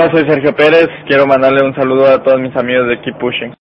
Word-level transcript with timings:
Hola, 0.00 0.12
soy 0.12 0.26
Sergio 0.26 0.56
Pérez. 0.56 0.88
Quiero 1.06 1.26
mandarle 1.26 1.62
un 1.62 1.74
saludo 1.74 2.06
a 2.06 2.22
todos 2.22 2.40
mis 2.40 2.56
amigos 2.56 2.88
de 2.88 3.02
Keep 3.02 3.18
Pushing. 3.18 3.54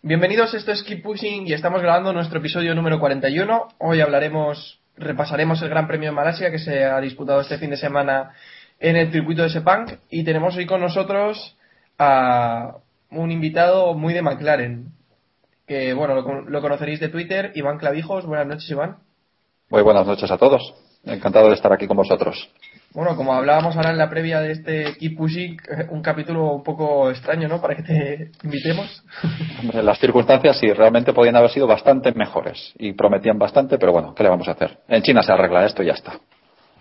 Bienvenidos, 0.00 0.54
esto 0.54 0.70
es 0.70 0.84
Keep 0.84 1.02
Pushing 1.02 1.48
y 1.48 1.54
estamos 1.54 1.82
grabando 1.82 2.12
nuestro 2.12 2.38
episodio 2.38 2.72
número 2.76 3.00
41. 3.00 3.66
Hoy 3.78 4.00
hablaremos, 4.00 4.80
repasaremos 4.96 5.60
el 5.60 5.70
Gran 5.70 5.88
Premio 5.88 6.10
de 6.10 6.14
Malasia 6.14 6.52
que 6.52 6.60
se 6.60 6.84
ha 6.84 7.00
disputado 7.00 7.40
este 7.40 7.58
fin 7.58 7.70
de 7.70 7.76
semana 7.76 8.30
en 8.78 8.94
el 8.94 9.10
circuito 9.10 9.42
de 9.42 9.50
Sepang 9.50 9.98
y 10.08 10.22
tenemos 10.22 10.56
hoy 10.56 10.66
con 10.66 10.80
nosotros 10.80 11.58
a 11.98 12.76
un 13.10 13.32
invitado 13.32 13.94
muy 13.94 14.14
de 14.14 14.22
McLaren, 14.22 14.92
que 15.66 15.94
bueno, 15.94 16.14
lo, 16.14 16.42
lo 16.42 16.60
conoceréis 16.60 17.00
de 17.00 17.08
Twitter, 17.08 17.50
Iván 17.56 17.78
Clavijos. 17.78 18.24
Buenas 18.24 18.46
noches, 18.46 18.70
Iván. 18.70 18.98
Muy 19.68 19.82
buenas 19.82 20.06
noches 20.06 20.30
a 20.30 20.38
todos. 20.38 20.62
Encantado 21.02 21.48
de 21.48 21.54
estar 21.54 21.72
aquí 21.72 21.88
con 21.88 21.96
vosotros. 21.96 22.48
Bueno, 22.94 23.16
como 23.16 23.32
hablábamos 23.32 23.74
ahora 23.76 23.90
en 23.90 23.96
la 23.98 24.10
previa 24.10 24.40
de 24.40 24.52
este 24.52 24.96
Keep 24.98 25.16
Pushing, 25.16 25.52
eh, 25.70 25.86
un 25.90 26.02
capítulo 26.02 26.52
un 26.52 26.62
poco 26.62 27.10
extraño, 27.10 27.48
¿no? 27.48 27.60
Para 27.60 27.74
que 27.74 27.82
te 27.82 28.30
invitemos. 28.44 29.02
Hombre, 29.60 29.82
Las 29.82 29.98
circunstancias 29.98 30.58
sí, 30.58 30.70
realmente 30.72 31.12
podían 31.14 31.36
haber 31.36 31.50
sido 31.50 31.66
bastante 31.66 32.12
mejores 32.12 32.72
y 32.78 32.92
prometían 32.92 33.38
bastante, 33.38 33.78
pero 33.78 33.92
bueno, 33.92 34.14
¿qué 34.14 34.22
le 34.22 34.28
vamos 34.28 34.46
a 34.48 34.52
hacer? 34.52 34.78
En 34.88 35.02
China 35.02 35.22
se 35.22 35.32
arregla 35.32 35.64
esto 35.64 35.82
y 35.82 35.86
ya 35.86 35.92
está. 35.94 36.18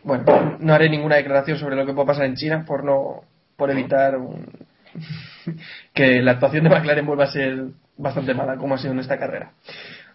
Bueno, 0.03 0.57
no 0.59 0.73
haré 0.73 0.89
ninguna 0.89 1.15
declaración 1.15 1.57
sobre 1.57 1.75
lo 1.75 1.85
que 1.85 1.93
puede 1.93 2.07
pasar 2.07 2.25
en 2.25 2.35
China 2.35 2.65
por 2.67 2.83
no 2.83 3.21
por 3.55 3.69
evitar 3.71 4.17
un- 4.17 4.47
que 5.93 6.21
la 6.21 6.31
actuación 6.31 6.63
de 6.65 6.69
McLaren 6.71 7.05
vuelva 7.05 7.23
a 7.25 7.31
ser 7.31 7.67
bastante 7.97 8.33
mala 8.33 8.57
como 8.57 8.75
ha 8.75 8.77
sido 8.79 8.91
en 8.93 8.99
esta 8.99 9.17
carrera. 9.17 9.51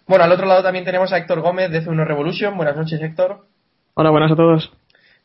Bueno, 0.07 0.25
al 0.25 0.33
otro 0.33 0.45
lado 0.47 0.63
también 0.63 0.85
tenemos 0.85 1.13
a 1.13 1.17
Héctor 1.19 1.41
Gómez 1.41 1.71
de 1.71 1.83
C1 1.83 2.05
Revolution. 2.05 2.57
Buenas 2.57 2.77
noches, 2.77 3.01
Héctor. 3.01 3.47
Hola, 3.95 4.11
buenas 4.11 4.31
a 4.33 4.37
todos. 4.37 4.73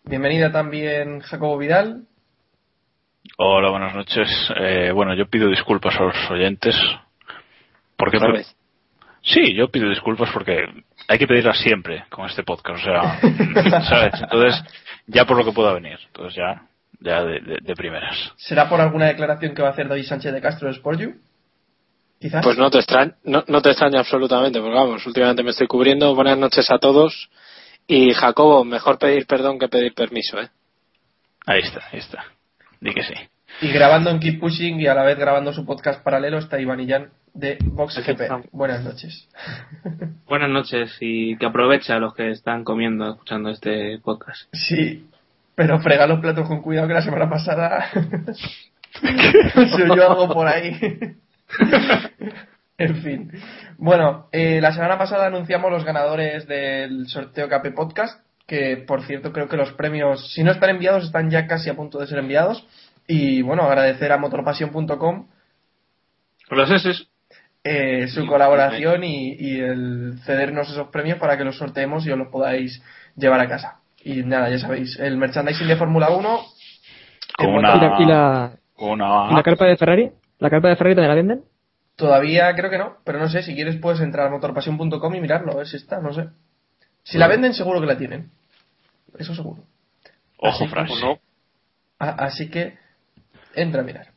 Bienvenida 0.03 0.51
también 0.51 1.19
Jacobo 1.21 1.57
Vidal. 1.57 2.03
Hola, 3.37 3.69
buenas 3.69 3.95
noches. 3.95 4.27
Eh, 4.57 4.91
bueno, 4.93 5.13
yo 5.15 5.27
pido 5.27 5.47
disculpas 5.49 5.95
a 5.99 6.03
los 6.03 6.31
oyentes. 6.31 6.75
Porque 7.97 8.17
¿Otra 8.17 8.33
vez? 8.33 8.55
Sí, 9.23 9.53
yo 9.55 9.69
pido 9.69 9.89
disculpas 9.89 10.29
porque 10.33 10.65
hay 11.07 11.17
que 11.19 11.27
pedirlas 11.27 11.59
siempre 11.59 12.05
con 12.09 12.25
este 12.25 12.43
podcast. 12.43 12.81
O 12.81 12.83
sea, 12.83 13.19
¿sabes? 13.89 14.13
Entonces, 14.21 14.63
ya 15.07 15.25
por 15.25 15.37
lo 15.37 15.45
que 15.45 15.51
pueda 15.51 15.73
venir. 15.73 15.99
Entonces, 16.07 16.35
ya, 16.35 16.63
ya 16.99 17.23
de, 17.23 17.39
de- 17.39 17.59
de 17.61 17.75
primeras. 17.75 18.15
¿Será 18.37 18.67
por 18.67 18.81
alguna 18.81 19.05
declaración 19.05 19.53
que 19.53 19.61
va 19.61 19.69
a 19.69 19.71
hacer 19.71 19.87
David 19.87 20.05
Sánchez 20.05 20.33
de 20.33 20.41
Castro 20.41 20.67
de 20.67 20.73
Sport 20.75 20.99
You? 20.99 21.13
Quizás. 22.19 22.43
Pues 22.43 22.57
no 22.57 22.69
te 22.71 22.79
extraña, 22.79 23.13
no, 23.23 23.43
no 23.47 23.61
te 23.61 23.69
extraña 23.69 23.99
absolutamente, 23.99 24.59
porque 24.59 24.75
vamos, 24.75 25.05
últimamente 25.05 25.43
me 25.43 25.51
estoy 25.51 25.67
cubriendo. 25.67 26.13
Buenas 26.15 26.37
noches 26.37 26.69
a 26.71 26.79
todos. 26.79 27.29
Y 27.93 28.13
Jacobo, 28.13 28.63
mejor 28.63 28.97
pedir 28.97 29.27
perdón 29.27 29.59
que 29.59 29.67
pedir 29.67 29.93
permiso, 29.93 30.39
¿eh? 30.39 30.47
Ahí 31.45 31.59
está, 31.59 31.81
ahí 31.91 31.99
está. 31.99 32.23
Di 32.79 32.93
que 32.93 33.03
sí. 33.03 33.13
Y 33.59 33.69
grabando 33.73 34.09
en 34.11 34.21
Keep 34.21 34.39
Pushing 34.39 34.79
y 34.79 34.87
a 34.87 34.93
la 34.93 35.03
vez 35.03 35.19
grabando 35.19 35.51
su 35.51 35.65
podcast 35.65 36.01
paralelo 36.01 36.37
está 36.37 36.57
Iván 36.57 36.79
Illán 36.79 37.09
de 37.33 37.57
Vox 37.61 37.99
GP. 37.99 38.47
Buenas 38.53 38.85
noches. 38.85 39.27
Buenas 40.25 40.49
noches 40.49 40.95
y 41.01 41.35
que 41.35 41.45
aproveche 41.45 41.91
a 41.91 41.99
los 41.99 42.13
que 42.13 42.31
están 42.31 42.63
comiendo 42.63 43.11
escuchando 43.11 43.49
este 43.49 43.99
podcast. 43.99 44.47
Sí, 44.53 45.09
pero 45.53 45.81
frega 45.81 46.07
los 46.07 46.21
platos 46.21 46.47
con 46.47 46.61
cuidado 46.61 46.87
que 46.87 46.93
la 46.93 47.01
semana 47.01 47.29
pasada 47.29 47.91
se 49.75 49.83
oyó 49.91 50.11
algo 50.11 50.33
por 50.33 50.47
ahí. 50.47 50.79
en 52.81 52.95
fin. 52.97 53.31
Bueno, 53.77 54.27
eh, 54.31 54.59
la 54.61 54.73
semana 54.73 54.97
pasada 54.97 55.27
anunciamos 55.27 55.71
los 55.71 55.85
ganadores 55.85 56.47
del 56.47 57.07
sorteo 57.07 57.47
KP 57.47 57.73
Podcast, 57.75 58.23
que 58.45 58.77
por 58.77 59.03
cierto 59.03 59.31
creo 59.31 59.47
que 59.47 59.57
los 59.57 59.71
premios, 59.73 60.33
si 60.33 60.43
no 60.43 60.51
están 60.51 60.71
enviados, 60.71 61.05
están 61.05 61.29
ya 61.29 61.47
casi 61.47 61.69
a 61.69 61.75
punto 61.75 61.99
de 61.99 62.07
ser 62.07 62.19
enviados. 62.19 62.67
Y 63.07 63.41
bueno, 63.41 63.63
agradecer 63.63 64.11
a 64.11 64.17
motorpasión.com 64.17 65.27
S 66.49 67.07
eh, 67.63 68.07
su 68.07 68.25
colaboración 68.25 69.03
y, 69.03 69.33
y 69.33 69.59
el 69.59 70.19
cedernos 70.25 70.69
esos 70.69 70.87
premios 70.87 71.19
para 71.19 71.37
que 71.37 71.43
los 71.43 71.57
sorteemos 71.57 72.05
y 72.05 72.11
os 72.11 72.17
los 72.17 72.29
podáis 72.29 72.81
llevar 73.15 73.39
a 73.39 73.47
casa. 73.47 73.79
Y 74.03 74.23
nada, 74.23 74.49
ya 74.49 74.57
sabéis, 74.57 74.97
el 74.99 75.17
merchandising 75.17 75.67
de 75.67 75.75
Fórmula 75.75 76.09
1. 76.09 76.39
Con 77.37 77.49
¿Y 77.49 77.61
la, 78.05 78.57
una 78.77 79.27
y 79.31 79.35
la 79.35 79.43
carpa 79.43 79.65
de 79.65 79.77
Ferrari? 79.77 80.11
¿La 80.39 80.49
carpa 80.49 80.69
de 80.69 80.75
Ferrari 80.75 80.95
también 80.95 81.09
la 81.09 81.15
venden? 81.15 81.50
Todavía 81.95 82.53
creo 82.55 82.69
que 82.69 82.77
no, 82.77 82.97
pero 83.03 83.19
no 83.19 83.29
sé, 83.29 83.43
si 83.43 83.53
quieres 83.53 83.75
puedes 83.77 83.99
entrar 84.01 84.27
a 84.27 84.31
motorpasión.com 84.31 85.15
y 85.15 85.21
mirarlo, 85.21 85.51
a 85.51 85.55
ver 85.57 85.67
si 85.67 85.75
está, 85.77 85.99
no 85.99 86.13
sé. 86.13 86.29
Si 87.03 87.17
la 87.17 87.27
venden, 87.27 87.53
seguro 87.53 87.79
que 87.81 87.87
la 87.87 87.97
tienen. 87.97 88.31
Eso 89.17 89.35
seguro. 89.35 89.63
ojo 90.37 90.67
frase. 90.67 90.93
A- 91.99 92.25
Así 92.25 92.49
que 92.49 92.77
entra 93.55 93.81
a 93.81 93.83
mirar. 93.83 94.07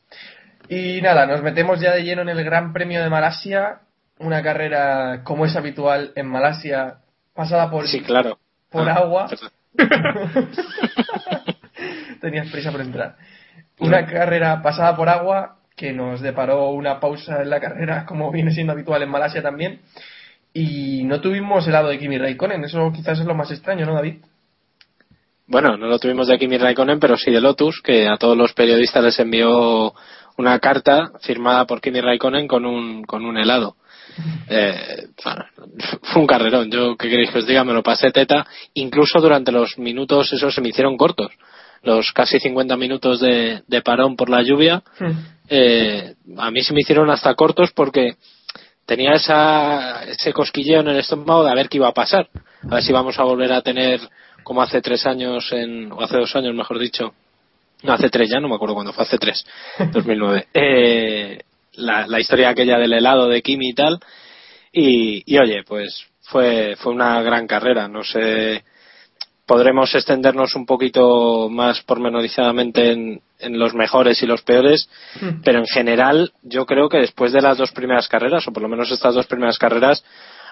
Y 0.68 1.00
nada, 1.02 1.26
nos 1.26 1.42
metemos 1.42 1.80
ya 1.80 1.92
de 1.92 2.04
lleno 2.04 2.22
en 2.22 2.28
el 2.30 2.42
Gran 2.44 2.72
Premio 2.72 3.02
de 3.02 3.10
Malasia, 3.10 3.80
una 4.18 4.42
carrera 4.42 5.22
como 5.24 5.44
es 5.44 5.54
habitual 5.56 6.12
en 6.16 6.26
Malasia, 6.28 6.98
pasada 7.34 7.70
por, 7.70 7.86
Sí, 7.88 8.00
claro. 8.02 8.38
por 8.70 8.88
Ah, 8.88 8.94
agua. 8.94 9.28
Tenías 12.20 12.50
prisa 12.50 12.70
por 12.72 12.80
entrar. 12.80 13.16
Una 13.80 14.06
carrera 14.06 14.62
pasada 14.62 14.96
por 14.96 15.08
agua 15.08 15.58
que 15.76 15.92
nos 15.92 16.20
deparó 16.20 16.70
una 16.70 17.00
pausa 17.00 17.42
en 17.42 17.50
la 17.50 17.60
carrera, 17.60 18.06
como 18.06 18.30
viene 18.30 18.52
siendo 18.52 18.72
habitual 18.72 19.02
en 19.02 19.10
Malasia 19.10 19.42
también. 19.42 19.80
Y 20.52 21.02
no 21.04 21.20
tuvimos 21.20 21.66
helado 21.66 21.88
de 21.88 21.98
Kimi 21.98 22.16
Raikkonen, 22.16 22.64
eso 22.64 22.92
quizás 22.94 23.18
es 23.18 23.26
lo 23.26 23.34
más 23.34 23.50
extraño, 23.50 23.86
¿no, 23.86 23.94
David? 23.94 24.16
Bueno, 25.46 25.76
no 25.76 25.86
lo 25.88 25.98
tuvimos 25.98 26.28
de 26.28 26.38
Kimi 26.38 26.58
Raikkonen, 26.58 27.00
pero 27.00 27.16
sí 27.16 27.30
de 27.30 27.40
Lotus, 27.40 27.82
que 27.82 28.08
a 28.08 28.16
todos 28.16 28.36
los 28.36 28.54
periodistas 28.54 29.02
les 29.04 29.18
envió 29.18 29.92
una 30.36 30.58
carta 30.58 31.12
firmada 31.20 31.66
por 31.66 31.80
Kimi 31.80 32.00
Raikkonen 32.00 32.46
con 32.48 32.64
un, 32.64 33.04
con 33.04 33.24
un 33.24 33.36
helado. 33.38 33.76
Eh, 34.48 35.08
bueno, 35.24 35.44
fue 36.02 36.20
un 36.20 36.26
carrerón. 36.28 36.70
Yo, 36.70 36.96
¿qué 36.96 37.08
queréis 37.08 37.30
que 37.30 37.38
os 37.38 37.46
diga? 37.46 37.64
Me 37.64 37.72
lo 37.72 37.82
pasé 37.82 38.12
teta. 38.12 38.46
Incluso 38.74 39.20
durante 39.20 39.50
los 39.50 39.76
minutos, 39.78 40.32
esos 40.32 40.54
se 40.54 40.60
me 40.60 40.68
hicieron 40.68 40.96
cortos. 40.96 41.32
Los 41.84 42.12
casi 42.12 42.40
50 42.40 42.76
minutos 42.76 43.20
de, 43.20 43.62
de 43.66 43.82
parón 43.82 44.16
por 44.16 44.30
la 44.30 44.42
lluvia, 44.42 44.82
eh, 45.48 46.14
a 46.38 46.50
mí 46.50 46.62
se 46.62 46.72
me 46.72 46.80
hicieron 46.80 47.10
hasta 47.10 47.34
cortos 47.34 47.72
porque 47.72 48.16
tenía 48.86 49.12
esa, 49.12 50.04
ese 50.04 50.32
cosquilleo 50.32 50.80
en 50.80 50.88
el 50.88 50.98
estómago 50.98 51.44
de 51.44 51.50
a 51.50 51.54
ver 51.54 51.68
qué 51.68 51.76
iba 51.76 51.88
a 51.88 51.94
pasar. 51.94 52.28
A 52.70 52.76
ver 52.76 52.82
si 52.82 52.92
vamos 52.92 53.18
a 53.18 53.24
volver 53.24 53.52
a 53.52 53.62
tener, 53.62 54.00
como 54.42 54.62
hace 54.62 54.80
tres 54.80 55.06
años, 55.06 55.52
en, 55.52 55.92
o 55.92 56.00
hace 56.02 56.16
dos 56.16 56.34
años, 56.34 56.54
mejor 56.54 56.78
dicho, 56.78 57.14
no 57.82 57.92
hace 57.92 58.08
tres 58.08 58.30
ya, 58.30 58.40
no 58.40 58.48
me 58.48 58.54
acuerdo 58.54 58.74
cuándo 58.74 58.92
fue, 58.92 59.04
hace 59.04 59.18
tres, 59.18 59.44
2009. 59.92 60.48
Eh, 60.54 61.38
la, 61.74 62.06
la 62.06 62.20
historia 62.20 62.48
aquella 62.48 62.78
del 62.78 62.94
helado 62.94 63.28
de 63.28 63.42
Kimi 63.42 63.70
y 63.70 63.74
tal. 63.74 64.00
Y, 64.72 65.22
y 65.26 65.38
oye, 65.38 65.62
pues 65.64 66.06
fue, 66.22 66.76
fue 66.76 66.92
una 66.92 67.22
gran 67.22 67.46
carrera. 67.46 67.88
No 67.88 68.02
sé, 68.02 68.64
podremos 69.46 69.94
extendernos 69.94 70.54
un 70.54 70.66
poquito 70.66 71.48
más 71.50 71.82
pormenorizadamente 71.82 72.92
en, 72.92 73.20
en 73.38 73.58
los 73.58 73.74
mejores 73.74 74.22
y 74.22 74.26
los 74.26 74.42
peores, 74.42 74.88
pero 75.44 75.58
en 75.58 75.66
general 75.66 76.32
yo 76.42 76.66
creo 76.66 76.88
que 76.88 76.98
después 76.98 77.32
de 77.32 77.42
las 77.42 77.58
dos 77.58 77.72
primeras 77.72 78.08
carreras, 78.08 78.46
o 78.48 78.52
por 78.52 78.62
lo 78.62 78.68
menos 78.68 78.90
estas 78.90 79.14
dos 79.14 79.26
primeras 79.26 79.58
carreras, 79.58 80.04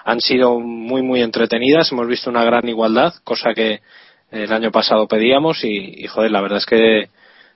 han 0.04 0.20
sido 0.20 0.58
muy, 0.60 1.02
muy 1.02 1.22
entretenidas. 1.22 1.90
Hemos 1.92 2.06
visto 2.06 2.28
una 2.28 2.44
gran 2.44 2.68
igualdad, 2.68 3.14
cosa 3.24 3.54
que 3.54 3.80
el 4.30 4.52
año 4.52 4.70
pasado 4.70 5.06
pedíamos 5.06 5.64
y, 5.64 6.04
y 6.04 6.06
joder, 6.06 6.30
la 6.30 6.40
verdad 6.40 6.58
es 6.58 6.66
que, 6.66 7.08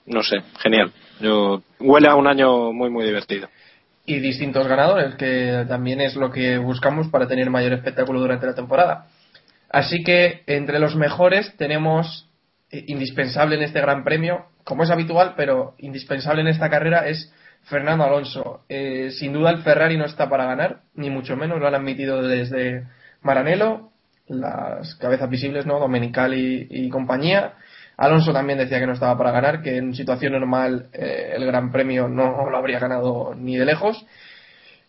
no 0.06 0.22
sé, 0.22 0.36
genial. 0.60 0.92
Yo, 1.20 1.62
huele 1.80 2.08
a 2.08 2.14
un 2.14 2.26
año 2.26 2.72
muy, 2.72 2.90
muy 2.90 3.04
divertido. 3.04 3.48
y 4.08 4.20
distintos 4.20 4.68
ganadores, 4.68 5.16
que 5.16 5.64
también 5.68 6.00
es 6.00 6.14
lo 6.14 6.30
que 6.30 6.58
buscamos 6.58 7.08
para 7.08 7.26
tener 7.26 7.50
mayor 7.50 7.72
espectáculo 7.72 8.20
durante 8.20 8.46
la 8.46 8.54
temporada. 8.54 9.06
Así 9.70 10.02
que 10.04 10.42
entre 10.46 10.78
los 10.78 10.96
mejores 10.96 11.56
tenemos 11.56 12.30
eh, 12.70 12.84
indispensable 12.88 13.56
en 13.56 13.62
este 13.62 13.80
Gran 13.80 14.04
Premio, 14.04 14.46
como 14.64 14.82
es 14.82 14.90
habitual, 14.90 15.34
pero 15.36 15.74
indispensable 15.78 16.40
en 16.40 16.48
esta 16.48 16.68
carrera 16.70 17.06
es 17.08 17.32
Fernando 17.62 18.04
Alonso. 18.04 18.64
Eh, 18.68 19.10
sin 19.10 19.32
duda 19.32 19.50
el 19.50 19.62
Ferrari 19.62 19.96
no 19.96 20.04
está 20.04 20.28
para 20.28 20.46
ganar, 20.46 20.82
ni 20.94 21.10
mucho 21.10 21.36
menos, 21.36 21.58
lo 21.58 21.66
han 21.66 21.74
admitido 21.74 22.22
desde 22.22 22.86
Maranello, 23.22 23.90
las 24.28 24.94
cabezas 24.96 25.30
visibles, 25.30 25.66
¿no? 25.66 25.78
Domenical 25.78 26.34
y, 26.34 26.88
compañía. 26.90 27.54
Alonso 27.96 28.32
también 28.32 28.58
decía 28.58 28.78
que 28.78 28.86
no 28.86 28.92
estaba 28.92 29.16
para 29.16 29.30
ganar, 29.30 29.62
que 29.62 29.76
en 29.76 29.94
situación 29.94 30.32
normal 30.32 30.88
eh, 30.92 31.32
el 31.34 31.46
Gran 31.46 31.72
Premio 31.72 32.08
no 32.08 32.50
lo 32.50 32.56
habría 32.56 32.78
ganado 32.78 33.34
ni 33.36 33.56
de 33.56 33.64
lejos. 33.64 34.04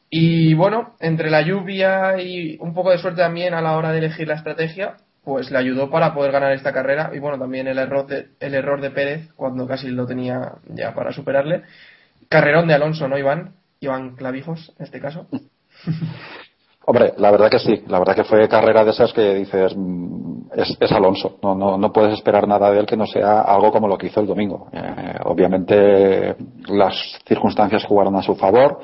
Y 0.09 0.53
bueno, 0.53 0.95
entre 0.99 1.29
la 1.29 1.41
lluvia 1.41 2.21
y 2.21 2.57
un 2.59 2.73
poco 2.73 2.91
de 2.91 2.97
suerte 2.97 3.21
también 3.21 3.53
a 3.53 3.61
la 3.61 3.75
hora 3.75 3.91
de 3.91 3.99
elegir 3.99 4.27
la 4.27 4.35
estrategia, 4.35 4.95
pues 5.23 5.51
le 5.51 5.57
ayudó 5.57 5.89
para 5.89 6.13
poder 6.13 6.31
ganar 6.31 6.53
esta 6.53 6.71
carrera. 6.71 7.11
Y 7.13 7.19
bueno, 7.19 7.37
también 7.37 7.67
el 7.67 7.77
error 7.77 8.07
de, 8.07 8.29
el 8.39 8.55
error 8.55 8.79
de 8.79 8.91
Pérez, 8.91 9.29
cuando 9.35 9.67
casi 9.67 9.89
lo 9.89 10.05
tenía 10.05 10.53
ya 10.69 10.93
para 10.93 11.11
superarle. 11.11 11.63
Carrerón 12.29 12.67
de 12.67 12.75
Alonso, 12.75 13.07
¿no, 13.07 13.17
Iván? 13.17 13.55
Iván 13.81 14.15
Clavijos, 14.15 14.73
en 14.79 14.85
este 14.85 14.99
caso. 14.99 15.27
Hombre, 16.89 17.13
la 17.17 17.31
verdad 17.31 17.51
que 17.51 17.59
sí, 17.59 17.83
la 17.87 17.99
verdad 17.99 18.15
que 18.15 18.23
fue 18.23 18.47
carrera 18.47 18.85
de 18.85 18.91
esas 18.91 19.11
que 19.11 19.33
dices, 19.33 19.75
mm, 19.75 20.51
es, 20.55 20.77
es 20.79 20.91
Alonso, 20.93 21.37
no, 21.43 21.53
no, 21.53 21.77
no 21.77 21.91
puedes 21.91 22.13
esperar 22.13 22.47
nada 22.47 22.71
de 22.71 22.79
él 22.79 22.85
que 22.85 22.95
no 22.95 23.05
sea 23.05 23.41
algo 23.41 23.73
como 23.73 23.89
lo 23.89 23.97
que 23.97 24.07
hizo 24.07 24.21
el 24.21 24.27
domingo. 24.27 24.69
Eh, 24.71 25.15
obviamente 25.25 26.37
las 26.69 27.19
circunstancias 27.27 27.83
jugaron 27.83 28.15
a 28.15 28.21
su 28.21 28.35
favor. 28.35 28.79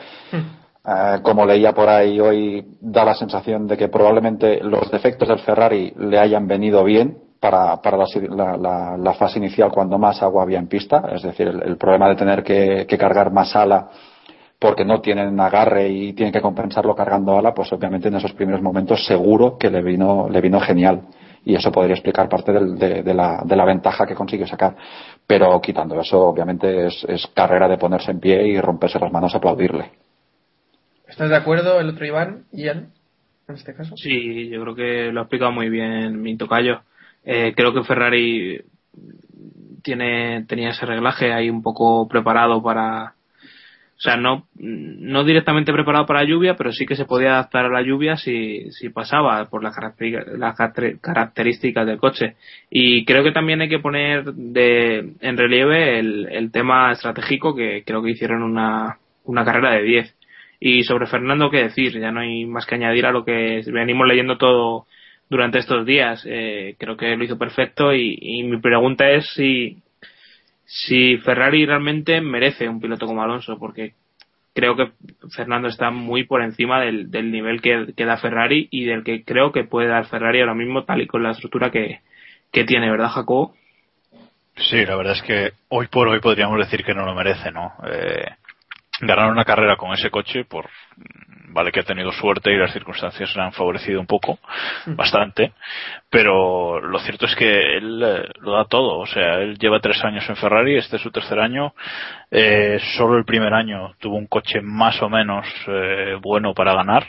Eh, 0.86 1.20
como 1.22 1.46
leía 1.46 1.72
por 1.74 1.88
ahí 1.88 2.20
hoy, 2.20 2.66
da 2.82 3.06
la 3.06 3.14
sensación 3.14 3.68
de 3.68 3.78
que 3.78 3.88
probablemente 3.88 4.62
los 4.62 4.92
defectos 4.92 5.30
del 5.30 5.40
Ferrari 5.40 5.94
le 5.98 6.20
hayan 6.20 6.46
venido 6.46 6.84
bien 6.84 7.18
para, 7.40 7.82
para 7.82 7.98
la, 7.98 9.14
fase 9.14 9.40
inicial 9.40 9.72
cuando 9.72 9.98
más 9.98 10.22
agua 10.22 10.44
había 10.44 10.60
en 10.60 10.68
pista. 10.68 11.10
Es 11.14 11.22
decir, 11.24 11.48
el, 11.48 11.78
problema 11.78 12.10
de 12.10 12.16
tener 12.16 12.44
que, 12.44 12.86
cargar 12.98 13.32
más 13.32 13.56
ala 13.56 13.90
porque 14.60 14.86
no 14.86 15.02
tienen 15.02 15.40
agarre 15.40 15.90
y 15.90 16.14
tienen 16.14 16.34
que 16.34 16.42
compensarlo 16.42 16.96
cargando 16.96 17.38
ala, 17.38 17.54
pues 17.54 17.72
obviamente 17.74 18.08
en 18.10 18.16
esos 18.16 18.34
primeros 18.34 18.62
momentos 18.62 19.06
seguro 19.06 19.58
que 19.58 19.70
le 19.70 19.82
vino, 19.82 20.28
le 20.30 20.42
vino 20.42 20.60
genial. 20.60 21.02
Y 21.46 21.56
eso 21.56 21.72
podría 21.72 21.96
explicar 21.96 22.30
parte 22.30 22.54
del- 22.54 22.78
de, 22.78 23.04
de 23.04 23.14
la, 23.14 23.42
de 23.46 23.56
la 23.56 23.66
ventaja 23.66 24.06
que 24.06 24.16
consiguió 24.16 24.48
sacar. 24.48 24.76
Pero 25.28 25.60
quitando 25.62 26.00
eso, 26.00 26.22
obviamente 26.28 26.88
es, 26.88 27.06
es 27.08 27.28
carrera 27.28 27.68
de 27.68 27.78
ponerse 27.78 28.12
en 28.12 28.20
pie 28.20 28.48
y 28.48 28.60
romperse 28.62 29.00
las 29.00 29.12
manos 29.12 29.34
a 29.34 29.38
aplaudirle. 29.38 29.92
¿Estás 31.14 31.30
de 31.30 31.36
acuerdo, 31.36 31.80
el 31.80 31.90
otro 31.90 32.08
Iván? 32.08 32.46
Ian, 32.52 32.92
en 33.48 33.54
este 33.54 33.76
caso. 33.76 33.96
Sí, 33.96 34.50
yo 34.50 34.64
creo 34.64 34.74
que 34.74 35.12
lo 35.12 35.20
ha 35.20 35.24
explicado 35.26 35.52
muy 35.52 35.70
bien 35.70 36.20
mi 36.20 36.36
tocayo. 36.36 36.82
Eh, 37.24 37.54
creo 37.56 37.72
que 37.72 37.84
Ferrari 37.84 38.64
tiene, 39.84 40.44
tenía 40.48 40.72
ese 40.72 40.88
reglaje 40.88 41.32
ahí 41.32 41.52
un 41.52 41.62
poco 41.62 42.08
preparado 42.08 42.64
para, 42.64 43.14
o 43.96 44.00
sea, 44.00 44.18
no, 44.18 44.48
no 44.56 45.24
directamente 45.24 45.72
preparado 45.72 46.08
para 46.08 46.24
la 46.24 46.28
lluvia, 46.28 46.56
pero 46.56 46.72
sí 46.72 46.88
que 46.88 46.96
se 46.96 47.06
podía 47.06 47.34
adaptar 47.34 47.66
a 47.66 47.70
la 47.70 47.84
lluvia 47.84 48.18
si, 48.18 48.72
pasaba 48.92 49.46
por 49.52 49.62
las, 49.62 49.76
características- 49.76 51.86
del 51.86 52.00
coche. 52.00 52.38
Y 52.72 53.06
creo 53.06 53.24
que 53.24 53.34
también 53.34 53.62
hay 53.62 53.70
que 53.70 53.78
poner 53.78 54.34
de, 54.34 55.14
en 55.22 55.38
relieve 55.38 56.00
el, 56.00 56.50
tema 56.52 56.92
estratégico 56.92 57.56
que 57.56 57.84
creo 57.86 58.02
que 58.02 58.10
hicieron 58.10 58.42
una, 58.42 58.98
una 59.26 59.46
carrera 59.46 59.74
de 59.74 59.84
10. 59.84 60.16
Y 60.66 60.86
sobre 60.86 61.08
Fernando, 61.08 61.50
qué 61.50 61.64
decir, 61.64 62.00
ya 62.00 62.14
no 62.14 62.22
hay 62.22 62.46
más 62.46 62.66
que 62.66 62.76
añadir 62.76 63.06
a 63.06 63.12
lo 63.12 63.26
que 63.26 63.62
venimos 63.68 64.08
leyendo 64.08 64.38
todo 64.38 64.86
durante 65.30 65.60
estos 65.60 65.86
días. 65.86 66.24
Eh, 66.26 66.78
creo 66.80 66.96
que 66.96 67.18
lo 67.18 67.24
hizo 67.26 67.38
perfecto 67.38 67.94
y, 67.94 68.44
mi 68.44 68.62
pregunta 68.62 69.10
es 69.10 69.28
si, 69.34 69.80
si 70.64 71.18
Ferrari 71.18 71.66
realmente 71.66 72.22
merece 72.22 72.70
un 72.70 72.80
piloto 72.80 73.06
como 73.06 73.22
Alonso, 73.22 73.60
porque 73.60 73.92
creo 74.56 74.78
que 74.78 74.92
Fernando 75.36 75.68
está 75.68 75.92
muy 75.92 76.24
por 76.24 76.42
encima 76.42 76.80
del, 76.80 77.12
del 77.12 77.30
nivel 77.30 77.62
que, 77.62 77.88
que 77.98 78.06
da 78.06 78.16
Ferrari 78.16 78.70
y 78.72 78.86
del 78.86 79.04
que 79.04 79.26
creo 79.26 79.52
que 79.52 79.66
puede 79.66 79.90
dar 79.90 80.06
Ferrari 80.06 80.40
ahora 80.40 80.56
mismo, 80.56 80.86
tal 80.86 81.02
y 81.02 81.08
con 81.08 81.24
la 81.24 81.32
estructura 81.32 81.72
que, 81.72 82.00
que 82.54 82.64
tiene, 82.64 82.90
¿verdad, 82.90 83.10
Jacobo? 83.10 83.54
Sí, 84.56 84.86
la 84.86 84.96
verdad 84.96 85.18
es 85.18 85.24
que 85.24 85.52
hoy 85.68 85.88
por 85.88 86.08
hoy 86.08 86.22
podríamos 86.22 86.58
decir 86.58 86.86
que 86.86 86.94
no 86.94 87.06
lo 87.06 87.14
merece, 87.14 87.52
¿no? 87.52 87.74
Eh, 87.86 88.28
ganar 89.02 89.32
una 89.32 89.46
carrera 89.46 89.76
con 89.76 89.94
ese 89.94 90.10
coche, 90.10 90.46
por 90.46 90.70
vale 91.54 91.72
que 91.72 91.82
ha 91.82 91.84
tenido 91.84 92.12
suerte 92.12 92.52
y 92.52 92.58
las 92.58 92.74
circunstancias 92.74 93.36
le 93.36 93.44
han 93.44 93.54
favorecido 93.54 94.00
un 94.00 94.08
poco, 94.08 94.40
bastante, 94.88 95.54
pero 96.10 96.82
lo 96.82 97.00
cierto 97.00 97.28
es 97.28 97.36
que 97.36 97.78
él 97.78 98.02
eh, 98.04 98.30
lo 98.40 98.54
da 98.54 98.66
todo, 98.66 98.98
o 98.98 99.06
sea, 99.06 99.36
él 99.36 99.58
lleva 99.60 99.80
tres 99.80 100.04
años 100.04 100.28
en 100.28 100.36
Ferrari, 100.36 100.78
este 100.78 100.96
es 100.96 101.02
su 101.02 101.12
tercer 101.12 101.40
año, 101.40 101.74
eh, 102.32 102.80
solo 102.98 103.18
el 103.18 103.26
primer 103.26 103.54
año 103.54 103.94
tuvo 104.00 104.16
un 104.16 104.26
coche 104.26 104.62
más 104.62 105.00
o 105.04 105.10
menos 105.10 105.46
eh, 105.68 106.18
bueno 106.20 106.56
para 106.56 106.74
ganar 106.74 107.06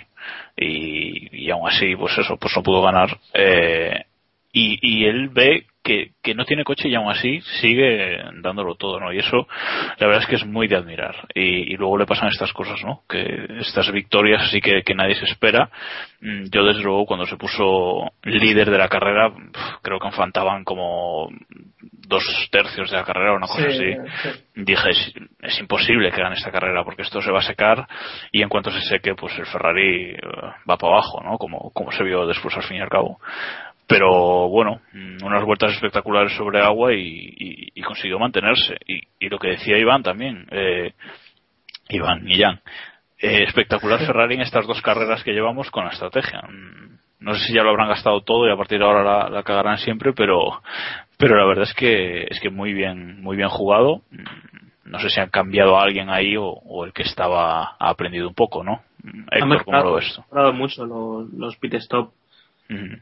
y, 0.56 1.44
y 1.44 1.50
aún 1.50 1.68
así, 1.68 1.96
pues 1.96 2.16
eso, 2.18 2.36
pues 2.36 2.54
no 2.56 2.62
pudo 2.62 2.82
ganar. 2.82 3.18
Eh, 3.32 4.04
y, 4.52 4.78
y 4.80 5.06
él 5.06 5.28
ve 5.30 5.66
que, 5.84 6.12
que 6.22 6.34
no 6.34 6.44
tiene 6.44 6.64
coche 6.64 6.88
y 6.88 6.94
aún 6.94 7.10
así 7.10 7.40
sigue 7.60 8.18
dándolo 8.42 8.74
todo, 8.74 8.98
¿no? 8.98 9.12
Y 9.12 9.18
eso, 9.18 9.46
la 9.98 10.06
verdad 10.06 10.22
es 10.22 10.28
que 10.28 10.36
es 10.36 10.46
muy 10.46 10.66
de 10.66 10.76
admirar. 10.76 11.14
Y, 11.34 11.72
y 11.72 11.76
luego 11.76 11.98
le 11.98 12.06
pasan 12.06 12.28
estas 12.30 12.52
cosas, 12.52 12.82
¿no? 12.84 13.02
Que 13.08 13.46
estas 13.60 13.92
victorias 13.92 14.42
así 14.42 14.60
que, 14.60 14.82
que 14.82 14.94
nadie 14.94 15.14
se 15.14 15.26
espera. 15.26 15.68
Mm, 16.20 16.44
Yo 16.50 16.64
desde 16.64 16.82
luego 16.82 17.04
cuando 17.06 17.26
se 17.26 17.36
puso 17.36 18.10
líder 18.24 18.70
de 18.70 18.78
la 18.78 18.88
carrera, 18.88 19.30
creo 19.82 20.00
que 20.00 20.10
faltaban 20.10 20.64
como 20.64 21.28
dos 22.06 22.24
tercios 22.50 22.90
de 22.90 22.96
la 22.96 23.04
carrera 23.04 23.32
o 23.32 23.36
una 23.36 23.46
cosa 23.46 23.70
Sí, 23.70 23.92
así 23.92 24.10
sí. 24.22 24.30
dije 24.56 24.90
es, 24.90 25.14
es 25.40 25.58
imposible 25.60 26.10
que 26.10 26.20
gane 26.20 26.34
esta 26.36 26.50
carrera 26.50 26.84
porque 26.84 27.02
esto 27.02 27.20
se 27.22 27.30
va 27.30 27.38
a 27.38 27.42
secar 27.42 27.86
y 28.30 28.42
en 28.42 28.48
cuanto 28.48 28.70
se 28.70 28.80
seque 28.82 29.14
pues 29.14 29.36
el 29.38 29.46
Ferrari 29.46 30.10
eh, 30.10 30.18
va 30.68 30.76
para 30.76 30.92
abajo 30.94 31.22
no 31.22 31.38
como 31.38 31.70
como 31.72 31.90
se 31.92 32.04
vio 32.04 32.26
después 32.26 32.54
al 32.56 32.62
fin 32.64 32.76
y 32.76 32.80
al 32.80 32.90
cabo 32.90 33.18
pero 33.86 34.48
bueno 34.48 34.80
unas 35.22 35.44
vueltas 35.44 35.72
espectaculares 35.72 36.32
sobre 36.36 36.60
agua 36.60 36.92
y, 36.94 36.98
y- 37.36 37.68
y 37.74 37.82
consiguió 37.82 38.18
mantenerse. 38.18 38.76
Y, 38.86 39.00
y 39.18 39.28
lo 39.28 39.38
que 39.38 39.48
decía 39.48 39.78
Iván 39.78 40.02
también 40.02 40.46
eh, 40.50 40.92
Iván 41.88 42.28
y 42.28 42.38
Jan 42.40 42.60
eh, 43.18 43.44
espectacular 43.46 44.00
Ferrari 44.00 44.34
en 44.34 44.40
estas 44.42 44.66
dos 44.66 44.80
carreras 44.82 45.22
que 45.22 45.32
llevamos 45.32 45.70
con 45.70 45.84
la 45.84 45.90
estrategia. 45.92 46.42
No 47.20 47.34
sé 47.34 47.46
si 47.46 47.54
ya 47.54 47.62
lo 47.62 47.70
habrán 47.70 47.88
gastado 47.88 48.20
todo 48.22 48.46
y 48.46 48.52
a 48.52 48.56
partir 48.56 48.78
de 48.78 48.84
ahora 48.84 49.02
la, 49.02 49.28
la 49.30 49.42
cagarán 49.42 49.78
siempre 49.78 50.12
pero 50.12 50.60
pero 51.18 51.36
la 51.36 51.46
verdad 51.46 51.64
es 51.64 51.74
que 51.74 52.24
es 52.28 52.40
que 52.40 52.50
muy 52.50 52.72
bien 52.74 53.20
muy 53.22 53.36
bien 53.36 53.48
jugado. 53.48 54.02
No 54.84 54.98
sé 54.98 55.08
si 55.08 55.18
han 55.20 55.30
cambiado 55.30 55.78
a 55.78 55.82
alguien 55.82 56.10
ahí 56.10 56.36
o, 56.36 56.44
o 56.46 56.84
el 56.84 56.92
que 56.92 57.02
estaba 57.02 57.76
ha 57.78 57.88
aprendido 57.88 58.28
un 58.28 58.34
poco 58.34 58.62
no 58.62 58.82
Han 59.02 59.24
Héctor 59.32 59.40
¿cómo 59.40 59.48
lo 59.48 59.58
mejorado, 59.58 59.94
ves 59.94 60.12
tú? 60.14 60.20
mejorado 60.22 60.52
mucho 60.52 60.84
los, 60.86 61.32
los 61.32 61.56
pit 61.56 61.74
stop. 61.74 62.12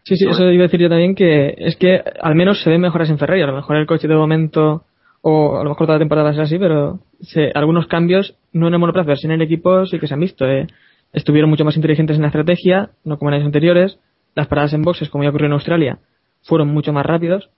Sí, 0.04 0.16
sí, 0.16 0.26
eso 0.28 0.50
iba 0.50 0.64
a 0.64 0.66
decir 0.66 0.80
yo 0.80 0.88
también 0.88 1.14
que 1.14 1.54
es 1.56 1.76
que 1.76 2.02
al 2.20 2.34
menos 2.34 2.62
se 2.62 2.70
ven 2.70 2.80
mejoras 2.80 3.10
en 3.10 3.18
Ferrari. 3.18 3.42
A 3.42 3.46
lo 3.46 3.54
mejor 3.54 3.76
el 3.76 3.86
coche 3.86 4.08
de 4.08 4.14
momento, 4.16 4.84
o 5.20 5.56
a 5.58 5.62
lo 5.64 5.70
mejor 5.70 5.86
toda 5.86 5.98
la 5.98 6.02
temporada 6.02 6.32
es 6.32 6.38
así, 6.38 6.58
pero 6.58 7.00
se- 7.20 7.52
algunos 7.54 7.86
cambios, 7.86 8.36
no 8.52 8.68
en 8.68 8.74
el 8.74 8.80
monoplaza, 8.80 9.14
sí 9.16 9.26
en 9.26 9.32
el 9.32 9.42
equipo, 9.42 9.86
sí 9.86 9.98
que 9.98 10.06
se 10.06 10.14
han 10.14 10.20
visto. 10.20 10.46
eh. 10.50 10.66
Estuvieron 11.12 11.50
mucho 11.50 11.64
más 11.64 11.76
inteligentes 11.76 12.16
en 12.16 12.22
la 12.22 12.28
estrategia, 12.28 12.90
no 13.04 13.18
como 13.18 13.30
en 13.30 13.34
años 13.34 13.46
anteriores. 13.46 13.98
Las 14.34 14.46
paradas 14.48 14.72
en 14.72 14.82
boxes, 14.82 15.10
como 15.10 15.22
ya 15.24 15.30
ocurrió 15.30 15.46
en 15.46 15.52
Australia, 15.52 15.98
fueron 16.42 16.68
mucho 16.68 16.92
más 16.92 17.04
rápidos. 17.06 17.50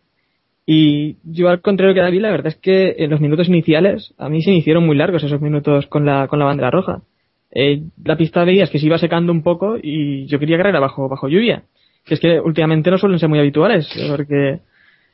Y 0.67 1.17
yo, 1.25 1.49
al 1.51 1.61
contrario 1.61 1.95
que 1.95 2.01
David, 2.01 2.23
la 2.23 2.31
verdad 2.31 2.49
es 2.49 2.57
que 2.57 2.97
en 2.99 3.11
los 3.11 3.21
minutos 3.21 3.49
iniciales, 3.49 4.15
a 4.19 4.29
mí 4.29 4.43
se 4.43 4.51
me 4.51 4.57
hicieron 4.57 4.85
muy 4.85 4.97
largos 4.97 5.23
esos 5.23 5.41
minutos 5.41 5.87
con 5.87 6.05
la, 6.07 6.27
con 6.27 6.39
la 6.39 6.47
bandera 6.47 6.71
roja. 6.71 7.03
Eh, 7.51 7.83
la 8.03 8.17
pista 8.17 8.45
veías 8.45 8.71
que 8.71 8.79
se 8.79 8.87
iba 8.87 8.99
secando 8.99 9.31
un 9.31 9.43
poco 9.43 9.77
y 9.81 10.27
yo 10.27 10.39
quería 10.39 10.57
carrera 10.57 10.81
bajo, 10.81 11.09
bajo 11.09 11.29
lluvia 11.29 11.65
que 12.05 12.15
es 12.15 12.21
que 12.21 12.41
últimamente 12.41 12.91
no 12.91 12.99
suelen 12.99 13.19
ser 13.19 13.29
muy 13.29 13.39
habituales, 13.39 13.89
porque 14.09 14.61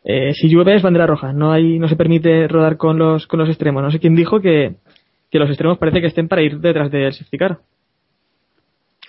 eh, 0.04 0.32
si 0.34 0.48
llueve 0.48 0.76
es 0.76 0.82
bandera 0.82 1.06
roja, 1.06 1.32
no 1.32 1.52
hay, 1.52 1.78
no 1.78 1.88
se 1.88 1.96
permite 1.96 2.48
rodar 2.48 2.76
con 2.76 2.98
los, 2.98 3.26
con 3.26 3.38
los 3.40 3.48
extremos. 3.48 3.82
No 3.82 3.90
sé 3.90 4.00
quién 4.00 4.16
dijo 4.16 4.40
que, 4.40 4.74
que 5.30 5.38
los 5.38 5.48
extremos 5.48 5.78
parece 5.78 6.00
que 6.00 6.08
estén 6.08 6.28
para 6.28 6.42
ir 6.42 6.58
detrás 6.58 6.90
del 6.90 7.12
safety 7.12 7.38
car. 7.38 7.58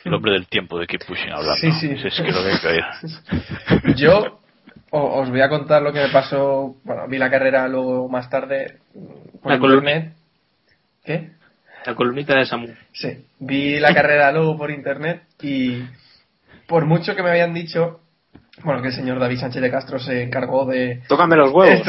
El 0.03 0.13
hombre 0.13 0.31
del 0.33 0.47
tiempo 0.47 0.79
de 0.79 0.88
Keep 0.88 1.05
Pushing 1.07 1.31
hablando. 1.31 1.55
Sí, 1.57 1.71
sí. 1.73 1.91
Es 1.91 2.21
que 2.21 2.31
lo 2.31 2.43
que. 3.83 3.93
Yo 4.01 4.39
os 4.89 5.29
voy 5.29 5.41
a 5.41 5.50
contar 5.50 5.81
lo 5.81 5.93
que 5.93 6.00
me 6.01 6.09
pasó. 6.09 6.75
Bueno, 6.83 7.07
vi 7.07 7.17
la 7.17 7.29
carrera 7.29 7.67
luego 7.67 8.09
más 8.09 8.29
tarde. 8.29 8.79
Por 9.41 9.51
La 9.51 9.59
columna. 9.59 9.91
internet. 9.91 10.17
¿Qué? 11.05 11.29
La 11.85 11.95
columnita 11.95 12.35
de 12.35 12.45
Samu. 12.45 12.67
Sí, 12.91 13.25
vi 13.39 13.79
la 13.79 13.93
carrera 13.93 14.31
luego 14.31 14.57
por 14.57 14.71
internet 14.71 15.23
y 15.41 15.83
por 16.71 16.85
mucho 16.85 17.13
que 17.15 17.21
me 17.21 17.29
habían 17.31 17.53
dicho, 17.53 17.99
bueno, 18.63 18.81
que 18.81 18.87
el 18.87 18.93
señor 18.93 19.19
David 19.19 19.39
Sánchez 19.39 19.61
de 19.61 19.69
Castro 19.69 19.99
se 19.99 20.23
encargó 20.23 20.65
de... 20.65 21.01
Tócame 21.09 21.35
los 21.35 21.51
huevos. 21.51 21.81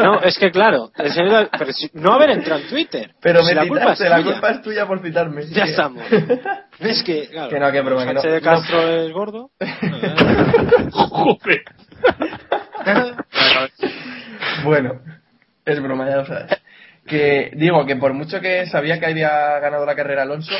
No, 0.00 0.20
es 0.22 0.36
que 0.38 0.50
claro, 0.50 0.90
el 0.98 1.12
señor 1.12 1.30
David- 1.30 1.48
pero 1.56 1.72
si- 1.72 1.90
no 1.94 2.12
haber 2.14 2.30
entrado 2.30 2.62
en 2.62 2.68
Twitter. 2.68 3.12
Pero 3.20 3.40
Si 3.42 3.46
me 3.46 3.54
la 3.54 3.68
culpa 3.68 3.92
es 3.92 3.98
citaste, 3.98 4.08
la 4.08 4.16
tuya. 4.16 4.32
culpa 4.32 4.50
es 4.50 4.62
tuya 4.62 4.86
por 4.86 5.00
citarme. 5.02 5.46
Ya 5.46 5.62
Que- 5.64 5.70
estamos. 5.70 6.02
Es 6.80 7.02
que, 7.04 7.28
claro, 7.30 7.48
Que 7.48 7.58
no, 7.60 7.72
que 7.72 7.80
broma, 7.80 8.04
que 8.06 8.14
no. 8.14 8.20
Sánchez 8.20 8.32
de 8.34 8.40
Castro 8.42 8.80
es 8.88 9.12
gordo. 9.12 9.50
Joder. 10.92 11.62
Bueno, 14.64 15.00
es 15.64 15.80
broma, 15.82 16.08
ya 16.10 16.16
lo 16.16 16.26
sabes. 16.26 16.60
Que 17.06 17.52
digo 17.54 17.86
que 17.86 17.96
por 17.96 18.12
mucho 18.14 18.40
que 18.40 18.66
sabía 18.66 18.98
que 18.98 19.06
había 19.06 19.58
ganado 19.60 19.86
la 19.86 19.94
carrera 19.94 20.22
Alonso, 20.22 20.52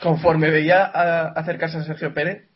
conforme 0.00 0.50
veía 0.50 0.84
a- 0.84 1.28
acercarse 1.36 1.78
a 1.78 1.82
Sergio 1.84 2.14
Pérez, 2.14 2.48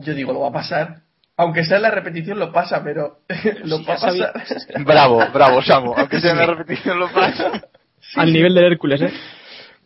yo 0.00 0.14
digo, 0.14 0.32
lo 0.32 0.40
va 0.40 0.48
a 0.48 0.52
pasar. 0.52 0.96
Aunque 1.36 1.64
sea 1.64 1.76
en 1.78 1.82
la 1.84 1.90
repetición, 1.90 2.38
lo 2.38 2.52
pasa, 2.52 2.82
pero 2.84 3.20
lo 3.64 3.78
Sí, 3.78 3.84
va 3.84 3.94
a 3.94 3.96
ya 3.96 4.00
sabía- 4.00 4.32
pasar. 4.32 4.58
Bravo, 4.84 5.22
bravo, 5.32 5.62
Samu. 5.62 5.94
Aunque 5.96 6.20
sea 6.20 6.32
en 6.32 6.38
la 6.38 6.46
repetición 6.46 6.98
lo 7.00 7.10
pasa. 7.10 7.62
Al 8.16 8.32
nivel 8.32 8.54
del 8.54 8.64
Hércules, 8.64 9.00
¿eh? 9.02 9.12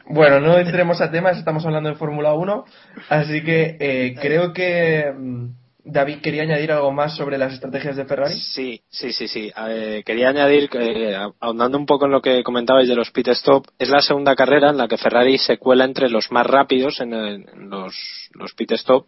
Bueno, 0.06 0.38
no 0.40 0.58
entremos 0.58 1.00
a 1.00 1.10
temas, 1.10 1.38
estamos 1.38 1.64
hablando 1.64 1.88
de 1.88 1.94
Fórmula 1.94 2.34
1, 2.34 2.64
así 3.08 3.42
que 3.42 3.76
eh, 3.80 4.14
creo 4.20 4.52
que 4.52 5.10
mm, 5.16 5.46
David 5.84 6.18
quería 6.20 6.42
añadir 6.42 6.72
algo 6.72 6.92
más 6.92 7.16
sobre 7.16 7.38
las 7.38 7.54
estrategias 7.54 7.96
de 7.96 8.04
Ferrari. 8.04 8.38
Sí, 8.38 8.82
sí, 8.90 9.12
sí, 9.14 9.28
sí. 9.28 9.50
Eh, 9.68 10.02
quería 10.04 10.28
añadir, 10.28 10.68
eh, 10.74 11.16
ahondando 11.40 11.78
un 11.78 11.86
poco 11.86 12.04
en 12.04 12.12
lo 12.12 12.20
que 12.20 12.42
comentabais 12.42 12.86
de 12.88 12.94
los 12.94 13.10
pit 13.12 13.28
stop, 13.28 13.66
es 13.78 13.88
la 13.88 14.00
segunda 14.02 14.34
carrera 14.36 14.70
en 14.70 14.76
la 14.76 14.88
que 14.88 14.98
Ferrari 14.98 15.38
se 15.38 15.56
cuela 15.56 15.84
entre 15.86 16.10
los 16.10 16.30
más 16.30 16.46
rápidos 16.46 17.00
en, 17.00 17.14
el- 17.14 17.48
en 17.48 17.70
los, 17.70 17.94
los 18.34 18.52
pit 18.54 18.72
stop. 18.72 19.06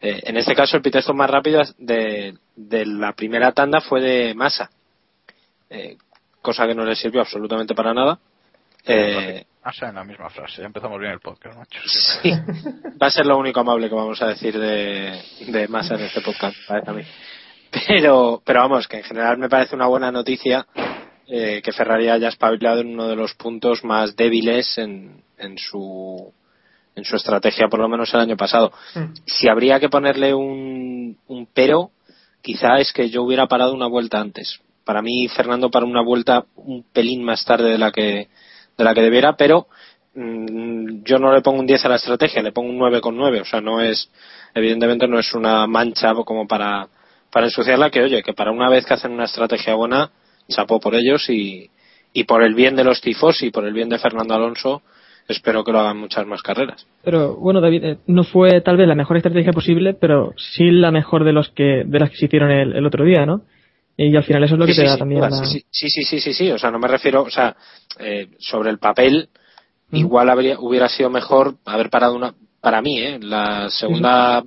Eh, 0.00 0.22
en 0.24 0.36
este 0.36 0.54
caso, 0.54 0.76
el 0.76 0.82
pit 0.82 0.96
stop 0.96 1.16
más 1.16 1.30
rápido 1.30 1.62
de, 1.78 2.34
de 2.54 2.86
la 2.86 3.12
primera 3.12 3.52
tanda 3.52 3.80
fue 3.80 4.00
de 4.00 4.34
Massa, 4.34 4.70
eh, 5.70 5.96
cosa 6.42 6.66
que 6.66 6.74
no 6.74 6.84
le 6.84 6.94
sirvió 6.94 7.20
absolutamente 7.22 7.74
para 7.74 7.94
nada. 7.94 8.18
Eh, 8.84 9.44
Pasa 9.62 9.88
en 9.88 9.96
la 9.96 10.04
misma 10.04 10.30
frase. 10.30 10.60
Ya 10.60 10.66
empezamos 10.66 11.00
bien 11.00 11.10
el 11.10 11.18
podcast, 11.18 11.58
macho. 11.58 11.80
Sí, 12.22 12.30
va 13.02 13.08
a 13.08 13.10
ser 13.10 13.26
lo 13.26 13.36
único 13.36 13.58
amable 13.58 13.88
que 13.88 13.94
vamos 13.96 14.22
a 14.22 14.28
decir 14.28 14.56
de, 14.56 15.20
de 15.48 15.66
Massa 15.68 15.94
en 15.96 16.02
este 16.02 16.20
podcast, 16.20 16.56
parece 16.68 16.90
a 16.90 16.94
mí. 16.94 17.02
Pero, 17.88 18.40
pero 18.44 18.60
vamos, 18.60 18.86
que 18.86 18.98
en 18.98 19.02
general 19.02 19.38
me 19.38 19.48
parece 19.48 19.74
una 19.74 19.88
buena 19.88 20.12
noticia 20.12 20.66
eh, 21.26 21.60
que 21.64 21.72
Ferrari 21.72 22.08
haya 22.08 22.28
espabilado 22.28 22.80
en 22.80 22.90
uno 22.94 23.08
de 23.08 23.16
los 23.16 23.34
puntos 23.34 23.82
más 23.82 24.14
débiles 24.14 24.78
en, 24.78 25.20
en 25.36 25.58
su 25.58 26.32
en 26.96 27.04
su 27.04 27.14
estrategia, 27.14 27.68
por 27.68 27.78
lo 27.78 27.88
menos 27.88 28.12
el 28.14 28.20
año 28.20 28.36
pasado. 28.36 28.72
Si 29.26 29.48
habría 29.48 29.78
que 29.78 29.88
ponerle 29.88 30.34
un, 30.34 31.18
un 31.28 31.46
pero, 31.52 31.90
quizá 32.42 32.78
es 32.78 32.92
que 32.92 33.10
yo 33.10 33.22
hubiera 33.22 33.46
parado 33.46 33.74
una 33.74 33.86
vuelta 33.86 34.18
antes. 34.18 34.60
Para 34.84 35.02
mí, 35.02 35.28
Fernando 35.28 35.70
para 35.70 35.84
una 35.84 36.02
vuelta 36.02 36.46
un 36.56 36.84
pelín 36.92 37.22
más 37.22 37.44
tarde 37.44 37.70
de 37.70 37.78
la 37.78 37.92
que 37.92 38.28
de 38.76 38.84
la 38.84 38.94
que 38.94 39.02
debiera, 39.02 39.36
pero 39.36 39.68
mm, 40.14 41.02
yo 41.04 41.18
no 41.18 41.32
le 41.32 41.42
pongo 41.42 41.60
un 41.60 41.66
10 41.66 41.84
a 41.84 41.88
la 41.88 41.96
estrategia, 41.96 42.42
le 42.42 42.52
pongo 42.52 42.70
un 42.70 42.78
9 42.78 43.00
con 43.00 43.16
9. 43.16 43.40
O 43.40 43.44
sea, 43.44 43.60
no 43.60 43.80
es, 43.80 44.10
evidentemente 44.54 45.06
no 45.08 45.18
es 45.18 45.34
una 45.34 45.66
mancha 45.66 46.14
como 46.14 46.46
para, 46.46 46.88
para 47.30 47.46
ensuciarla, 47.46 47.90
que 47.90 48.02
oye, 48.02 48.22
que 48.22 48.32
para 48.32 48.52
una 48.52 48.68
vez 48.68 48.84
que 48.84 48.94
hacen 48.94 49.12
una 49.12 49.24
estrategia 49.24 49.74
buena, 49.74 50.10
chapó 50.48 50.78
por 50.78 50.94
ellos 50.94 51.28
y, 51.28 51.70
y 52.12 52.24
por 52.24 52.42
el 52.42 52.54
bien 52.54 52.76
de 52.76 52.84
los 52.84 53.00
tifos 53.00 53.42
y 53.42 53.50
por 53.50 53.66
el 53.66 53.72
bien 53.72 53.88
de 53.88 53.98
Fernando 53.98 54.34
Alonso, 54.34 54.82
espero 55.28 55.64
que 55.64 55.72
lo 55.72 55.80
hagan 55.80 55.98
muchas 55.98 56.26
más 56.26 56.42
carreras. 56.42 56.86
Pero 57.02 57.36
bueno, 57.36 57.60
David, 57.60 57.84
eh, 57.84 57.98
no 58.06 58.24
fue 58.24 58.60
tal 58.60 58.76
vez 58.76 58.86
la 58.86 58.94
mejor 58.94 59.16
estrategia 59.16 59.52
posible, 59.52 59.94
pero 59.94 60.34
sí 60.36 60.70
la 60.70 60.90
mejor 60.90 61.24
de 61.24 61.32
los 61.32 61.48
que 61.50 61.84
de 61.84 61.98
las 61.98 62.10
que 62.10 62.16
se 62.16 62.26
hicieron 62.26 62.50
el, 62.50 62.74
el 62.74 62.86
otro 62.86 63.04
día, 63.04 63.26
¿no? 63.26 63.42
Y 63.96 64.14
al 64.14 64.24
final 64.24 64.44
eso 64.44 64.54
es 64.54 64.60
lo 64.60 64.66
que 64.66 64.74
Sí, 64.74 64.80
te 64.80 64.82
sí, 64.82 64.86
da 64.88 64.92
sin 64.92 64.98
también 64.98 65.20
la... 65.22 65.30
sí, 65.30 65.64
sí, 65.70 65.88
sí, 65.88 66.04
sí, 66.04 66.20
sí, 66.20 66.34
sí, 66.34 66.50
o 66.50 66.58
sea, 66.58 66.70
no 66.70 66.78
me 66.78 66.88
refiero, 66.88 67.22
o 67.22 67.30
sea, 67.30 67.56
eh, 67.98 68.28
sobre 68.38 68.70
el 68.70 68.78
papel, 68.78 69.30
igual 69.92 70.28
habría, 70.28 70.60
hubiera 70.60 70.88
sido 70.88 71.08
mejor 71.08 71.54
haber 71.64 71.88
parado 71.88 72.14
una, 72.14 72.34
para 72.60 72.82
mí, 72.82 73.00
eh, 73.00 73.18
la 73.22 73.70
segunda, 73.70 74.44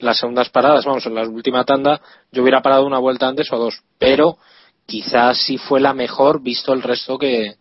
las 0.00 0.18
segundas 0.18 0.50
paradas, 0.50 0.84
vamos, 0.84 1.06
en 1.06 1.14
la 1.14 1.26
última 1.26 1.64
tanda, 1.64 2.00
yo 2.30 2.42
hubiera 2.42 2.60
parado 2.60 2.86
una 2.86 2.98
vuelta 2.98 3.26
antes 3.26 3.50
o 3.52 3.58
dos, 3.58 3.82
pero 3.98 4.36
quizás 4.84 5.38
sí 5.46 5.56
fue 5.56 5.80
la 5.80 5.94
mejor 5.94 6.42
visto 6.42 6.74
el 6.74 6.82
resto 6.82 7.16
que, 7.16 7.54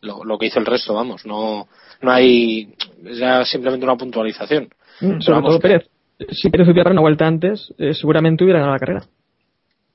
lo, 0.00 0.24
lo 0.24 0.38
que 0.38 0.46
hizo 0.46 0.58
el 0.58 0.66
resto, 0.66 0.94
vamos, 0.94 1.26
no, 1.26 1.68
no 2.00 2.10
hay, 2.12 2.74
es 3.04 3.18
ya 3.18 3.44
simplemente 3.44 3.84
una 3.84 3.96
puntualización. 3.96 4.64
Mm, 5.00 5.08
Pero 5.08 5.20
Sobre 5.20 5.34
vamos, 5.36 5.50
todo 5.50 5.60
Pérez. 5.60 5.90
Si 6.30 6.50
Pérez 6.50 6.66
hubiera 6.66 6.84
parado 6.84 7.00
una 7.00 7.02
vuelta 7.02 7.26
antes, 7.26 7.72
eh, 7.78 7.94
seguramente 7.94 8.44
hubiera 8.44 8.60
ganado 8.60 8.74
la 8.74 8.80
carrera. 8.80 9.04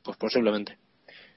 Pues 0.03 0.17
posiblemente. 0.17 0.77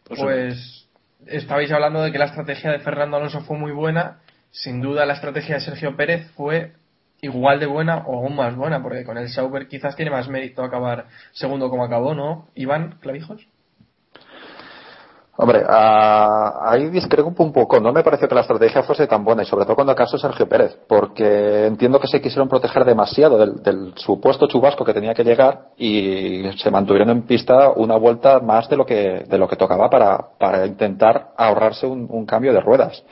Pues 0.04 0.88
estabais 1.26 1.70
hablando 1.72 2.02
de 2.02 2.12
que 2.12 2.18
la 2.18 2.26
estrategia 2.26 2.70
de 2.70 2.78
Fernando 2.78 3.16
Alonso 3.16 3.40
fue 3.40 3.58
muy 3.58 3.72
buena. 3.72 4.20
Sin 4.50 4.80
duda 4.80 5.06
la 5.06 5.14
estrategia 5.14 5.56
de 5.56 5.60
Sergio 5.60 5.96
Pérez 5.96 6.30
fue 6.36 6.72
igual 7.20 7.58
de 7.60 7.66
buena 7.66 7.98
o 8.06 8.18
aún 8.18 8.36
más 8.36 8.54
buena, 8.54 8.82
porque 8.82 9.04
con 9.04 9.18
el 9.18 9.28
Sauber 9.28 9.66
quizás 9.68 9.96
tiene 9.96 10.10
más 10.10 10.28
mérito 10.28 10.62
acabar 10.62 11.06
segundo 11.32 11.68
como 11.68 11.84
acabó, 11.84 12.14
¿no? 12.14 12.48
Iván, 12.54 12.98
Clavijos. 13.00 13.46
Hombre, 15.38 15.62
ah, 15.68 16.60
ahí 16.64 16.88
discrepo 16.88 17.30
un 17.36 17.52
poco. 17.52 17.78
No 17.78 17.92
me 17.92 18.02
pareció 18.02 18.26
que 18.26 18.34
la 18.34 18.40
estrategia 18.40 18.82
fuese 18.82 19.06
tan 19.06 19.22
buena, 19.22 19.42
y 19.42 19.46
sobre 19.46 19.64
todo 19.64 19.74
cuando 19.74 19.92
acaso 19.92 20.16
Sergio 20.16 20.48
Pérez, 20.48 20.78
porque 20.88 21.66
entiendo 21.66 22.00
que 22.00 22.06
se 22.06 22.22
quisieron 22.22 22.48
proteger 22.48 22.84
demasiado 22.84 23.36
del, 23.36 23.62
del 23.62 23.92
supuesto 23.96 24.46
chubasco 24.46 24.84
que 24.84 24.94
tenía 24.94 25.12
que 25.12 25.24
llegar 25.24 25.68
y 25.76 26.42
se 26.56 26.70
mantuvieron 26.70 27.10
en 27.10 27.22
pista 27.22 27.70
una 27.76 27.96
vuelta 27.96 28.40
más 28.40 28.68
de 28.70 28.76
lo 28.76 28.86
que, 28.86 29.24
de 29.28 29.38
lo 29.38 29.46
que 29.46 29.56
tocaba 29.56 29.90
para, 29.90 30.18
para 30.38 30.66
intentar 30.66 31.28
ahorrarse 31.36 31.86
un, 31.86 32.06
un 32.10 32.24
cambio 32.24 32.54
de 32.54 32.60
ruedas. 32.60 33.04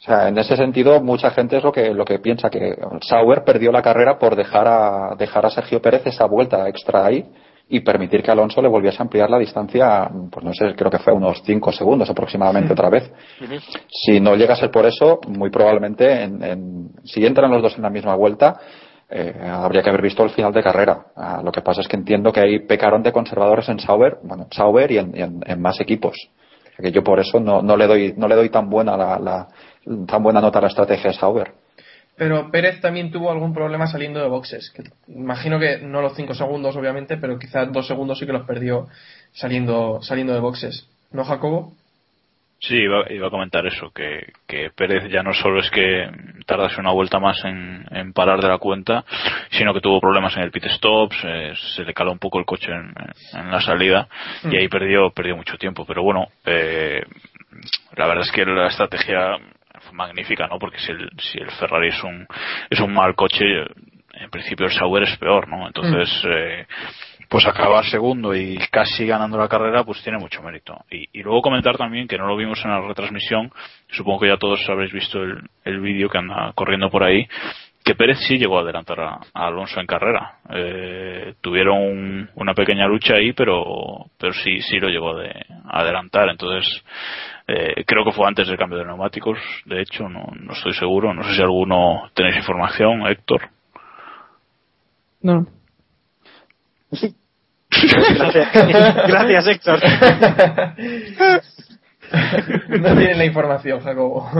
O 0.00 0.06
sea, 0.06 0.28
en 0.28 0.36
ese 0.36 0.56
sentido, 0.56 1.00
mucha 1.00 1.30
gente 1.30 1.56
es 1.56 1.64
lo 1.64 1.72
que, 1.72 1.94
lo 1.94 2.04
que 2.04 2.18
piensa 2.18 2.50
que 2.50 2.76
Sauer 3.00 3.42
perdió 3.42 3.72
la 3.72 3.80
carrera 3.80 4.18
por 4.18 4.36
dejar 4.36 4.68
a, 4.68 5.14
dejar 5.16 5.46
a 5.46 5.50
Sergio 5.50 5.80
Pérez 5.80 6.02
esa 6.04 6.26
vuelta 6.26 6.68
extra 6.68 7.06
ahí 7.06 7.26
y 7.68 7.80
permitir 7.80 8.22
que 8.22 8.30
Alonso 8.30 8.60
le 8.60 8.68
volviese 8.68 8.98
a 8.98 9.02
ampliar 9.02 9.30
la 9.30 9.38
distancia, 9.38 10.08
pues 10.30 10.44
no 10.44 10.52
sé, 10.52 10.74
creo 10.76 10.90
que 10.90 10.98
fue 10.98 11.12
unos 11.12 11.42
5 11.44 11.72
segundos 11.72 12.08
aproximadamente 12.10 12.72
otra 12.72 12.90
vez. 12.90 13.10
Si 13.88 14.20
no 14.20 14.34
llega 14.36 14.52
a 14.52 14.56
ser 14.56 14.70
por 14.70 14.84
eso, 14.86 15.18
muy 15.28 15.50
probablemente, 15.50 16.22
en, 16.24 16.42
en- 16.42 16.88
si 17.04 17.24
entran 17.24 17.50
los 17.50 17.62
dos 17.62 17.76
en 17.76 17.82
la 17.82 17.90
misma 17.90 18.14
vuelta, 18.16 18.58
eh, 19.08 19.34
habría 19.50 19.82
que 19.82 19.88
haber 19.90 20.02
visto 20.02 20.22
el 20.24 20.30
final 20.30 20.52
de 20.52 20.62
carrera. 20.62 21.06
Ah, 21.16 21.40
lo 21.44 21.50
que 21.52 21.62
pasa 21.62 21.80
es 21.80 21.88
que 21.88 21.96
entiendo 21.96 22.32
que 22.32 22.40
ahí 22.40 22.58
pecaron 22.60 23.02
de 23.02 23.12
conservadores 23.12 23.68
en 23.68 23.78
Sauber, 23.78 24.18
bueno, 24.22 24.44
en 24.44 24.52
Sauber 24.52 24.90
y 24.90 24.98
en, 24.98 25.16
y 25.16 25.22
en- 25.22 25.40
en 25.46 25.60
más 25.62 25.80
equipos. 25.80 26.14
O 26.64 26.76
sea 26.76 26.82
que 26.82 26.92
yo 26.92 27.02
por 27.04 27.18
eso 27.20 27.38
no, 27.40 27.62
no 27.62 27.76
le 27.76 27.86
doy, 27.86 28.14
no 28.16 28.26
le 28.28 28.34
doy 28.34 28.50
tan 28.50 28.68
buena 28.68 28.96
la, 28.96 29.18
la- 29.18 29.48
tan 30.06 30.22
buena 30.22 30.40
nota 30.40 30.58
a 30.58 30.62
la 30.62 30.68
estrategia 30.68 31.10
de 31.10 31.16
Sauber. 31.16 31.52
Pero 32.16 32.50
Pérez 32.50 32.80
también 32.80 33.10
tuvo 33.10 33.30
algún 33.30 33.52
problema 33.52 33.86
saliendo 33.86 34.20
de 34.20 34.28
boxes. 34.28 34.70
Que 34.70 34.84
imagino 35.08 35.58
que 35.58 35.78
no 35.78 36.00
los 36.00 36.14
5 36.14 36.34
segundos, 36.34 36.76
obviamente, 36.76 37.16
pero 37.16 37.38
quizás 37.38 37.72
2 37.72 37.86
segundos 37.86 38.18
sí 38.18 38.26
que 38.26 38.32
los 38.32 38.46
perdió 38.46 38.86
saliendo, 39.32 40.00
saliendo 40.02 40.32
de 40.32 40.40
boxes. 40.40 40.88
¿No, 41.10 41.24
Jacobo? 41.24 41.72
Sí, 42.60 42.76
iba, 42.76 43.04
iba 43.12 43.26
a 43.26 43.30
comentar 43.30 43.66
eso, 43.66 43.90
que, 43.90 44.32
que 44.46 44.70
Pérez 44.74 45.10
ya 45.10 45.22
no 45.22 45.34
solo 45.34 45.60
es 45.60 45.70
que 45.70 46.08
tardase 46.46 46.80
una 46.80 46.92
vuelta 46.92 47.18
más 47.18 47.44
en, 47.44 47.84
en 47.90 48.14
parar 48.14 48.40
de 48.40 48.48
la 48.48 48.56
cuenta, 48.56 49.04
sino 49.50 49.74
que 49.74 49.82
tuvo 49.82 50.00
problemas 50.00 50.34
en 50.36 50.44
el 50.44 50.50
pit 50.50 50.64
stop, 50.66 51.12
se, 51.12 51.54
se 51.74 51.84
le 51.84 51.92
caló 51.92 52.12
un 52.12 52.18
poco 52.18 52.38
el 52.38 52.46
coche 52.46 52.72
en, 52.72 52.94
en 53.38 53.50
la 53.50 53.60
salida 53.60 54.08
y 54.44 54.56
ahí 54.56 54.68
perdió, 54.68 55.10
perdió 55.10 55.36
mucho 55.36 55.58
tiempo. 55.58 55.84
Pero 55.84 56.02
bueno, 56.02 56.28
eh, 56.46 57.04
la 57.96 58.06
verdad 58.06 58.24
es 58.24 58.32
que 58.32 58.46
la 58.46 58.68
estrategia 58.68 59.36
magnífica, 59.94 60.46
¿no? 60.48 60.58
Porque 60.58 60.78
si 60.78 60.92
el, 60.92 61.08
si 61.18 61.38
el 61.38 61.50
Ferrari 61.52 61.88
es 61.88 62.02
un, 62.04 62.26
es 62.70 62.80
un 62.80 62.92
mal 62.92 63.14
coche, 63.14 63.44
en 64.14 64.30
principio 64.30 64.66
el 64.66 64.72
Sauber 64.72 65.02
es 65.04 65.16
peor, 65.18 65.48
¿no? 65.48 65.66
Entonces, 65.66 66.10
eh, 66.28 66.66
pues 67.28 67.46
acabar 67.46 67.84
segundo 67.86 68.34
y 68.34 68.56
casi 68.70 69.06
ganando 69.06 69.38
la 69.38 69.48
carrera, 69.48 69.82
pues 69.84 70.02
tiene 70.02 70.18
mucho 70.18 70.42
mérito. 70.42 70.84
Y, 70.90 71.08
y 71.18 71.22
luego 71.22 71.42
comentar 71.42 71.76
también 71.76 72.06
que 72.06 72.18
no 72.18 72.26
lo 72.26 72.36
vimos 72.36 72.62
en 72.64 72.70
la 72.70 72.80
retransmisión, 72.80 73.50
supongo 73.88 74.20
que 74.20 74.28
ya 74.28 74.36
todos 74.36 74.60
habréis 74.68 74.92
visto 74.92 75.22
el, 75.22 75.38
el 75.64 75.80
vídeo 75.80 76.08
que 76.08 76.18
anda 76.18 76.52
corriendo 76.54 76.90
por 76.90 77.02
ahí, 77.02 77.26
que 77.84 77.94
Pérez 77.94 78.18
sí 78.26 78.38
llegó 78.38 78.58
a 78.58 78.62
adelantar 78.62 78.98
a, 79.00 79.18
a 79.34 79.46
Alonso 79.48 79.78
en 79.80 79.86
carrera. 79.86 80.38
Eh, 80.50 81.34
tuvieron 81.42 81.76
un- 81.78 82.30
una 82.36 82.54
pequeña 82.54 82.86
lucha 82.86 83.14
ahí, 83.16 83.32
pero, 83.34 84.06
pero 84.18 84.32
sí, 84.32 84.60
sí 84.62 84.78
lo 84.78 84.88
llegó 84.88 85.16
de, 85.18 85.28
a 85.68 85.80
adelantar. 85.80 86.28
Entonces, 86.30 86.82
eh, 87.46 87.84
creo 87.86 88.04
que 88.04 88.12
fue 88.12 88.26
antes 88.26 88.46
del 88.48 88.56
cambio 88.58 88.78
de 88.78 88.84
neumáticos. 88.86 89.38
De 89.66 89.80
hecho, 89.82 90.08
no, 90.08 90.26
no 90.40 90.52
estoy 90.52 90.72
seguro. 90.74 91.12
No 91.14 91.22
sé 91.24 91.34
si 91.34 91.42
alguno 91.42 92.10
tenéis 92.14 92.36
información, 92.36 93.06
Héctor. 93.06 93.42
No. 95.22 95.46
Gracias, 97.70 98.48
gracias 99.08 99.46
Héctor. 99.48 99.80
no 102.68 102.96
tienen 102.96 103.18
la 103.18 103.24
información, 103.24 103.80
Jacobo. 103.80 104.30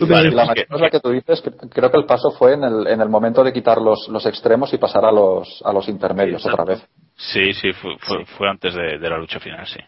Vale, 0.00 0.30
la 0.30 0.44
pues 0.46 0.54
que- 0.56 0.66
cosa 0.66 0.90
que 0.90 1.00
tú 1.00 1.10
dices, 1.10 1.42
cre- 1.44 1.68
creo 1.72 1.90
que 1.90 1.96
el 1.98 2.04
paso 2.04 2.30
fue 2.32 2.54
en 2.54 2.64
el, 2.64 2.86
en 2.88 3.00
el 3.00 3.08
momento 3.08 3.42
de 3.42 3.52
quitar 3.52 3.78
los, 3.80 4.08
los 4.08 4.26
extremos 4.26 4.72
y 4.74 4.78
pasar 4.78 5.04
a 5.04 5.12
los, 5.12 5.62
a 5.64 5.72
los 5.72 5.88
intermedios 5.88 6.42
Sí, 6.42 6.48
otra 6.48 6.64
vez. 6.64 6.86
Sí, 7.16 7.52
sí, 7.54 7.72
fue, 7.72 7.96
fue, 8.00 8.24
fue 8.26 8.48
antes 8.48 8.74
de, 8.74 8.98
de 8.98 9.10
la 9.10 9.16
lucha 9.18 9.40
final, 9.40 9.66
sí. 9.66 9.78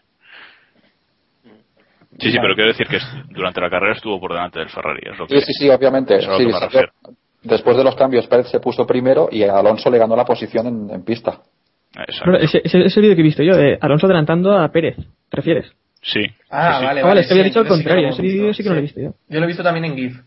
Sí, 2.19 2.31
sí, 2.31 2.37
pero 2.41 2.53
quiero 2.55 2.69
decir 2.69 2.87
que 2.87 2.97
durante 3.29 3.61
la 3.61 3.69
carrera 3.69 3.93
estuvo 3.93 4.19
por 4.19 4.33
delante 4.33 4.59
del 4.59 4.69
Ferrari. 4.69 5.01
Es 5.11 5.17
lo 5.17 5.27
que, 5.27 5.39
Sí, 5.39 5.45
sí, 5.47 5.53
sí, 5.53 5.69
obviamente. 5.69 6.17
es 6.17 6.27
a 6.27 6.31
lo 6.31 6.37
Sí, 6.37 6.45
que 6.45 6.51
me 6.51 6.59
sí, 6.59 6.65
refiero. 6.65 6.91
Después 7.43 7.77
de 7.77 7.83
los 7.83 7.95
cambios, 7.95 8.27
Pérez 8.27 8.47
se 8.49 8.59
puso 8.59 8.85
primero 8.85 9.27
y 9.31 9.43
Alonso 9.43 9.89
le 9.89 9.97
ganó 9.97 10.15
la 10.15 10.25
posición 10.25 10.67
en, 10.67 10.89
en 10.93 11.03
pista. 11.03 11.39
Exacto. 11.95 12.35
Ese, 12.37 12.61
ese, 12.63 12.85
ese 12.85 13.01
vídeo 13.01 13.15
que 13.15 13.21
he 13.21 13.23
visto 13.23 13.43
yo 13.43 13.55
de 13.55 13.77
Alonso 13.81 14.05
adelantando 14.05 14.55
a 14.57 14.67
Pérez, 14.71 14.95
¿te 14.97 15.37
refieres? 15.37 15.71
Sí. 16.01 16.21
Ah, 16.49 16.73
sí, 16.73 16.79
sí. 16.79 16.85
vale, 16.85 17.01
Ah, 17.01 17.05
vale, 17.05 17.21
es 17.21 17.27
que 17.27 17.33
había 17.33 17.43
dicho 17.45 17.59
al 17.59 17.67
contrario. 17.67 18.09
Ese 18.09 18.21
vídeo 18.21 18.53
sí 18.53 18.63
que 18.63 18.69
no 18.69 18.75
lo 18.75 18.79
he 18.79 18.83
visto 18.83 18.99
yo. 19.01 19.13
Yo 19.29 19.39
lo 19.39 19.43
he 19.45 19.47
visto 19.47 19.63
también 19.63 19.85
en 19.85 19.95
GIF. 19.95 20.17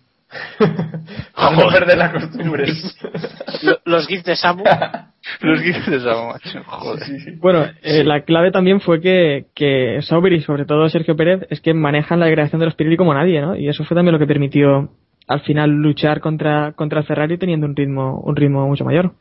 Para 0.59 1.51
no 1.57 1.63
Joder. 1.63 1.79
perder 1.81 1.99
las 1.99 2.13
costumbres. 2.13 2.97
Lo- 3.63 3.79
Los 3.85 4.07
GIFs 4.07 4.25
de 4.25 4.37
Samu. 4.37 4.65
Los 5.41 5.61
GIFs 5.61 5.87
de 5.91 6.01
Samu, 6.01 6.29
macho, 6.33 6.63
joder. 6.65 7.05
Sí, 7.05 7.21
sí. 7.21 7.31
Bueno, 7.41 7.65
eh, 7.83 8.05
la 8.05 8.23
clave 8.25 8.51
también 8.51 8.81
fue 8.81 9.01
que, 9.01 9.47
que 9.55 10.01
Sauber 10.03 10.33
y 10.33 10.41
sobre 10.43 10.65
todo 10.65 10.89
Sergio 10.89 11.17
Pérez 11.17 11.47
es 11.51 11.61
que 11.61 11.75
manejan 11.75 12.21
la 12.21 12.27
degradación 12.27 12.61
de 12.61 12.67
los 12.67 12.75
Pirelli 12.75 12.97
como 12.97 13.15
nadie, 13.15 13.41
¿no? 13.41 13.57
Y 13.57 13.69
eso 13.69 13.85
fue 13.85 13.95
también 13.95 14.13
lo 14.13 14.19
que 14.19 14.27
permitió 14.27 14.91
al 15.27 15.41
final 15.41 15.71
luchar 15.71 16.21
contra, 16.21 16.73
contra 16.73 17.01
el 17.01 17.07
Ferrari 17.07 17.39
teniendo 17.39 17.67
un 17.67 17.75
ritmo, 17.75 18.21
un 18.21 18.37
ritmo 18.37 18.67
mucho 18.69 18.85
mayor. 18.85 19.13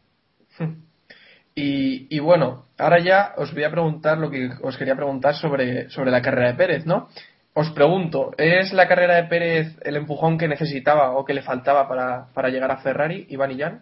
Y, 1.55 2.07
y 2.09 2.19
bueno, 2.19 2.65
ahora 2.79 2.99
ya 2.99 3.33
os 3.37 3.53
voy 3.53 3.63
a 3.63 3.69
preguntar 3.71 4.17
lo 4.17 4.29
que 4.31 4.49
os 4.63 4.75
quería 4.75 4.95
preguntar 4.95 5.35
sobre, 5.35 5.87
sobre 5.89 6.09
la 6.11 6.21
carrera 6.21 6.47
de 6.47 6.53
Pérez, 6.55 6.85
¿no? 6.85 7.09
Os 7.55 7.69
pregunto, 7.69 8.31
¿es 8.37 8.73
la 8.73 8.87
carrera 8.87 9.15
de 9.15 9.25
Pérez 9.25 9.77
el 9.83 9.95
empujón 9.95 10.39
que 10.39 10.47
necesitaba 10.47 11.11
o 11.11 11.23
que 11.23 11.35
le 11.35 11.43
faltaba 11.43 11.87
para, 11.87 12.25
para 12.33 12.49
llegar 12.49 12.71
a 12.71 12.77
Ferrari, 12.77 13.27
Iván 13.29 13.51
y 13.51 13.59
Jan? 13.59 13.81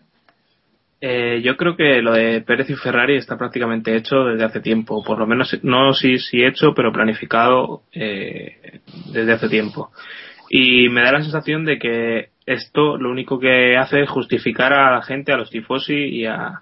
Eh, 1.00 1.42
yo 1.42 1.58
creo 1.58 1.76
que 1.76 2.02
lo 2.02 2.14
de 2.14 2.42
Pérez 2.42 2.70
y 2.70 2.76
Ferrari 2.76 3.16
está 3.16 3.38
prácticamente 3.38 3.96
hecho 3.96 4.26
desde 4.26 4.44
hace 4.44 4.60
tiempo, 4.60 5.04
por 5.04 5.18
lo 5.18 5.26
menos 5.26 5.58
no 5.64 5.94
sí 5.94 6.20
sí 6.20 6.44
hecho, 6.44 6.74
pero 6.76 6.92
planificado 6.92 7.84
eh, 7.94 8.82
desde 9.12 9.34
hace 9.34 9.50
tiempo. 9.50 9.92
Y 10.50 10.90
me 10.90 11.02
da 11.02 11.14
la 11.14 11.22
sensación 11.22 11.64
de 11.64 11.80
que 11.80 12.30
esto 12.46 12.98
lo 12.98 13.10
único 13.10 13.40
que 13.40 13.78
hace 13.78 14.02
es 14.02 14.10
justificar 14.10 14.74
a 14.74 14.92
la 14.92 15.02
gente, 15.02 15.32
a 15.32 15.38
los 15.38 15.50
tifosi 15.50 15.96
y 15.96 16.26
a 16.26 16.62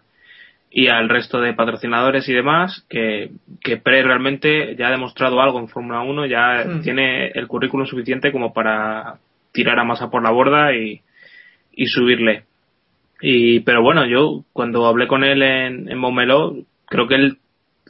y 0.71 0.87
al 0.87 1.09
resto 1.09 1.41
de 1.41 1.53
patrocinadores 1.53 2.29
y 2.29 2.33
demás 2.33 2.85
que, 2.89 3.31
que 3.61 3.77
Pérez 3.77 4.05
realmente 4.05 4.75
ya 4.75 4.87
ha 4.87 4.91
demostrado 4.91 5.41
algo 5.41 5.59
en 5.59 5.67
Fórmula 5.67 6.01
1, 6.01 6.25
ya 6.27 6.63
Hmm. 6.65 6.81
tiene 6.81 7.27
el 7.29 7.47
currículum 7.47 7.87
suficiente 7.87 8.31
como 8.31 8.53
para 8.53 9.15
tirar 9.51 9.79
a 9.79 9.83
masa 9.83 10.09
por 10.09 10.23
la 10.23 10.31
borda 10.31 10.75
y, 10.75 11.01
y 11.73 11.87
subirle. 11.87 12.43
Y, 13.21 13.61
pero 13.61 13.81
bueno, 13.81 14.05
yo 14.05 14.43
cuando 14.53 14.85
hablé 14.85 15.07
con 15.07 15.23
él 15.23 15.41
en, 15.41 15.91
en 15.91 16.65
creo 16.85 17.07
que 17.07 17.15
él 17.15 17.37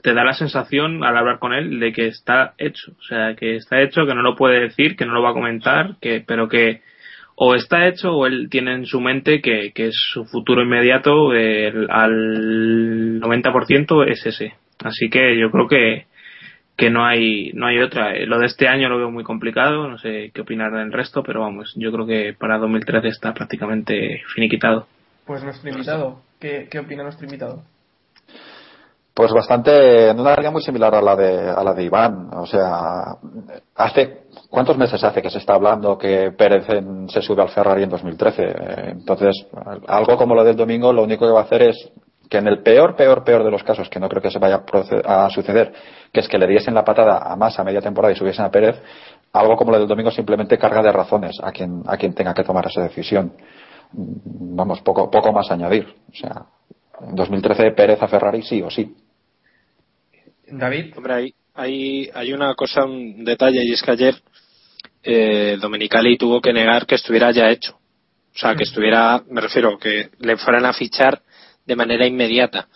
te 0.02 0.14
da 0.14 0.24
la 0.24 0.34
sensación 0.34 1.04
al 1.04 1.18
hablar 1.18 1.40
con 1.40 1.54
él 1.54 1.80
de 1.80 1.92
que 1.92 2.08
está 2.08 2.54
hecho. 2.58 2.94
O 2.98 3.04
sea, 3.04 3.36
que 3.36 3.58
está 3.58 3.82
hecho, 3.82 4.06
que 4.06 4.16
no 4.16 4.22
lo 4.22 4.36
puede 4.36 4.62
decir, 4.62 4.96
que 4.96 5.06
no 5.06 5.14
lo 5.14 5.22
va 5.22 5.32
a 5.32 5.34
comentar, 5.34 5.96
que, 6.02 6.24
pero 6.26 6.48
que 6.48 6.82
o 7.42 7.56
está 7.56 7.88
hecho 7.88 8.12
o 8.12 8.26
él 8.28 8.50
tiene 8.50 8.74
en 8.74 8.86
su 8.86 9.00
mente 9.00 9.42
que, 9.42 9.72
que 9.74 9.90
su 9.94 10.26
futuro 10.26 10.62
inmediato 10.62 11.34
el- 11.34 11.88
al 11.90 13.20
90% 13.22 14.04
es 14.04 14.26
ese. 14.26 14.56
Así 14.84 15.10
que 15.10 15.38
yo 15.40 15.50
creo 15.50 15.68
que, 15.68 16.06
que 16.76 16.90
no 16.90 17.06
hay 17.06 17.52
no 17.54 17.66
hay 17.68 17.80
otra. 17.80 18.14
Eh, 18.16 18.26
Lo 18.26 18.40
de 18.40 18.46
este 18.48 18.68
año 18.68 18.90
lo 18.90 18.98
veo 18.98 19.10
muy 19.12 19.24
complicado, 19.24 19.88
no 19.90 19.98
sé 19.98 20.32
qué 20.34 20.42
opinar 20.42 20.72
del 20.74 20.92
resto, 20.92 21.24
pero 21.24 21.42
vamos, 21.42 21.74
yo 21.78 21.92
creo 21.94 22.06
que 22.06 22.34
para 22.38 22.58
2013 22.58 23.08
está 23.08 23.34
prácticamente 23.34 24.22
finiquitado. 24.34 24.88
Pues 25.26 25.44
nuestro 25.44 25.70
invitado, 25.70 26.22
¿qué, 26.42 26.68
qué 26.70 26.80
opina 26.80 27.04
nuestro 27.04 27.26
invitado? 27.26 27.64
Pues 29.20 29.34
bastante, 29.34 30.12
en 30.12 30.18
una 30.18 30.32
área 30.32 30.50
muy 30.50 30.62
similar 30.62 30.96
a 30.96 31.02
la 31.02 31.14
de, 31.14 31.50
a 31.50 31.62
la 31.62 31.74
de 31.74 31.84
Iván. 31.84 32.30
O 32.36 32.46
sea, 32.46 33.18
hace, 33.76 34.22
¿cuántos 34.50 34.78
meses 34.78 35.04
hace 35.04 35.22
que 35.22 35.30
se 35.30 35.40
está 35.40 35.56
hablando 35.56 35.98
que 35.98 36.32
Pérez 36.32 36.70
en- 36.70 37.10
se 37.10 37.22
sube 37.22 37.42
al 37.42 37.50
Ferrari 37.50 37.84
en 37.84 37.90
2013? 37.90 38.44
Eh, 38.44 38.56
Entonces, 38.92 39.46
algo 39.88 40.16
como 40.16 40.36
lo 40.36 40.46
del 40.46 40.56
domingo, 40.56 40.94
lo 40.94 41.04
único 41.04 41.26
que 41.26 41.34
va 41.34 41.42
a 41.42 41.44
hacer 41.44 41.64
es 41.64 41.92
que 42.30 42.38
en 42.38 42.48
el 42.48 42.64
peor, 42.64 42.96
peor, 42.96 43.26
peor 43.26 43.44
de 43.44 43.52
los 43.52 43.62
casos, 43.62 43.90
que 43.90 44.00
no 44.00 44.08
creo 44.08 44.22
que 44.22 44.32
se 44.32 44.40
vaya 44.40 44.64
a, 45.04 45.30
suceder, 45.30 45.74
que 46.14 46.22
es 46.22 46.30
que 46.30 46.38
le 46.38 46.48
diesen 46.48 46.74
la 46.74 46.86
patada 46.86 47.18
a 47.18 47.36
Massa 47.36 47.62
a 47.64 47.66
media 47.66 47.82
temporada 47.82 48.14
y 48.14 48.16
subiesen 48.16 48.46
a 48.46 48.50
Pérez, 48.52 48.82
algo 49.34 49.58
como 49.58 49.74
lo 49.74 49.80
del 49.80 49.88
domingo 49.90 50.12
simplemente 50.12 50.58
carga 50.58 50.82
de 50.82 50.94
razones 50.94 51.38
a 51.44 51.52
quien, 51.52 51.84
a 51.88 51.98
quien 51.98 52.14
tenga 52.14 52.34
que 52.34 52.46
tomar 52.46 52.66
esa 52.68 52.84
decisión. 52.84 53.34
Vamos, 53.92 54.80
poco, 54.80 55.12
poco 55.12 55.34
más 55.34 55.52
a 55.52 55.56
añadir. 55.56 55.94
O 56.10 56.16
sea, 56.16 56.46
en 57.06 57.16
2013 57.16 57.72
Pérez 57.72 58.02
a 58.02 58.08
Ferrari 58.08 58.44
sí 58.44 58.62
o 58.62 58.70
sí. 58.70 58.96
David, 60.52 60.94
Hombre, 60.96 61.14
hay, 61.14 61.34
hay, 61.54 62.10
hay 62.14 62.34
una 62.34 62.54
cosa, 62.56 62.86
un 62.86 63.24
detalle, 63.24 63.64
y 63.64 63.74
es 63.74 63.82
que 63.82 63.92
ayer 63.92 64.16
eh, 65.04 65.58
Domenicali 65.60 66.18
tuvo 66.18 66.42
que 66.42 66.54
negar 66.54 66.86
que 66.86 66.96
estuviera 66.96 67.32
ya 67.32 67.50
hecho. 67.50 67.74
O 67.74 68.38
sea, 68.40 68.56
que 68.56 68.64
estuviera, 68.64 69.22
me 69.30 69.42
refiero, 69.42 69.78
que 69.78 70.10
le 70.20 70.38
fueran 70.38 70.66
a 70.66 70.74
fichar 70.74 71.22
de 71.66 71.76
manera 71.76 72.06
inmediata. 72.06 72.68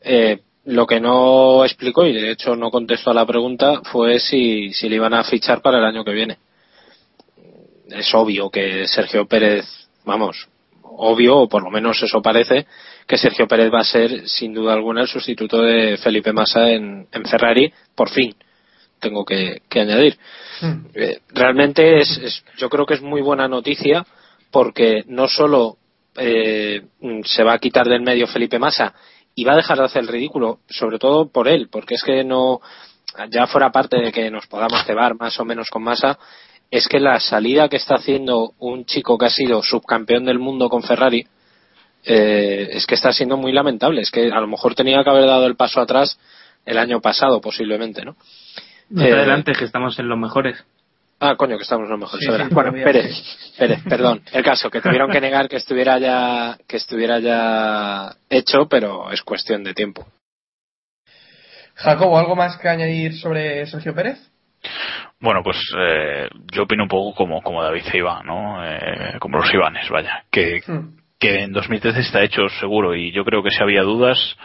Eh, 0.00 0.40
lo 0.66 0.86
que 0.86 1.00
no 1.00 1.64
explicó, 1.64 2.06
y 2.06 2.12
de 2.12 2.30
hecho 2.30 2.56
no 2.56 2.70
contestó 2.70 3.10
a 3.10 3.14
la 3.14 3.26
pregunta, 3.26 3.82
fue 3.84 4.18
si, 4.18 4.72
si 4.72 4.88
le 4.88 4.96
iban 4.96 5.12
a 5.12 5.24
fichar 5.24 5.60
para 5.60 5.78
el 5.78 5.84
año 5.84 6.04
que 6.04 6.12
viene. 6.12 6.38
Es 7.90 8.14
obvio 8.14 8.48
que 8.50 8.86
Sergio 8.86 9.26
Pérez, 9.26 9.66
vamos, 10.04 10.48
obvio, 10.96 11.36
o 11.38 11.48
por 11.48 11.62
lo 11.62 11.70
menos 11.70 12.02
eso 12.02 12.20
parece, 12.22 12.66
que 13.06 13.18
Sergio 13.18 13.46
Pérez 13.46 13.70
va 13.72 13.80
a 13.80 13.84
ser 13.84 14.28
sin 14.28 14.54
duda 14.54 14.72
alguna 14.74 15.02
el 15.02 15.08
sustituto 15.08 15.62
de 15.62 15.96
Felipe 15.98 16.32
Massa 16.32 16.70
en, 16.70 17.06
en 17.12 17.24
Ferrari, 17.24 17.72
por 17.94 18.10
fin, 18.10 18.34
tengo 19.00 19.24
que, 19.24 19.62
que 19.68 19.80
añadir. 19.80 20.16
Eh, 20.94 21.18
realmente 21.30 22.00
es, 22.00 22.16
es- 22.18 22.44
yo 22.56 22.70
creo 22.70 22.86
que 22.86 22.94
es 22.94 23.02
muy 23.02 23.20
buena 23.20 23.48
noticia 23.48 24.04
porque 24.50 25.02
no 25.08 25.26
solo 25.28 25.76
eh, 26.16 26.82
mm, 27.00 27.22
se 27.24 27.42
va 27.42 27.54
a 27.54 27.58
quitar 27.58 27.86
del 27.88 28.02
medio 28.02 28.26
Felipe 28.26 28.58
Massa 28.58 28.94
y 29.34 29.44
va 29.44 29.54
a 29.54 29.56
dejar 29.56 29.78
de 29.78 29.84
hacer 29.84 30.02
el 30.02 30.08
ridículo, 30.08 30.60
sobre 30.68 30.98
todo 30.98 31.28
por 31.28 31.48
él, 31.48 31.68
porque 31.70 31.94
es 31.96 32.02
que 32.04 32.22
no, 32.22 32.60
ya 33.30 33.46
fuera 33.48 33.72
parte 33.72 33.98
de 34.00 34.12
que 34.12 34.30
nos 34.30 34.46
podamos 34.46 34.84
cebar 34.86 35.16
más 35.16 35.38
o 35.40 35.44
menos 35.44 35.68
con 35.70 35.82
Massa, 35.82 36.18
es 36.74 36.88
que 36.88 36.98
la 36.98 37.20
salida 37.20 37.68
que 37.68 37.76
está 37.76 37.94
haciendo 37.94 38.54
un 38.58 38.84
chico 38.84 39.16
que 39.16 39.26
ha 39.26 39.30
sido 39.30 39.62
subcampeón 39.62 40.24
del 40.24 40.40
mundo 40.40 40.68
con 40.68 40.82
Ferrari, 40.82 41.24
eh, 42.04 42.68
es 42.72 42.84
que 42.84 42.96
está 42.96 43.12
siendo 43.12 43.36
muy 43.36 43.52
lamentable. 43.52 44.00
Es 44.00 44.10
que 44.10 44.26
a 44.32 44.40
lo 44.40 44.48
mejor 44.48 44.74
tenía 44.74 45.04
que 45.04 45.10
haber 45.10 45.24
dado 45.24 45.46
el 45.46 45.54
paso 45.54 45.80
atrás 45.80 46.18
el 46.66 46.78
año 46.78 47.00
pasado, 47.00 47.40
posiblemente, 47.40 48.04
¿no? 48.04 48.16
Eh, 48.96 49.12
adelante 49.12 49.52
que 49.52 49.66
estamos 49.66 49.96
en 50.00 50.08
los 50.08 50.18
mejores. 50.18 50.64
Ah, 51.20 51.36
coño, 51.36 51.56
que 51.58 51.62
estamos 51.62 51.88
los 51.88 51.98
mejores. 52.00 52.26
Sí, 52.26 52.54
bueno. 52.54 52.72
Pérez, 52.72 53.22
Pérez, 53.56 53.78
perdón. 53.88 54.22
El 54.32 54.42
caso, 54.42 54.68
que 54.68 54.80
tuvieron 54.80 55.12
que 55.12 55.20
negar 55.20 55.48
que 55.48 55.58
estuviera 55.58 56.00
ya, 56.00 56.58
que 56.66 56.78
estuviera 56.78 57.20
ya 57.20 58.16
hecho, 58.28 58.66
pero 58.68 59.12
es 59.12 59.22
cuestión 59.22 59.62
de 59.62 59.74
tiempo. 59.74 60.04
Jacobo, 61.76 62.18
¿algo 62.18 62.34
más 62.34 62.56
que 62.56 62.68
añadir 62.68 63.16
sobre 63.16 63.64
Sergio 63.66 63.94
Pérez? 63.94 64.33
Bueno, 65.24 65.42
pues 65.42 65.56
eh, 65.78 66.28
yo 66.52 66.64
opino 66.64 66.82
un 66.82 66.88
poco 66.90 67.14
como, 67.14 67.40
como 67.40 67.62
David 67.62 67.84
e 67.94 67.96
Iván, 67.98 68.26
¿no? 68.26 68.62
Eh, 68.62 69.16
como 69.18 69.38
los 69.38 69.52
Ivanes, 69.54 69.88
vaya. 69.88 70.22
Que, 70.30 70.60
Hmm. 70.66 70.96
que 71.18 71.44
en 71.44 71.52
2013 71.52 72.00
está 72.00 72.22
hecho 72.22 72.46
seguro 72.60 72.94
y 72.94 73.10
yo 73.10 73.24
creo 73.24 73.42
que 73.42 73.50
si 73.50 73.62
había 73.62 73.82
dudas, 73.84 74.36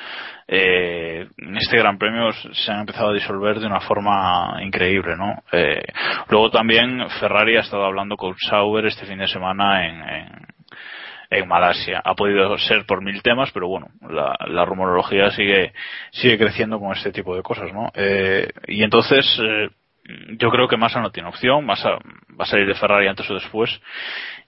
eh, 0.47 1.27
en 1.37 1.57
este 1.57 1.77
Gran 1.77 1.97
Premio 1.97 2.31
se 2.31 2.71
han 2.71 2.79
empezado 2.79 3.09
a 3.09 3.13
disolver 3.13 3.59
de 3.59 3.67
una 3.67 3.81
forma 3.81 4.57
increíble, 4.63 5.17
¿no? 5.17 5.43
Eh, 5.51 5.83
luego 6.29 6.49
también 6.49 7.09
Ferrari 7.19 7.57
ha 7.57 7.61
estado 7.61 7.83
hablando 7.83 8.15
con 8.15 8.35
Sauber 8.49 8.85
este 8.85 9.05
fin 9.05 9.19
de 9.19 9.27
semana 9.27 9.85
en, 9.85 10.01
en, 10.01 10.27
en 11.31 11.47
Malasia. 11.47 12.01
Ha 12.05 12.15
podido 12.15 12.57
ser 12.57 12.85
por 12.85 13.03
mil 13.03 13.21
temas, 13.21 13.51
pero 13.51 13.67
bueno, 13.67 13.87
la, 14.09 14.33
la 14.47 14.63
rumorología 14.63 15.29
sigue, 15.31 15.73
sigue 16.11 16.37
creciendo 16.37 16.79
con 16.79 16.93
este 16.93 17.11
tipo 17.11 17.35
de 17.35 17.43
cosas, 17.43 17.73
¿no? 17.73 17.91
Eh, 17.93 18.47
y 18.67 18.81
entonces, 18.81 19.25
eh, 19.43 19.69
yo 20.37 20.49
creo 20.49 20.67
que 20.67 20.77
Massa 20.77 21.01
no 21.01 21.11
tiene 21.11 21.29
opción, 21.29 21.65
Massa 21.65 21.91
va 21.91 22.43
a 22.43 22.45
salir 22.45 22.67
de 22.67 22.75
Ferrari 22.75 23.07
antes 23.07 23.29
o 23.29 23.33
después, 23.33 23.81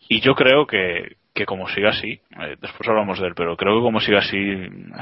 y 0.10 0.22
yo 0.22 0.36
creo 0.36 0.66
que, 0.68 1.16
que 1.34 1.46
como 1.46 1.68
siga 1.70 1.90
así, 1.90 2.20
eh, 2.40 2.58
después 2.62 2.88
hablamos 2.90 3.20
de 3.20 3.28
él, 3.28 3.34
pero 3.36 3.56
creo 3.56 3.78
que 3.78 3.84
como 3.84 4.00
siga 4.00 4.20
así, 4.20 4.38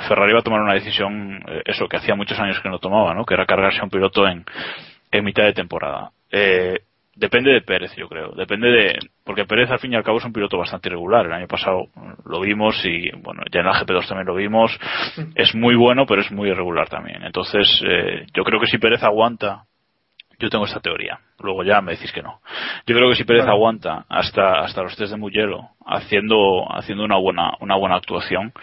Ferrari 0.07 0.33
va 0.33 0.39
a 0.39 0.43
tomar 0.43 0.61
una 0.61 0.73
decisión, 0.73 1.43
eh, 1.47 1.63
eso 1.65 1.87
que 1.87 1.97
hacía 1.97 2.15
muchos 2.15 2.39
años 2.39 2.59
que 2.61 2.69
no 2.69 2.79
tomaba, 2.79 3.13
¿no? 3.13 3.25
Que 3.25 3.33
era 3.33 3.45
cargarse 3.45 3.79
a 3.79 3.83
un 3.83 3.89
piloto 3.89 4.27
en, 4.27 4.45
en 5.11 5.23
mitad 5.23 5.43
de 5.43 5.53
temporada. 5.53 6.11
Eh, 6.31 6.79
depende 7.19 7.51
de 7.51 7.61
Pérez, 7.61 7.95
yo 7.95 8.07
creo. 8.07 8.31
Depende 8.31 8.69
de. 8.69 8.99
Porque 9.23 9.45
Pérez, 9.45 9.69
al 9.69 9.79
fin 9.79 9.93
y 9.93 9.95
al 9.95 10.03
cabo, 10.03 10.17
es 10.17 10.25
un 10.25 10.33
piloto 10.33 10.57
bastante 10.57 10.89
irregular. 10.89 11.25
El 11.25 11.33
año 11.33 11.47
pasado 11.47 11.87
lo 12.25 12.39
vimos 12.39 12.83
y, 12.85 13.09
bueno, 13.21 13.43
ya 13.51 13.59
en 13.59 13.65
la 13.65 13.73
GP2 13.73 14.07
también 14.07 14.27
lo 14.27 14.35
vimos. 14.35 14.79
Es 15.35 15.53
muy 15.53 15.75
bueno, 15.75 16.05
pero 16.05 16.21
es 16.21 16.31
muy 16.31 16.49
irregular 16.49 16.87
también. 16.89 17.23
Entonces, 17.23 17.67
eh, 17.85 18.25
yo 18.33 18.43
creo 18.43 18.59
que 18.59 18.67
si 18.67 18.77
Pérez 18.77 19.03
aguanta. 19.03 19.65
Yo 20.39 20.49
tengo 20.49 20.65
esta 20.65 20.79
teoría. 20.79 21.19
Luego 21.39 21.63
ya 21.63 21.81
me 21.81 21.91
decís 21.91 22.11
que 22.11 22.21
no. 22.21 22.39
Yo 22.87 22.95
creo 22.95 23.09
que 23.09 23.15
si 23.15 23.25
Pérez 23.25 23.45
aguanta 23.45 24.05
hasta, 24.07 24.61
hasta 24.61 24.81
los 24.81 24.95
test 24.95 25.11
de 25.11 25.17
Mugello, 25.17 25.69
haciendo, 25.85 26.65
haciendo 26.73 27.03
una 27.03 27.17
buena, 27.17 27.53
una 27.59 27.75
buena 27.75 27.95
actuación, 27.95 28.53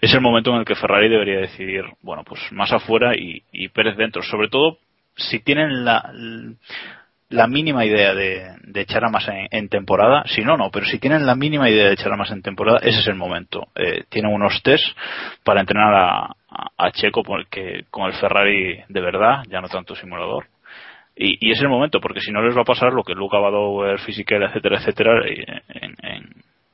es 0.00 0.14
el 0.14 0.20
momento 0.20 0.50
en 0.50 0.58
el 0.58 0.64
que 0.64 0.76
Ferrari 0.76 1.08
debería 1.08 1.40
decidir, 1.40 1.84
bueno, 2.02 2.22
pues 2.24 2.40
más 2.52 2.72
afuera 2.72 3.16
y, 3.16 3.42
y 3.52 3.68
Pérez 3.68 3.96
dentro. 3.96 4.22
Sobre 4.22 4.48
todo 4.48 4.78
si 5.16 5.40
tienen 5.40 5.84
la, 5.84 6.12
la 7.30 7.46
mínima 7.46 7.84
idea 7.84 8.14
de, 8.14 8.56
de 8.62 8.80
echar 8.80 9.04
a 9.04 9.10
más 9.10 9.26
en, 9.28 9.48
en, 9.50 9.68
temporada, 9.68 10.24
si 10.26 10.42
no, 10.42 10.56
no, 10.56 10.70
pero 10.70 10.86
si 10.86 10.98
tienen 10.98 11.26
la 11.26 11.34
mínima 11.34 11.68
idea 11.68 11.86
de 11.86 11.94
echar 11.94 12.12
a 12.12 12.16
más 12.16 12.30
en 12.30 12.42
temporada, 12.42 12.78
ese 12.82 13.00
es 13.00 13.06
el 13.08 13.16
momento. 13.16 13.68
Eh, 13.74 14.04
tienen 14.08 14.32
unos 14.32 14.62
test 14.62 14.84
para 15.42 15.60
entrenar 15.60 15.94
a, 15.94 16.24
a, 16.48 16.70
a 16.76 16.90
Checo 16.92 17.22
porque, 17.22 17.86
con 17.90 18.06
el 18.06 18.14
Ferrari 18.14 18.82
de 18.88 19.00
verdad, 19.00 19.42
ya 19.48 19.60
no 19.60 19.68
tanto 19.68 19.96
simulador. 19.96 20.46
Y, 21.16 21.52
es 21.52 21.60
el 21.60 21.68
momento, 21.68 22.00
porque 22.00 22.20
si 22.20 22.32
no 22.32 22.42
les 22.42 22.56
va 22.56 22.62
a 22.62 22.64
pasar 22.64 22.92
lo 22.92 23.04
que 23.04 23.14
Luca 23.14 23.38
Badower, 23.38 24.00
Fisichella, 24.00 24.46
etcétera, 24.46 24.78
etcétera, 24.78 25.22
en, 25.26 25.94
en, 26.02 26.28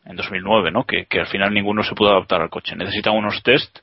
en 0.07 0.17
2009, 0.17 0.71
¿no? 0.71 0.85
Que, 0.85 1.05
que, 1.05 1.21
al 1.21 1.27
final 1.27 1.53
ninguno 1.53 1.83
se 1.83 1.95
pudo 1.95 2.11
adaptar 2.11 2.41
al 2.41 2.49
coche. 2.49 2.75
Necesitan 2.75 3.15
unos 3.15 3.43
test 3.43 3.79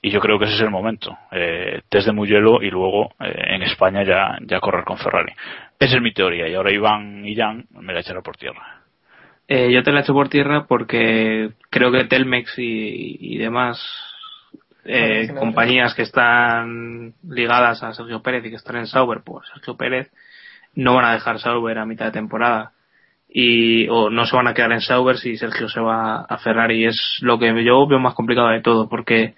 y 0.00 0.10
yo 0.10 0.20
creo 0.20 0.38
que 0.38 0.46
ese 0.46 0.54
es 0.54 0.60
el 0.60 0.70
momento. 0.70 1.16
Eh, 1.30 1.82
test 1.88 2.06
de 2.06 2.12
Mugello 2.12 2.60
y 2.62 2.70
luego 2.70 3.14
eh, 3.20 3.54
en 3.54 3.62
España 3.62 4.02
ya, 4.02 4.38
ya 4.42 4.60
correr 4.60 4.84
con 4.84 4.98
Ferrari. 4.98 5.32
Esa 5.78 5.96
es 5.96 6.02
mi 6.02 6.12
teoría 6.12 6.48
y 6.48 6.54
ahora 6.54 6.72
Iván 6.72 7.24
y 7.26 7.36
Jan 7.36 7.64
me 7.70 7.92
la 7.92 8.00
echarán 8.00 8.22
por 8.22 8.36
tierra. 8.36 8.82
Eh, 9.48 9.72
yo 9.72 9.82
te 9.82 9.92
la 9.92 10.00
echo 10.00 10.14
por 10.14 10.28
tierra 10.28 10.66
porque 10.66 11.50
creo 11.70 11.92
que 11.92 12.04
Telmex 12.04 12.58
y, 12.58 13.34
y 13.34 13.38
demás 13.38 14.11
eh, 14.84 15.32
compañías 15.38 15.94
que 15.94 16.02
están 16.02 17.14
ligadas 17.28 17.82
a 17.82 17.92
Sergio 17.92 18.22
Pérez 18.22 18.44
y 18.44 18.50
que 18.50 18.56
están 18.56 18.76
en 18.76 18.86
Sauber, 18.86 19.20
pues 19.24 19.48
Sergio 19.52 19.76
Pérez 19.76 20.10
no 20.74 20.94
van 20.94 21.04
a 21.04 21.12
dejar 21.12 21.38
Sauber 21.38 21.78
a 21.78 21.86
mitad 21.86 22.06
de 22.06 22.12
temporada. 22.12 22.72
Y 23.34 23.88
o 23.88 24.10
no 24.10 24.26
se 24.26 24.36
van 24.36 24.46
a 24.46 24.54
quedar 24.54 24.72
en 24.72 24.82
Sauber 24.82 25.16
si 25.16 25.36
Sergio 25.36 25.68
se 25.68 25.80
va 25.80 26.22
a 26.22 26.38
Ferrari. 26.38 26.84
Es 26.84 27.18
lo 27.22 27.38
que 27.38 27.64
yo 27.64 27.86
veo 27.86 27.98
más 27.98 28.14
complicado 28.14 28.48
de 28.48 28.60
todo 28.60 28.88
porque 28.88 29.34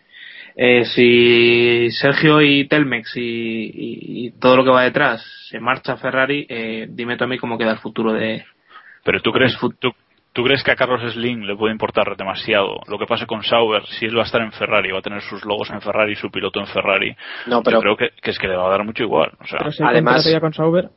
eh, 0.57 0.85
si 0.85 1.91
Sergio 1.91 2.41
y 2.41 2.67
Telmex 2.69 3.17
y, 3.17 3.21
y, 3.21 4.27
y, 4.27 4.31
todo 4.39 4.57
lo 4.57 4.65
que 4.65 4.71
va 4.71 4.83
detrás 4.83 5.25
se 5.51 5.59
marcha 5.59 5.95
a 5.95 5.97
Ferrari 5.97 6.47
eh, 6.49 6.87
dime 6.89 7.17
tú 7.17 7.25
a 7.25 7.27
mí 7.27 7.39
cómo 7.39 7.59
queda 7.59 7.73
el 7.73 7.79
futuro 7.79 8.13
de 8.13 8.45
pero 9.03 9.21
tú 9.21 9.33
crees 9.33 9.59
tú, 9.81 9.93
¿Tú 10.35 10.43
crees 10.43 10.65
que 10.65 10.73
a 10.73 10.77
Carlos 10.77 11.01
Slim 11.13 11.43
le 11.43 11.55
puede 11.55 11.73
importar 11.73 12.17
demasiado 12.17 12.81
lo 12.89 12.99
que 12.99 13.07
pase 13.07 13.25
con 13.25 13.45
Sauber 13.45 13.87
si 13.87 14.07
él 14.07 14.19
va 14.19 14.23
a 14.23 14.25
estar 14.25 14.43
en 14.43 14.51
Ferrari, 14.51 14.91
va 14.91 14.99
a 14.99 15.03
tener 15.03 15.23
sus 15.23 15.45
logos 15.45 15.71
en 15.71 15.81
Ferrari, 15.81 16.17
su 16.17 16.29
piloto 16.29 16.59
en 16.59 16.67
Ferrari? 16.67 17.15
No, 17.47 17.63
pero 17.63 17.79
yo 17.79 17.83
creo 17.83 17.97
que, 17.97 18.21
que 18.21 18.33
es 18.33 18.39
que 18.41 18.49
le 18.49 18.57
va 18.57 18.67
a 18.67 18.71
dar 18.71 18.85
mucho 18.85 19.05
igual. 19.05 19.31
O 19.41 19.47
sea, 19.47 19.59
pero 19.61 19.71
si 19.71 19.85
además, 19.85 20.29
ya 20.29 20.41
con 20.41 20.53
Sauber. 20.53 20.91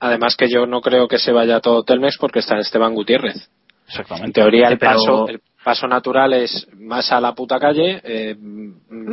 además 0.00 0.36
que 0.36 0.48
yo 0.48 0.66
no 0.66 0.80
creo 0.80 1.06
que 1.06 1.18
se 1.18 1.30
vaya 1.30 1.60
todo 1.60 1.84
Telmex 1.84 2.18
porque 2.18 2.40
está 2.40 2.58
Esteban 2.58 2.94
Gutiérrez. 2.94 3.48
Exactamente. 3.86 4.26
En 4.26 4.32
teoría 4.32 4.68
el 4.68 4.78
pero... 4.78 4.92
paso, 4.94 5.28
el 5.28 5.40
paso 5.62 5.86
natural 5.86 6.32
es 6.32 6.66
más 6.76 7.12
a 7.12 7.20
la 7.20 7.32
puta 7.32 7.60
calle, 7.60 8.00
eh, 8.02 8.36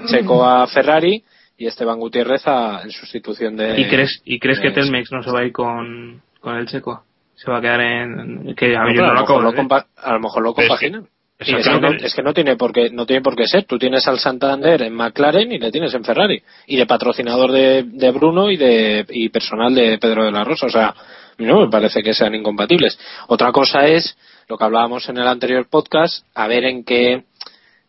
Checo 0.08 0.44
a 0.44 0.66
Ferrari 0.66 1.24
y 1.56 1.68
Esteban 1.68 2.00
Gutiérrez 2.00 2.48
a, 2.48 2.82
en 2.82 2.90
sustitución 2.90 3.56
de. 3.56 3.80
¿Y 3.80 3.88
crees, 3.88 4.24
y 4.26 4.40
crees 4.40 4.60
de, 4.60 4.70
que 4.70 4.72
Telmex 4.72 5.12
no 5.12 5.22
se 5.22 5.30
va 5.30 5.42
a 5.42 5.46
ir 5.46 5.52
con, 5.52 6.24
con 6.40 6.58
el 6.58 6.66
Checo? 6.66 7.04
Se 7.44 7.50
va 7.50 7.58
a 7.58 7.62
quedar 7.62 7.82
en 7.82 8.54
que 8.56 8.76
a, 8.76 8.82
no, 8.82 8.88
mí 8.88 8.94
no 8.94 9.14
lo, 9.14 9.42
lo 9.42 9.54
compa 9.54 9.88
a 9.98 10.14
lo 10.14 10.20
mejor 10.20 10.44
lo 10.44 10.54
compaginan 10.54 11.08
es 11.42 11.48
que, 11.48 11.58
es, 11.58 11.68
que 11.68 11.80
no, 11.80 11.90
es 11.90 12.14
que 12.14 12.22
no 12.22 12.34
tiene 12.36 12.56
por 12.56 12.72
qué 12.72 12.92
no 12.92 13.08
tiene 13.08 13.24
por 13.24 13.36
qué 13.36 13.48
ser. 13.48 13.66
Tú 13.66 13.80
tienes 13.80 14.08
al 14.08 14.20
Santander 14.20 14.84
en 14.84 14.94
McLaren 14.94 15.52
y 15.52 15.58
le 15.58 15.72
tienes 15.72 15.92
en 15.96 16.04
Ferrari. 16.04 16.40
Y 16.68 16.78
de 16.78 16.86
patrocinador 16.86 17.52
de, 17.52 17.82
de 17.84 18.12
Bruno 18.12 18.52
y 18.52 18.58
de 18.58 19.04
y 19.10 19.30
personal 19.30 19.74
de 19.74 19.98
Pedro 19.98 20.24
de 20.26 20.32
la 20.32 20.44
Rosa. 20.44 20.68
O 20.68 20.70
sea 20.70 20.94
no 21.40 21.62
me 21.62 21.70
parece 21.70 22.04
que 22.04 22.14
sean 22.14 22.36
incompatibles. 22.36 23.00
Otra 23.28 23.52
cosa 23.52 23.88
es 23.88 24.16
lo 24.48 24.56
que 24.56 24.64
hablábamos 24.64 25.10
en 25.10 25.18
el 25.18 25.28
anterior 25.28 25.68
podcast 25.68 26.28
a 26.36 26.48
ver 26.48 26.66
en 26.66 26.84
qué 26.84 27.24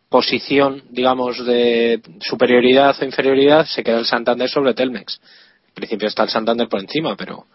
posición 0.09 0.81
digamos 0.89 1.45
de 1.45 2.01
superioridad 2.21 2.95
o 2.99 3.05
inferioridad 3.05 3.65
se 3.65 3.83
queda 3.83 3.99
el 3.99 4.05
Santander 4.05 4.49
sobre 4.49 4.73
Telmex. 4.73 5.21
En 5.67 5.73
principio 5.75 6.07
está 6.07 6.23
el 6.23 6.29
Santander 6.29 6.67
por 6.67 6.79
encima 6.79 7.15
pero 7.15 7.45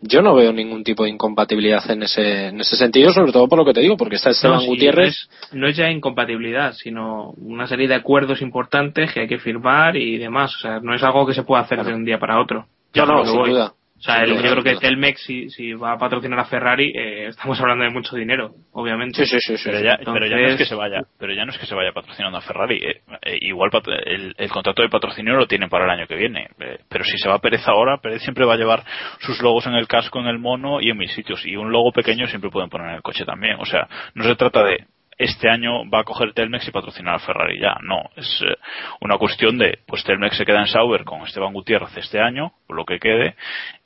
yo 0.00 0.22
no 0.22 0.34
veo 0.34 0.52
ningún 0.52 0.82
tipo 0.82 1.04
de 1.04 1.10
incompatibilidad 1.10 1.88
en 1.90 2.02
ese, 2.02 2.48
en 2.48 2.60
ese 2.60 2.76
sentido, 2.76 3.12
sobre 3.12 3.32
todo 3.32 3.48
por 3.48 3.58
lo 3.58 3.64
que 3.64 3.74
te 3.74 3.80
digo, 3.80 3.96
porque 3.96 4.16
está 4.16 4.30
Esteban 4.30 4.60
no, 4.60 4.66
Gutiérrez. 4.66 5.28
No 5.30 5.46
es, 5.46 5.54
no 5.54 5.68
es, 5.68 5.76
ya 5.76 5.90
incompatibilidad, 5.90 6.72
sino 6.72 7.30
una 7.36 7.66
serie 7.66 7.86
de 7.86 7.94
acuerdos 7.94 8.40
importantes 8.40 9.12
que 9.12 9.20
hay 9.20 9.28
que 9.28 9.38
firmar 9.38 9.96
y 9.96 10.16
demás. 10.16 10.54
O 10.56 10.58
sea, 10.60 10.80
no 10.80 10.94
es 10.94 11.02
algo 11.02 11.26
que 11.26 11.34
se 11.34 11.42
pueda 11.42 11.62
hacer 11.62 11.78
claro. 11.78 11.90
de 11.90 11.96
un 11.96 12.04
día 12.04 12.18
para 12.18 12.40
otro. 12.40 12.66
Yo 12.94 13.04
no, 13.06 13.24
sin 13.24 13.44
duda. 13.44 13.74
O 14.00 14.02
sea, 14.02 14.22
el, 14.22 14.34
yo 14.34 14.40
creo 14.40 14.62
que 14.62 14.76
Telmex, 14.76 15.22
si, 15.22 15.50
si 15.50 15.74
va 15.74 15.92
a 15.92 15.98
patrocinar 15.98 16.38
a 16.38 16.46
Ferrari, 16.46 16.90
eh, 16.96 17.26
estamos 17.26 17.60
hablando 17.60 17.84
de 17.84 17.90
mucho 17.90 18.16
dinero, 18.16 18.54
obviamente. 18.72 19.26
Sí, 19.26 19.38
sí, 19.38 19.38
sí. 19.40 19.58
sí 19.58 19.64
pero, 19.66 19.80
ya, 19.84 19.96
Entonces... 19.98 20.14
pero, 20.14 20.26
ya, 20.26 20.36
no 20.36 20.48
es 20.48 20.56
que 20.56 20.64
se 20.64 20.74
vaya, 20.74 21.02
pero 21.18 21.34
ya 21.34 21.44
no 21.44 21.52
es 21.52 21.58
que 21.58 21.66
se 21.66 21.74
vaya 21.74 21.92
patrocinando 21.92 22.38
a 22.38 22.40
Ferrari. 22.40 22.76
Eh, 22.76 23.02
eh, 23.20 23.38
igual 23.42 23.70
el, 24.06 24.34
el, 24.38 24.50
contrato 24.50 24.80
de 24.80 24.88
patrocinio 24.88 25.34
lo 25.34 25.46
tienen 25.46 25.68
para 25.68 25.84
el 25.84 25.90
año 25.90 26.06
que 26.06 26.16
viene. 26.16 26.48
Eh, 26.60 26.78
pero 26.88 27.04
si 27.04 27.18
se 27.18 27.28
va 27.28 27.40
Pérez 27.40 27.68
ahora, 27.68 27.98
Pérez 27.98 28.22
siempre 28.22 28.46
va 28.46 28.54
a 28.54 28.56
llevar 28.56 28.84
sus 29.18 29.42
logos 29.42 29.66
en 29.66 29.74
el 29.74 29.86
casco, 29.86 30.18
en 30.18 30.28
el 30.28 30.38
mono 30.38 30.80
y 30.80 30.88
en 30.88 30.96
mis 30.96 31.12
sitios. 31.12 31.44
Y 31.44 31.56
un 31.56 31.70
logo 31.70 31.92
pequeño 31.92 32.26
siempre 32.26 32.48
pueden 32.48 32.70
poner 32.70 32.88
en 32.88 32.94
el 32.94 33.02
coche 33.02 33.26
también. 33.26 33.56
O 33.60 33.66
sea, 33.66 33.86
no 34.14 34.24
se 34.24 34.34
trata 34.34 34.64
de 34.64 34.78
este 35.20 35.50
año 35.50 35.88
va 35.90 36.00
a 36.00 36.04
coger 36.04 36.32
Telmex 36.32 36.66
y 36.66 36.70
patrocinar 36.70 37.16
a 37.16 37.18
Ferrari 37.18 37.60
ya. 37.60 37.76
No, 37.82 38.08
es 38.16 38.42
eh, 38.42 38.56
una 39.02 39.18
cuestión 39.18 39.58
de, 39.58 39.78
pues 39.86 40.02
Telmex 40.02 40.34
se 40.34 40.46
queda 40.46 40.60
en 40.60 40.66
Sauber 40.66 41.04
con 41.04 41.20
Esteban 41.20 41.52
Gutiérrez 41.52 41.94
este 41.98 42.20
año, 42.20 42.52
por 42.66 42.76
lo 42.76 42.86
que 42.86 42.98
quede. 42.98 43.36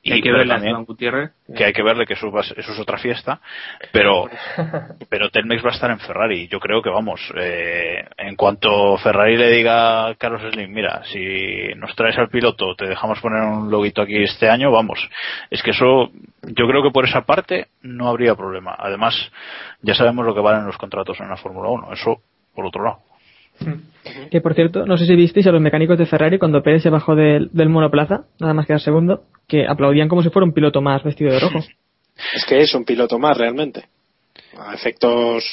Y 0.07 0.13
hay 0.13 0.21
que 0.21 0.31
verle 0.31 0.53
a 0.53 0.57
Esteban 0.59 0.85
Gutiérrez. 0.85 1.31
Que 1.57 1.65
hay 1.65 1.73
que 1.73 1.83
verle 1.83 2.05
que 2.05 2.13
eso, 2.13 2.31
va, 2.31 2.43
eso 2.43 2.55
es 2.55 2.79
otra 2.79 2.99
fiesta, 2.99 3.41
pero, 3.91 4.29
pero 5.09 5.31
Telmex 5.31 5.65
va 5.65 5.71
a 5.71 5.73
estar 5.73 5.91
en 5.91 5.99
Ferrari. 5.99 6.47
Yo 6.49 6.61
creo 6.61 6.83
que 6.83 6.91
vamos, 6.91 7.21
eh, 7.37 8.05
en 8.19 8.37
cuanto 8.37 8.99
Ferrari 8.99 9.39
le 9.39 9.51
diga 9.51 10.09
a 10.09 10.15
Carlos 10.17 10.43
Slim, 10.53 10.71
mira, 10.71 11.03
si 11.05 11.75
nos 11.77 11.97
traes 11.97 12.19
al 12.19 12.29
piloto, 12.29 12.75
te 12.77 12.87
dejamos 12.87 13.19
poner 13.21 13.43
un 13.45 13.71
loguito 13.71 14.03
aquí 14.03 14.23
este 14.23 14.51
año, 14.51 14.71
vamos. 14.71 15.09
Es 15.51 15.63
que 15.63 15.71
eso, 15.71 16.11
yo 16.43 16.69
creo 16.69 16.83
que 16.83 16.91
por 16.91 17.07
esa 17.07 17.23
parte 17.23 17.69
no 17.81 18.09
habría 18.09 18.35
problema. 18.35 18.77
Además, 18.79 19.15
ya 19.81 19.95
sabemos 19.95 20.27
lo 20.27 20.35
que 20.35 20.43
valen 20.43 20.67
los 20.67 20.77
contratos 20.77 21.19
en 21.21 21.31
la 21.31 21.39
Fórmula 21.39 21.71
1. 21.71 21.93
Eso, 21.95 22.21
por 22.55 22.67
otro 22.67 22.85
lado. 22.85 23.14
Que 24.31 24.41
por 24.41 24.55
cierto, 24.55 24.85
no 24.85 24.97
sé 24.97 25.07
si 25.07 25.15
visteis 25.17 25.47
a 25.47 25.53
los 25.53 25.61
mecánicos 25.61 25.97
de 25.99 26.07
Ferrari 26.07 26.39
cuando 26.39 26.63
Pérez 26.63 26.83
se 26.83 26.91
bajó 26.91 27.15
del, 27.15 27.49
del 27.53 27.69
monoplaza, 27.69 28.25
nada 28.39 28.53
más 28.53 28.67
quedar 28.67 28.81
segundo, 28.81 29.25
que 29.49 29.67
aplaudían 29.67 30.09
como 30.09 30.23
si 30.23 30.31
fuera 30.31 30.45
un 30.45 30.53
piloto 30.53 30.81
más 30.81 31.03
vestido 31.03 31.33
de 31.33 31.41
rojo. 31.41 31.61
Es 32.35 32.45
que 32.47 32.61
es 32.61 32.75
un 32.75 32.85
piloto 32.85 33.19
más 33.19 33.37
realmente. 33.37 33.85
A 34.59 34.75
efectos 34.75 35.45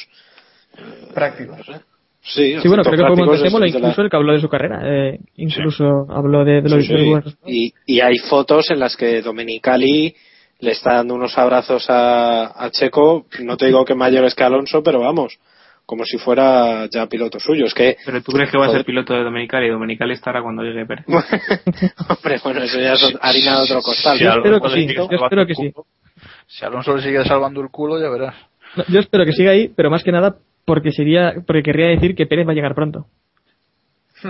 prácticos. 1.14 1.66
Sí, 2.20 2.56
sí 2.60 2.68
bueno, 2.68 2.84
creo 2.84 2.98
que 2.98 3.14
podemos 3.14 3.42
decirlo 3.42 3.66
incluso 3.66 4.00
la... 4.00 4.04
el 4.04 4.10
que 4.10 4.16
habló 4.16 4.32
de 4.32 4.40
su 4.40 4.48
carrera. 4.48 4.80
Eh, 4.84 5.18
incluso 5.36 5.84
sí. 6.06 6.12
habló 6.14 6.44
de, 6.44 6.62
de 6.62 6.68
lo 6.68 6.80
sí, 6.80 6.86
sí. 6.86 7.36
Y, 7.46 7.74
y 7.86 8.00
hay 8.00 8.16
fotos 8.18 8.70
en 8.70 8.78
las 8.78 8.96
que 8.96 9.22
Domenicali 9.22 10.14
le 10.60 10.70
está 10.70 10.94
dando 10.94 11.14
unos 11.14 11.36
abrazos 11.36 11.86
a, 11.88 12.64
a 12.64 12.70
Checo, 12.70 13.26
no 13.40 13.56
te 13.56 13.66
digo 13.66 13.84
que 13.84 13.96
mayores 13.96 14.36
que 14.36 14.44
Alonso, 14.44 14.82
pero 14.84 15.00
vamos, 15.00 15.36
como 15.86 16.04
si 16.04 16.18
fuera 16.18 16.86
ya 16.86 17.06
piloto 17.06 17.38
suyo. 17.38 17.66
Es 17.66 17.74
que, 17.74 17.96
Pero 18.04 18.22
tú 18.22 18.32
crees 18.32 18.50
que 18.50 18.58
va 18.58 18.66
a 18.66 18.70
ser 18.70 18.84
piloto 18.84 19.14
de 19.14 19.22
Domenicali 19.22 19.66
y 19.66 19.70
Domenicali 19.70 20.14
estará 20.14 20.42
cuando 20.42 20.62
llegue 20.62 20.86
Pérez. 20.86 21.04
Hombre, 22.08 22.40
bueno, 22.42 22.62
eso 22.62 22.80
ya 22.80 22.94
es 22.94 23.14
harina 23.20 23.56
de 23.56 23.62
otro 23.62 23.82
costal. 23.82 24.18
Si 24.18 24.24
yo 24.24 24.30
espero 24.30 24.60
que 24.60 24.70
sí, 24.70 24.94
yo 24.94 25.08
espero 25.10 25.46
que 25.46 25.54
sí. 25.54 25.72
Si 26.46 26.64
Alonso 26.64 26.96
le 26.96 27.02
sigue 27.02 27.24
salvando 27.24 27.60
el 27.60 27.68
culo, 27.68 28.00
ya 28.00 28.08
verás. 28.08 28.34
No, 28.76 28.84
yo 28.88 29.00
espero 29.00 29.24
que 29.24 29.32
siga 29.32 29.50
ahí, 29.50 29.68
pero 29.68 29.90
más 29.90 30.02
que 30.02 30.12
nada 30.12 30.36
porque 30.64 30.92
sería 30.92 31.34
porque 31.46 31.62
querría 31.62 31.88
decir 31.88 32.14
que 32.14 32.26
Pérez 32.26 32.46
va 32.46 32.52
a 32.52 32.54
llegar 32.54 32.74
pronto. 32.74 33.06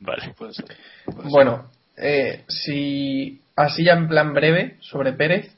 vale. 0.00 0.34
Puede 0.36 0.52
ser. 0.52 0.66
Puede 1.04 1.30
bueno, 1.30 1.70
eh, 1.96 2.44
si 2.48 3.40
así 3.56 3.84
ya 3.84 3.94
en 3.94 4.08
plan 4.08 4.34
breve 4.34 4.76
sobre 4.80 5.12
Pérez, 5.12 5.54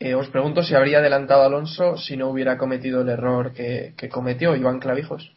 eh, 0.00 0.14
os 0.14 0.28
pregunto 0.28 0.62
si 0.62 0.74
habría 0.74 0.98
adelantado 0.98 1.42
Alonso 1.42 1.96
si 1.96 2.16
no 2.16 2.28
hubiera 2.28 2.56
cometido 2.56 3.00
el 3.00 3.08
error 3.08 3.52
que, 3.52 3.94
cometió 4.10 4.54
Iván 4.54 4.78
Clavijos. 4.78 5.32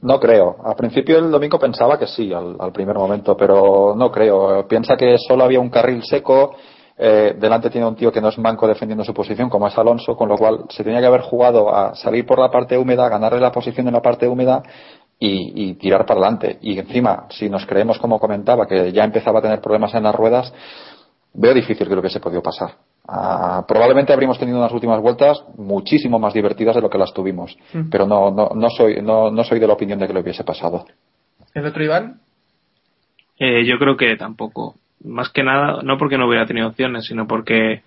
No 0.00 0.20
creo. 0.20 0.56
Al 0.64 0.76
principio 0.76 1.18
el 1.18 1.30
domingo 1.30 1.58
pensaba 1.58 1.98
que 1.98 2.06
sí, 2.06 2.32
al, 2.32 2.72
primer 2.72 2.96
momento, 2.96 3.36
pero 3.36 3.94
no 3.96 4.12
creo. 4.12 4.68
Piensa 4.68 4.96
que 4.96 5.16
solo 5.18 5.44
había 5.44 5.58
un 5.58 5.70
carril 5.70 6.04
seco 6.04 6.54
eh, 6.98 7.34
delante 7.38 7.68
tiene 7.68 7.86
un 7.86 7.94
tío 7.94 8.10
que 8.10 8.22
no 8.22 8.28
es 8.28 8.38
manco 8.38 8.66
defendiendo 8.66 9.04
su 9.04 9.12
posición, 9.12 9.50
como 9.50 9.68
es 9.68 9.76
Alonso, 9.76 10.16
con 10.16 10.28
lo 10.28 10.36
cual 10.36 10.64
se 10.70 10.82
tenía 10.82 11.00
que 11.00 11.06
haber 11.06 11.20
jugado 11.20 11.74
a 11.74 11.94
salir 11.94 12.24
por 12.24 12.38
la 12.38 12.50
parte 12.50 12.78
húmeda, 12.78 13.08
ganarle 13.08 13.40
la 13.40 13.52
posición 13.52 13.86
en 13.86 13.92
la 13.92 14.00
parte 14.00 14.26
húmeda 14.26 14.62
y, 15.18 15.68
y, 15.70 15.74
tirar 15.74 16.06
para 16.06 16.20
adelante. 16.20 16.58
Y 16.62 16.78
encima, 16.78 17.26
si 17.30 17.50
nos 17.50 17.66
creemos, 17.66 17.98
como 17.98 18.18
comentaba, 18.18 18.66
que 18.66 18.92
ya 18.92 19.04
empezaba 19.04 19.40
a 19.40 19.42
tener 19.42 19.60
problemas 19.60 19.94
en 19.94 20.04
las 20.04 20.14
ruedas, 20.14 20.52
veo 21.34 21.52
difícil 21.52 21.86
que 21.86 21.94
lo 21.94 22.00
hubiese 22.00 22.20
podido 22.20 22.42
pasar. 22.42 22.70
Ah, 23.08 23.64
probablemente 23.68 24.12
habríamos 24.12 24.38
tenido 24.38 24.58
unas 24.58 24.72
últimas 24.72 25.00
vueltas 25.00 25.44
muchísimo 25.56 26.18
más 26.18 26.34
divertidas 26.34 26.74
de 26.74 26.82
lo 26.82 26.90
que 26.90 26.98
las 26.98 27.12
tuvimos, 27.14 27.56
Mm. 27.72 27.88
pero 27.90 28.06
no, 28.06 28.30
no, 28.30 28.50
no, 28.54 28.68
soy, 28.70 29.00
no, 29.00 29.30
no 29.30 29.44
soy 29.44 29.60
de 29.60 29.66
la 29.66 29.74
opinión 29.74 29.98
de 29.98 30.06
que 30.08 30.12
lo 30.12 30.20
hubiese 30.20 30.42
pasado. 30.44 30.86
¿El 31.54 31.64
otro 31.66 31.84
Iván? 31.84 32.20
Eh, 33.38 33.64
yo 33.64 33.78
creo 33.78 33.96
que 33.96 34.16
tampoco. 34.16 34.74
Más 35.04 35.28
que 35.28 35.42
nada, 35.44 35.82
no 35.82 35.98
porque 35.98 36.18
no 36.18 36.26
hubiera 36.26 36.46
tenido 36.46 36.68
opciones, 36.68 37.04
sino 37.06 37.26
porque 37.26 37.82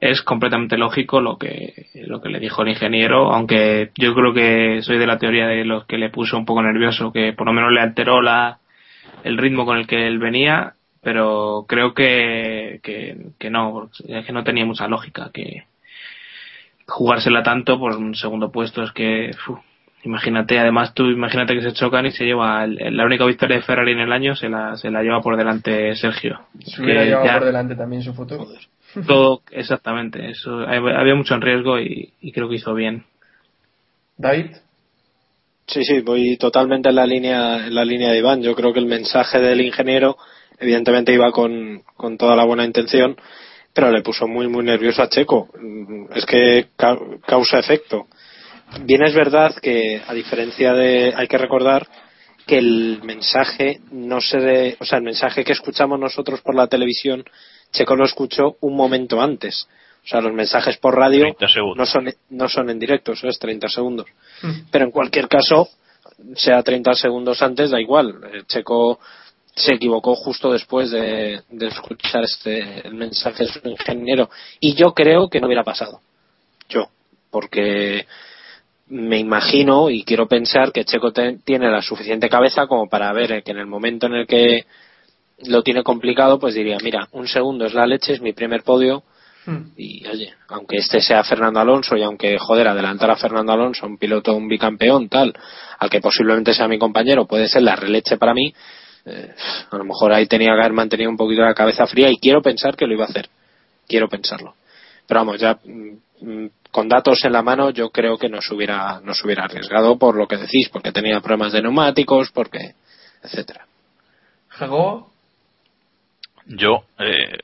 es 0.00 0.22
completamente 0.22 0.76
lógico 0.76 1.20
lo 1.20 1.38
que, 1.38 1.86
lo 2.06 2.20
que 2.20 2.28
le 2.28 2.38
dijo 2.38 2.62
el 2.62 2.68
ingeniero, 2.68 3.32
aunque 3.32 3.90
yo 3.96 4.14
creo 4.14 4.34
que 4.34 4.82
soy 4.82 4.98
de 4.98 5.06
la 5.06 5.18
teoría 5.18 5.46
de 5.46 5.64
los 5.64 5.86
que 5.86 5.98
le 5.98 6.10
puso 6.10 6.36
un 6.36 6.44
poco 6.44 6.62
nervioso, 6.62 7.12
que 7.12 7.32
por 7.32 7.46
lo 7.46 7.52
menos 7.52 7.72
le 7.72 7.80
alteró 7.80 8.20
la, 8.20 8.58
el 9.24 9.38
ritmo 9.38 9.64
con 9.64 9.78
el 9.78 9.86
que 9.86 10.06
él 10.06 10.18
venía, 10.18 10.74
pero 11.04 11.66
creo 11.68 11.94
que, 11.94 12.80
que, 12.82 13.16
que 13.38 13.50
no, 13.50 13.90
que 14.26 14.32
no 14.32 14.44
tenía 14.44 14.64
mucha 14.64 14.88
lógica, 14.88 15.30
que 15.32 15.64
jugársela 16.86 17.42
tanto 17.42 17.78
por 17.78 17.96
un 17.96 18.14
segundo 18.14 18.50
puesto 18.50 18.82
es 18.82 18.92
que, 18.92 19.30
uf, 19.48 19.58
imagínate, 20.04 20.58
además 20.58 20.92
tú 20.94 21.04
imagínate 21.10 21.54
que 21.54 21.62
se 21.62 21.72
chocan 21.72 22.06
y 22.06 22.10
se 22.10 22.24
lleva 22.24 22.64
el- 22.64 22.96
la 22.96 23.04
única 23.04 23.24
victoria 23.24 23.56
de 23.56 23.62
Ferrari 23.62 23.92
en 23.92 24.00
el 24.00 24.12
año 24.12 24.34
se 24.36 24.48
la, 24.48 24.76
se 24.76 24.90
la 24.90 25.02
lleva 25.02 25.22
por 25.22 25.36
delante 25.36 25.94
Sergio. 25.96 26.40
Se 26.60 26.82
hubiera 26.82 27.04
llevado 27.04 27.26
ya 27.26 27.38
por 27.38 27.44
delante 27.46 27.74
también 27.74 28.02
su 28.02 28.12
futuro. 28.12 28.46
todo, 29.06 29.42
exactamente, 29.50 30.30
eso, 30.30 30.60
había 30.60 30.98
había 30.98 31.14
mucho 31.14 31.34
en 31.34 31.40
riesgo 31.40 31.78
y, 31.80 32.12
y 32.20 32.32
creo 32.32 32.48
que 32.48 32.56
hizo 32.56 32.74
bien. 32.74 33.04
David, 34.18 34.56
Sí, 35.66 35.82
sí, 35.84 36.00
voy 36.00 36.36
totalmente 36.36 36.90
en 36.90 36.94
la 36.94 37.06
línea, 37.06 37.66
en 37.66 37.74
la 37.74 37.84
línea 37.84 38.10
de 38.10 38.18
Iván. 38.18 38.42
Yo 38.42 38.54
creo 38.54 38.72
que 38.72 38.80
el 38.80 38.86
mensaje 38.86 39.40
del 39.40 39.60
ingeniero, 39.62 40.16
evidentemente 40.64 41.12
iba 41.12 41.30
con, 41.32 41.82
con 41.96 42.16
toda 42.18 42.34
la 42.36 42.44
buena 42.44 42.64
intención, 42.64 43.16
pero 43.72 43.90
le 43.90 44.02
puso 44.02 44.26
muy, 44.26 44.48
muy 44.48 44.64
nervioso 44.64 45.02
a 45.02 45.08
Checo. 45.08 45.48
Mm, 45.60 46.06
Es 46.14 46.26
que 46.26 46.68
ca- 46.76 46.98
causa 47.26 47.58
efecto. 47.58 48.06
Bien 48.82 49.02
es 49.04 49.14
verdad 49.14 49.54
que, 49.60 50.00
a 50.06 50.14
diferencia 50.14 50.72
de, 50.72 51.12
hay 51.16 51.28
que 51.28 51.38
recordar 51.38 51.86
que 52.46 52.58
el 52.58 53.00
mensaje 53.04 53.80
no 53.92 54.20
se 54.20 54.38
de, 54.38 54.76
o 54.80 54.84
sea, 54.84 54.98
el 54.98 55.04
mensaje 55.04 55.44
que 55.44 55.52
escuchamos 55.52 55.98
nosotros 55.98 56.40
por 56.42 56.54
la 56.54 56.66
televisión, 56.66 57.24
Checo 57.72 57.96
lo 57.96 58.04
escuchó 58.04 58.56
un 58.60 58.76
momento 58.76 59.20
antes. 59.20 59.66
O 60.04 60.06
sea, 60.06 60.20
los 60.20 60.32
mensajes 60.34 60.76
por 60.76 60.94
radio 60.96 61.22
30 61.22 61.48
segundos. 61.48 61.76
no 61.78 61.86
son, 61.86 62.14
no 62.30 62.48
son 62.48 62.68
en 62.70 62.78
directo, 62.78 63.12
eso 63.12 63.26
es 63.28 63.38
30 63.38 63.68
segundos. 63.68 64.06
Pero 64.70 64.84
en 64.84 64.90
cualquier 64.90 65.28
caso, 65.28 65.68
sea 66.36 66.62
30 66.62 66.94
segundos 66.94 67.40
antes, 67.40 67.70
da 67.70 67.80
igual. 67.80 68.14
El 68.32 68.46
Checo 68.46 69.00
se 69.54 69.74
equivocó 69.74 70.14
justo 70.16 70.52
después 70.52 70.90
de, 70.90 71.42
de 71.48 71.66
escuchar 71.68 72.24
este, 72.24 72.86
el 72.86 72.94
mensaje 72.94 73.44
de 73.44 73.52
su 73.52 73.68
ingeniero. 73.68 74.28
Y 74.60 74.74
yo 74.74 74.92
creo 74.94 75.28
que 75.28 75.40
no 75.40 75.46
hubiera 75.46 75.64
pasado. 75.64 76.00
Yo. 76.68 76.88
Porque 77.30 78.06
me 78.88 79.18
imagino 79.18 79.90
y 79.90 80.04
quiero 80.04 80.28
pensar 80.28 80.72
que 80.72 80.84
Checo 80.84 81.12
te- 81.12 81.38
tiene 81.44 81.70
la 81.70 81.82
suficiente 81.82 82.28
cabeza 82.28 82.66
como 82.66 82.88
para 82.88 83.12
ver 83.12 83.42
que 83.42 83.50
en 83.52 83.58
el 83.58 83.66
momento 83.66 84.06
en 84.06 84.14
el 84.14 84.26
que 84.26 84.66
lo 85.46 85.62
tiene 85.62 85.82
complicado, 85.82 86.38
pues 86.38 86.54
diría, 86.54 86.78
mira, 86.82 87.08
un 87.12 87.26
segundo 87.26 87.64
es 87.66 87.74
la 87.74 87.86
leche, 87.86 88.12
es 88.12 88.20
mi 88.20 88.32
primer 88.32 88.62
podio, 88.62 89.02
y 89.76 90.06
oye, 90.06 90.32
aunque 90.48 90.76
este 90.78 91.00
sea 91.00 91.22
Fernando 91.24 91.60
Alonso 91.60 91.96
y 91.96 92.02
aunque, 92.02 92.38
joder, 92.38 92.66
adelantar 92.68 93.10
a 93.10 93.16
Fernando 93.16 93.52
Alonso, 93.52 93.84
un 93.86 93.98
piloto, 93.98 94.34
un 94.34 94.48
bicampeón, 94.48 95.08
tal, 95.10 95.34
al 95.78 95.90
que 95.90 96.00
posiblemente 96.00 96.54
sea 96.54 96.66
mi 96.68 96.78
compañero, 96.78 97.26
puede 97.26 97.48
ser 97.48 97.62
la 97.62 97.76
releche 97.76 98.16
para 98.16 98.32
mí, 98.32 98.54
eh, 99.06 99.34
a 99.70 99.76
lo 99.76 99.84
mejor 99.84 100.12
ahí 100.12 100.26
tenía 100.26 100.54
que 100.54 100.60
haber 100.60 100.72
mantenido 100.72 101.10
un 101.10 101.16
poquito 101.16 101.42
la 101.42 101.54
cabeza 101.54 101.86
fría 101.86 102.10
y 102.10 102.16
quiero 102.16 102.42
pensar 102.42 102.76
que 102.76 102.86
lo 102.86 102.94
iba 102.94 103.04
a 103.04 103.08
hacer. 103.08 103.28
Quiero 103.86 104.08
pensarlo. 104.08 104.54
Pero 105.06 105.20
vamos, 105.20 105.40
ya 105.40 105.58
mm, 105.62 106.26
mm, 106.26 106.50
con 106.70 106.88
datos 106.88 107.24
en 107.24 107.32
la 107.32 107.42
mano 107.42 107.70
yo 107.70 107.90
creo 107.90 108.16
que 108.16 108.28
no 108.28 108.40
se 108.40 108.54
hubiera, 108.54 109.00
no 109.00 109.14
se 109.14 109.26
hubiera 109.26 109.44
arriesgado 109.44 109.98
por 109.98 110.16
lo 110.16 110.26
que 110.26 110.36
decís, 110.36 110.68
porque 110.70 110.92
tenía 110.92 111.20
problemas 111.20 111.52
de 111.52 111.62
neumáticos, 111.62 112.30
porque, 112.32 112.74
etcétera. 113.22 113.66
Jago, 114.48 115.10
Yo, 116.46 116.84
eh, 116.98 117.38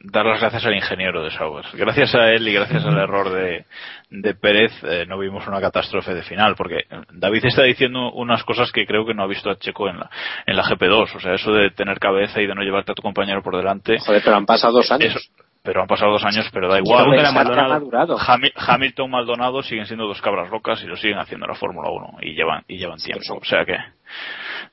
dar 0.00 0.26
las 0.26 0.40
gracias 0.40 0.66
al 0.66 0.74
ingeniero 0.74 1.22
de 1.24 1.30
Sauber. 1.30 1.64
Gracias 1.72 2.14
a 2.14 2.30
él 2.30 2.46
y 2.46 2.52
gracias 2.52 2.84
al 2.84 2.98
error 2.98 3.30
de, 3.30 3.64
de 4.10 4.34
Pérez 4.34 4.70
eh, 4.84 5.06
no 5.08 5.18
vimos 5.18 5.46
una 5.46 5.60
catástrofe 5.62 6.12
de 6.14 6.22
final, 6.22 6.54
porque 6.54 6.84
David 7.10 7.46
está 7.46 7.62
diciendo 7.62 8.12
unas 8.12 8.44
cosas 8.44 8.70
que 8.70 8.86
creo 8.86 9.06
que 9.06 9.14
no 9.14 9.22
ha 9.22 9.26
visto 9.26 9.48
a 9.50 9.56
Checo 9.56 9.88
en 9.88 9.98
la, 9.98 10.10
en 10.46 10.56
la 10.56 10.62
GP2. 10.64 11.16
O 11.16 11.20
sea, 11.20 11.34
eso 11.34 11.52
de 11.52 11.70
tener 11.70 11.98
cabeza 11.98 12.40
y 12.42 12.46
de 12.46 12.54
no 12.54 12.62
llevarte 12.62 12.92
a 12.92 12.94
tu 12.94 13.02
compañero 13.02 13.42
por 13.42 13.56
delante. 13.56 13.98
Joder, 14.00 14.20
pero 14.22 14.36
han 14.36 14.46
pasado 14.46 14.74
dos 14.74 14.90
años. 14.92 15.16
Eso- 15.16 15.30
pero 15.62 15.80
han 15.80 15.86
pasado 15.88 16.12
dos 16.12 16.24
años, 16.26 16.46
pero 16.52 16.68
da 16.68 16.78
igual. 16.78 17.04
madurado. 17.32 18.18
Hami- 18.18 18.52
Hamilton, 18.54 19.10
Maldonado 19.10 19.62
siguen 19.62 19.86
siendo 19.86 20.06
dos 20.06 20.20
cabras 20.20 20.50
locas 20.50 20.82
y 20.82 20.86
lo 20.86 20.94
siguen 20.96 21.16
haciendo 21.18 21.46
en 21.46 21.52
la 21.52 21.58
Fórmula 21.58 21.88
1 21.88 22.18
y 22.20 22.34
llevan 22.34 22.64
y 22.68 22.76
llevan 22.76 22.98
tiempo. 22.98 23.38
O 23.40 23.44
sea 23.46 23.64
que 23.64 23.78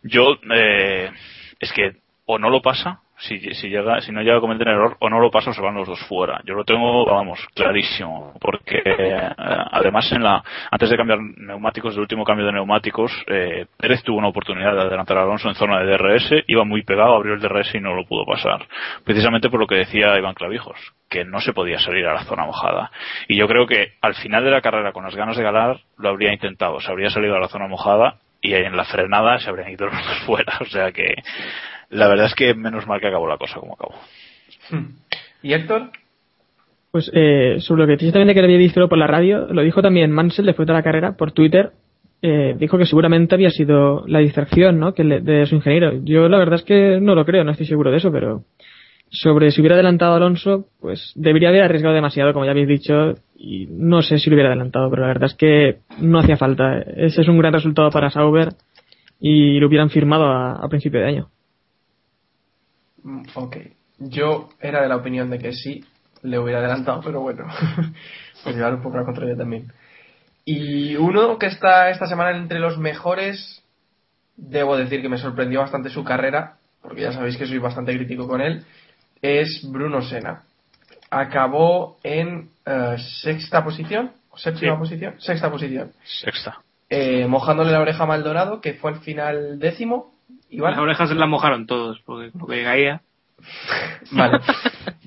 yo 0.03 0.37
eh, 0.53 1.09
es 1.61 1.71
que 1.71 1.93
o 2.25 2.37
no 2.37 2.49
lo 2.49 2.61
pasa 2.61 2.99
si, 3.21 3.39
si 3.53 3.69
llega 3.69 4.01
si 4.01 4.11
no 4.11 4.21
llega 4.21 4.37
a 4.37 4.41
cometer 4.41 4.67
error 4.67 4.97
o 4.99 5.09
no 5.09 5.19
lo 5.19 5.31
pasa 5.31 5.53
se 5.53 5.61
van 5.61 5.75
los 5.75 5.87
dos 5.87 5.99
fuera. 6.07 6.41
Yo 6.45 6.53
lo 6.53 6.63
tengo 6.63 7.05
vamos 7.05 7.39
clarísimo 7.55 8.33
porque 8.39 8.81
eh, 8.85 9.29
además 9.37 10.11
en 10.11 10.23
la 10.23 10.43
antes 10.69 10.89
de 10.89 10.97
cambiar 10.97 11.19
neumáticos 11.19 11.95
el 11.95 12.01
último 12.01 12.23
cambio 12.23 12.45
de 12.45 12.53
neumáticos 12.53 13.11
eh, 13.27 13.65
Pérez 13.77 14.03
tuvo 14.03 14.17
una 14.17 14.27
oportunidad 14.27 14.73
de 14.73 14.81
adelantar 14.81 15.17
a 15.17 15.23
Alonso 15.23 15.49
en 15.49 15.55
zona 15.55 15.79
de 15.79 15.97
DRS 15.97 16.43
iba 16.47 16.63
muy 16.63 16.83
pegado 16.83 17.15
abrió 17.15 17.33
el 17.33 17.41
DRS 17.41 17.75
y 17.75 17.79
no 17.79 17.93
lo 17.93 18.05
pudo 18.05 18.25
pasar. 18.25 18.67
Precisamente 19.03 19.49
por 19.49 19.59
lo 19.59 19.67
que 19.67 19.75
decía 19.75 20.17
Iván 20.17 20.33
Clavijos 20.33 20.77
que 21.09 21.25
no 21.25 21.41
se 21.41 21.53
podía 21.53 21.77
salir 21.77 22.07
a 22.07 22.13
la 22.13 22.23
zona 22.23 22.45
mojada. 22.45 22.89
Y 23.27 23.37
yo 23.37 23.47
creo 23.47 23.67
que 23.67 23.95
al 24.01 24.15
final 24.15 24.45
de 24.45 24.51
la 24.51 24.61
carrera 24.61 24.93
con 24.93 25.03
las 25.03 25.15
ganas 25.15 25.35
de 25.35 25.43
ganar 25.43 25.81
lo 25.97 26.09
habría 26.09 26.31
intentado. 26.31 26.79
Se 26.79 26.89
habría 26.89 27.09
salido 27.09 27.35
a 27.35 27.39
la 27.39 27.49
zona 27.49 27.67
mojada 27.67 28.15
y 28.41 28.53
en 28.53 28.75
la 28.75 28.85
frenada 28.85 29.37
se 29.39 29.49
habrían 29.49 29.69
ido 29.69 29.87
los 29.87 29.95
dos 29.95 30.19
fuera. 30.25 30.57
O 30.61 30.65
sea 30.65 30.91
que 30.91 31.15
la 31.91 32.07
verdad 32.07 32.25
es 32.25 32.35
que 32.35 32.53
menos 32.55 32.87
mal 32.87 32.99
que 32.99 33.07
acabó 33.07 33.27
la 33.27 33.37
cosa 33.37 33.59
como 33.59 33.73
acabó 33.75 33.93
¿y 35.43 35.53
Héctor? 35.53 35.89
Pues 36.91 37.09
eh, 37.13 37.57
sobre 37.59 37.81
lo 37.83 37.87
que 37.87 37.97
dice 37.97 38.11
también 38.11 38.27
de 38.27 38.33
que 38.33 38.41
lo 38.41 38.45
había 38.45 38.57
visto 38.57 38.87
por 38.89 38.97
la 38.97 39.07
radio, 39.07 39.47
lo 39.51 39.61
dijo 39.61 39.81
también 39.81 40.11
Mansell 40.11 40.45
después 40.45 40.67
de 40.67 40.73
la 40.73 40.83
carrera 40.83 41.13
por 41.15 41.31
Twitter. 41.31 41.71
eh, 42.21 42.55
dijo 42.59 42.77
que 42.77 42.85
seguramente 42.85 43.33
había 43.33 43.49
sido 43.49 44.03
la 44.07 44.19
distracción 44.19 44.77
¿no? 44.79 44.93
que 44.93 45.03
le- 45.03 45.21
de 45.21 45.45
su 45.47 45.55
ingeniero. 45.55 45.93
Yo 46.03 46.27
la 46.29 46.37
verdad 46.37 46.55
es 46.55 46.63
que 46.63 46.99
no 47.01 47.15
lo 47.15 47.25
creo, 47.25 47.43
no 47.43 47.51
estoy 47.51 47.65
seguro 47.65 47.89
de 47.91 47.97
eso, 47.97 48.11
pero 48.11 48.43
sobre 49.09 49.51
si 49.51 49.59
hubiera 49.61 49.73
adelantado 49.75 50.13
a 50.13 50.17
Alonso, 50.17 50.67
pues 50.79 51.11
debería 51.15 51.49
haber 51.49 51.63
arriesgado 51.63 51.95
demasiado, 51.95 52.31
como 52.33 52.45
ya 52.45 52.51
habéis 52.51 52.67
dicho, 52.67 53.15
y 53.35 53.67
no 53.69 54.01
sé 54.03 54.19
si 54.19 54.29
lo 54.29 54.35
hubiera 54.35 54.49
adelantado, 54.49 54.89
pero 54.89 55.01
la 55.01 55.07
verdad 55.07 55.25
es 55.31 55.33
que 55.35 55.79
no 55.99 56.19
hacía 56.19 56.37
falta. 56.37 56.79
Ese 56.79 57.21
es 57.21 57.27
un 57.27 57.37
gran 57.39 57.53
resultado 57.53 57.89
para 57.89 58.09
Sauber 58.11 58.49
y 59.19 59.59
lo 59.59 59.67
hubieran 59.67 59.89
firmado 59.89 60.25
a, 60.25 60.53
a 60.63 60.69
principio 60.69 60.99
de 60.99 61.07
año. 61.07 61.29
Mm, 63.03 63.23
Ok. 63.35 63.57
Yo 64.03 64.49
era 64.59 64.81
de 64.81 64.87
la 64.89 64.95
opinión 64.95 65.29
de 65.29 65.37
que 65.37 65.53
sí, 65.53 65.85
le 66.23 66.39
hubiera 66.39 66.59
adelantado, 66.59 67.01
pero 67.03 67.21
bueno, 67.21 67.45
pues 68.43 68.55
llevar 68.55 68.73
un 68.73 68.81
poco 68.81 68.97
la 68.97 69.05
contraria 69.05 69.35
también. 69.37 69.71
Y 70.43 70.95
uno 70.95 71.37
que 71.37 71.45
está 71.45 71.89
esta 71.91 72.07
semana 72.07 72.35
entre 72.35 72.57
los 72.59 72.79
mejores, 72.79 73.63
debo 74.35 74.75
decir 74.75 75.01
que 75.03 75.09
me 75.09 75.19
sorprendió 75.19 75.59
bastante 75.59 75.89
su 75.89 76.03
carrera, 76.03 76.57
porque 76.81 77.01
ya 77.01 77.11
sabéis 77.11 77.37
que 77.37 77.45
soy 77.45 77.59
bastante 77.59 77.95
crítico 77.95 78.27
con 78.27 78.41
él, 78.41 78.63
es 79.21 79.61
Bruno 79.69 80.01
Senna. 80.01 80.43
Acabó 81.11 81.97
en 82.03 82.49
eh, 82.65 82.95
sexta 83.21 83.63
posición, 83.63 84.13
o 84.31 84.37
séptima 84.37 84.73
Sí. 84.73 84.79
posición, 84.79 85.15
sexta 85.19 85.51
posición, 85.51 85.91
sexta 86.03 86.59
eh, 86.89 87.27
mojándole 87.27 87.71
la 87.71 87.81
oreja 87.81 88.03
a 88.03 88.07
Maldonado, 88.07 88.61
que 88.61 88.73
fue 88.73 88.91
al 88.91 88.99
final 89.01 89.59
décimo. 89.59 90.11
Las 90.51 90.77
orejas 90.77 91.09
se 91.09 91.15
las 91.15 91.29
mojaron 91.29 91.65
todos, 91.65 91.99
porque 92.05 92.31
lo 92.37 92.45
que 92.45 92.63
caía. 92.63 93.01
Vale. 94.11 94.39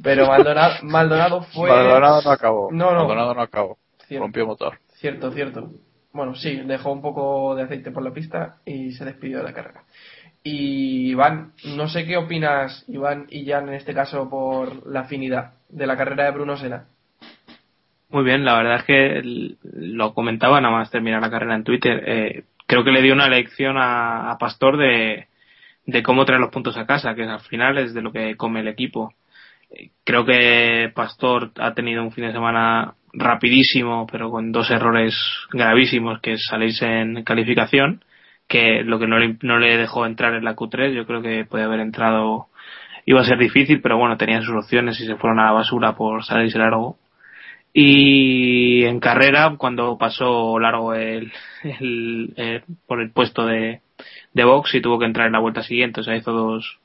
Pero 0.03 0.27
Maldonado, 0.27 0.75
Maldonado 0.83 1.43
fue. 1.43 1.71
Maldonado 1.71 2.23
no 2.23 2.31
acabó 2.31 2.69
No, 2.73 2.93
no. 2.93 3.01
Maldonado 3.01 3.35
no 3.35 3.43
acabó 3.43 3.79
Cierto. 4.07 4.25
rompió 4.25 4.47
motor 4.47 4.79
Cierto, 4.95 5.31
cierto. 5.33 5.71
Bueno, 6.13 6.35
sí, 6.35 6.57
dejó 6.65 6.93
un 6.93 7.03
poco 7.03 7.55
de 7.55 7.65
aceite 7.65 7.91
por 7.91 8.03
la 8.03 8.13
pista 8.13 8.57
y 8.65 8.93
se 8.93 9.05
despidió 9.05 9.39
de 9.39 9.45
la 9.45 9.53
carrera. 9.53 9.83
Y 10.43 11.11
Iván, 11.11 11.53
no 11.77 11.89
sé 11.89 12.07
qué 12.07 12.17
opinas, 12.17 12.85
Iván 12.89 13.27
y 13.31 13.47
Jan, 13.47 13.69
en 13.69 13.75
este 13.75 13.95
caso, 13.95 14.29
por 14.31 14.87
la 14.87 15.01
afinidad 15.01 15.55
de 15.69 15.87
la 15.87 15.97
carrera 15.97 16.25
de 16.25 16.31
Bruno 16.31 16.57
Sena. 16.57 16.87
Muy 18.11 18.25
bien, 18.25 18.45
la 18.45 18.57
verdad 18.57 18.77
es 18.77 18.85
que 18.85 19.57
lo 19.63 20.15
comentaba 20.15 20.61
nada 20.61 20.75
más 20.75 20.91
terminar 20.91 21.21
la 21.21 21.31
carrera 21.31 21.57
en 21.57 21.65
Twitter. 21.65 22.03
Eh, 22.07 22.45
creo 22.67 22.85
que 22.85 22.93
le 22.93 23.03
dio 23.03 23.13
una 23.15 23.29
lección 23.29 23.77
a, 23.77 24.31
a 24.31 24.39
Pastor 24.39 24.77
de, 24.77 25.27
de 25.87 26.03
cómo 26.03 26.25
traer 26.25 26.41
los 26.41 26.51
puntos 26.51 26.77
a 26.77 26.87
casa, 26.87 27.15
que 27.15 27.25
al 27.25 27.41
final 27.41 27.79
es 27.79 27.95
de 27.95 28.03
lo 28.03 28.13
que 28.13 28.37
come 28.37 28.61
el 28.61 28.69
equipo. 28.69 29.15
creo 30.05 30.25
que 30.25 30.93
Pastor 30.95 31.53
ha 31.59 31.75
tenido 31.75 32.03
un 32.03 32.13
fin 32.13 32.27
de 32.27 32.33
semana 32.33 32.95
rapidísimo, 33.13 34.07
pero 34.11 34.31
con 34.31 34.53
dos 34.53 34.71
errores 34.71 35.17
gravísimos, 35.53 36.21
que 36.21 36.35
es 36.35 36.83
en 36.83 37.25
calificación, 37.25 38.05
que 38.49 38.83
lo 38.85 38.99
que 38.99 39.07
no 39.07 39.19
le, 39.19 39.37
no 39.43 39.59
le 39.59 39.77
dejó 39.77 40.07
entrar 40.07 40.35
en 40.35 40.45
la 40.45 40.57
Q3, 40.57 40.93
yo 40.95 41.07
creo 41.07 41.23
que 41.23 41.45
puede 41.45 41.65
haber 41.65 41.81
entrado, 41.81 42.49
iba 43.07 43.21
a 43.21 43.25
ser 43.25 43.39
difícil, 43.39 43.81
pero 43.81 43.99
bueno, 43.99 44.17
tenía 44.17 44.43
sus 44.43 44.55
opciones 44.57 45.01
y 45.01 45.07
se 45.07 45.17
fueron 45.17 45.41
a 45.41 45.47
la 45.47 45.53
basura 45.53 45.95
por 45.97 46.25
salirse 46.25 46.59
largo. 46.59 46.99
Y 47.73 48.85
en 48.85 49.01
carrera, 49.01 49.57
cuando 49.59 49.99
pasó 49.99 50.59
largo 50.61 50.95
el, 50.95 51.33
el, 51.65 52.33
eh, 52.37 52.63
por 52.87 53.01
el 53.01 53.11
puesto 53.11 53.47
de, 53.47 53.81
de 54.35 54.45
box 54.45 54.75
y 54.75 54.83
tuvo 54.83 54.99
que 54.99 55.07
entrar 55.07 55.27
en 55.27 55.33
la 55.33 55.39
vuelta 55.39 55.63
siguiente, 55.63 56.01
o 56.01 56.05
sea, 56.05 56.17
hizo 56.17 56.33
dos, 56.33 56.79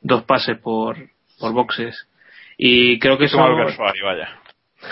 dos 0.00 0.22
pases 0.24 0.58
por, 0.58 0.96
por 1.38 1.52
boxes. 1.52 2.06
Y 2.56 2.98
creo 2.98 3.18
que 3.18 3.24
eso. 3.24 3.38
Como 3.38 3.48
Alguersuari, 3.48 4.00
vaya. 4.02 4.28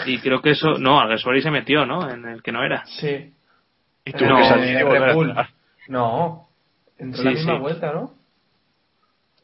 Y 0.07 0.19
creo 0.19 0.43
que 0.43 0.51
eso. 0.51 0.79
No, 0.79 1.01
Alguersuari 1.01 1.43
se 1.43 1.51
metió, 1.51 1.87
¿no? 1.87 2.11
En 2.11 2.27
el 2.27 2.43
que 2.43 2.51
no 2.53 2.65
era. 2.65 2.85
Sí. 2.87 3.33
Y 4.05 4.13
tuvo 4.13 4.29
No, 4.31 4.37
que 4.39 4.45
salir 4.45 4.77
y. 4.81 5.91
No. 5.93 6.49
Entró 6.99 7.19
Sí, 7.19 7.25
la 7.25 7.31
misma 7.31 7.55
sí. 7.55 7.59
vuelta, 7.61 7.93
¿no? 7.93 8.11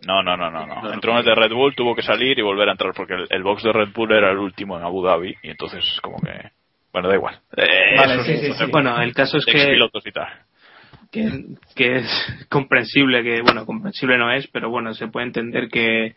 No, 0.07 0.23
no, 0.23 0.37
no, 0.37 0.51
no, 0.51 0.67
no. 0.67 0.93
Entró 0.93 1.13
en 1.13 1.19
el 1.19 1.25
de 1.25 1.35
Red 1.35 1.53
Bull, 1.53 1.75
tuvo 1.75 1.95
que 1.95 2.03
salir 2.03 2.39
y 2.39 2.43
volver 2.43 2.69
a 2.69 2.73
entrar 2.73 2.93
porque 2.95 3.15
el, 3.15 3.27
el 3.31 3.43
box 3.43 3.63
de 3.63 3.73
Red 3.73 3.89
Bull 3.95 4.13
era 4.13 4.31
el 4.33 4.39
último 4.39 4.77
en 4.77 4.85
Abu 4.85 5.03
Dhabi 5.03 5.35
y 5.43 5.51
entonces 5.51 5.83
como 6.03 6.19
que... 6.21 6.51
Bueno, 6.93 7.09
da 7.09 7.15
igual. 7.15 7.41
Eh, 7.57 7.97
Vale, 7.97 8.23
sí, 8.25 8.37
sí, 8.39 8.53
sí. 8.53 8.65
Bueno, 8.71 9.01
el 9.01 9.15
caso 9.15 9.39
es 9.39 9.47
que, 9.47 9.53
expilotos 9.53 10.07
y 10.07 10.13
tal. 10.13 10.29
Que, 11.75 11.97
es 11.97 12.47
comprensible, 12.49 13.23
que, 13.23 13.43
bueno, 13.43 13.67
comprensible 13.67 14.19
no 14.19 14.33
es, 14.33 14.47
pero 14.49 14.71
bueno, 14.71 14.95
se 14.95 15.09
puede 15.09 15.27
entender 15.27 15.69
que, 15.69 16.15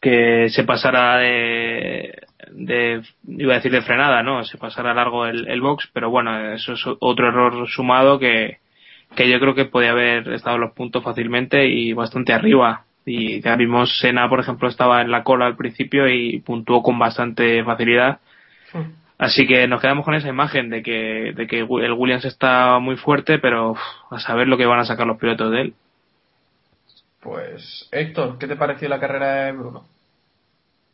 que 0.00 0.48
se 0.50 0.64
pasara 0.64 1.18
de, 1.18 2.22
de, 2.52 3.02
iba 3.26 3.54
a 3.54 3.56
decir 3.56 3.72
de 3.72 3.82
frenada, 3.82 4.22
¿no? 4.22 4.44
Se 4.44 4.58
pasara 4.58 4.94
largo 4.94 5.26
el, 5.26 5.60
box, 5.60 5.90
pero 5.92 6.10
bueno, 6.10 6.52
eso 6.52 6.72
es 6.74 6.84
otro 7.00 7.28
error 7.28 7.68
sumado 7.68 8.18
que, 8.18 8.58
que 9.16 9.28
yo 9.28 9.40
creo 9.40 9.54
que 9.54 9.66
podía 9.66 9.90
haber 9.90 10.28
estado 10.32 10.56
en 10.56 10.62
los 10.62 10.72
puntos 10.72 11.02
fácilmente 11.02 11.66
y 11.68 11.92
bastante 11.92 12.32
arriba. 12.32 12.84
Y 13.04 13.40
ya 13.40 13.56
vimos 13.56 13.98
Sena, 13.98 14.28
por 14.28 14.40
ejemplo, 14.40 14.68
estaba 14.68 15.00
en 15.00 15.10
la 15.10 15.24
cola 15.24 15.46
al 15.46 15.56
principio 15.56 16.08
y 16.08 16.38
puntuó 16.40 16.82
con 16.82 16.98
bastante 16.98 17.64
facilidad. 17.64 18.20
Así 19.20 19.46
que 19.46 19.68
nos 19.68 19.82
quedamos 19.82 20.06
con 20.06 20.14
esa 20.14 20.30
imagen 20.30 20.70
de 20.70 20.82
que, 20.82 21.34
de 21.36 21.46
que 21.46 21.58
el 21.58 21.92
Williams 21.92 22.24
está 22.24 22.78
muy 22.78 22.96
fuerte, 22.96 23.38
pero 23.38 23.72
uf, 23.72 23.78
a 24.08 24.18
saber 24.18 24.48
lo 24.48 24.56
que 24.56 24.64
van 24.64 24.80
a 24.80 24.86
sacar 24.86 25.06
los 25.06 25.18
pilotos 25.18 25.52
de 25.52 25.60
él. 25.60 25.74
Pues, 27.20 27.86
Héctor, 27.92 28.38
¿qué 28.38 28.46
te 28.46 28.56
pareció 28.56 28.88
la 28.88 28.98
carrera 28.98 29.44
de 29.44 29.52
Bruno? 29.52 29.84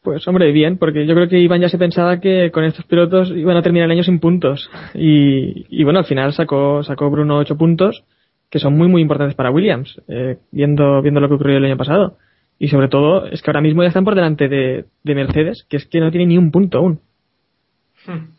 Pues 0.03 0.27
hombre, 0.27 0.51
bien, 0.51 0.77
porque 0.77 1.07
yo 1.07 1.15
creo 1.15 1.29
que 1.29 1.39
Iván 1.39 1.61
ya 1.61 1.69
se 1.69 1.79
pensaba 1.79 2.19
que 2.19 2.51
con 2.51 2.65
estos 2.65 2.85
pilotos 2.87 3.31
iban 3.31 3.57
a 3.57 3.63
terminar 3.63 3.87
el 3.87 3.93
año 3.93 4.03
sin 4.03 4.19
puntos. 4.19 4.69
Y, 4.97 5.65
y 5.69 5.85
bueno, 5.85 6.01
al 6.01 6.07
final 6.07 6.33
sacó, 6.33 6.83
sacó 6.83 7.09
Bruno 7.09 7.39
ocho 7.39 7.57
puntos, 7.57 8.03
que 8.51 8.59
son 8.59 8.77
muy 8.77 8.89
muy 8.89 9.03
importantes 9.03 9.37
para 9.37 9.53
Williams, 9.53 10.03
eh, 10.09 10.39
viendo, 10.51 11.01
viendo 11.01 11.21
lo 11.21 11.29
que 11.29 11.35
ocurrió 11.35 11.59
el 11.59 11.65
año 11.65 11.77
pasado. 11.77 12.19
Y 12.59 12.69
sobre 12.69 12.89
todo, 12.89 13.27
es 13.27 13.41
que 13.41 13.51
ahora 13.51 13.61
mismo 13.61 13.83
ya 13.83 13.89
están 13.89 14.05
por 14.05 14.17
delante 14.17 14.49
de, 14.49 14.87
de 15.05 15.15
Mercedes, 15.15 15.65
que 15.69 15.77
es 15.77 15.87
que 15.87 16.01
no 16.01 16.11
tiene 16.11 16.27
ni 16.27 16.39
un 16.39 16.51
punto 16.51 16.79
aún. 16.79 17.01
Hmm. 18.07 18.31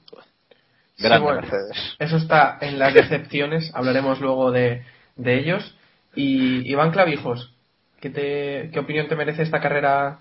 Grande 1.00 1.18
Sí, 1.20 1.24
bueno, 1.24 1.42
Mercedes. 1.42 1.96
Eso 2.00 2.18
está 2.18 2.58
en 2.62 2.80
las 2.80 2.94
decepciones, 2.94 3.72
hablaremos 3.74 4.20
luego 4.20 4.52
de, 4.52 4.84
de 5.16 5.40
ellos. 5.40 5.76
Y 6.16 6.68
Iván 6.72 6.92
Clavijos, 6.92 7.54
¿qué, 8.00 8.10
te, 8.10 8.72
¿qué 8.72 8.80
opinión 8.80 9.08
te 9.08 9.16
merece 9.16 9.44
esta 9.44 9.62
carrera 9.62 10.20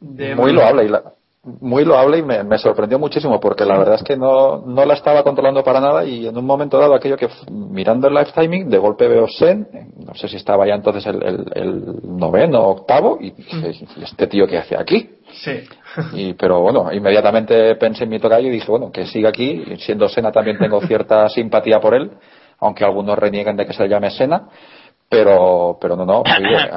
de 0.00 0.36
Muy 0.36 0.52
loable 0.52 0.84
y 0.84 0.88
la- 0.88 1.02
muy 1.60 1.84
loable 1.84 2.18
y 2.18 2.22
me, 2.22 2.44
me 2.44 2.58
sorprendió 2.58 2.98
muchísimo 2.98 3.40
porque 3.40 3.64
la 3.64 3.78
verdad 3.78 3.96
es 3.96 4.02
que 4.02 4.16
no, 4.16 4.58
no 4.66 4.84
la 4.84 4.94
estaba 4.94 5.22
controlando 5.22 5.62
para 5.62 5.80
nada 5.80 6.04
y 6.04 6.26
en 6.26 6.36
un 6.36 6.44
momento 6.44 6.78
dado 6.78 6.94
aquello 6.94 7.16
que 7.16 7.28
mirando 7.50 8.08
el 8.08 8.14
live 8.14 8.32
timing 8.34 8.68
de 8.68 8.78
golpe 8.78 9.08
veo 9.08 9.26
Sen, 9.28 9.66
no 10.04 10.14
sé 10.14 10.28
si 10.28 10.36
estaba 10.36 10.66
ya 10.66 10.74
entonces 10.74 11.06
el, 11.06 11.22
el, 11.22 11.52
el 11.54 12.00
noveno 12.04 12.60
octavo 12.68 13.18
y 13.20 13.30
dije, 13.30 13.72
"¿Y 13.96 14.04
este 14.04 14.26
tío 14.26 14.46
qué 14.46 14.58
hace 14.58 14.76
aquí? 14.76 15.18
Sí. 15.32 15.62
Y, 16.12 16.34
pero 16.34 16.60
bueno, 16.60 16.92
inmediatamente 16.92 17.74
pensé 17.76 18.04
en 18.04 18.10
mi 18.10 18.18
tocayo 18.18 18.48
y 18.48 18.52
dije, 18.52 18.70
bueno, 18.70 18.90
que 18.90 19.06
siga 19.06 19.28
aquí. 19.28 19.64
Siendo 19.78 20.08
Sena 20.08 20.32
también 20.32 20.58
tengo 20.58 20.80
cierta 20.80 21.28
simpatía 21.28 21.80
por 21.80 21.94
él, 21.94 22.10
aunque 22.60 22.84
algunos 22.84 23.18
reniegan 23.18 23.56
de 23.56 23.66
que 23.66 23.72
se 23.72 23.88
llame 23.88 24.10
Sena. 24.10 24.48
Pero, 25.08 25.78
pero 25.80 25.96
no, 25.96 26.04
no, 26.04 26.20
oye, 26.22 26.70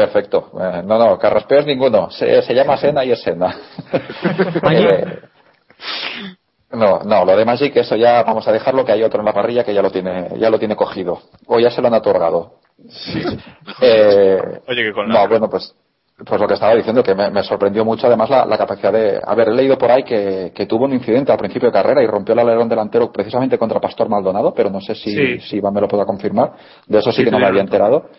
perfecto. 0.00 0.50
Eh, 0.58 0.82
no, 0.84 0.98
no, 0.98 1.18
carraspeos 1.18 1.66
ninguno. 1.66 2.10
Se, 2.10 2.42
se 2.42 2.54
llama 2.54 2.76
Sena 2.76 3.04
y 3.04 3.12
es 3.12 3.22
Sena. 3.22 3.54
Eh, 6.72 6.76
no, 6.76 7.00
no, 7.04 7.24
lo 7.24 7.36
de 7.36 7.44
Magic, 7.44 7.74
eso 7.76 7.96
ya 7.96 8.22
vamos 8.22 8.46
a 8.46 8.52
dejarlo 8.52 8.84
que 8.84 8.92
hay 8.92 9.02
otro 9.02 9.18
en 9.20 9.26
la 9.26 9.32
parrilla 9.32 9.64
que 9.64 9.74
ya 9.74 9.82
lo 9.82 9.90
tiene, 9.90 10.28
ya 10.38 10.50
lo 10.50 10.58
tiene 10.58 10.76
cogido. 10.76 11.18
O 11.46 11.58
ya 11.58 11.70
se 11.70 11.80
lo 11.82 11.88
han 11.88 11.94
otorgado. 11.94 12.52
Eh, 13.82 14.38
Oye, 14.68 14.82
que 14.84 14.92
con 14.92 15.08
no, 15.08 15.14
la... 15.14 15.26
bueno, 15.26 15.48
pues, 15.50 15.74
pues 16.24 16.40
lo 16.40 16.46
que 16.46 16.54
estaba 16.54 16.74
diciendo, 16.74 17.02
que 17.02 17.14
me, 17.14 17.30
me 17.30 17.42
sorprendió 17.42 17.84
mucho 17.84 18.06
además 18.06 18.28
la, 18.30 18.44
la 18.44 18.56
capacidad 18.58 18.92
de 18.92 19.20
haber 19.24 19.48
leído 19.48 19.76
por 19.78 19.90
ahí 19.90 20.02
que, 20.04 20.52
que 20.54 20.66
tuvo 20.66 20.84
un 20.84 20.92
incidente 20.92 21.32
al 21.32 21.38
principio 21.38 21.68
de 21.68 21.72
carrera 21.72 22.02
y 22.02 22.06
rompió 22.06 22.34
el 22.34 22.38
alerón 22.40 22.68
delantero 22.68 23.10
precisamente 23.10 23.58
contra 23.58 23.80
Pastor 23.80 24.08
Maldonado, 24.08 24.52
pero 24.54 24.70
no 24.70 24.80
sé 24.80 24.94
si, 24.94 25.10
Sí. 25.14 25.40
si 25.40 25.56
Iván 25.56 25.74
me 25.74 25.80
lo 25.80 25.88
pueda 25.88 26.04
confirmar. 26.04 26.52
De 26.86 26.98
eso 26.98 27.10
sí, 27.10 27.18
Sí, 27.18 27.24
que 27.24 27.30
no 27.32 27.38
me 27.38 27.46
había 27.46 27.62
enterado. 27.62 28.10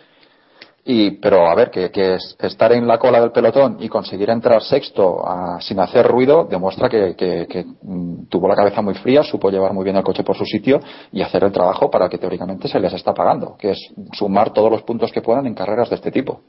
Y, 0.84 1.12
pero 1.12 1.46
a 1.48 1.54
ver, 1.54 1.70
que, 1.70 1.92
que 1.92 2.14
es- 2.16 2.36
estar 2.40 2.72
en 2.72 2.88
la 2.88 2.98
cola 2.98 3.20
del 3.20 3.30
pelotón 3.30 3.76
y 3.78 3.88
conseguir 3.88 4.28
entrar 4.30 4.60
sexto 4.62 5.22
ah, 5.24 5.58
sin 5.60 5.78
hacer 5.78 6.04
ruido 6.06 6.44
demuestra 6.50 6.88
que, 6.88 7.14
que- 7.16 7.46
que, 7.48 7.64
mm, 7.82 8.26
tuvo 8.28 8.48
la 8.48 8.56
cabeza 8.56 8.82
muy 8.82 8.94
fría, 8.94 9.22
supo 9.22 9.48
llevar 9.50 9.72
muy 9.74 9.84
bien 9.84 9.96
el 9.96 10.02
coche 10.02 10.24
por 10.24 10.36
su 10.36 10.44
sitio 10.44 10.80
y 11.12 11.22
hacer 11.22 11.44
el 11.44 11.52
trabajo 11.52 11.88
para 11.88 12.08
que 12.08 12.18
teóricamente 12.18 12.66
se 12.66 12.80
les 12.80 12.92
está 12.92 13.14
pagando, 13.14 13.56
que 13.56 13.70
es 13.70 13.78
sumar 14.12 14.52
todos 14.52 14.72
los 14.72 14.82
puntos 14.82 15.12
que 15.12 15.22
puedan 15.22 15.46
en 15.46 15.54
carreras 15.54 15.88
de 15.88 15.94
este 15.96 16.10
tipo. 16.10 16.40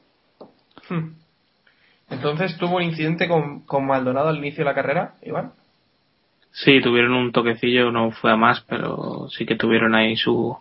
Hmm. 0.89 1.13
Entonces, 2.09 2.57
¿tuvo 2.57 2.77
un 2.77 2.83
incidente 2.83 3.27
con, 3.27 3.61
con 3.61 3.85
Maldonado 3.85 4.29
al 4.29 4.37
inicio 4.37 4.63
de 4.63 4.69
la 4.69 4.75
carrera, 4.75 5.13
Iván? 5.21 5.53
Sí, 6.51 6.81
tuvieron 6.81 7.13
un 7.13 7.31
toquecillo, 7.31 7.91
no 7.91 8.11
fue 8.11 8.31
a 8.31 8.35
más, 8.35 8.61
pero 8.67 9.27
sí 9.29 9.45
que 9.45 9.55
tuvieron 9.55 9.93
ahí 9.95 10.15
su, 10.15 10.55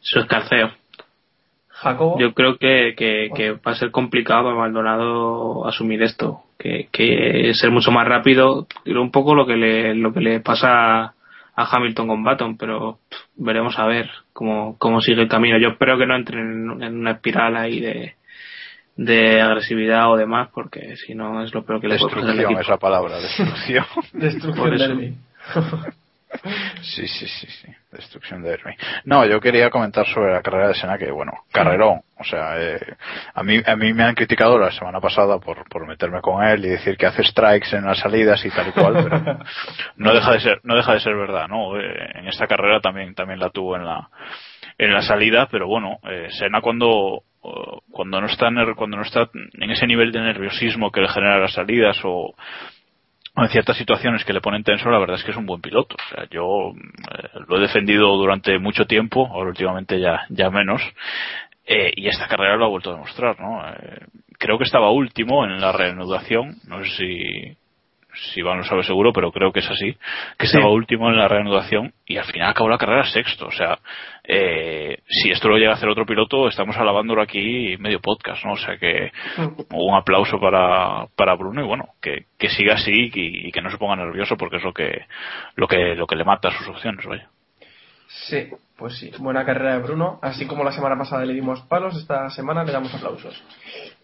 su 0.00 0.18
escarceo. 0.20 0.70
Jacobo. 1.78 2.18
Yo 2.18 2.32
creo 2.32 2.56
que, 2.56 2.94
que, 2.96 3.30
que 3.34 3.52
va 3.52 3.72
a 3.72 3.76
ser 3.76 3.90
complicado 3.90 4.44
para 4.44 4.56
Maldonado 4.56 5.66
asumir 5.66 6.02
esto, 6.02 6.42
que, 6.58 6.88
que 6.90 7.52
ser 7.54 7.70
mucho 7.70 7.90
más 7.90 8.06
rápido, 8.06 8.66
un 8.86 9.10
poco 9.10 9.34
lo 9.34 9.46
que 9.46 9.56
le, 9.56 9.94
lo 9.94 10.12
que 10.12 10.20
le 10.20 10.40
pasa 10.40 11.12
a 11.58 11.64
Hamilton 11.70 12.08
con 12.08 12.24
Baton, 12.24 12.56
pero 12.56 12.98
pff, 13.08 13.18
veremos 13.36 13.78
a 13.78 13.86
ver 13.86 14.10
cómo, 14.32 14.76
cómo 14.78 15.00
sigue 15.00 15.22
el 15.22 15.28
camino. 15.28 15.58
Yo 15.58 15.70
espero 15.70 15.98
que 15.98 16.06
no 16.06 16.16
entre 16.16 16.40
en, 16.40 16.82
en 16.82 16.98
una 16.98 17.12
espiral 17.12 17.56
ahí 17.56 17.80
de, 17.80 18.14
de 18.96 19.40
agresividad 19.42 20.10
o 20.10 20.16
demás, 20.16 20.48
porque 20.54 20.96
si 20.96 21.14
no 21.14 21.42
es 21.44 21.54
lo 21.54 21.64
peor 21.64 21.80
que 21.80 21.88
le 21.88 21.98
puede 21.98 22.14
pasar 22.14 22.26
Destrucción, 22.26 22.60
esa 22.60 22.76
palabra, 22.78 23.18
destrucción. 23.20 23.84
Destrucción. 24.14 25.16
Sí, 26.82 27.06
sí, 27.08 27.26
sí, 27.26 27.46
sí. 27.46 27.68
Destrucción 27.92 28.42
de 28.42 28.50
Derby. 28.50 28.74
No, 29.04 29.24
yo 29.26 29.40
quería 29.40 29.70
comentar 29.70 30.06
sobre 30.06 30.32
la 30.32 30.42
carrera 30.42 30.68
de 30.68 30.74
Sena 30.74 30.98
que, 30.98 31.10
bueno, 31.10 31.32
carrerón. 31.52 32.00
O 32.18 32.24
sea, 32.24 32.60
eh, 32.60 32.80
a 33.34 33.42
mí 33.42 33.60
a 33.66 33.76
mí 33.76 33.92
me 33.92 34.04
han 34.04 34.14
criticado 34.14 34.58
la 34.58 34.70
semana 34.70 35.00
pasada 35.00 35.38
por, 35.38 35.68
por 35.68 35.86
meterme 35.86 36.20
con 36.20 36.42
él 36.44 36.64
y 36.64 36.68
decir 36.70 36.96
que 36.96 37.06
hace 37.06 37.22
strikes 37.24 37.74
en 37.76 37.84
las 37.84 37.98
salidas 37.98 38.44
y 38.44 38.50
tal 38.50 38.68
y 38.68 38.72
cual, 38.72 38.94
pero 39.04 39.38
no 39.96 40.14
deja 40.14 40.32
de 40.32 40.40
ser 40.40 40.60
no 40.64 40.74
deja 40.76 40.92
de 40.94 41.00
ser 41.00 41.14
verdad, 41.14 41.48
¿no? 41.48 41.78
Eh, 41.78 42.10
en 42.14 42.28
esta 42.28 42.46
carrera 42.46 42.80
también 42.80 43.14
también 43.14 43.38
la 43.40 43.50
tuvo 43.50 43.76
en 43.76 43.84
la 43.84 44.08
en 44.78 44.92
la 44.92 45.02
salida, 45.02 45.48
pero 45.50 45.66
bueno, 45.68 45.98
eh, 46.10 46.28
Sena 46.30 46.60
cuando 46.60 47.22
cuando 47.92 48.20
no 48.20 48.26
está 48.26 48.50
ner- 48.50 48.74
cuando 48.74 48.96
no 48.96 49.04
está 49.04 49.28
en 49.32 49.70
ese 49.70 49.86
nivel 49.86 50.10
de 50.10 50.20
nerviosismo 50.20 50.90
que 50.90 51.00
le 51.00 51.08
genera 51.08 51.38
las 51.38 51.52
salidas 51.52 51.96
o 52.02 52.34
en 53.44 53.48
ciertas 53.48 53.76
situaciones 53.76 54.24
que 54.24 54.32
le 54.32 54.40
ponen 54.40 54.64
tenso, 54.64 54.90
la 54.90 54.98
verdad 54.98 55.16
es 55.16 55.24
que 55.24 55.30
es 55.30 55.36
un 55.36 55.46
buen 55.46 55.60
piloto. 55.60 55.96
O 55.96 56.14
sea, 56.14 56.26
yo 56.30 56.72
eh, 56.72 57.28
lo 57.46 57.58
he 57.58 57.60
defendido 57.60 58.16
durante 58.16 58.58
mucho 58.58 58.86
tiempo, 58.86 59.26
ahora 59.26 59.50
últimamente 59.50 60.00
ya, 60.00 60.22
ya 60.30 60.50
menos, 60.50 60.82
eh, 61.66 61.92
y 61.96 62.08
esta 62.08 62.28
carrera 62.28 62.56
lo 62.56 62.66
ha 62.66 62.68
vuelto 62.68 62.90
a 62.90 62.94
demostrar, 62.94 63.38
¿no? 63.40 63.66
Eh, 63.68 64.06
creo 64.38 64.56
que 64.58 64.64
estaba 64.64 64.90
último 64.90 65.44
en 65.44 65.60
la 65.60 65.72
reanudación, 65.72 66.56
no 66.66 66.82
sé 66.84 66.90
si, 66.96 67.56
si 68.16 68.40
Iván 68.40 68.58
lo 68.58 68.64
sabe 68.64 68.82
seguro, 68.82 69.12
pero 69.12 69.30
creo 69.32 69.52
que 69.52 69.60
es 69.60 69.70
así, 69.70 69.92
que 70.38 70.46
Sí. 70.46 70.56
estaba 70.56 70.72
último 70.72 71.08
en 71.10 71.16
la 71.16 71.28
reanudación 71.28 71.92
y 72.06 72.16
al 72.16 72.24
final 72.24 72.50
acabó 72.50 72.68
la 72.68 72.78
carrera 72.78 73.04
sexto. 73.04 73.46
O 73.46 73.50
sea, 73.52 73.78
eh, 74.24 74.98
si 75.08 75.30
esto 75.30 75.48
lo 75.48 75.56
llega 75.58 75.72
a 75.72 75.74
hacer 75.74 75.88
otro 75.88 76.06
piloto, 76.06 76.48
estamos 76.48 76.76
alabándolo 76.76 77.22
aquí 77.22 77.76
medio 77.78 78.00
podcast, 78.00 78.44
¿no? 78.44 78.52
O 78.52 78.56
sea 78.56 78.76
que 78.78 79.10
un 79.72 79.94
aplauso 79.94 80.38
para, 80.40 81.06
para 81.16 81.34
Bruno 81.34 81.62
y 81.62 81.66
bueno, 81.66 81.84
que, 82.00 82.24
que 82.38 82.48
siga 82.48 82.74
así 82.74 83.10
y, 83.14 83.48
y 83.48 83.52
que 83.52 83.60
no 83.62 83.70
se 83.70 83.78
ponga 83.78 83.96
nervioso 83.96 84.36
porque 84.36 84.56
es 84.56 84.62
lo 84.64 84.72
que, 84.72 85.04
lo 85.54 85.68
que, 85.68 85.94
lo 85.94 86.06
que 86.06 86.16
le 86.16 86.24
mata 86.24 86.50
sus 86.50 86.68
opciones, 86.68 87.04
vaya. 87.06 87.28
Sí, 88.08 88.48
pues 88.76 88.98
sí, 88.98 89.10
buena 89.18 89.44
carrera 89.44 89.74
de 89.74 89.82
Bruno. 89.82 90.18
Así 90.22 90.46
como 90.46 90.64
la 90.64 90.72
semana 90.72 90.96
pasada 90.96 91.24
le 91.24 91.34
dimos 91.34 91.60
palos, 91.62 91.96
esta 91.96 92.30
semana 92.30 92.64
le 92.64 92.72
damos 92.72 92.94
aplausos. 92.94 93.42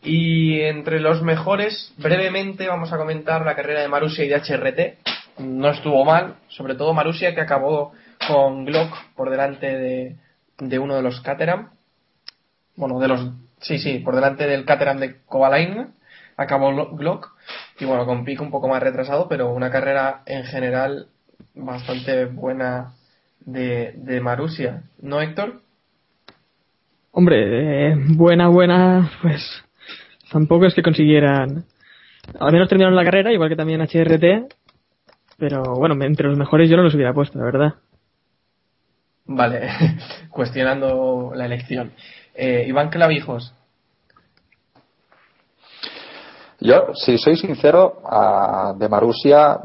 Y 0.02 0.60
entre 0.60 1.00
los 1.00 1.22
mejores, 1.22 1.92
brevemente 1.98 2.66
vamos 2.66 2.92
a 2.92 2.98
comentar 2.98 3.44
la 3.44 3.54
carrera 3.54 3.80
de 3.80 3.88
Marusia 3.88 4.24
y 4.24 4.28
de 4.28 4.36
HRT. 4.36 5.40
No 5.40 5.70
estuvo 5.70 6.04
mal, 6.04 6.36
sobre 6.48 6.74
todo 6.74 6.94
Marusia 6.94 7.34
que 7.34 7.40
acabó 7.40 7.92
con 8.26 8.64
Glock 8.64 8.92
por 9.14 9.30
delante 9.30 9.66
de, 9.66 10.16
de 10.58 10.78
uno 10.78 10.96
de 10.96 11.02
los 11.02 11.20
Caterham. 11.20 11.70
Bueno, 12.76 12.98
de 12.98 13.08
los. 13.08 13.30
Sí, 13.60 13.78
sí, 13.78 13.98
por 13.98 14.14
delante 14.14 14.46
del 14.46 14.64
Caterham 14.64 14.98
de 14.98 15.22
Kovalainen. 15.22 15.94
Acabó 16.36 16.74
Glock. 16.96 17.36
Y 17.78 17.84
bueno, 17.84 18.04
con 18.06 18.24
pico 18.24 18.42
un 18.42 18.50
poco 18.50 18.68
más 18.68 18.82
retrasado, 18.82 19.28
pero 19.28 19.52
una 19.52 19.70
carrera 19.70 20.22
en 20.26 20.44
general 20.44 21.08
bastante 21.54 22.24
buena 22.24 22.94
de, 23.44 23.92
de 23.96 24.20
Marusia. 24.20 24.84
¿No, 25.00 25.20
Héctor? 25.20 25.60
Hombre, 27.10 27.90
eh, 27.90 27.94
buena, 28.16 28.48
buena, 28.48 29.10
pues 29.20 29.42
tampoco 30.30 30.66
es 30.66 30.74
que 30.74 30.82
consiguieran. 30.82 31.64
Al 32.38 32.52
menos 32.52 32.68
terminaron 32.68 32.96
la 32.96 33.04
carrera, 33.04 33.32
igual 33.32 33.50
que 33.50 33.56
también 33.56 33.82
HRT. 33.82 34.54
Pero 35.36 35.62
bueno, 35.76 35.94
entre 36.04 36.28
los 36.28 36.38
mejores 36.38 36.70
yo 36.70 36.76
no 36.76 36.84
los 36.84 36.94
hubiera 36.94 37.12
puesto, 37.12 37.38
la 37.38 37.44
verdad. 37.44 37.74
Vale, 39.26 39.68
cuestionando 40.30 41.32
la 41.34 41.46
elección. 41.46 41.92
Eh, 42.34 42.64
Iván 42.66 42.88
Clavijos. 42.90 43.54
Yo, 46.60 46.94
si 46.94 47.18
soy 47.18 47.36
sincero, 47.36 48.02
de 48.78 48.88
Marusia 48.88 49.58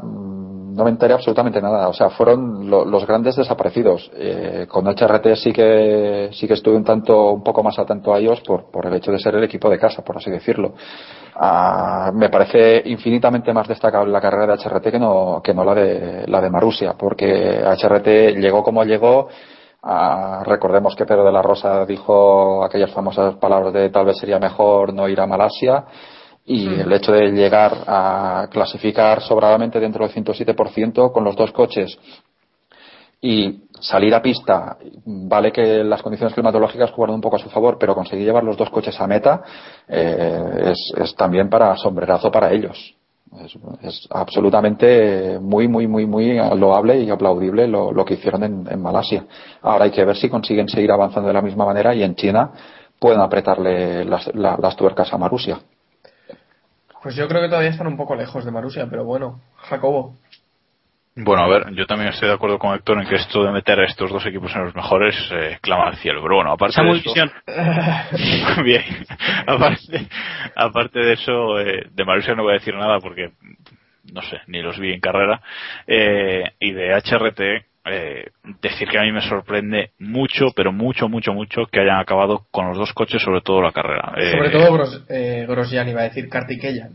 no 0.78 0.84
me 0.84 0.90
enteré 0.90 1.12
absolutamente 1.12 1.60
nada. 1.60 1.88
O 1.88 1.92
sea, 1.92 2.08
fueron 2.10 2.70
lo- 2.70 2.84
los 2.84 3.04
grandes 3.04 3.34
desaparecidos. 3.36 4.10
Eh, 4.14 4.66
con 4.68 4.86
HRT 4.86 5.34
sí 5.36 5.52
que 5.52 6.30
sí 6.32 6.46
que 6.46 6.54
estuve 6.54 6.76
un 6.76 6.84
tanto, 6.84 7.32
un 7.32 7.42
poco 7.42 7.62
más 7.64 7.76
atento 7.78 8.14
a 8.14 8.18
ellos 8.20 8.40
por, 8.42 8.70
por 8.70 8.86
el 8.86 8.94
hecho 8.94 9.10
de 9.10 9.18
ser 9.18 9.34
el 9.34 9.42
equipo 9.44 9.68
de 9.68 9.78
casa, 9.78 10.02
por 10.04 10.16
así 10.16 10.30
decirlo. 10.30 10.72
Ah, 11.34 12.12
me 12.14 12.30
parece 12.30 12.82
infinitamente 12.86 13.52
más 13.52 13.66
destacable 13.68 14.12
la 14.12 14.20
carrera 14.20 14.46
de 14.46 14.62
HRT 14.62 14.90
que 14.92 14.98
no 14.98 15.40
que 15.42 15.52
no 15.52 15.64
la 15.64 15.74
de 15.74 16.24
la 16.28 16.40
de 16.40 16.50
Marusia, 16.50 16.94
porque 16.96 17.60
HRT 17.64 18.36
llegó 18.40 18.62
como 18.62 18.84
llegó. 18.84 19.28
Ah, 19.82 20.42
recordemos 20.44 20.94
que 20.96 21.04
Pedro 21.06 21.24
de 21.24 21.32
la 21.32 21.42
Rosa 21.42 21.84
dijo 21.86 22.64
aquellas 22.64 22.92
famosas 22.92 23.34
palabras 23.36 23.72
de 23.72 23.90
tal 23.90 24.06
vez 24.06 24.16
sería 24.18 24.38
mejor 24.38 24.92
no 24.94 25.08
ir 25.08 25.20
a 25.20 25.26
Malasia 25.26 25.84
y 26.48 26.66
el 26.80 26.92
hecho 26.92 27.12
de 27.12 27.30
llegar 27.30 27.72
a 27.86 28.48
clasificar 28.50 29.20
sobradamente 29.22 29.78
dentro 29.78 30.04
del 30.06 30.12
107% 30.14 31.12
con 31.12 31.22
los 31.24 31.36
dos 31.36 31.52
coches 31.52 31.98
y 33.20 33.64
salir 33.80 34.14
a 34.14 34.22
pista, 34.22 34.76
vale 35.04 35.50
que 35.52 35.82
las 35.84 36.02
condiciones 36.02 36.34
climatológicas 36.34 36.92
jugaron 36.92 37.16
un 37.16 37.20
poco 37.20 37.36
a 37.36 37.40
su 37.40 37.50
favor, 37.50 37.76
pero 37.78 37.94
conseguir 37.94 38.24
llevar 38.26 38.44
los 38.44 38.56
dos 38.56 38.70
coches 38.70 38.98
a 39.00 39.06
meta 39.06 39.42
eh, 39.88 40.72
es, 40.72 40.92
es 40.96 41.14
también 41.16 41.48
para 41.50 41.76
sombrerazo 41.76 42.30
para 42.30 42.52
ellos. 42.52 42.94
Es, 43.44 43.58
es 43.82 44.08
absolutamente 44.10 45.38
muy, 45.40 45.68
muy, 45.68 45.86
muy, 45.86 46.06
muy 46.06 46.34
loable 46.56 46.98
y 47.00 47.10
aplaudible 47.10 47.66
lo, 47.66 47.92
lo 47.92 48.04
que 48.04 48.14
hicieron 48.14 48.42
en, 48.44 48.66
en 48.70 48.80
Malasia. 48.80 49.26
Ahora 49.62 49.84
hay 49.84 49.90
que 49.90 50.04
ver 50.04 50.16
si 50.16 50.30
consiguen 50.30 50.68
seguir 50.68 50.90
avanzando 50.92 51.26
de 51.28 51.34
la 51.34 51.42
misma 51.42 51.66
manera 51.66 51.94
y 51.94 52.02
en 52.04 52.14
China 52.14 52.52
pueden 52.98 53.20
apretarle 53.20 54.04
las, 54.04 54.32
la- 54.34 54.56
las 54.60 54.76
tuercas 54.76 55.12
a 55.12 55.18
Marusia. 55.18 55.58
Pues 57.02 57.14
yo 57.14 57.28
creo 57.28 57.42
que 57.42 57.48
todavía 57.48 57.70
están 57.70 57.86
un 57.86 57.96
poco 57.96 58.16
lejos 58.16 58.44
de 58.44 58.50
Marusia, 58.50 58.86
pero 58.90 59.04
bueno, 59.04 59.40
Jacobo. 59.56 60.16
Bueno, 61.20 61.42
a 61.42 61.48
ver, 61.48 61.74
yo 61.74 61.84
también 61.86 62.10
estoy 62.10 62.28
de 62.28 62.34
acuerdo 62.34 62.60
con 62.60 62.74
Héctor 62.74 63.00
en 63.00 63.08
que 63.08 63.16
esto 63.16 63.42
de 63.42 63.50
meter 63.50 63.80
a 63.80 63.86
estos 63.86 64.10
dos 64.10 64.24
equipos 64.24 64.54
en 64.54 64.64
los 64.66 64.74
mejores 64.74 65.16
eh, 65.32 65.58
clama 65.60 65.88
al 65.88 65.96
cielo. 65.96 66.22
Pero 66.22 66.36
bueno, 66.36 66.52
aparte 66.52 66.80
de 66.80 66.90
eso, 66.92 67.12
bien, 68.62 68.84
aparte, 69.46 70.08
aparte 70.54 70.98
de 71.00 71.12
eso, 71.14 71.58
eh, 71.58 71.88
de 71.90 72.04
Marusia 72.04 72.34
no 72.34 72.44
voy 72.44 72.52
a 72.52 72.58
decir 72.58 72.74
nada 72.74 73.00
porque 73.00 73.32
no 74.12 74.22
sé, 74.22 74.38
ni 74.46 74.62
los 74.62 74.78
vi 74.78 74.92
en 74.92 75.00
carrera. 75.00 75.40
Eh, 75.86 76.44
y 76.60 76.72
de 76.72 76.94
HRT, 76.94 77.66
eh, 77.90 78.30
decir 78.60 78.88
que 78.88 78.98
a 78.98 79.02
mí 79.02 79.12
me 79.12 79.20
sorprende 79.22 79.90
mucho, 79.98 80.46
pero 80.54 80.72
mucho, 80.72 81.08
mucho, 81.08 81.32
mucho 81.32 81.66
que 81.66 81.80
hayan 81.80 82.00
acabado 82.00 82.46
con 82.50 82.68
los 82.68 82.78
dos 82.78 82.92
coches, 82.92 83.22
sobre 83.22 83.40
todo 83.40 83.62
la 83.62 83.72
carrera. 83.72 84.12
Eh, 84.16 84.32
Sobre 84.32 84.50
todo 84.50 84.72
Gros, 84.72 85.04
eh, 85.08 85.46
Grosjean 85.48 85.88
iba 85.88 86.00
a 86.00 86.04
decir 86.04 86.28
Kartikeyan. 86.28 86.92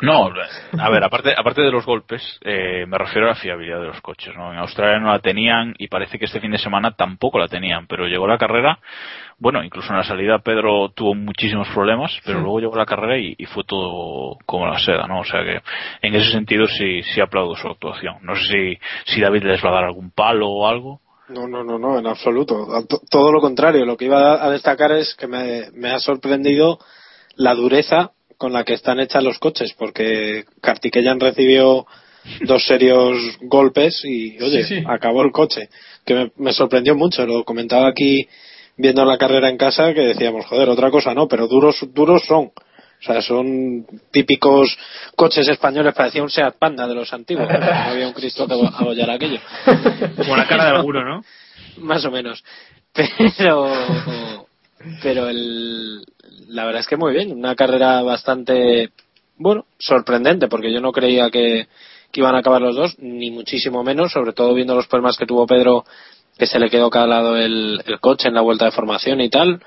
no, 0.00 0.30
a 0.78 0.90
ver, 0.90 1.04
aparte, 1.04 1.34
aparte 1.36 1.62
de 1.62 1.70
los 1.70 1.84
golpes, 1.86 2.40
eh, 2.42 2.84
me 2.86 2.98
refiero 2.98 3.26
a 3.26 3.30
la 3.30 3.36
fiabilidad 3.36 3.80
de 3.80 3.86
los 3.86 4.00
coches. 4.00 4.34
¿no? 4.36 4.52
En 4.52 4.58
Australia 4.58 4.98
no 4.98 5.12
la 5.12 5.20
tenían 5.20 5.74
y 5.78 5.88
parece 5.88 6.18
que 6.18 6.24
este 6.24 6.40
fin 6.40 6.50
de 6.50 6.58
semana 6.58 6.92
tampoco 6.92 7.38
la 7.38 7.48
tenían, 7.48 7.86
pero 7.86 8.06
llegó 8.06 8.26
la 8.26 8.38
carrera, 8.38 8.78
bueno, 9.38 9.62
incluso 9.64 9.90
en 9.90 9.98
la 9.98 10.04
salida 10.04 10.38
Pedro 10.38 10.90
tuvo 10.90 11.14
muchísimos 11.14 11.68
problemas, 11.68 12.12
pero 12.24 12.40
luego 12.40 12.60
llegó 12.60 12.76
la 12.76 12.86
carrera 12.86 13.18
y, 13.18 13.34
y 13.36 13.46
fue 13.46 13.64
todo 13.64 14.36
como 14.46 14.66
la 14.66 14.78
seda, 14.78 15.06
¿no? 15.06 15.20
O 15.20 15.24
sea 15.24 15.42
que 15.42 15.60
en 16.06 16.14
ese 16.14 16.30
sentido 16.32 16.66
sí, 16.66 17.02
sí 17.02 17.20
aplaudo 17.20 17.56
su 17.56 17.68
actuación. 17.68 18.16
No 18.22 18.34
sé 18.36 18.78
si, 19.04 19.12
si 19.14 19.20
David 19.20 19.44
les 19.44 19.64
va 19.64 19.70
a 19.70 19.74
dar 19.74 19.84
algún 19.84 20.10
palo 20.10 20.48
o 20.48 20.66
algo. 20.66 21.00
No, 21.28 21.48
no, 21.48 21.64
no, 21.64 21.78
no, 21.78 21.98
en 21.98 22.06
absoluto. 22.06 22.66
Todo 23.10 23.32
lo 23.32 23.40
contrario. 23.40 23.84
Lo 23.86 23.96
que 23.96 24.04
iba 24.04 24.44
a 24.44 24.50
destacar 24.50 24.92
es 24.92 25.14
que 25.14 25.26
me, 25.26 25.70
me 25.72 25.90
ha 25.90 25.98
sorprendido 25.98 26.78
la 27.36 27.54
dureza 27.54 28.12
con 28.36 28.52
la 28.52 28.64
que 28.64 28.74
están 28.74 29.00
hechas 29.00 29.22
los 29.24 29.38
coches, 29.38 29.74
porque 29.78 30.44
Kartikeyan 30.60 31.18
recibió 31.20 31.86
dos 32.42 32.66
serios 32.66 33.16
golpes 33.40 34.02
y, 34.04 34.36
oye, 34.42 34.64
Sí, 34.64 34.80
sí. 34.80 34.84
acabó 34.86 35.22
el 35.22 35.32
coche. 35.32 35.68
Que 36.04 36.14
me, 36.14 36.32
me 36.36 36.52
sorprendió 36.52 36.94
mucho. 36.94 37.26
Lo 37.26 37.44
comentaba 37.44 37.88
aquí 37.88 38.26
viendo 38.76 39.04
la 39.04 39.18
carrera 39.18 39.48
en 39.48 39.56
casa 39.56 39.94
que 39.94 40.00
decíamos, 40.00 40.46
joder, 40.46 40.68
otra 40.68 40.90
cosa 40.90 41.14
no, 41.14 41.28
pero 41.28 41.46
duros, 41.46 41.76
duros 41.92 42.22
son. 42.26 42.52
O 43.00 43.06
sea, 43.06 43.20
son 43.20 43.84
típicos 44.10 44.78
coches 45.14 45.46
españoles, 45.48 45.94
parecía 45.94 46.22
un 46.22 46.30
Seat 46.30 46.56
Panda 46.58 46.86
de 46.86 46.94
los 46.94 47.12
antiguos. 47.12 47.46
No 47.48 47.90
había 47.90 48.06
un 48.06 48.14
Cristo 48.14 48.46
que 48.46 48.54
abollar 48.54 49.10
aquello. 49.10 49.40
Como 50.16 50.36
la 50.36 50.46
cara 50.46 50.64
de 50.64 50.70
alguno, 50.70 51.04
¿no? 51.04 51.22
Más 51.78 52.04
o 52.06 52.10
menos. 52.10 52.42
Pero, 53.36 53.70
pero 55.02 55.28
el, 55.28 56.02
la 56.48 56.64
verdad 56.64 56.80
es 56.80 56.86
que 56.86 56.96
muy 56.96 57.12
bien. 57.12 57.32
Una 57.32 57.54
carrera 57.54 58.02
bastante, 58.02 58.90
bueno, 59.36 59.66
sorprendente, 59.78 60.48
porque 60.48 60.72
yo 60.72 60.80
no 60.80 60.92
creía 60.92 61.30
que, 61.30 61.66
que 62.10 62.20
iban 62.20 62.36
a 62.36 62.38
acabar 62.38 62.62
los 62.62 62.76
dos, 62.76 62.98
ni 62.98 63.30
muchísimo 63.30 63.82
menos, 63.82 64.12
sobre 64.12 64.32
todo 64.32 64.54
viendo 64.54 64.74
los 64.74 64.86
problemas 64.86 65.18
que 65.18 65.26
tuvo 65.26 65.46
Pedro, 65.46 65.84
que 66.38 66.46
se 66.46 66.58
le 66.58 66.70
quedó 66.70 66.90
calado 66.90 67.36
el, 67.36 67.80
el 67.86 68.00
coche 68.00 68.28
en 68.28 68.34
la 68.34 68.40
vuelta 68.40 68.66
de 68.66 68.72
formación 68.72 69.20
y 69.20 69.30
tal. 69.30 69.60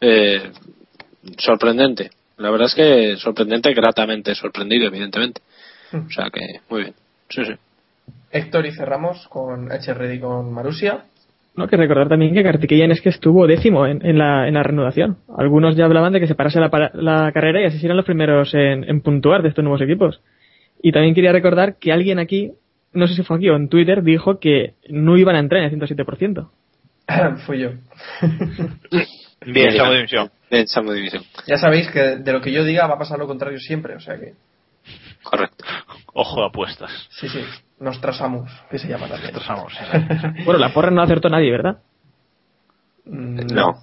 Eh, 0.00 0.50
sorprendente. 1.38 2.10
La 2.38 2.50
verdad 2.50 2.66
es 2.66 2.74
que 2.74 3.16
sorprendente, 3.16 3.72
gratamente 3.74 4.34
sorprendido, 4.34 4.88
evidentemente. 4.88 5.40
O 5.92 6.10
sea 6.10 6.30
que, 6.32 6.60
muy 6.68 6.82
bien. 6.82 6.94
Sí, 7.28 7.44
sí. 7.44 7.52
Héctor 8.30 8.66
y 8.66 8.72
cerramos 8.72 9.28
con 9.28 9.70
HRD 9.70 10.14
y 10.14 10.20
con 10.20 10.52
Marusia. 10.52 11.04
No, 11.56 11.68
que 11.68 11.76
recordar 11.76 12.08
también 12.08 12.34
que 12.34 12.42
Kartikeyan 12.42 12.90
es 12.90 13.00
que 13.00 13.10
estuvo 13.10 13.46
décimo 13.46 13.86
en, 13.86 14.04
en 14.04 14.18
la, 14.18 14.48
en 14.48 14.54
la 14.54 14.64
reanudación. 14.64 15.18
Algunos 15.38 15.76
ya 15.76 15.84
hablaban 15.84 16.12
de 16.12 16.18
que 16.18 16.26
se 16.26 16.34
parase 16.34 16.58
la, 16.58 16.90
la 16.94 17.30
carrera 17.32 17.62
y 17.62 17.66
así 17.66 17.78
serían 17.78 17.96
los 17.96 18.06
primeros 18.06 18.52
en, 18.54 18.82
en 18.90 19.00
puntuar 19.00 19.42
de 19.42 19.50
estos 19.50 19.62
nuevos 19.62 19.80
equipos. 19.80 20.20
Y 20.82 20.90
también 20.90 21.14
quería 21.14 21.30
recordar 21.30 21.76
que 21.78 21.92
alguien 21.92 22.18
aquí, 22.18 22.52
no 22.94 23.06
sé 23.06 23.14
si 23.14 23.22
fue 23.22 23.36
aquí 23.36 23.48
o 23.48 23.56
en 23.56 23.68
Twitter, 23.68 24.02
dijo 24.02 24.38
que 24.38 24.74
no 24.88 25.16
iban 25.16 25.36
a 25.36 25.40
entrar 25.40 25.62
en 25.62 25.72
el 25.72 25.80
107%. 25.80 26.48
Fui 27.46 27.58
yo. 27.60 27.70
Bien, 29.46 29.72
Samu 29.76 29.92
Dimisión. 29.92 30.30
Bien, 30.50 30.66
Samu 30.66 30.92
Dimisión. 30.92 31.22
Ya 31.46 31.58
sabéis 31.58 31.90
que 31.90 32.00
de 32.16 32.32
lo 32.32 32.40
que 32.40 32.50
yo 32.52 32.64
diga 32.64 32.86
va 32.86 32.94
a 32.94 32.98
pasar 32.98 33.18
lo 33.18 33.26
contrario 33.26 33.58
siempre, 33.58 33.94
o 33.94 34.00
sea 34.00 34.18
que. 34.18 34.32
Correcto. 35.22 35.64
Ojo 36.14 36.40
de 36.40 36.46
apuestas. 36.46 36.90
Sí, 37.10 37.28
sí. 37.28 37.40
Nos 37.80 38.00
trasamos, 38.00 38.50
que 38.70 38.78
se 38.78 38.88
llama 38.88 39.08
también. 39.08 39.32
Trasamos. 39.32 39.72
Bueno, 40.44 40.58
la 40.60 40.72
porra 40.72 40.90
no 40.90 40.96
la 40.96 41.02
acertó 41.04 41.28
nadie, 41.28 41.50
¿verdad? 41.50 41.78
Mm, 43.04 43.46
No. 43.54 43.74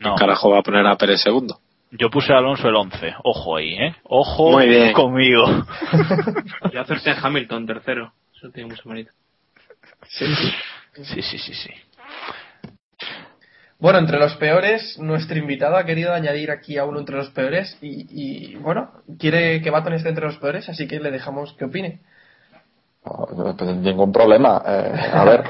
No. 0.00 0.14
Carajo 0.16 0.50
va 0.50 0.58
a 0.58 0.62
poner 0.62 0.86
a 0.86 0.96
Pérez 0.96 1.20
segundo. 1.22 1.58
Yo 1.90 2.10
puse 2.10 2.32
a 2.32 2.38
Alonso 2.38 2.68
el 2.68 2.74
11. 2.74 3.14
Ojo 3.22 3.56
ahí, 3.56 3.74
¿eh? 3.74 3.94
Ojo 4.04 4.52
Muy 4.52 4.68
bien. 4.68 4.92
conmigo. 4.92 5.46
Yo 6.72 6.80
acerté 6.80 7.10
a 7.10 7.20
Hamilton 7.22 7.66
tercero. 7.66 8.12
Eso 8.44 8.52
tiene 8.52 8.68
mucho 8.68 8.86
mérito. 8.90 9.10
Sí, 10.06 10.26
sí. 10.26 11.02
Sí, 11.02 11.22
sí, 11.22 11.54
sí. 11.54 11.70
Bueno, 13.78 13.98
entre 13.98 14.18
los 14.18 14.36
peores, 14.36 14.98
nuestro 14.98 15.38
invitado 15.38 15.76
ha 15.76 15.86
querido 15.86 16.12
añadir 16.12 16.50
aquí 16.50 16.76
a 16.76 16.84
uno 16.84 17.00
entre 17.00 17.16
los 17.16 17.30
peores 17.30 17.78
y, 17.80 18.06
y, 18.10 18.56
bueno, 18.56 18.90
quiere 19.18 19.62
que 19.62 19.70
Baton 19.70 19.94
esté 19.94 20.10
entre 20.10 20.26
los 20.26 20.36
peores, 20.36 20.68
así 20.68 20.86
que 20.86 21.00
le 21.00 21.10
dejamos 21.10 21.54
que 21.54 21.64
opine. 21.64 22.00
No, 23.06 23.56
pues 23.56 23.76
ningún 23.76 24.12
problema. 24.12 24.62
Eh, 24.66 24.92
a 25.14 25.24
ver, 25.24 25.44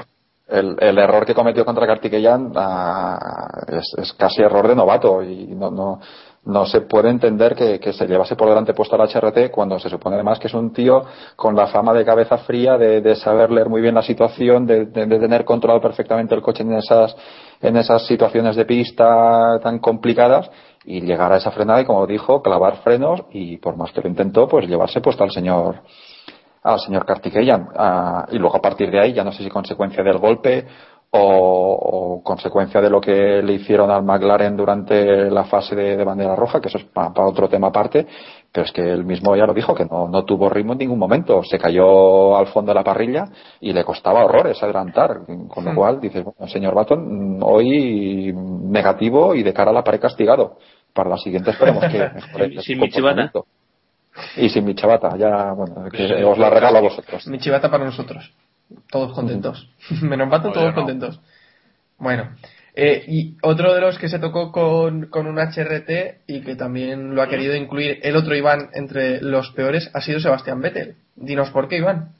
el, 0.47 0.76
el 0.78 0.97
error 0.97 1.26
que 1.26 1.34
cometió 1.34 1.64
contra 1.64 1.88
Kartikeyan 1.88 2.53
ah, 2.55 3.64
es, 3.66 3.92
es 3.99 4.12
casi 4.12 4.40
error 4.40 4.68
de 4.68 4.76
novato 4.76 5.20
y 5.24 5.49
no, 5.49 5.72
no, 5.72 6.01
no 6.47 6.66
se 6.66 6.82
puede 6.82 7.09
entender 7.09 7.55
que, 7.55 7.80
que, 7.80 7.92
se 7.92 8.07
llevase 8.07 8.36
por 8.36 8.49
delante 8.49 8.74
puesto 8.74 8.97
al 8.97 9.09
HRT 9.09 9.51
cuando 9.51 9.78
se 9.78 9.88
supone 9.88 10.16
además 10.16 10.38
que 10.38 10.49
es 10.49 10.55
un 10.55 10.72
tío 10.72 11.03
con 11.36 11.57
la 11.57 11.68
fama 11.68 11.95
de 11.95 12.05
cabeza 12.05 12.38
fría, 12.38 12.76
de, 12.76 13.01
de 13.01 13.16
saber 13.16 13.51
leer 13.51 13.68
muy 13.68 13.80
bien 13.80 13.95
la 13.95 14.03
situación, 14.03 14.66
de, 14.66 14.86
de, 14.86 15.07
tener 15.07 15.45
controlado 15.45 15.80
perfectamente 15.80 16.34
el 16.34 16.42
coche 16.42 16.62
en 16.62 16.74
esas, 16.74 17.16
en 17.62 17.76
esas 17.76 18.07
situaciones 18.07 18.57
de 18.57 18.66
pista 18.66 19.59
tan 19.62 19.78
complicadas 19.78 20.51
y 20.84 21.01
llegar 21.01 21.32
a 21.32 21.38
esa 21.38 21.51
frenada 21.51 21.80
y 21.80 21.86
como 21.86 22.07
dijo, 22.07 22.42
clavar 22.42 22.76
frenos 22.82 23.22
y 23.30 23.57
por 23.57 23.76
más 23.76 23.92
que 23.92 24.03
lo 24.03 24.09
intentó, 24.09 24.47
pues 24.47 24.66
llevarse 24.68 25.01
puesto 25.01 25.24
al 25.24 25.30
señor 25.30 25.76
al 26.62 26.80
señor 26.80 27.05
Kartikeyan. 27.05 27.68
Uh, 27.74 28.34
y 28.34 28.38
luego 28.38 28.57
a 28.57 28.62
partir 28.62 28.90
de 28.90 28.99
ahí, 28.99 29.12
ya 29.12 29.22
no 29.22 29.32
sé 29.32 29.45
si 29.45 29.51
consecuencia 29.51 30.03
del 30.03 30.18
golpe 30.18 30.66
o, 31.17 32.19
o, 32.19 32.23
consecuencia 32.23 32.81
de 32.81 32.91
lo 32.91 33.01
que 33.01 33.41
le 33.43 33.53
hicieron 33.55 33.91
al 33.91 34.03
McLaren 34.03 34.57
durante 34.57 35.31
la 35.31 35.45
fase 35.45 35.75
de, 35.77 35.97
de 35.97 36.05
bandera 36.05 36.35
roja, 36.35 36.61
que 36.61 36.69
eso 36.69 36.79
es 36.79 36.85
para 36.85 37.12
pa 37.12 37.25
otro 37.27 37.49
tema 37.49 37.69
aparte, 37.69 38.07
pero 38.51 38.67
es 38.67 38.73
que 38.73 38.83
él 38.83 39.05
mismo 39.05 39.37
ya 39.37 39.47
lo 39.47 39.55
dijo, 39.55 39.75
que 39.75 39.85
no, 39.85 40.09
no 40.09 40.25
tuvo 40.25 40.49
ritmo 40.49 40.73
en 40.73 40.79
ningún 40.81 40.99
momento, 40.99 41.43
se 41.45 41.59
cayó 41.59 42.37
al 42.37 42.49
fondo 42.49 42.71
de 42.71 42.75
la 42.75 42.85
parrilla 42.85 43.25
y 43.61 43.73
le 43.73 43.85
costaba 43.85 44.25
horrores 44.25 44.62
adelantar, 44.62 45.21
con 45.49 45.65
lo 45.65 45.71
Hmm. 45.73 45.75
cual 45.77 46.01
dices, 46.01 46.25
bueno, 46.25 46.49
señor 46.51 46.75
Baton, 46.75 47.39
hoy 47.43 48.33
negativo 48.35 49.35
y 49.35 49.43
de 49.43 49.53
cara 49.53 49.71
a 49.71 49.75
la 49.75 49.85
pared 49.85 50.01
castigado. 50.01 50.57
Para 50.93 51.11
la 51.11 51.19
siguiente 51.19 51.51
esperemos 51.51 51.85
que 51.87 51.99
mejore 52.15 52.62
Sin- 52.62 52.81
mi 52.81 52.89
chivata. 52.91 53.31
Y 54.37 54.49
sin 54.49 54.65
mi 54.65 54.75
chavata, 54.77 55.17
ya, 55.17 55.53
bueno, 55.53 55.89
que 55.91 56.25
os 56.25 56.39
la 56.39 56.49
regalo 56.51 56.79
a 56.79 56.83
vosotros. 56.83 57.27
Mi 57.27 57.39
chivata 57.39 57.69
para 57.71 57.85
nosotros. 57.85 58.33
Todos 58.91 59.12
contentos. 59.14 59.68
Menos 60.03 60.29
Baton, 60.29 60.53
todos 60.53 60.68
no. 60.68 60.75
contentos. 60.75 61.20
Bueno. 61.99 62.31
eh, 62.75 63.05
y 63.07 63.37
otro 63.43 63.72
de 63.75 63.81
los 63.81 63.99
que 63.99 64.09
se 64.09 64.18
tocó 64.18 64.51
con, 64.51 65.07
con 65.07 65.27
un 65.27 65.39
HRT 65.39 66.22
y 66.27 66.41
que 66.43 66.57
también 66.57 67.14
lo 67.14 67.22
ha 67.22 67.29
querido 67.29 67.55
incluir 67.55 68.01
el 68.03 68.16
otro 68.16 68.35
Iván 68.35 68.70
entre 68.75 69.20
los 69.20 69.51
peores 69.53 69.91
ha 69.95 70.01
sido 70.01 70.20
Sebastián 70.20 70.61
Vettel. 70.61 70.97
Dinos 71.16 71.51
por 71.51 71.68
qué, 71.68 71.79
Iván. 71.79 72.11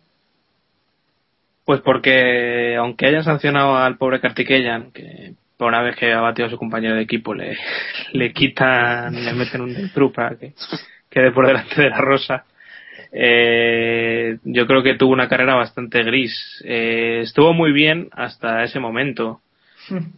Pues 1.65 1.81
porque, 1.81 2.77
aunque 2.77 3.07
hayan 3.07 3.25
sancionado 3.25 3.77
al 3.77 3.97
pobre 3.97 4.21
Kartikeyan, 4.21 4.93
que 4.93 5.33
por 5.57 5.69
una 5.69 5.83
vez 5.83 5.97
que 5.97 6.13
ha 6.13 6.21
batido 6.21 6.47
a 6.47 6.51
su 6.51 6.59
compañero 6.59 6.95
de 6.95 7.03
equipo 7.03 7.35
le, 7.35 7.57
le 8.13 8.33
quitan, 8.33 9.25
le 9.25 9.33
meten 9.33 9.63
un 9.63 9.91
para 10.13 10.37
que 10.37 10.53
quede 11.11 11.33
por 11.33 11.47
delante 11.47 11.81
de 11.81 11.91
la 11.91 11.99
rosa, 11.99 12.45
eh, 13.17 14.39
yo 14.43 14.67
creo 14.67 14.83
que 14.83 14.95
tuvo 14.95 15.12
una 15.12 15.29
carrera 15.29 15.55
bastante 15.55 16.03
gris. 16.03 16.35
Eh, 16.65 17.21
estuvo 17.23 17.53
muy 17.53 17.73
bien 17.73 18.09
hasta 18.12 18.65
ese 18.65 18.81
momento. 18.81 19.41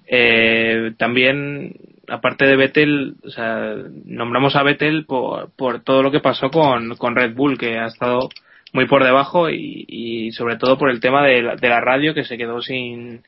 Eh, 0.06 0.92
también, 0.96 1.74
aparte 2.08 2.46
de 2.46 2.56
Vettel, 2.56 3.16
o 3.22 3.30
sea, 3.30 3.74
nombramos 4.06 4.56
a 4.56 4.62
Vettel 4.62 5.04
por, 5.04 5.50
por 5.56 5.82
todo 5.82 6.02
lo 6.02 6.10
que 6.10 6.20
pasó 6.20 6.50
con, 6.50 6.96
con 6.96 7.16
Red 7.16 7.34
Bull, 7.34 7.58
que 7.58 7.78
ha 7.78 7.86
estado 7.86 8.30
muy 8.72 8.86
por 8.86 9.04
debajo 9.04 9.50
y, 9.50 9.84
y 9.88 10.32
sobre 10.32 10.56
todo 10.56 10.78
por 10.78 10.90
el 10.90 11.00
tema 11.00 11.26
de 11.26 11.42
la, 11.42 11.56
de 11.56 11.68
la 11.68 11.80
radio, 11.80 12.14
que 12.14 12.24
se 12.24 12.38
quedó 12.38 12.62
sin, 12.62 13.22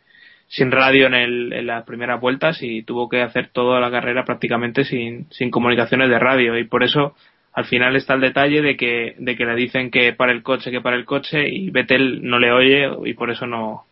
sin 0.46 0.70
radio 0.70 1.06
en, 1.08 1.14
el, 1.14 1.52
en 1.52 1.66
las 1.66 1.84
primeras 1.84 2.20
vueltas 2.20 2.62
y 2.62 2.82
tuvo 2.82 3.08
que 3.08 3.20
hacer 3.20 3.50
toda 3.52 3.80
la 3.80 3.90
carrera 3.90 4.24
prácticamente 4.24 4.84
sin, 4.84 5.26
sin 5.30 5.50
comunicaciones 5.50 6.08
de 6.08 6.18
radio. 6.18 6.56
Y 6.56 6.64
por 6.64 6.82
eso, 6.84 7.14
al 7.52 7.64
final 7.64 7.96
está 7.96 8.14
el 8.14 8.20
detalle 8.20 8.62
de 8.62 8.76
que, 8.76 9.14
de 9.18 9.36
que 9.36 9.44
le 9.44 9.54
dicen 9.54 9.90
que 9.90 10.12
para 10.12 10.32
el 10.32 10.42
coche, 10.42 10.70
que 10.70 10.80
para 10.80 10.96
el 10.96 11.04
coche, 11.04 11.48
y 11.48 11.70
Vettel 11.70 12.22
no 12.22 12.38
le 12.38 12.52
oye 12.52 12.88
y 13.04 13.14
por 13.14 13.30
eso 13.30 13.46
no, 13.46 13.84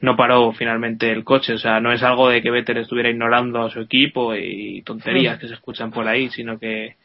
no 0.00 0.16
paró 0.16 0.52
finalmente 0.52 1.10
el 1.10 1.24
coche. 1.24 1.54
O 1.54 1.58
sea, 1.58 1.80
no 1.80 1.92
es 1.92 2.02
algo 2.02 2.28
de 2.28 2.42
que 2.42 2.50
Vettel 2.50 2.78
estuviera 2.78 3.10
ignorando 3.10 3.62
a 3.62 3.70
su 3.70 3.80
equipo 3.80 4.34
y 4.34 4.82
tonterías 4.82 5.38
que 5.38 5.48
se 5.48 5.54
escuchan 5.54 5.90
por 5.90 6.06
ahí, 6.06 6.28
sino 6.30 6.58
que 6.58 6.96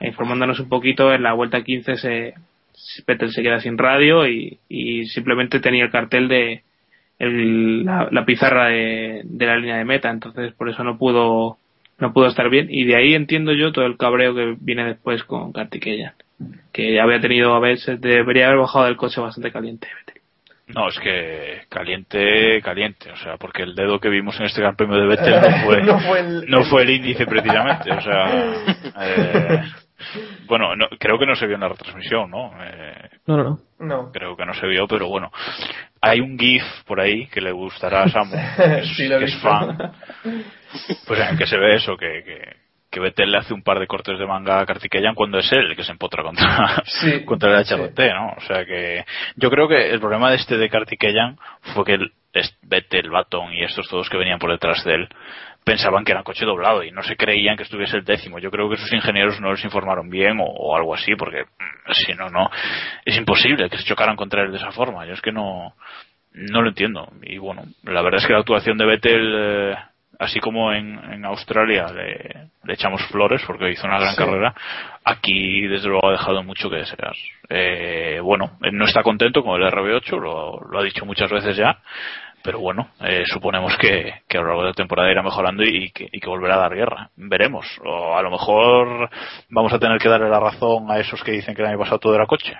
informándonos 0.00 0.60
un 0.60 0.68
poquito, 0.68 1.12
en 1.12 1.22
la 1.22 1.32
vuelta 1.32 1.62
15 1.62 1.96
se, 1.96 2.34
Vettel 3.06 3.32
se 3.32 3.42
queda 3.42 3.60
sin 3.60 3.76
radio 3.76 4.26
y, 4.26 4.58
y 4.68 5.06
simplemente 5.06 5.60
tenía 5.60 5.84
el 5.84 5.90
cartel 5.90 6.28
de 6.28 6.62
el, 7.18 7.84
la, 7.84 8.08
la, 8.10 8.24
pizarra 8.24 8.68
de, 8.68 9.20
de, 9.24 9.46
la 9.46 9.56
línea 9.56 9.76
de 9.76 9.84
meta, 9.84 10.10
entonces 10.10 10.54
por 10.54 10.70
eso 10.70 10.82
no 10.84 10.96
pudo 10.96 11.58
no 12.00 12.12
pudo 12.12 12.26
estar 12.26 12.48
bien 12.48 12.68
y 12.70 12.84
de 12.84 12.96
ahí 12.96 13.14
entiendo 13.14 13.52
yo 13.52 13.72
todo 13.72 13.84
el 13.86 13.96
cabreo 13.96 14.34
que 14.34 14.56
viene 14.60 14.84
después 14.84 15.22
con 15.24 15.52
Kartikeyan, 15.52 16.14
que 16.72 16.94
ya 16.94 17.02
había 17.04 17.20
tenido 17.20 17.54
a 17.54 17.60
veces 17.60 18.00
debería 18.00 18.46
haber 18.46 18.58
bajado 18.58 18.86
del 18.86 18.96
coche 18.96 19.20
bastante 19.20 19.52
caliente. 19.52 19.86
No, 20.74 20.88
es 20.88 20.98
que 21.00 21.62
caliente, 21.68 22.62
caliente, 22.62 23.10
o 23.10 23.16
sea, 23.16 23.36
porque 23.36 23.64
el 23.64 23.74
dedo 23.74 23.98
que 23.98 24.08
vimos 24.08 24.38
en 24.38 24.46
este 24.46 24.60
Gran 24.60 24.76
Premio 24.76 24.98
de 24.98 25.06
Vettel 25.06 25.40
no 25.40 25.58
fue, 25.64 25.82
no 25.82 25.98
fue, 25.98 26.20
el, 26.20 26.46
no 26.48 26.64
fue 26.64 26.82
el 26.82 26.90
índice 26.90 27.26
precisamente, 27.26 27.90
o 27.90 28.00
sea, 28.00 28.54
eh, 29.00 29.62
bueno, 30.46 30.74
no, 30.76 30.88
creo 30.98 31.18
que 31.18 31.26
no 31.26 31.34
se 31.34 31.46
vio 31.46 31.56
en 31.56 31.62
la 31.62 31.68
retransmisión, 31.68 32.30
¿no? 32.30 32.52
Eh, 32.62 33.10
no, 33.26 33.36
no, 33.36 33.44
no. 33.44 33.60
No. 33.80 34.12
Creo 34.12 34.36
que 34.36 34.44
no 34.44 34.54
se 34.54 34.66
vio, 34.66 34.86
pero 34.86 35.08
bueno. 35.08 35.30
Hay 36.02 36.20
un 36.20 36.38
GIF 36.38 36.62
por 36.86 37.00
ahí 37.00 37.26
que 37.26 37.40
le 37.40 37.52
gustará 37.52 38.02
a 38.02 38.08
Samu, 38.08 38.32
que 38.56 38.78
es, 38.78 38.96
sí, 38.96 39.08
lo 39.08 39.18
que 39.18 39.24
es 39.24 39.40
fan. 39.40 39.92
Pues 41.06 41.20
en 41.20 41.28
el 41.28 41.38
que 41.38 41.46
se 41.46 41.56
ve 41.56 41.76
eso, 41.76 41.96
que, 41.96 42.22
que, 42.24 42.56
que 42.90 43.00
Vettel 43.00 43.30
le 43.30 43.38
hace 43.38 43.54
un 43.54 43.62
par 43.62 43.78
de 43.78 43.86
cortes 43.86 44.18
de 44.18 44.26
manga 44.26 44.60
a 44.60 44.66
Kartikeyan 44.66 45.14
cuando 45.14 45.38
es 45.38 45.50
él 45.52 45.70
el 45.70 45.76
que 45.76 45.84
se 45.84 45.92
empotra 45.92 46.22
contra, 46.22 46.82
sí, 46.84 47.24
contra 47.26 47.50
el 47.50 47.64
HRT, 47.64 47.96
sí. 47.96 48.08
¿no? 48.14 48.34
O 48.36 48.40
sea 48.40 48.64
que 48.64 49.04
yo 49.36 49.50
creo 49.50 49.68
que 49.68 49.90
el 49.90 50.00
problema 50.00 50.30
de 50.30 50.36
este 50.36 50.56
de 50.56 50.68
Kartikeyan 50.68 51.38
fue 51.74 51.84
que 51.84 51.94
el, 51.94 52.12
Vettel, 52.62 53.10
Baton 53.10 53.52
y 53.52 53.64
estos 53.64 53.88
todos 53.88 54.08
que 54.08 54.16
venían 54.16 54.38
por 54.38 54.52
detrás 54.52 54.84
de 54.84 54.94
él 54.94 55.08
pensaban 55.64 56.04
que 56.04 56.12
era 56.12 56.22
coche 56.22 56.46
doblado 56.46 56.82
y 56.82 56.90
no 56.90 57.02
se 57.02 57.16
creían 57.16 57.56
que 57.56 57.64
estuviese 57.64 57.96
el 57.96 58.04
décimo. 58.04 58.38
Yo 58.38 58.50
creo 58.50 58.70
que 58.70 58.76
sus 58.76 58.92
ingenieros 58.92 59.40
no 59.40 59.50
les 59.50 59.64
informaron 59.64 60.08
bien 60.08 60.38
o, 60.40 60.44
o 60.44 60.76
algo 60.76 60.94
así, 60.94 61.14
porque 61.16 61.42
mm, 61.42 61.92
si 61.92 62.14
no, 62.14 62.30
no, 62.30 62.50
es 63.04 63.16
imposible 63.16 63.68
que 63.68 63.78
se 63.78 63.84
chocaran 63.84 64.16
contra 64.16 64.42
él 64.42 64.52
de 64.52 64.58
esa 64.58 64.72
forma. 64.72 65.06
Yo 65.06 65.14
es 65.14 65.20
que 65.20 65.32
no, 65.32 65.74
no 66.32 66.62
lo 66.62 66.68
entiendo. 66.68 67.12
Y 67.22 67.38
bueno, 67.38 67.64
la 67.82 68.02
verdad 68.02 68.20
es 68.20 68.26
que 68.26 68.32
la 68.32 68.40
actuación 68.40 68.78
de 68.78 68.86
Vettel, 68.86 69.34
eh, 69.36 69.76
así 70.20 70.38
como 70.38 70.72
en, 70.72 70.98
en 71.12 71.24
Australia 71.24 71.86
le, 71.92 72.50
le, 72.64 72.74
echamos 72.74 73.02
flores 73.06 73.42
porque 73.46 73.70
hizo 73.70 73.86
una 73.86 73.98
gran 73.98 74.14
sí. 74.14 74.18
carrera, 74.18 74.54
aquí 75.02 75.66
desde 75.66 75.88
luego 75.88 76.08
ha 76.08 76.12
dejado 76.12 76.44
mucho 76.44 76.68
que 76.68 76.76
desear. 76.76 77.14
Eh, 77.48 78.20
bueno, 78.22 78.58
él 78.62 78.76
no 78.76 78.84
está 78.84 79.02
contento 79.02 79.42
con 79.42 79.60
el 79.60 79.68
RB8, 79.68 80.20
lo, 80.20 80.60
lo 80.60 80.78
ha 80.78 80.84
dicho 80.84 81.06
muchas 81.06 81.30
veces 81.30 81.56
ya, 81.56 81.78
pero 82.42 82.60
bueno, 82.60 82.88
eh, 83.00 83.22
suponemos 83.26 83.76
que, 83.78 84.12
que, 84.28 84.38
a 84.38 84.42
lo 84.42 84.48
largo 84.48 84.62
de 84.62 84.68
la 84.68 84.74
temporada 84.74 85.10
irá 85.10 85.22
mejorando 85.22 85.62
y 85.62 85.90
que, 85.90 86.08
y 86.12 86.20
que, 86.20 86.28
volverá 86.28 86.54
a 86.54 86.60
dar 86.60 86.74
guerra. 86.74 87.10
Veremos. 87.16 87.66
O 87.84 88.16
a 88.16 88.22
lo 88.22 88.30
mejor 88.30 89.10
vamos 89.50 89.72
a 89.72 89.78
tener 89.78 89.98
que 89.98 90.08
darle 90.08 90.28
la 90.28 90.40
razón 90.40 90.90
a 90.90 90.98
esos 90.98 91.22
que 91.22 91.32
dicen 91.32 91.54
que 91.54 91.62
el 91.62 91.68
año 91.68 91.78
pasado 91.78 91.98
todo 91.98 92.14
era 92.14 92.26
coche. 92.26 92.54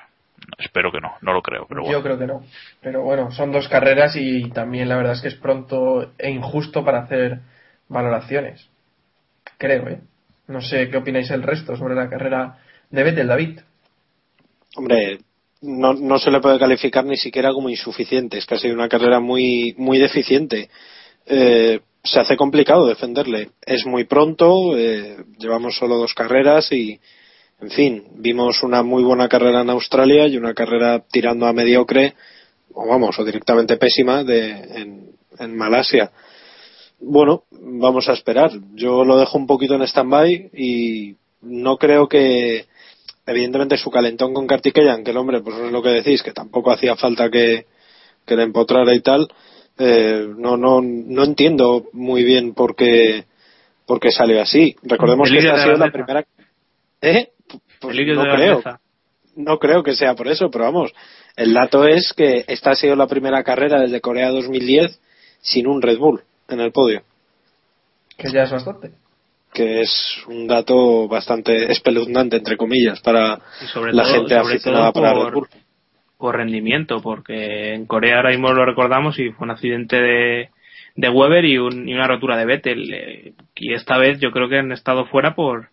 Espero 0.58 0.90
que 0.92 1.00
no, 1.00 1.12
no 1.22 1.32
lo 1.32 1.42
creo. 1.42 1.66
Pero 1.68 1.82
bueno. 1.82 1.98
Yo 1.98 2.02
creo 2.02 2.18
que 2.18 2.26
no. 2.26 2.44
Pero 2.80 3.02
bueno, 3.02 3.30
son 3.30 3.52
dos 3.52 3.68
carreras 3.68 4.16
y 4.16 4.50
también 4.50 4.88
la 4.88 4.96
verdad 4.96 5.14
es 5.14 5.22
que 5.22 5.28
es 5.28 5.34
pronto 5.34 6.12
e 6.18 6.30
injusto 6.30 6.84
para 6.84 7.02
hacer 7.02 7.40
valoraciones. 7.88 8.68
Creo, 9.58 9.88
¿eh? 9.88 10.00
No 10.48 10.60
sé 10.60 10.88
qué 10.90 10.96
opináis 10.96 11.30
el 11.30 11.42
resto 11.42 11.76
sobre 11.76 11.94
la 11.94 12.08
carrera 12.08 12.58
de 12.90 13.02
Vettel, 13.02 13.28
David. 13.28 13.60
Hombre, 14.76 15.18
no, 15.62 15.92
no 15.92 16.18
se 16.18 16.30
le 16.30 16.40
puede 16.40 16.58
calificar 16.58 17.04
ni 17.04 17.16
siquiera 17.16 17.52
como 17.52 17.68
insuficiente. 17.68 18.38
Es 18.38 18.46
que 18.46 18.54
ha 18.54 18.58
sido 18.58 18.74
una 18.74 18.88
carrera 18.88 19.20
muy, 19.20 19.74
muy 19.78 19.98
deficiente. 19.98 20.70
Eh, 21.26 21.80
se 22.02 22.20
hace 22.20 22.36
complicado 22.36 22.86
defenderle. 22.86 23.50
Es 23.64 23.86
muy 23.86 24.04
pronto, 24.04 24.76
eh, 24.76 25.18
llevamos 25.38 25.76
solo 25.76 25.96
dos 25.96 26.14
carreras 26.14 26.72
y, 26.72 26.98
en 27.60 27.70
fin, 27.70 28.04
vimos 28.16 28.62
una 28.62 28.82
muy 28.82 29.02
buena 29.02 29.28
carrera 29.28 29.60
en 29.60 29.70
Australia 29.70 30.26
y 30.26 30.36
una 30.36 30.54
carrera 30.54 31.04
tirando 31.10 31.46
a 31.46 31.52
mediocre, 31.52 32.14
o 32.72 32.86
vamos, 32.88 33.18
o 33.18 33.24
directamente 33.24 33.76
pésima 33.76 34.24
de, 34.24 34.50
en, 34.50 35.10
en 35.38 35.56
Malasia. 35.56 36.10
Bueno, 37.00 37.44
vamos 37.50 38.08
a 38.08 38.12
esperar. 38.12 38.50
Yo 38.74 39.04
lo 39.04 39.18
dejo 39.18 39.38
un 39.38 39.46
poquito 39.46 39.74
en 39.74 39.82
stand-by 39.82 40.50
y 40.54 41.16
no 41.42 41.76
creo 41.76 42.08
que, 42.08 42.66
evidentemente 43.26 43.76
su 43.76 43.90
calentón 43.90 44.34
con 44.34 44.46
Kartikeyan, 44.46 45.04
que 45.04 45.10
el 45.10 45.16
hombre, 45.16 45.40
pues 45.40 45.56
es 45.56 45.72
lo 45.72 45.82
que 45.82 45.90
decís, 45.90 46.22
que 46.22 46.32
tampoco 46.32 46.70
hacía 46.70 46.96
falta 46.96 47.30
que, 47.30 47.66
que 48.26 48.36
le 48.36 48.42
empotrara 48.42 48.94
y 48.94 49.00
tal, 49.00 49.28
eh, 49.78 50.26
no, 50.36 50.56
no, 50.56 50.80
no 50.82 51.24
entiendo 51.24 51.86
muy 51.92 52.24
bien 52.24 52.54
por 52.54 52.76
qué, 52.76 53.24
por 53.86 54.00
qué 54.00 54.10
salió 54.10 54.40
así. 54.40 54.76
Recordemos 54.82 55.30
que 55.30 55.38
esta 55.38 55.54
ha 55.54 55.62
sido 55.62 55.76
la, 55.76 55.86
la 55.86 55.92
primera. 55.92 56.24
¿Eh? 57.00 57.28
Pues 57.80 57.96
no 57.96 58.22
creo. 58.24 58.62
No 59.36 59.58
creo 59.58 59.82
que 59.82 59.94
sea 59.94 60.14
por 60.14 60.28
eso, 60.28 60.50
pero 60.50 60.64
vamos. 60.64 60.92
El 61.36 61.54
dato 61.54 61.86
es 61.86 62.12
que 62.12 62.44
esta 62.48 62.72
ha 62.72 62.74
sido 62.74 62.96
la 62.96 63.06
primera 63.06 63.42
carrera 63.42 63.80
desde 63.80 64.00
Corea 64.00 64.30
2010 64.30 65.00
sin 65.40 65.66
un 65.66 65.80
Red 65.80 65.98
Bull 65.98 66.22
en 66.48 66.60
el 66.60 66.72
podio. 66.72 67.02
Que 68.16 68.30
ya 68.30 68.42
es 68.42 68.50
bastante 68.50 68.90
que 69.52 69.80
es 69.80 70.22
un 70.28 70.46
dato 70.46 71.08
bastante 71.08 71.72
espeluznante 71.72 72.36
entre 72.36 72.56
comillas 72.56 73.00
para 73.00 73.40
la 73.92 74.02
todo, 74.02 74.14
gente 74.14 74.34
aficionada 74.36 74.92
por, 74.92 75.02
para 75.02 75.24
Red 75.24 75.32
Bull. 75.32 75.48
por 76.16 76.36
rendimiento 76.36 77.00
porque 77.02 77.74
en 77.74 77.86
Corea 77.86 78.18
ahora 78.18 78.30
mismo 78.30 78.52
lo 78.52 78.64
recordamos 78.64 79.18
y 79.18 79.30
fue 79.30 79.44
un 79.46 79.50
accidente 79.50 79.96
de, 79.96 80.50
de 80.94 81.08
Weber 81.08 81.44
y, 81.44 81.58
un, 81.58 81.88
y 81.88 81.94
una 81.94 82.06
rotura 82.06 82.36
de 82.36 82.44
Vettel 82.44 82.94
eh, 82.94 83.32
y 83.56 83.74
esta 83.74 83.98
vez 83.98 84.20
yo 84.20 84.30
creo 84.30 84.48
que 84.48 84.58
han 84.58 84.72
estado 84.72 85.06
fuera 85.06 85.34
por 85.34 85.70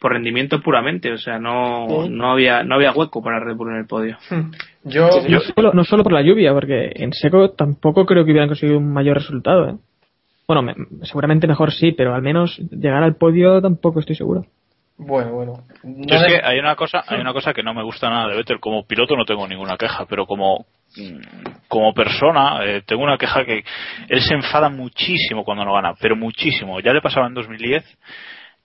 por 0.00 0.12
rendimiento 0.12 0.60
puramente, 0.62 1.12
o 1.12 1.18
sea, 1.18 1.38
no, 1.38 1.86
no 2.08 2.32
había 2.32 2.64
no 2.64 2.74
había 2.76 2.90
hueco 2.92 3.22
para 3.22 3.38
Red 3.38 3.54
Bull 3.54 3.70
en 3.72 3.76
el 3.80 3.86
podio. 3.86 4.16
Yo, 4.82 5.10
no, 5.28 5.40
solo, 5.40 5.72
no 5.74 5.84
solo 5.84 6.02
por 6.02 6.12
la 6.12 6.22
lluvia, 6.22 6.52
porque 6.54 6.90
en 6.94 7.12
seco 7.12 7.50
tampoco 7.50 8.06
creo 8.06 8.24
que 8.24 8.30
hubieran 8.30 8.48
conseguido 8.48 8.78
un 8.78 8.92
mayor 8.92 9.18
resultado. 9.18 9.68
¿eh? 9.68 9.74
Bueno, 10.48 10.62
me- 10.62 10.74
seguramente 11.02 11.46
mejor 11.46 11.70
sí, 11.72 11.92
pero 11.92 12.14
al 12.14 12.22
menos 12.22 12.58
llegar 12.70 13.02
al 13.02 13.16
podio 13.16 13.60
tampoco 13.60 14.00
estoy 14.00 14.16
seguro. 14.16 14.46
Bueno, 14.96 15.32
bueno. 15.32 15.52
Yo 15.82 16.16
es 16.16 16.22
que 16.24 16.40
hay 16.44 16.58
una 16.58 16.76
cosa, 16.76 17.02
hay 17.06 17.20
una 17.20 17.32
cosa 17.32 17.52
que 17.54 17.62
no 17.62 17.72
me 17.72 17.82
gusta 17.82 18.10
nada 18.10 18.28
de 18.28 18.36
Vettel. 18.36 18.60
Como 18.60 18.84
piloto 18.86 19.16
no 19.16 19.24
tengo 19.24 19.46
ninguna 19.48 19.76
queja, 19.78 20.04
pero 20.06 20.26
como 20.26 20.66
como 21.68 21.94
persona 21.94 22.64
eh, 22.64 22.82
tengo 22.84 23.02
una 23.04 23.16
queja 23.16 23.44
que 23.44 23.62
él 24.08 24.20
se 24.20 24.34
enfada 24.34 24.68
muchísimo 24.68 25.44
cuando 25.44 25.64
no 25.64 25.72
gana, 25.74 25.94
pero 26.00 26.16
muchísimo. 26.16 26.80
Ya 26.80 26.92
le 26.92 27.00
pasaba 27.00 27.28
en 27.28 27.34
2010 27.34 27.84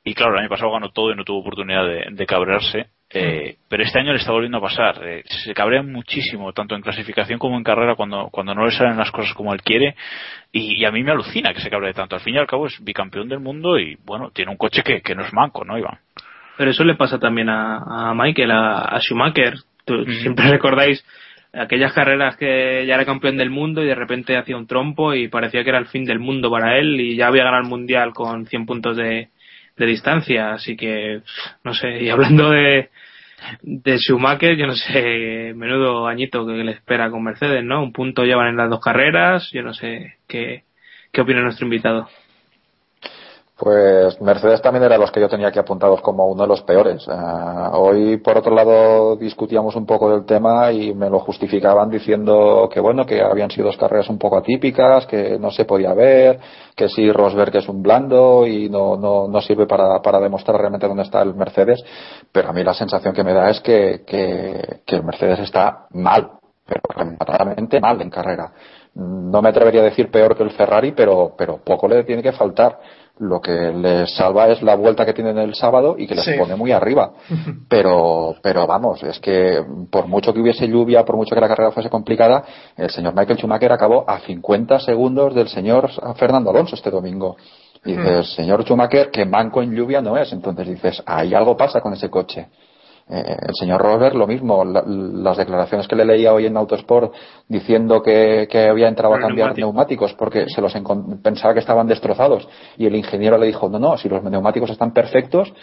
y 0.05 0.13
claro, 0.13 0.33
el 0.35 0.39
año 0.39 0.49
pasado 0.49 0.71
ganó 0.71 0.89
todo 0.91 1.11
y 1.11 1.15
no 1.15 1.23
tuvo 1.25 1.39
oportunidad 1.39 1.85
de, 1.85 2.05
de 2.11 2.25
cabrearse. 2.25 2.85
Eh, 3.13 3.57
pero 3.69 3.83
este 3.83 3.99
año 3.99 4.11
le 4.11 4.19
está 4.19 4.31
volviendo 4.31 4.57
a 4.59 4.61
pasar. 4.61 4.99
Eh, 5.05 5.23
se 5.25 5.53
cabrea 5.53 5.81
muchísimo, 5.83 6.53
tanto 6.53 6.75
en 6.75 6.81
clasificación 6.81 7.39
como 7.39 7.57
en 7.57 7.63
carrera, 7.63 7.95
cuando, 7.95 8.29
cuando 8.31 8.53
no 8.55 8.65
le 8.65 8.71
salen 8.71 8.97
las 8.97 9.11
cosas 9.11 9.33
como 9.33 9.53
él 9.53 9.61
quiere. 9.61 9.95
Y, 10.51 10.81
y 10.81 10.85
a 10.85 10.91
mí 10.91 11.03
me 11.03 11.11
alucina 11.11 11.53
que 11.53 11.59
se 11.61 11.69
cabree 11.69 11.93
tanto. 11.93 12.15
Al 12.15 12.21
fin 12.21 12.35
y 12.35 12.37
al 12.37 12.47
cabo 12.47 12.67
es 12.67 12.77
bicampeón 12.83 13.27
del 13.29 13.39
mundo 13.39 13.77
y, 13.79 13.97
bueno, 14.05 14.31
tiene 14.31 14.51
un 14.51 14.57
coche 14.57 14.81
que, 14.83 15.01
que 15.01 15.15
no 15.15 15.23
es 15.23 15.33
manco, 15.33 15.65
¿no, 15.65 15.77
Iván? 15.77 15.97
Pero 16.57 16.71
eso 16.71 16.83
le 16.83 16.95
pasa 16.95 17.19
también 17.19 17.49
a, 17.49 18.09
a 18.09 18.13
Michael, 18.13 18.51
a, 18.51 18.81
a 18.83 18.99
Schumacher. 19.01 19.55
Tú- 19.85 20.05
Siempre 20.21 20.47
recordáis 20.51 21.05
aquellas 21.53 21.93
carreras 21.93 22.35
que 22.37 22.85
ya 22.85 22.95
era 22.95 23.05
campeón 23.05 23.37
del 23.37 23.49
mundo 23.49 23.81
y 23.81 23.87
de 23.87 23.95
repente 23.95 24.35
hacía 24.35 24.57
un 24.57 24.67
trompo 24.67 25.13
y 25.13 25.29
parecía 25.29 25.63
que 25.63 25.69
era 25.69 25.79
el 25.79 25.85
fin 25.87 26.03
del 26.05 26.19
mundo 26.19 26.51
para 26.51 26.77
él 26.77 26.99
y 26.99 27.15
ya 27.15 27.27
había 27.27 27.43
ganado 27.45 27.63
el 27.63 27.69
mundial 27.69 28.13
con 28.13 28.45
100 28.45 28.65
puntos 28.65 28.97
de, 28.97 29.29
de 29.77 29.85
distancia. 29.85 30.53
Así 30.53 30.75
que, 30.75 31.21
no 31.63 31.73
sé, 31.73 32.03
y 32.03 32.09
hablando 32.09 32.49
de, 32.49 32.89
de 33.61 33.97
Schumacher, 33.97 34.55
yo 34.57 34.67
no 34.67 34.75
sé, 34.75 35.53
menudo 35.55 36.07
añito 36.07 36.45
que 36.45 36.53
le 36.53 36.71
espera 36.71 37.09
con 37.09 37.23
Mercedes, 37.23 37.63
¿no? 37.63 37.83
Un 37.83 37.93
punto 37.93 38.23
llevan 38.23 38.49
en 38.49 38.57
las 38.57 38.69
dos 38.69 38.81
carreras, 38.81 39.49
yo 39.51 39.61
no 39.63 39.73
sé 39.73 40.15
qué, 40.27 40.63
qué 41.11 41.21
opina 41.21 41.41
nuestro 41.41 41.65
invitado. 41.65 42.09
Pues 43.57 44.19
Mercedes 44.19 44.61
también 44.61 44.83
era 44.83 44.97
los 44.97 45.11
que 45.11 45.21
yo 45.21 45.29
tenía 45.29 45.47
aquí 45.47 45.59
apuntados 45.59 46.01
como 46.01 46.27
uno 46.27 46.41
de 46.41 46.47
los 46.49 46.61
peores. 46.63 47.05
Ah, 47.07 47.71
hoy, 47.75 48.17
por 48.17 48.37
otro 48.37 48.53
lado, 48.53 49.15
discutíamos 49.15 49.77
un 49.77 49.85
poco 49.85 50.09
del 50.09 50.25
tema 50.25 50.73
y 50.73 50.93
me 50.93 51.09
lo 51.09 51.19
justificaban 51.19 51.89
diciendo 51.89 52.67
que 52.69 52.81
bueno, 52.81 53.05
que 53.05 53.21
habían 53.21 53.49
sido 53.49 53.67
dos 53.67 53.77
carreras 53.77 54.09
un 54.09 54.17
poco 54.17 54.37
atípicas, 54.37 55.05
que 55.05 55.39
no 55.39 55.51
se 55.51 55.63
podía 55.63 55.93
ver, 55.93 56.37
que 56.75 56.89
sí, 56.89 57.09
Rosberg 57.09 57.55
es 57.55 57.69
un 57.69 57.81
blando 57.81 58.45
y 58.45 58.67
no, 58.69 58.97
no, 58.97 59.29
no 59.29 59.39
sirve 59.39 59.65
para, 59.65 60.01
para 60.01 60.19
demostrar 60.19 60.59
realmente 60.59 60.87
dónde 60.89 61.03
está 61.03 61.21
el 61.21 61.33
Mercedes. 61.33 61.81
Pero 62.33 62.49
a 62.49 62.53
mí 62.53 62.61
la 62.61 62.73
sensación 62.73 63.13
que 63.13 63.23
me 63.23 63.33
da 63.33 63.49
es 63.49 63.61
que, 63.61 64.03
que, 64.05 64.81
que 64.85 64.95
el 64.97 65.03
Mercedes 65.05 65.39
está 65.39 65.87
mal, 65.91 66.29
pero 66.65 66.81
rematadamente 66.89 67.79
mal 67.79 68.01
en 68.01 68.09
carrera. 68.09 68.51
No 68.95 69.41
me 69.41 69.49
atrevería 69.49 69.81
a 69.81 69.85
decir 69.85 70.09
peor 70.09 70.35
que 70.35 70.43
el 70.43 70.51
Ferrari, 70.51 70.91
pero, 70.93 71.33
pero 71.37 71.57
poco 71.63 71.87
le 71.87 72.03
tiene 72.03 72.23
que 72.23 72.31
faltar. 72.31 72.79
Lo 73.19 73.39
que 73.39 73.71
les 73.71 74.13
salva 74.13 74.49
es 74.49 74.61
la 74.61 74.75
vuelta 74.75 75.05
que 75.05 75.13
tienen 75.13 75.37
el 75.37 75.55
sábado 75.55 75.95
y 75.97 76.05
que 76.05 76.15
les 76.15 76.25
Sí. 76.25 76.33
pone 76.37 76.55
muy 76.55 76.71
arriba. 76.73 77.11
Pero, 77.69 78.35
pero 78.41 78.67
vamos, 78.67 79.01
es 79.03 79.19
que 79.19 79.63
por 79.89 80.07
mucho 80.07 80.33
que 80.33 80.39
hubiese 80.41 80.67
lluvia, 80.67 81.03
por 81.05 81.15
mucho 81.15 81.33
que 81.33 81.41
la 81.41 81.47
carrera 81.47 81.71
fuese 81.71 81.89
complicada, 81.89 82.43
el 82.77 82.89
señor 82.89 83.15
Michael 83.15 83.37
Schumacher 83.37 83.71
acabó 83.71 84.03
a 84.07 84.19
50 84.19 84.79
segundos 84.79 85.33
del 85.33 85.47
señor 85.47 85.89
Fernando 86.15 86.49
Alonso 86.49 86.75
este 86.75 86.91
domingo. 86.91 87.37
Y 87.85 87.91
dices, 87.95 88.33
señor 88.33 88.63
Schumacher, 88.65 89.11
que 89.11 89.25
manco 89.25 89.61
en 89.61 89.73
lluvia 89.75 90.01
no 90.01 90.17
es. 90.17 90.31
Entonces 90.33 90.67
dices, 90.67 91.01
ahí 91.05 91.33
algo 91.33 91.55
pasa 91.55 91.81
con 91.81 91.93
ese 91.93 92.09
coche. 92.09 92.47
Eh, 93.07 93.37
el 93.49 93.53
señor 93.53 93.81
Rosberg 93.81 94.15
lo 94.15 94.25
mismo, 94.25 94.65
la- 94.65 94.83
las 94.85 95.37
declaraciones 95.37 95.87
que 95.87 95.95
le 95.95 96.05
leía 96.05 96.33
hoy 96.33 96.47
en 96.47 96.57
Autosport 96.57 97.13
diciendo 97.47 98.01
que, 98.01 98.47
que 98.49 98.67
había 98.67 98.87
entrado 98.87 99.13
a 99.13 99.19
cambiar 99.19 99.55
neumáticos. 99.55 99.59
neumáticos 99.59 100.13
porque 100.15 100.45
se 100.49 100.59
los 100.61 100.73
pensaba 101.21 101.53
que 101.53 101.59
estaban 101.59 101.85
destrozados 101.87 102.47
y 102.77 102.87
el 102.87 102.95
ingeniero 102.95 103.37
le 103.37 103.45
dijo, 103.45 103.69
no, 103.69 103.77
no, 103.77 103.95
si 103.97 104.09
los 104.09 104.23
neumáticos 104.23 104.71
están 104.71 104.91
perfectos, 104.91 105.53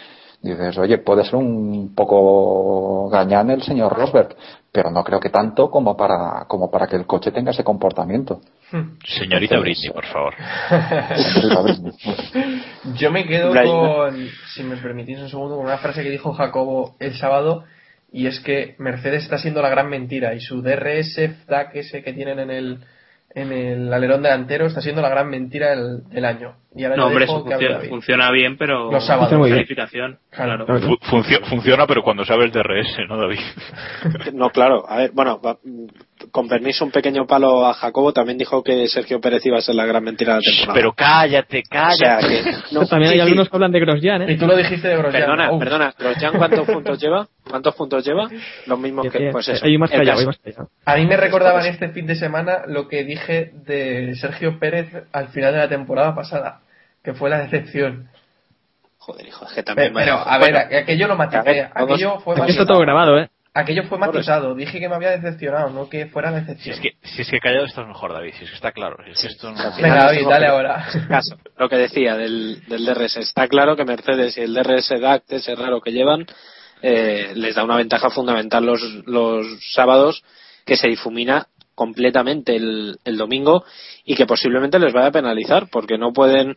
dices, 0.41 0.77
oye, 0.77 0.99
puede 0.99 1.25
ser 1.25 1.35
un 1.35 1.93
poco 1.93 3.09
gañán 3.09 3.49
el 3.49 3.61
señor 3.61 3.93
Rosberg, 3.93 4.35
pero 4.71 4.89
no 4.89 5.03
creo 5.03 5.19
que 5.19 5.29
tanto 5.29 5.69
como 5.69 5.97
para, 5.97 6.45
como 6.47 6.71
para 6.71 6.87
que 6.87 6.95
el 6.95 7.05
coche 7.05 7.31
tenga 7.31 7.51
ese 7.51 7.63
comportamiento. 7.65 8.39
Señorita 9.05 9.59
Britney, 9.59 9.91
por 9.91 10.05
favor. 10.05 10.33
Yo 12.95 13.11
me 13.11 13.25
quedo 13.25 13.51
con, 13.71 14.27
si 14.53 14.63
me 14.63 14.77
permitís 14.77 15.19
un 15.19 15.29
segundo, 15.29 15.55
con 15.57 15.65
una 15.65 15.77
frase 15.77 16.03
que 16.03 16.09
dijo 16.09 16.33
Jacobo 16.33 16.95
el 16.99 17.13
sábado, 17.15 17.63
y 18.11 18.27
es 18.27 18.39
que 18.41 18.75
Mercedes 18.79 19.23
está 19.23 19.37
siendo 19.37 19.61
la 19.61 19.69
gran 19.69 19.89
mentira, 19.89 20.33
y 20.33 20.39
su 20.39 20.61
DRS 20.61 21.15
FDAC 21.45 21.75
ese 21.75 22.03
que 22.03 22.13
tienen 22.13 22.39
en 22.39 22.51
el, 22.51 22.77
en 23.35 23.51
el 23.51 23.91
alerón 23.93 24.21
delantero 24.21 24.67
está 24.67 24.81
siendo 24.81 25.01
la 25.01 25.09
gran 25.09 25.29
mentira 25.29 25.71
del, 25.71 26.03
del 26.09 26.25
año. 26.25 26.55
Y 26.75 26.83
ahora 26.83 26.97
No, 26.97 27.07
hombre, 27.07 27.25
eso 27.25 27.43
funciona, 27.89 28.31
bien, 28.31 28.57
pero 28.57 28.91
Los 28.91 29.05
sábados. 29.05 29.29
Funciona 29.29 29.39
muy 29.39 29.49
bien. 29.49 29.57
calificación, 29.57 30.19
claro. 30.29 30.65
Fu- 30.67 30.97
funcio- 31.01 31.43
funciona, 31.45 31.85
pero 31.87 32.03
cuando 32.03 32.23
sabe 32.25 32.45
el 32.45 32.51
DRS, 32.51 32.97
¿no, 33.07 33.17
David? 33.17 33.39
No, 34.33 34.49
claro. 34.49 34.83
A 34.87 34.97
ver, 34.97 35.11
bueno, 35.13 35.39
va- 35.41 35.57
con 36.31 36.47
permiso, 36.47 36.85
un 36.85 36.91
pequeño 36.91 37.25
palo 37.27 37.65
a 37.65 37.73
Jacobo. 37.73 38.13
También 38.13 38.37
dijo 38.37 38.63
que 38.63 38.87
Sergio 38.87 39.19
Pérez 39.21 39.45
iba 39.45 39.57
a 39.57 39.61
ser 39.61 39.75
la 39.75 39.85
gran 39.85 40.03
mentira 40.03 40.33
de 40.35 40.39
la 40.39 40.51
temporada. 40.51 40.73
Pero 40.73 40.93
cállate, 40.93 41.59
o 41.59 41.95
sea, 41.95 42.17
cállate. 42.19 42.43
que, 42.43 42.51
no, 42.75 42.85
También 42.85 43.11
hay 43.11 43.17
sí, 43.17 43.21
sí. 43.23 43.29
algunos 43.29 43.49
que 43.49 43.55
hablan 43.55 43.71
de 43.71 43.79
Grosjean, 43.79 44.21
¿eh? 44.23 44.31
Y 44.33 44.37
tú 44.37 44.47
lo 44.47 44.55
dijiste 44.55 44.87
de 44.87 44.97
Grosjean. 44.97 45.23
Perdona, 45.23 45.57
perdona. 45.59 45.93
¿Grosjean 45.97 46.33
cuántos 46.37 46.67
puntos 46.67 46.99
lleva? 47.01 47.27
¿Cuántos 47.49 47.75
puntos 47.75 48.05
lleva? 48.05 48.29
Los 48.67 48.79
mismos 48.79 49.07
que, 49.11 49.29
pues 49.31 49.47
eso. 49.49 49.65
hay 49.65 49.77
más 49.77 49.89
callado, 49.91 50.05
caso- 50.11 50.19
hay 50.21 50.25
más 50.27 50.37
callado. 50.39 50.69
A 50.85 50.95
mí 50.95 51.05
me 51.05 51.17
recordaban 51.17 51.65
este 51.65 51.89
fin 51.89 52.05
de 52.07 52.15
semana 52.15 52.63
lo 52.67 52.87
que 52.87 53.03
dije 53.03 53.51
de 53.65 54.15
Sergio 54.15 54.59
Pérez 54.59 54.87
al 55.11 55.27
final 55.29 55.53
de 55.53 55.59
la 55.59 55.67
temporada 55.69 56.15
pasada, 56.15 56.61
que 57.03 57.13
fue 57.13 57.29
la 57.29 57.39
decepción. 57.39 58.07
Joder, 58.97 59.27
hijo, 59.27 59.45
es 59.45 59.51
que 59.51 59.63
Pero, 59.63 59.65
también... 59.75 59.93
pero, 59.93 60.15
vaya- 60.15 60.23
a 60.33 60.37
ver, 60.37 60.51
bueno, 60.53 60.77
aquello 60.81 61.07
lo 61.09 61.17
todos- 61.17 61.35
aquello 61.75 62.19
fue 62.21 62.35
Aquí 62.41 62.51
está 62.51 62.65
todo 62.65 62.79
grabado, 62.79 63.19
¿eh? 63.19 63.29
Aquello 63.55 63.83
fue 63.83 63.99
matizado, 63.99 64.55
dije 64.55 64.79
que 64.79 64.89
me 64.89 64.95
había 64.95 65.11
decepcionado, 65.11 65.69
no 65.69 65.87
que 65.87 66.07
fuera 66.07 66.31
Si 66.31 66.39
decepción. 66.39 66.75
es 66.75 66.81
que, 66.81 67.07
si 67.07 67.21
es 67.21 67.29
que 67.29 67.39
callado 67.39 67.65
estás 67.65 67.87
mejor, 67.87 68.11
David, 68.11 68.33
si 68.37 68.45
es 68.45 68.49
que 68.49 68.55
está 68.55 68.71
claro. 68.71 68.97
Si 69.05 69.11
es 69.11 69.21
que 69.21 69.27
esto 69.27 69.51
no... 69.51 69.75
Venga, 69.79 70.05
David, 70.05 70.27
dale 70.27 70.47
ahora. 70.47 70.87
caso, 71.07 71.37
lo 71.57 71.69
que 71.69 71.75
decía 71.77 72.17
del, 72.17 72.65
del 72.65 72.83
DRS. 72.85 73.17
Está 73.17 73.47
claro 73.47 73.75
que 73.75 73.85
Mercedes 73.85 74.37
y 74.37 74.41
el 74.41 74.55
DRS 74.55 74.99
DAC, 74.99 75.23
ese 75.29 75.53
raro 75.53 75.81
que 75.81 75.91
llevan, 75.91 76.25
eh, 76.81 77.33
les 77.35 77.53
da 77.53 77.63
una 77.63 77.77
ventaja 77.77 78.09
fundamental 78.09 78.65
los, 78.65 78.81
los 79.05 79.45
sábados 79.73 80.23
que 80.65 80.75
se 80.75 80.87
difumina 80.87 81.47
completamente 81.75 82.55
el, 82.55 82.97
el 83.05 83.17
domingo 83.17 83.65
y 84.03 84.15
que 84.15 84.25
posiblemente 84.25 84.79
les 84.79 84.93
vaya 84.93 85.07
a 85.07 85.11
penalizar 85.11 85.67
porque 85.71 85.97
no 85.97 86.11
pueden 86.11 86.55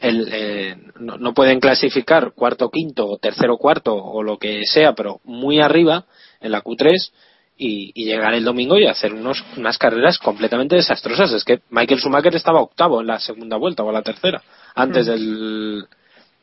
el, 0.00 0.28
eh, 0.30 0.76
no, 1.00 1.16
no 1.16 1.32
pueden 1.34 1.60
clasificar 1.60 2.32
cuarto 2.32 2.70
quinto 2.70 3.06
o 3.06 3.18
tercero 3.18 3.56
cuarto 3.56 3.94
o 3.94 4.22
lo 4.22 4.38
que 4.38 4.64
sea 4.66 4.94
pero 4.94 5.20
muy 5.24 5.60
arriba 5.60 6.04
en 6.46 6.52
la 6.52 6.62
Q3 6.62 7.10
y, 7.58 7.92
y 7.94 8.04
llegar 8.04 8.34
el 8.34 8.44
domingo 8.44 8.78
y 8.78 8.86
hacer 8.86 9.14
unos, 9.14 9.44
unas 9.56 9.78
carreras 9.78 10.18
completamente 10.18 10.76
desastrosas. 10.76 11.32
Es 11.32 11.44
que 11.44 11.60
Michael 11.70 12.00
Schumacher 12.00 12.34
estaba 12.34 12.60
octavo 12.60 13.00
en 13.00 13.08
la 13.08 13.18
segunda 13.18 13.56
vuelta 13.56 13.82
o 13.82 13.88
en 13.88 13.94
la 13.94 14.02
tercera, 14.02 14.42
antes 14.74 15.06
del, 15.06 15.84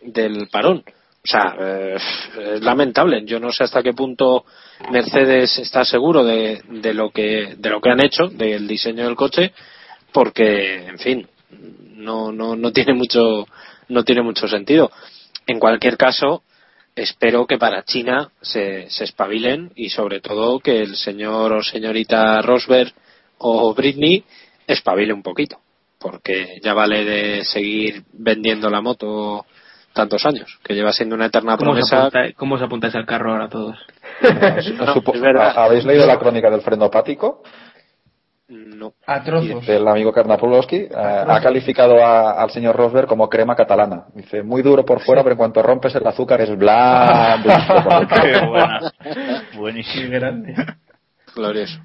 del 0.01 0.47
parón. 0.51 0.83
O 1.25 1.27
sea, 1.27 1.55
eh, 1.57 1.95
es 2.55 2.61
lamentable. 2.61 3.23
Yo 3.25 3.39
no 3.39 3.51
sé 3.51 3.63
hasta 3.63 3.81
qué 3.81 3.93
punto 3.93 4.43
Mercedes 4.91 5.57
está 5.57 5.85
seguro 5.85 6.25
de, 6.25 6.61
de 6.67 6.93
lo 6.93 7.11
que 7.11 7.55
de 7.57 7.69
lo 7.69 7.79
que 7.79 7.91
han 7.91 8.03
hecho, 8.03 8.27
del 8.27 8.67
diseño 8.67 9.05
del 9.05 9.15
coche, 9.15 9.53
porque, 10.11 10.85
en 10.85 10.99
fin, 10.99 11.27
no 11.95 12.33
no 12.33 12.57
no 12.57 12.73
tiene 12.73 12.93
mucho 12.93 13.47
no 13.87 14.03
tiene 14.03 14.21
mucho 14.21 14.49
sentido. 14.49 14.91
En 15.47 15.59
cualquier 15.59 15.95
caso, 15.95 16.43
espero 16.95 17.45
que 17.47 17.57
para 17.57 17.83
China 17.83 18.29
se, 18.41 18.89
se 18.89 19.03
espabilen 19.03 19.71
y 19.75 19.89
sobre 19.89 20.19
todo 20.21 20.59
que 20.59 20.81
el 20.81 20.95
señor 20.95 21.51
o 21.53 21.63
señorita 21.63 22.41
Rosberg 22.41 22.93
o 23.39 23.73
Britney 23.73 24.23
espabile 24.67 25.13
un 25.13 25.23
poquito, 25.23 25.57
porque 25.99 26.59
ya 26.63 26.73
vale 26.73 27.03
de 27.03 27.43
seguir 27.43 28.03
vendiendo 28.13 28.69
la 28.69 28.81
moto 28.81 29.45
tantos 29.93 30.25
años, 30.25 30.59
que 30.63 30.73
lleva 30.73 30.91
siendo 30.91 31.15
una 31.15 31.27
eterna 31.27 31.55
¿Cómo 31.55 31.71
promesa. 31.71 31.99
apuntáis, 31.99 32.35
¿Cómo 32.35 32.55
os 32.55 32.61
apuntáis 32.61 32.95
al 32.95 33.05
carro 33.05 33.31
ahora 33.31 33.49
todos? 33.49 33.77
No. 34.77 35.03
¿Habéis 35.55 35.85
leído 35.85 36.05
la 36.05 36.17
crónica 36.17 36.49
del 36.49 36.61
frenopático? 36.61 37.43
No. 38.49 38.93
A 39.07 39.23
trozos. 39.23 39.65
del 39.65 39.87
amigo 39.87 40.11
Karnapolowski, 40.11 40.75
eh, 40.75 40.89
ha 40.93 41.39
calificado 41.41 42.03
a- 42.05 42.41
al 42.43 42.49
señor 42.51 42.75
Rosberg 42.75 43.07
como 43.07 43.29
crema 43.29 43.55
catalana. 43.55 44.05
Dice, 44.13 44.43
muy 44.43 44.61
duro 44.61 44.85
por 44.85 44.99
fuera, 44.99 45.23
pero 45.23 45.33
en 45.33 45.37
cuanto 45.37 45.63
rompes 45.63 45.95
el 45.95 46.05
azúcar 46.05 46.41
es 46.41 46.55
blando. 46.57 47.49
Qué 48.21 48.45
buena. 48.45 48.79
Qué 49.03 49.57
Buenísimo. 49.57 50.09
grande. 50.11 50.55
Glorioso. 51.35 51.79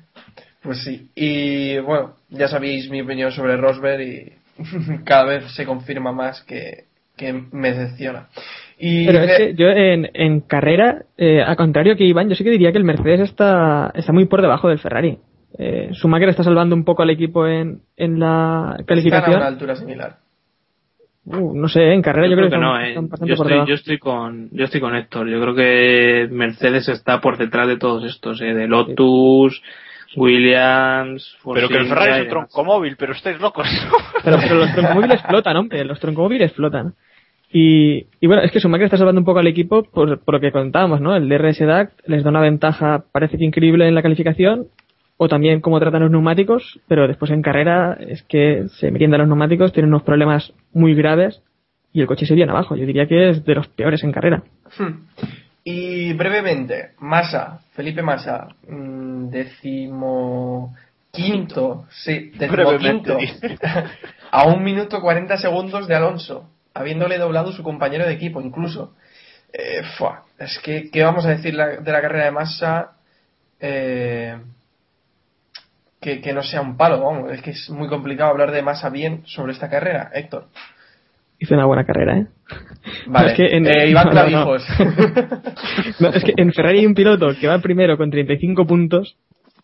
Pues 0.63 0.83
sí. 0.83 1.09
Y 1.15 1.79
bueno, 1.79 2.15
ya 2.29 2.49
sabéis 2.49 2.91
mi 2.91 3.01
opinión 3.03 3.31
sobre 3.33 3.57
Rosberg 3.57 4.01
y 4.03 4.33
cada 5.05 5.25
vez 5.25 5.45
se 5.55 5.65
confirma 5.65 6.13
más 6.13 6.43
que 6.43 6.85
que 7.17 7.33
me 7.51 7.73
decepciona. 7.73 8.29
Y 8.79 9.05
Pero 9.07 9.19
es 9.23 9.37
que 9.39 9.55
yo 9.55 9.67
en, 9.71 10.09
en 10.15 10.39
carrera, 10.41 11.03
eh, 11.17 11.43
al 11.43 11.57
contrario 11.57 11.97
que 11.97 12.05
Iván, 12.05 12.29
yo 12.29 12.37
sí 12.37 12.45
que 12.45 12.51
diría 12.51 12.71
que 12.71 12.79
el 12.79 12.85
Mercedes 12.85 13.21
está, 13.23 13.91
está 13.97 14.13
muy 14.13 14.27
por 14.27 14.41
debajo 14.41 14.69
del 14.69 14.79
Ferrari. 14.79 15.19
Eh, 15.57 15.91
Schumacher 15.93 16.29
está 16.29 16.43
salvando 16.43 16.75
un 16.77 16.85
poco 16.85 17.03
al 17.03 17.11
equipo 17.11 17.47
en, 17.47 17.81
en 17.97 18.19
la 18.21 18.71
están 18.71 18.83
a 18.83 18.87
calificación. 18.87 19.37
una 19.37 19.47
altura 19.47 19.77
similar. 19.77 20.17
Uh, 21.25 21.55
no 21.55 21.69
sé, 21.69 21.93
en 21.93 22.01
carrera 22.01 22.27
yo, 22.29 22.37
creo 22.37 22.49
que, 22.51 22.57
no, 22.59 22.79
están- 22.81 23.05
eh. 23.05 23.09
están 23.13 23.29
yo, 23.29 23.37
por 23.37 23.53
estoy, 23.53 23.69
yo 23.69 23.75
estoy 23.75 23.99
con 23.99 24.49
yo 24.51 24.65
estoy 24.65 24.81
con 24.81 24.95
Héctor. 24.97 25.29
Yo 25.29 25.41
creo 25.41 25.55
que 25.55 26.29
Mercedes 26.31 26.89
está 26.89 27.21
por 27.21 27.37
detrás 27.39 27.69
de 27.69 27.77
todos 27.77 28.05
estos, 28.05 28.41
eh, 28.41 28.55
de 28.55 28.67
Lotus, 28.67 29.63
Williams, 30.17 31.37
Pero 31.55 31.69
que 31.69 31.77
el 31.77 31.87
Ferrari 31.87 32.13
es 32.13 32.23
un 32.23 32.29
troncomóvil, 32.29 32.97
pero 32.99 33.13
estáis 33.13 33.39
locos. 33.41 33.67
Pero, 34.25 34.37
pero 34.43 34.55
los 34.57 34.73
troncomóviles 34.75 35.23
flotan, 35.23 35.57
hombre, 35.57 35.85
los 35.85 36.01
troncomóviles 36.01 36.53
flotan. 36.53 36.95
Y, 37.51 38.07
y 38.21 38.27
bueno, 38.27 38.43
es 38.43 38.51
que 38.51 38.59
Schumacher 38.61 38.85
está 38.87 38.97
salvando 38.99 39.21
un 39.21 39.25
poco 39.25 39.39
al 39.39 39.47
equipo 39.47 39.83
por, 39.85 40.21
por 40.21 40.35
lo 40.35 40.41
que 40.41 40.51
contábamos, 40.53 41.01
¿no? 41.01 41.15
El 41.17 41.29
DRS 41.29 41.59
DAC 41.61 41.93
les 42.07 42.23
da 42.25 42.31
una 42.31 42.41
ventaja, 42.41 43.05
parece 43.13 43.39
que 43.39 43.45
increíble 43.45 43.87
en 43.89 43.95
la 43.95 44.03
calificación, 44.03 44.67
o 45.19 45.29
también 45.29 45.61
cómo 45.61 45.79
tratan 45.81 46.03
los 46.03 46.11
neumáticos, 46.11 46.81
pero 46.89 47.07
después 47.07 47.31
en 47.33 47.43
carrera 47.43 47.99
es 48.01 48.23
que 48.23 48.67
se 48.79 48.91
meriendan 48.91 49.21
los 49.21 49.29
neumáticos, 49.29 49.73
tienen 49.73 49.91
unos 49.93 50.05
problemas 50.05 50.53
muy 50.73 50.95
graves 50.95 51.43
y 51.93 52.01
el 52.01 52.07
coche 52.07 52.25
se 52.25 52.35
viene 52.35 52.53
abajo. 52.53 52.77
Yo 52.77 52.87
diría 52.87 53.07
que 53.07 53.31
es 53.31 53.45
de 53.45 53.55
los 53.55 53.67
peores 53.69 54.03
en 54.05 54.13
carrera. 54.13 54.43
Hmm. 54.79 55.07
Y 55.65 56.13
brevemente, 56.15 56.93
Massa, 57.01 57.61
Felipe 57.73 58.01
Massa, 58.01 58.49
mm, 58.69 59.29
décimo 59.29 60.75
quinto, 61.11 61.85
sí, 61.91 62.31
décimo 62.39 62.53
Brevemente, 62.53 63.17
quinto, 63.17 63.17
dice. 63.19 63.59
a 64.31 64.47
un 64.47 64.63
minuto 64.63 65.01
40 65.01 65.37
segundos 65.37 65.89
de 65.89 65.95
Alonso, 65.97 66.49
habiéndole 66.75 67.19
doblado 67.19 67.51
su 67.53 67.63
compañero 67.63 68.07
de 68.07 68.13
equipo 68.15 68.41
incluso. 68.41 68.95
Eh, 69.53 69.83
fua, 69.97 70.25
es 70.39 70.59
que, 70.61 70.91
¿qué 70.91 71.03
vamos 71.03 71.27
a 71.27 71.31
decir 71.31 71.55
la- 71.55 71.79
de 71.79 71.93
la 71.93 72.01
carrera 72.01 72.27
de 72.27 72.31
Massa? 72.31 72.93
Eh, 73.61 74.37
que, 76.01 76.21
que 76.21 76.33
no 76.33 76.43
sea 76.43 76.61
un 76.61 76.77
palo, 76.77 77.01
vamos, 77.03 77.33
es 77.33 77.43
que 77.43 77.51
es 77.51 77.71
muy 77.71 77.89
complicado 77.89 78.31
hablar 78.31 78.51
de 78.53 78.63
Massa 78.63 78.89
bien 78.91 79.23
sobre 79.27 79.53
esta 79.53 79.69
carrera, 79.69 80.11
Héctor. 80.15 80.47
Hizo 81.41 81.55
una 81.55 81.67
buena 81.67 81.85
carrera, 81.85 82.19
¿eh? 82.19 82.27
Vale, 83.07 83.27
No, 83.27 83.31
es 83.31 83.37
que 83.37 83.57
en- 83.57 83.67
eh, 83.67 83.89
Iván 83.91 84.09
no. 84.33 84.47
No, 86.01 86.09
es 86.11 86.25
que 86.25 86.35
en 86.37 86.53
Ferrari 86.53 86.81
hay 86.81 86.87
un 86.87 86.95
piloto 86.95 87.29
que 87.41 87.47
va 87.47 87.59
primero 87.61 87.97
con 87.97 88.11
35 88.11 88.67
puntos 88.67 89.17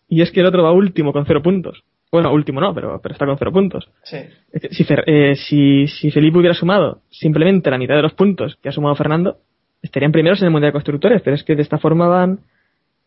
y 0.07 0.21
es 0.21 0.31
que 0.31 0.39
el 0.41 0.45
otro 0.45 0.63
va 0.63 0.71
último 0.71 1.11
con 1.13 1.25
0 1.25 1.41
puntos. 1.41 1.83
Bueno, 2.11 2.31
último 2.31 2.61
no, 2.61 2.73
pero, 2.73 2.99
pero 3.01 3.13
está 3.13 3.25
con 3.25 3.37
0 3.37 3.51
puntos. 3.51 3.89
sí. 4.03 4.17
Es 4.53 4.61
que 4.61 4.69
Si, 4.69 4.85
Fer- 4.85 5.03
eh, 5.05 5.35
si, 5.35 5.87
si 5.87 6.11
Felipe 6.11 6.37
hubiera 6.37 6.53
sumado 6.53 7.01
simplemente 7.09 7.69
la 7.71 7.77
mitad 7.77 7.95
de 7.95 8.03
los 8.03 8.13
puntos 8.13 8.57
que 8.61 8.69
ha 8.69 8.71
sumado 8.71 8.95
Fernando, 8.95 9.37
estarían 9.81 10.11
primeros 10.11 10.39
en 10.41 10.45
el 10.45 10.51
Mundial 10.51 10.69
de 10.69 10.73
Constructores, 10.73 11.21
pero 11.23 11.35
es 11.35 11.43
que 11.43 11.55
de 11.55 11.61
esta 11.63 11.77
forma 11.77 12.07
van, 12.07 12.39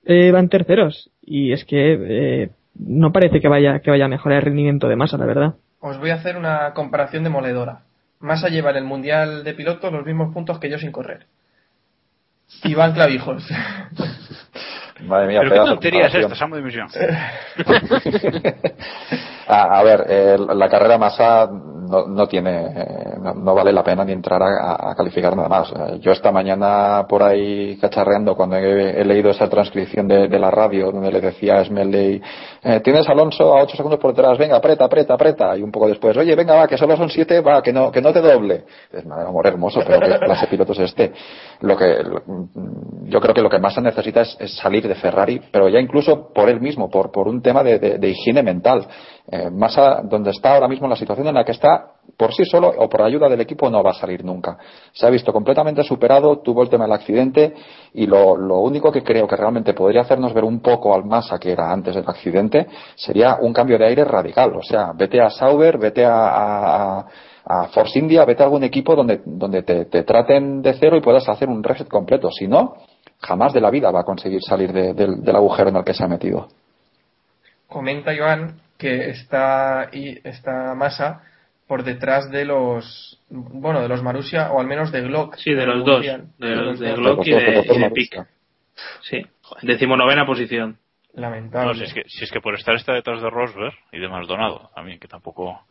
eh, 0.04 0.30
van 0.30 0.48
terceros. 0.48 1.10
Y 1.24 1.52
es 1.52 1.64
que 1.64 1.96
eh, 2.44 2.50
no 2.78 3.12
parece 3.12 3.40
que 3.40 3.48
vaya, 3.48 3.80
que 3.80 3.90
vaya 3.90 4.06
a 4.06 4.08
mejorar 4.08 4.38
el 4.38 4.44
rendimiento 4.44 4.88
de 4.88 4.96
masa, 4.96 5.18
la 5.18 5.26
verdad. 5.26 5.54
Os 5.80 5.98
voy 5.98 6.10
a 6.10 6.14
hacer 6.14 6.36
una 6.36 6.72
comparación 6.72 7.24
demoledora. 7.24 7.82
Massa 8.20 8.48
lleva 8.48 8.70
en 8.70 8.76
el 8.76 8.84
Mundial 8.84 9.44
de 9.44 9.54
Pilotos 9.54 9.92
los 9.92 10.04
mismos 10.04 10.32
puntos 10.34 10.58
que 10.58 10.70
yo 10.70 10.78
sin 10.78 10.90
correr. 10.90 11.26
Iván 12.64 12.94
Clavijos. 12.94 13.48
Madre 15.02 15.28
mía, 15.28 15.40
Pero 15.42 15.52
qué 15.52 15.70
tontería 15.70 16.06
es 16.06 16.14
esta. 16.14 16.34
Samu 16.34 16.56
Dimisión. 16.56 16.88
a, 19.46 19.62
a 19.78 19.82
ver, 19.82 20.06
eh, 20.08 20.36
la 20.38 20.68
carrera 20.68 20.98
masa 20.98 21.48
no, 21.88 22.06
no 22.06 22.26
tiene, 22.26 22.74
no, 23.20 23.54
vale 23.54 23.72
la 23.72 23.82
pena 23.82 24.04
ni 24.04 24.12
entrar 24.12 24.42
a, 24.42 24.94
calificar 24.94 25.34
nada 25.36 25.48
más. 25.48 25.72
Eh, 25.72 25.98
Yo 26.00 26.12
esta 26.12 26.30
mañana 26.30 27.06
por 27.08 27.22
ahí 27.22 27.76
cacharreando 27.80 28.34
cuando 28.34 28.56
he, 28.56 29.04
leído 29.04 29.30
esa 29.30 29.48
transcripción 29.48 30.06
de, 30.06 30.38
la 30.38 30.50
radio 30.50 30.92
donde 30.92 31.10
le 31.10 31.20
decía 31.20 31.56
a 31.56 31.64
Smelley, 31.64 32.20
eh, 32.62 32.80
tienes 32.80 33.08
Alonso 33.08 33.56
a 33.56 33.62
8 33.62 33.76
segundos 33.76 33.98
por 33.98 34.14
detrás, 34.14 34.38
venga, 34.38 34.56
aprieta, 34.56 34.84
aprieta, 34.84 35.14
aprieta. 35.14 35.56
Y 35.56 35.62
un 35.62 35.72
poco 35.72 35.88
después, 35.88 36.16
oye, 36.16 36.34
venga, 36.34 36.54
va, 36.54 36.68
que 36.68 36.76
solo 36.78 36.96
son 36.96 37.08
7, 37.08 37.40
va, 37.40 37.62
que 37.62 37.72
no, 37.72 37.90
que 37.90 38.00
no 38.02 38.12
te 38.12 38.20
doble. 38.20 38.64
Es 38.92 39.04
amor 39.04 39.46
hermoso, 39.46 39.80
pero 39.86 40.00
qué 40.00 40.18
clase 40.18 40.42
de 40.42 40.50
piloto 40.50 40.72
es 40.72 40.80
este. 40.80 41.12
Lo 41.60 41.76
que, 41.76 42.02
lo- 42.02 42.22
yo 43.04 43.20
creo 43.20 43.34
que 43.34 43.42
lo 43.42 43.50
que 43.50 43.58
más 43.58 43.74
se 43.74 43.80
necesita 43.80 44.22
es, 44.22 44.36
salir 44.58 44.86
de 44.86 44.94
Ferrari, 44.94 45.40
pero 45.50 45.68
ya 45.68 45.80
incluso 45.80 46.32
por 46.32 46.48
él 46.48 46.60
mismo, 46.60 46.90
por, 46.90 47.10
por 47.10 47.28
un 47.28 47.42
tema 47.42 47.62
de 47.62 48.08
higiene 48.08 48.42
mental. 48.42 48.86
Eh, 49.30 49.50
Massa, 49.50 50.00
donde 50.04 50.30
está 50.30 50.54
ahora 50.54 50.68
mismo, 50.68 50.88
la 50.88 50.96
situación 50.96 51.26
en 51.28 51.34
la 51.34 51.44
que 51.44 51.52
está, 51.52 51.92
por 52.16 52.32
sí 52.32 52.44
solo 52.46 52.68
o 52.78 52.88
por 52.88 53.02
ayuda 53.02 53.28
del 53.28 53.42
equipo, 53.42 53.68
no 53.68 53.82
va 53.82 53.90
a 53.90 53.94
salir 53.94 54.24
nunca. 54.24 54.56
Se 54.92 55.06
ha 55.06 55.10
visto 55.10 55.34
completamente 55.34 55.82
superado, 55.84 56.38
tuvo 56.38 56.62
el 56.62 56.70
tema 56.70 56.84
del 56.84 56.94
accidente 56.94 57.52
y 57.92 58.06
lo, 58.06 58.38
lo 58.38 58.60
único 58.60 58.90
que 58.90 59.02
creo 59.02 59.26
que 59.28 59.36
realmente 59.36 59.74
podría 59.74 60.00
hacernos 60.00 60.32
ver 60.32 60.44
un 60.44 60.60
poco 60.60 60.94
al 60.94 61.04
Massa 61.04 61.38
que 61.38 61.52
era 61.52 61.70
antes 61.70 61.94
del 61.94 62.08
accidente 62.08 62.66
sería 62.96 63.36
un 63.40 63.52
cambio 63.52 63.76
de 63.78 63.84
aire 63.86 64.04
radical. 64.04 64.56
O 64.56 64.62
sea, 64.62 64.92
vete 64.94 65.20
a 65.20 65.28
Sauber, 65.28 65.76
vete 65.76 66.06
a, 66.06 66.10
a- 66.28 66.98
a- 67.00 67.06
a 67.44 67.68
Force 67.68 67.98
India, 67.98 68.24
vete 68.24 68.42
a 68.42 68.46
algún 68.46 68.64
equipo 68.64 68.96
donde, 68.96 69.62
te, 69.62 69.84
te 69.86 70.02
traten 70.04 70.62
de 70.62 70.72
cero 70.74 70.96
y 70.96 71.00
puedas 71.02 71.28
hacer 71.28 71.48
un 71.50 71.62
reset 71.62 71.88
completo. 71.88 72.30
Si 72.30 72.46
no, 72.48 72.76
jamás 73.20 73.52
de 73.52 73.60
la 73.60 73.70
vida 73.70 73.90
va 73.90 74.00
a 74.00 74.04
conseguir 74.04 74.40
salir 74.42 74.72
de- 74.72 74.94
del, 74.94 75.36
agujero 75.36 75.68
en 75.68 75.76
el 75.76 75.84
que 75.84 75.92
se 75.92 76.02
ha 76.04 76.08
metido. 76.08 76.48
Comenta 77.68 78.14
Iván 78.14 78.60
que 78.78 79.10
está, 79.10 79.90
y 79.92 80.26
está 80.26 80.74
Massa 80.74 81.22
por 81.66 81.84
detrás 81.84 82.30
de 82.30 82.44
los, 82.44 83.20
bueno, 83.28 83.82
de 83.82 83.88
los 83.88 84.02
Marussia 84.02 84.50
o 84.52 84.60
al 84.60 84.66
menos 84.66 84.90
de 84.90 85.02
Glock. 85.02 85.36
Sí, 85.36 85.52
de 85.52 85.66
los 85.66 85.84
dos, 85.84 86.02
de 86.02 86.56
los 86.56 86.78
de 86.78 86.90
dos. 86.90 86.98
Glock 86.98 87.26
y 87.26 87.30
de, 87.32 87.36
y 87.36 87.42
de 87.42 87.78
Marussia. 87.78 87.90
Pic. 87.92 88.26
Sí, 89.02 89.26
decimonovena 89.62 90.24
posición. 90.24 90.78
Lamentable. 91.14 91.68
No, 91.68 91.74
si 91.74 91.84
es, 91.84 91.92
que, 91.92 92.02
si 92.06 92.24
es 92.24 92.30
que 92.30 92.40
por 92.40 92.54
estar 92.54 92.76
está 92.76 92.94
detrás 92.94 93.20
de 93.20 93.28
Rosberg 93.28 93.74
y 93.92 93.98
de 93.98 94.08
Maldonado 94.08 94.70
también, 94.74 95.00
que 95.00 95.08
tampoco 95.08 95.62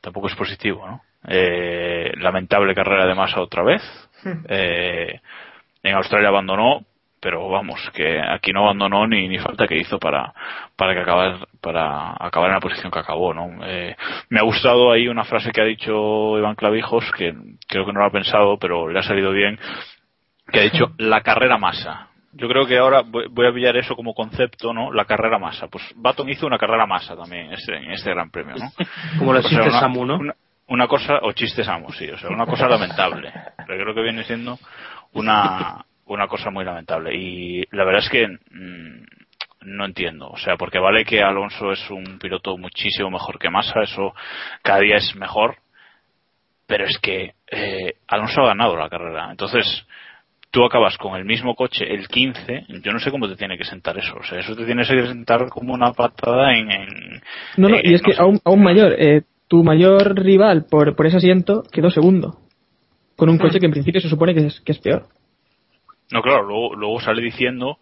tampoco 0.00 0.28
es 0.28 0.34
positivo, 0.34 0.86
¿no? 0.86 1.02
Eh, 1.26 2.12
lamentable 2.16 2.74
carrera 2.74 3.06
de 3.06 3.14
masa 3.14 3.40
otra 3.40 3.62
vez. 3.62 3.82
Eh, 4.48 5.20
en 5.84 5.94
Australia 5.94 6.30
abandonó, 6.30 6.84
pero 7.20 7.48
vamos, 7.48 7.80
que 7.92 8.20
aquí 8.20 8.52
no 8.52 8.64
abandonó 8.64 9.06
ni, 9.06 9.28
ni 9.28 9.38
falta 9.38 9.66
que 9.66 9.78
hizo 9.78 9.98
para, 9.98 10.32
para 10.76 10.94
que 10.94 11.00
acabar, 11.00 11.48
para 11.60 12.12
acabar 12.18 12.50
en 12.50 12.54
la 12.54 12.60
posición 12.60 12.92
que 12.92 12.98
acabó, 12.98 13.34
¿no? 13.34 13.64
Eh, 13.64 13.96
me 14.28 14.40
ha 14.40 14.44
gustado 14.44 14.92
ahí 14.92 15.08
una 15.08 15.24
frase 15.24 15.50
que 15.50 15.60
ha 15.60 15.64
dicho 15.64 16.38
Iván 16.38 16.54
Clavijos, 16.54 17.10
que 17.16 17.34
creo 17.66 17.84
que 17.84 17.92
no 17.92 18.00
lo 18.00 18.06
ha 18.06 18.12
pensado, 18.12 18.58
pero 18.58 18.88
le 18.88 18.98
ha 18.98 19.02
salido 19.02 19.32
bien, 19.32 19.58
que 20.52 20.60
ha 20.60 20.62
dicho 20.62 20.92
la 20.98 21.22
carrera 21.22 21.58
masa. 21.58 22.08
Yo 22.32 22.46
creo 22.46 22.66
que 22.66 22.78
ahora 22.78 23.02
voy 23.02 23.46
a 23.46 23.52
pillar 23.52 23.76
eso 23.76 23.96
como 23.96 24.14
concepto, 24.14 24.72
¿no? 24.72 24.92
La 24.92 25.06
carrera 25.06 25.38
masa. 25.38 25.66
Pues 25.66 25.82
Baton 25.96 26.28
hizo 26.28 26.46
una 26.46 26.58
carrera 26.58 26.86
masa 26.86 27.16
también 27.16 27.46
en 27.46 27.52
este, 27.54 27.76
en 27.76 27.90
este 27.90 28.10
gran 28.10 28.30
premio, 28.30 28.54
¿no? 28.56 28.70
Como 29.18 29.32
lo 29.32 29.40
O 29.40 29.42
sea, 29.42 29.70
Samu, 29.70 30.04
¿no? 30.04 30.18
Una, 30.18 30.34
una 30.68 30.86
cosa, 30.86 31.18
o 31.22 31.32
chiste 31.32 31.64
Samu, 31.64 31.90
sí, 31.90 32.08
o 32.08 32.18
sea, 32.18 32.30
una 32.30 32.46
cosa 32.46 32.68
lamentable. 32.68 33.32
Pero 33.66 33.82
creo 33.82 33.94
que 33.94 34.02
viene 34.02 34.22
siendo 34.24 34.58
una, 35.14 35.84
una 36.08 36.26
cosa 36.28 36.50
muy 36.50 36.64
lamentable. 36.64 37.14
Y 37.16 37.64
la 37.70 37.84
verdad 37.84 38.02
es 38.04 38.10
que 38.10 38.26
mm, 38.28 39.02
no 39.62 39.84
entiendo. 39.84 40.28
O 40.28 40.36
sea, 40.38 40.56
porque 40.56 40.78
vale 40.78 41.04
que 41.04 41.22
Alonso 41.22 41.72
es 41.72 41.90
un 41.90 42.18
piloto 42.18 42.56
muchísimo 42.56 43.10
mejor 43.10 43.38
que 43.38 43.50
Massa, 43.50 43.82
eso 43.82 44.14
cada 44.62 44.80
día 44.80 44.96
es 44.96 45.14
mejor. 45.16 45.56
Pero 46.66 46.84
es 46.84 46.98
que 46.98 47.32
eh, 47.50 47.94
Alonso 48.08 48.42
ha 48.42 48.48
ganado 48.48 48.76
la 48.76 48.90
carrera. 48.90 49.28
Entonces, 49.30 49.64
tú 50.50 50.64
acabas 50.64 50.98
con 50.98 51.16
el 51.16 51.24
mismo 51.24 51.54
coche 51.54 51.84
el 51.92 52.08
15, 52.08 52.66
yo 52.82 52.92
no 52.92 52.98
sé 52.98 53.10
cómo 53.10 53.26
te 53.28 53.36
tiene 53.36 53.56
que 53.56 53.64
sentar 53.64 53.96
eso. 53.98 54.14
O 54.16 54.22
sea, 54.22 54.38
eso 54.38 54.54
te 54.54 54.66
tiene 54.66 54.82
que 54.86 55.06
sentar 55.06 55.48
como 55.48 55.72
una 55.72 55.92
patada 55.92 56.54
en. 56.54 56.70
en- 56.70 57.22
No, 57.56 57.68
no, 57.70 57.76
en- 57.76 57.82
y 57.90 57.94
es 57.94 58.02
no 58.02 58.06
que 58.08 58.14
sé. 58.14 58.20
aún, 58.22 58.38
aún 58.44 58.62
mayor, 58.62 58.92
eh, 58.98 59.22
tu 59.48 59.64
mayor 59.64 60.14
rival 60.22 60.66
por, 60.70 60.94
por 60.94 61.06
ese 61.06 61.16
asiento 61.16 61.62
quedó 61.72 61.90
segundo. 61.90 62.36
Con 63.16 63.30
un 63.30 63.38
coche 63.38 63.58
que 63.58 63.66
en 63.66 63.72
principio 63.72 64.00
se 64.00 64.08
supone 64.10 64.34
que 64.34 64.46
es, 64.46 64.60
que 64.60 64.72
es 64.72 64.78
peor. 64.78 65.06
No, 66.10 66.22
claro, 66.22 66.42
luego, 66.44 66.74
luego 66.74 67.00
sale 67.00 67.22
diciendo 67.22 67.78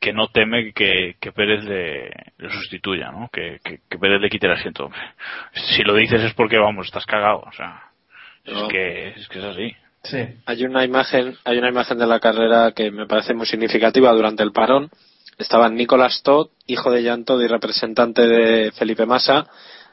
que 0.00 0.12
no 0.12 0.28
teme 0.28 0.72
que, 0.72 1.16
que 1.20 1.32
Pérez 1.32 1.64
le, 1.64 2.10
le 2.38 2.50
sustituya, 2.50 3.10
¿no? 3.10 3.28
Que, 3.32 3.58
que, 3.64 3.80
que 3.88 3.98
Pérez 3.98 4.20
le 4.20 4.28
quite 4.28 4.46
el 4.46 4.52
asiento. 4.52 4.90
Si 5.54 5.82
lo 5.82 5.94
dices 5.94 6.22
es 6.22 6.34
porque, 6.34 6.58
vamos, 6.58 6.86
estás 6.86 7.06
cagado. 7.06 7.38
O 7.38 7.52
sea, 7.52 7.90
es, 8.44 8.62
que, 8.70 9.08
es 9.08 9.28
que 9.28 9.38
es 9.38 9.44
así. 9.44 9.76
Sí. 10.02 10.18
Hay 10.44 10.64
una 10.64 10.84
imagen, 10.84 11.36
hay 11.44 11.58
una 11.58 11.70
imagen 11.70 11.98
de 11.98 12.06
la 12.06 12.20
carrera 12.20 12.72
que 12.72 12.90
me 12.90 13.06
parece 13.06 13.32
muy 13.32 13.46
significativa 13.46 14.12
durante 14.12 14.42
el 14.42 14.52
parón. 14.52 14.90
Estaban 15.38 15.74
Nicolas 15.74 16.22
Todd, 16.22 16.48
hijo 16.66 16.90
de 16.90 17.02
Jan 17.02 17.24
Todd 17.24 17.42
y 17.42 17.46
representante 17.46 18.26
de 18.26 18.70
Felipe 18.72 19.06
Massa, 19.06 19.46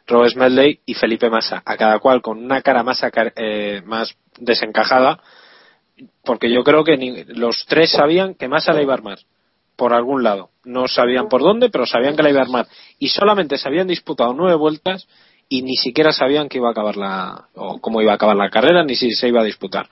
Rob 0.08 0.28
Smedley 0.28 0.82
y 0.86 0.94
Felipe 0.94 1.30
Massa, 1.30 1.64
a 1.66 1.78
cada 1.78 2.00
cual 2.00 2.22
con 2.22 2.44
una 2.44 2.62
cara 2.62 2.84
más, 2.84 3.02
eh, 3.36 3.82
más 3.86 4.16
desencajada, 4.38 5.22
porque 6.24 6.52
yo 6.52 6.64
creo 6.64 6.84
que 6.84 6.98
ni- 6.98 7.24
los 7.26 7.66
tres 7.68 7.92
sabían 7.92 8.36
que 8.36 8.48
Massa 8.48 8.74
la 8.74 8.82
iba 8.82 8.94
a 8.94 8.98
armar, 8.98 9.20
por 9.76 9.94
algún 9.94 10.24
lado. 10.24 10.50
No 10.64 10.88
sabían 10.88 11.28
por 11.30 11.42
dónde, 11.42 11.70
pero 11.70 11.86
sabían 11.86 12.16
que 12.16 12.24
la 12.24 12.30
iba 12.30 12.40
a 12.40 12.44
armar. 12.44 12.68
Y 13.00 13.10
solamente 13.10 13.58
se 13.58 13.68
habían 13.68 13.88
disputado 13.88 14.34
nueve 14.34 14.56
vueltas 14.56 15.08
y 15.50 15.64
ni 15.64 15.76
siquiera 15.76 16.12
sabían 16.12 16.48
que 16.50 16.58
iba 16.60 16.70
a 16.70 16.72
acabar 16.72 16.98
la 16.98 17.46
o 17.56 17.80
cómo 17.80 18.02
iba 18.02 18.12
a 18.12 18.16
acabar 18.16 18.36
la 18.36 18.50
carrera 18.50 18.84
ni 18.84 18.96
si 18.96 19.12
se 19.12 19.28
iba 19.28 19.42
a 19.42 19.46
disputar. 19.46 19.88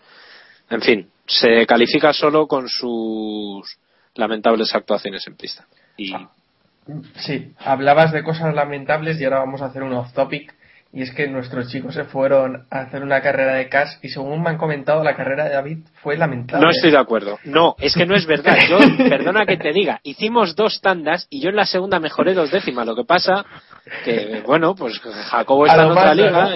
En 0.70 0.82
fin, 0.82 1.10
se 1.26 1.66
califica 1.66 2.14
solo 2.14 2.47
con 2.47 2.70
sus 2.70 3.78
lamentables 4.16 4.74
actuaciones 4.76 5.26
en 5.28 5.36
pista. 5.36 5.66
Y 5.97 6.14
Sí, 7.18 7.53
hablabas 7.60 8.12
de 8.12 8.24
cosas 8.24 8.53
lamentables 8.55 9.20
y 9.20 9.24
ahora 9.24 9.39
vamos 9.39 9.62
a 9.62 9.66
hacer 9.66 9.84
un 9.84 9.93
off 9.93 10.12
topic. 10.14 10.53
Y 10.91 11.03
es 11.03 11.13
que 11.13 11.27
nuestros 11.27 11.67
chicos 11.69 11.93
se 11.93 12.03
fueron 12.05 12.65
a 12.71 12.79
hacer 12.79 13.03
una 13.03 13.21
carrera 13.21 13.53
de 13.53 13.69
cash 13.69 13.97
y 14.01 14.09
según 14.09 14.41
me 14.41 14.49
han 14.49 14.57
comentado, 14.57 15.03
la 15.03 15.15
carrera 15.15 15.43
de 15.43 15.51
David 15.51 15.77
fue 16.01 16.17
lamentable. 16.17 16.65
no 16.65 16.71
estoy 16.71 16.89
de 16.89 16.97
acuerdo. 16.97 17.37
No, 17.43 17.75
es 17.79 17.93
que 17.93 18.07
no 18.07 18.15
es 18.15 18.25
verdad. 18.25 18.57
Yo, 18.67 18.79
perdona 19.09 19.45
que 19.45 19.57
te 19.57 19.71
diga, 19.71 19.99
hicimos 20.03 20.55
dos 20.55 20.81
tandas 20.81 21.27
y 21.29 21.41
yo 21.41 21.49
en 21.49 21.57
la 21.57 21.65
segunda 21.65 21.99
mejoré 21.99 22.33
dos 22.33 22.49
décimas. 22.49 22.87
Lo 22.87 22.95
que 22.95 23.03
pasa 23.03 23.45
que, 24.03 24.41
bueno, 24.45 24.73
pues 24.73 24.99
Jacobo 24.99 25.67
está 25.67 25.83
en 25.83 25.91
otra 25.91 26.15
liga. 26.15 26.49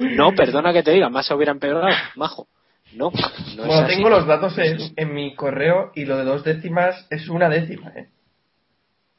¿no? 0.00 0.30
No, 0.30 0.34
perdona 0.34 0.72
que 0.72 0.82
te 0.82 0.90
diga, 0.90 1.08
más 1.08 1.26
se 1.26 1.34
hubiera 1.34 1.52
empeorado, 1.52 1.86
majo. 2.16 2.48
No, 2.92 3.12
no 3.56 3.64
es 3.66 3.80
así. 3.82 3.94
tengo 3.94 4.10
los 4.10 4.26
datos 4.26 4.58
en, 4.58 4.78
en 4.96 5.14
mi 5.14 5.36
correo 5.36 5.92
y 5.94 6.06
lo 6.06 6.16
de 6.16 6.24
dos 6.24 6.42
décimas 6.42 7.06
es 7.10 7.28
una 7.28 7.48
décima. 7.48 7.92
¿eh? 7.94 8.08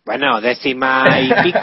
Bueno, 0.05 0.41
décima 0.41 1.03
y 1.21 1.29
pico, 1.43 1.59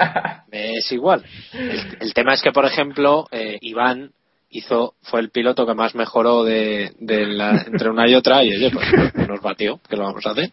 es 0.53 0.93
igual. 0.93 1.25
El, 1.53 1.97
el 2.01 2.15
tema 2.15 2.35
es 2.35 2.43
que, 2.43 2.53
por 2.53 2.65
ejemplo, 2.65 3.27
eh, 3.31 3.59
Iván 3.61 4.11
hizo 4.51 4.95
fue 5.03 5.21
el 5.21 5.31
piloto 5.31 5.67
que 5.67 5.75
más 5.75 5.95
mejoró 5.95 6.43
de, 6.45 6.93
de 7.01 7.27
la- 7.27 7.63
entre 7.67 7.91
una 7.91 8.09
y 8.09 8.15
otra 8.15 8.43
y 8.45 8.55
oye, 8.57 8.71
pues 8.71 8.87
nos 9.29 9.41
batió, 9.43 9.79
que 9.89 9.97
lo 9.97 10.05
vamos 10.05 10.25
a 10.27 10.31
hacer. 10.31 10.51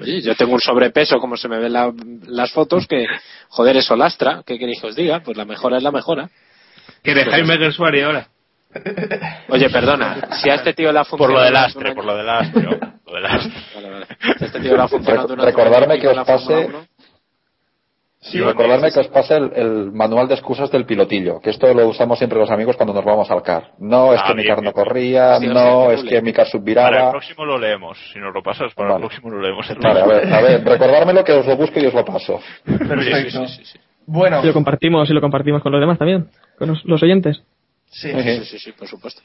Oye, 0.00 0.20
yo 0.20 0.34
tengo 0.34 0.52
un 0.54 0.60
sobrepeso, 0.60 1.18
como 1.18 1.36
se 1.36 1.48
me 1.48 1.58
ven 1.58 1.72
la- 1.72 1.92
las 2.26 2.52
fotos, 2.52 2.86
que, 2.86 3.06
joder, 3.48 3.76
eso 3.78 3.96
lastra, 3.96 4.42
¿qué 4.44 4.58
queréis 4.58 4.80
que 4.80 4.88
os 4.88 4.96
diga? 4.96 5.20
Pues 5.20 5.36
la 5.36 5.44
mejora 5.44 5.76
es 5.78 5.82
la 5.82 5.92
mejora. 5.92 6.28
Que 7.02 7.14
de 7.14 7.24
Jaime 7.24 7.56
Gersuari 7.56 8.02
ahora. 8.02 8.26
Oye, 9.48 9.68
perdona, 9.70 10.28
si 10.42 10.50
a 10.50 10.54
este 10.54 10.72
tío 10.74 10.90
le 10.92 10.98
ha 10.98 11.04
Por 11.04 11.18
funcionado... 11.18 11.94
por 11.94 12.04
lo 12.04 12.16
del 12.16 12.28
astre. 12.28 12.64
¿no? 12.64 12.92
Lo 13.12 13.16
del 13.16 13.26
astre. 13.26 13.52
Vale, 13.74 13.90
vale. 13.90 14.06
Si 14.38 14.44
a 14.44 14.46
este 14.46 14.60
tío 14.60 14.74
le 14.76 14.82
ha 14.82 14.88
funcionado 14.88 15.36
recordarme 15.36 16.00
que 16.00 16.08
os 16.08 16.16
la 16.16 16.24
Fórmula 16.24 16.86
1, 18.24 18.34
Y 18.34 18.40
recordarme 18.40 18.92
que 18.92 19.00
os 19.00 19.08
pase 19.08 19.36
el, 19.36 19.52
el 19.54 19.92
manual 19.92 20.28
de 20.28 20.34
excusas 20.34 20.70
del 20.70 20.86
pilotillo, 20.86 21.40
que 21.40 21.50
esto 21.50 21.72
lo 21.74 21.88
usamos 21.88 22.18
siempre 22.18 22.38
los 22.38 22.50
amigos 22.50 22.76
cuando 22.76 22.94
nos 22.94 23.04
vamos 23.04 23.30
al 23.30 23.42
car. 23.42 23.72
No, 23.78 24.14
es 24.14 24.20
Ah, 24.22 24.28
que 24.28 24.34
mi 24.34 24.44
car 24.46 24.58
no 24.58 24.62
bien. 24.62 24.72
corría, 24.72 25.38
Sí, 25.40 25.46
no, 25.48 25.90
es 25.90 26.04
que 26.04 26.22
mi 26.22 26.32
car 26.32 26.46
Para 26.46 26.56
el 26.56 26.62
subviraba. 26.62 27.10
próximo 27.10 27.44
lo 27.44 27.58
leemos. 27.58 27.98
Si 28.12 28.18
nos 28.20 28.32
lo 28.32 28.42
pasas, 28.42 28.72
para 28.74 28.90
Vale. 28.90 29.02
el 29.04 29.08
próximo 29.08 29.30
lo 29.30 29.40
leemos. 29.42 29.66
Vale, 29.80 30.00
a 30.00 30.06
ver, 30.06 30.32
a 30.34 30.40
ver, 30.40 30.64
recordármelo 30.64 31.24
que 31.24 31.32
os 31.32 31.46
lo 31.46 31.56
busco 31.56 31.80
y 31.80 31.86
os 31.86 31.94
lo 31.94 32.04
paso. 32.04 32.40
Perfecto. 32.64 33.46
Sí, 33.48 33.56
sí, 33.58 33.64
sí, 33.64 33.78
Bueno, 34.06 34.40
Y 34.42 34.46
lo 34.46 34.52
compartimos 34.52 35.10
y 35.10 35.12
lo 35.14 35.20
compartimos 35.20 35.62
con 35.62 35.72
los 35.72 35.80
demás 35.80 35.98
también, 35.98 36.28
con 36.58 36.68
los, 36.68 36.84
los 36.84 37.02
oyentes. 37.02 37.42
sí. 37.90 38.10
sí, 38.12 38.22
sí, 38.22 38.44
sí, 38.44 38.58
sí, 38.60 38.72
por 38.72 38.86
supuesto. 38.86 39.20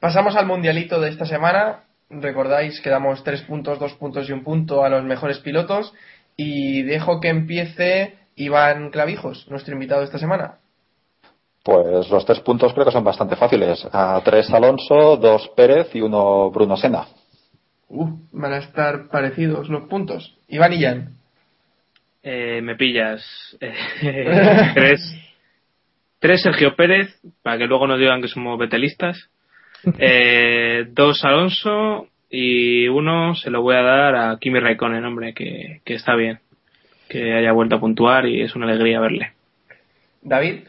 Pasamos 0.00 0.34
al 0.36 0.46
mundialito 0.46 1.00
de 1.00 1.10
esta 1.10 1.26
semana. 1.26 1.80
Recordáis 2.10 2.80
que 2.80 2.90
damos 2.90 3.24
tres 3.24 3.42
puntos, 3.42 3.78
dos 3.78 3.94
puntos 3.94 4.28
y 4.28 4.32
un 4.32 4.44
punto 4.44 4.84
a 4.84 4.88
los 4.90 5.02
mejores 5.04 5.38
pilotos. 5.38 5.92
Y 6.36 6.82
dejo 6.82 7.20
que 7.20 7.28
empiece 7.28 8.14
Iván 8.36 8.90
Clavijos, 8.90 9.46
nuestro 9.48 9.74
invitado 9.74 10.02
esta 10.02 10.18
semana. 10.18 10.58
Pues 11.62 12.10
los 12.10 12.26
tres 12.26 12.40
puntos 12.40 12.74
creo 12.74 12.84
que 12.84 12.92
son 12.92 13.04
bastante 13.04 13.36
fáciles. 13.36 13.86
A 13.90 14.20
tres 14.22 14.50
Alonso, 14.50 15.16
dos 15.16 15.48
Pérez 15.56 15.94
y 15.94 16.00
uno 16.02 16.50
Bruno 16.50 16.76
Sena. 16.76 17.06
Uh, 17.88 18.18
van 18.32 18.52
a 18.52 18.58
estar 18.58 19.08
parecidos 19.08 19.68
los 19.68 19.86
puntos. 19.86 20.36
Iván 20.48 20.72
y 20.74 20.82
Jan. 20.82 21.16
Eh, 22.22 22.60
me 22.62 22.76
pillas. 22.76 23.24
Eh, 24.02 24.70
tres, 24.74 25.00
tres 26.18 26.42
Sergio 26.42 26.74
Pérez, 26.74 27.18
para 27.42 27.58
que 27.58 27.66
luego 27.66 27.86
nos 27.86 27.98
digan 27.98 28.20
que 28.20 28.28
somos 28.28 28.58
betelistas. 28.58 29.30
Eh, 29.98 30.86
dos 30.92 31.22
Alonso 31.24 32.08
y 32.36 32.88
uno 32.88 33.34
se 33.34 33.50
lo 33.50 33.62
voy 33.62 33.76
a 33.76 33.82
dar 33.82 34.16
a 34.16 34.38
Kimi 34.40 34.58
Raikkonen, 34.60 35.04
hombre, 35.04 35.34
que, 35.34 35.80
que 35.84 35.94
está 35.94 36.14
bien. 36.16 36.40
Que 37.08 37.34
haya 37.34 37.52
vuelto 37.52 37.76
a 37.76 37.80
puntuar 37.80 38.26
y 38.26 38.42
es 38.42 38.54
una 38.56 38.66
alegría 38.66 38.98
verle. 38.98 39.32
David. 40.22 40.60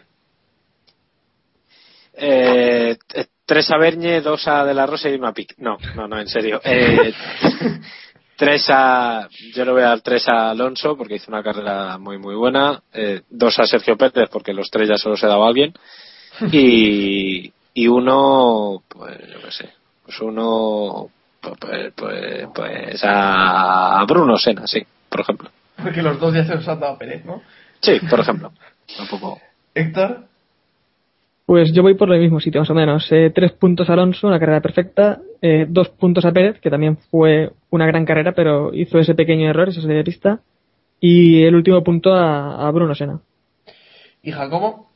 Eh, 2.14 2.98
t- 3.08 3.28
tres 3.46 3.70
a 3.72 3.78
Bernie, 3.78 4.22
dos 4.22 4.48
a 4.48 4.64
De 4.66 4.74
La 4.74 4.86
Rosa 4.86 5.10
y 5.10 5.16
uno 5.16 5.28
a 5.28 5.34
Pic. 5.34 5.56
No, 5.58 5.78
no, 5.96 6.08
no, 6.08 6.20
en 6.20 6.28
serio. 6.28 6.62
Eh, 6.64 7.14
tres 8.38 8.66
a. 8.70 9.28
Yo 9.54 9.66
le 9.66 9.72
voy 9.72 9.82
a 9.82 9.88
dar 9.90 10.02
tres 10.02 10.28
a 10.28 10.52
Alonso 10.52 10.96
porque 10.98 11.16
hizo 11.16 11.32
una 11.32 11.44
carrera 11.44 11.98
muy, 11.98 12.18
muy 12.18 12.36
buena. 12.36 12.82
Eh, 12.94 13.22
dos 13.30 13.58
a 13.60 13.66
Sergio 13.66 13.98
Pérez 13.98 14.30
porque 14.32 14.54
los 14.54 14.70
tres 14.70 14.88
ya 14.90 14.98
solo 14.98 15.18
se 15.18 15.28
daba 15.28 15.46
a 15.46 15.50
alguien. 15.50 15.74
Y, 16.52 17.52
y 17.74 17.88
uno, 17.88 18.84
pues 18.90 19.18
yo 19.32 19.42
qué 19.42 19.52
sé. 19.52 19.70
Pues 20.04 20.20
uno. 20.20 21.10
Pues, 21.60 21.94
pues, 21.96 22.48
pues, 22.54 23.02
a 23.04 24.04
Bruno 24.08 24.38
Sena, 24.38 24.66
sí, 24.66 24.86
por 25.10 25.22
ejemplo. 25.22 25.50
Porque 25.82 26.02
los 26.02 26.20
dos 26.20 26.34
ya 26.34 26.46
se 26.46 26.56
los 26.56 26.68
han 26.68 26.80
dado 26.80 26.94
a 26.94 26.98
Pérez, 26.98 27.26
¿no? 27.26 27.42
Sí, 27.82 28.00
por 28.10 28.20
ejemplo. 28.20 28.52
Tampoco. 28.98 29.40
Héctor. 29.74 30.26
Pues 31.46 31.72
yo 31.74 31.84
voy 31.84 31.94
por 31.94 32.12
el 32.12 32.22
mismo 32.22 32.40
sitio, 32.40 32.62
más 32.62 32.70
o 32.70 32.74
menos. 32.74 33.12
Eh, 33.12 33.32
tres 33.34 33.52
puntos 33.52 33.90
a 33.90 33.94
Alonso, 33.94 34.28
una 34.28 34.40
carrera 34.40 34.62
perfecta. 34.62 35.20
Eh, 35.42 35.68
dos 35.70 35.90
puntos 35.90 36.26
a 36.26 36.32
Pérez, 36.32 36.60
que 36.60 36.72
también 36.72 36.98
fue 36.98 37.52
una 37.70 37.86
gran 37.86 38.06
carrera, 38.06 38.32
pero 38.32 38.74
hizo 38.74 38.98
ese 38.98 39.14
pequeño 39.14 39.48
error, 39.48 39.70
esa 39.70 39.82
salida 39.82 39.98
de 39.98 40.04
pista. 40.04 40.40
Y 41.00 41.44
el 41.44 41.56
último 41.56 41.84
punto 41.84 42.14
a, 42.14 42.68
a 42.68 42.72
Bruno 42.72 42.96
Sena. 42.96 43.20
¿Y 44.24 44.32
Jacobo? 44.32 44.90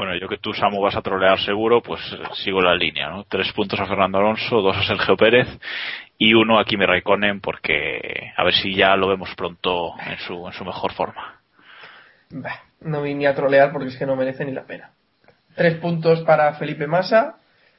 Bueno, 0.00 0.16
yo 0.16 0.28
que 0.28 0.38
tú, 0.38 0.54
Samu, 0.54 0.80
vas 0.80 0.96
a 0.96 1.02
trolear 1.02 1.38
seguro, 1.40 1.82
pues 1.82 2.00
eh, 2.14 2.22
sigo 2.42 2.62
la 2.62 2.74
línea, 2.74 3.10
¿no? 3.10 3.24
Tres 3.24 3.52
puntos 3.52 3.78
a 3.78 3.84
Fernando 3.84 4.16
Alonso, 4.16 4.62
dos 4.62 4.74
a 4.74 4.82
Sergio 4.82 5.14
Pérez 5.14 5.46
y 6.16 6.32
uno 6.32 6.58
a 6.58 6.64
Kimi 6.64 6.86
Raikkonen 6.86 7.42
porque 7.42 8.32
a 8.34 8.42
ver 8.42 8.54
si 8.54 8.74
ya 8.74 8.96
lo 8.96 9.08
vemos 9.08 9.28
pronto 9.36 9.92
en 10.06 10.16
su, 10.20 10.46
en 10.46 10.54
su 10.54 10.64
mejor 10.64 10.94
forma. 10.94 11.42
Bah, 12.30 12.62
no 12.80 13.02
vine 13.02 13.26
a 13.26 13.34
trolear 13.34 13.72
porque 13.72 13.88
es 13.88 13.98
que 13.98 14.06
no 14.06 14.16
merece 14.16 14.46
ni 14.46 14.52
la 14.52 14.62
pena. 14.62 14.88
Tres 15.54 15.74
puntos 15.74 16.22
para 16.22 16.54
Felipe 16.54 16.86
Massa, 16.86 17.34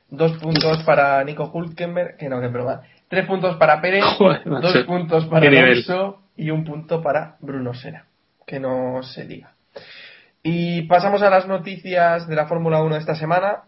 dos 0.07 0.33
puntos 0.37 0.83
para 0.85 1.23
Nico 1.23 1.49
Hulkenberg, 1.51 2.17
que 2.17 2.29
no, 2.29 2.39
que 2.39 2.49
broma. 2.49 2.83
Tres 3.07 3.25
puntos 3.25 3.55
para 3.55 3.81
Pérez, 3.81 4.03
Joder, 4.19 4.43
dos 4.43 4.77
puntos 4.85 5.25
para. 5.25 5.47
Alonso 5.47 6.19
y 6.37 6.51
un 6.51 6.63
punto 6.65 7.01
para 7.01 7.37
Bruno 7.39 7.73
Sena. 7.73 8.05
Que 8.45 8.59
no 8.59 9.01
se 9.01 9.25
diga. 9.25 9.53
Y 10.43 10.83
pasamos 10.83 11.21
a 11.21 11.29
las 11.29 11.47
noticias 11.47 12.27
de 12.27 12.35
la 12.35 12.47
Fórmula 12.47 12.81
1 12.81 12.95
de 12.95 13.01
esta 13.01 13.15
semana. 13.15 13.63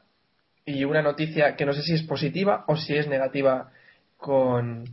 Y 0.65 0.85
una 0.85 1.01
noticia 1.01 1.55
que 1.55 1.65
no 1.65 1.73
sé 1.73 1.81
si 1.81 1.93
es 1.93 2.03
positiva 2.03 2.63
o 2.67 2.75
si 2.77 2.95
es 2.95 3.07
negativa 3.07 3.69
con 4.17 4.85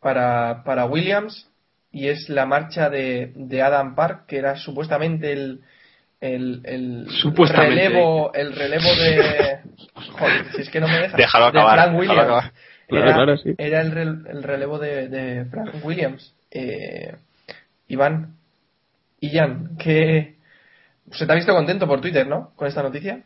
para, 0.00 0.62
para 0.64 0.84
Williams. 0.86 1.48
Y 1.92 2.08
es 2.08 2.28
la 2.28 2.46
marcha 2.46 2.88
de, 2.88 3.32
de 3.34 3.62
Adam 3.62 3.94
Park, 3.96 4.26
que 4.26 4.36
era 4.38 4.56
supuestamente 4.56 5.32
el, 5.32 5.60
el, 6.20 6.60
el 6.64 7.06
Supuestamente. 7.10 7.88
relevo, 7.88 8.32
el 8.32 8.54
relevo 8.54 8.84
de. 8.94 9.58
Joder, 10.18 10.52
si 10.54 10.62
es 10.62 10.70
que 10.70 10.78
no 10.80 10.86
me 10.86 10.98
deja. 10.98 11.16
Déjalo 11.16 11.46
de 11.46 11.50
acabar, 11.58 11.78
Frank 11.82 11.98
Williams. 11.98 12.20
acabar. 12.22 12.52
Claro, 12.86 13.04
Era, 13.06 13.14
claro, 13.14 13.36
sí. 13.38 13.54
era 13.58 13.80
el, 13.80 13.92
rel- 13.92 14.28
el 14.30 14.42
relevo 14.42 14.78
de, 14.78 15.08
de 15.08 15.44
Frank 15.46 15.74
Williams. 15.84 16.34
Eh, 16.52 17.16
Iván 17.88 18.34
y 19.20 19.30
Jan, 19.30 19.76
que 19.76 20.36
se 21.12 21.26
te 21.26 21.32
ha 21.32 21.36
visto 21.36 21.54
contento 21.54 21.86
por 21.86 22.00
Twitter, 22.00 22.26
¿no? 22.26 22.52
Con 22.56 22.68
esta 22.68 22.82
noticia. 22.82 23.22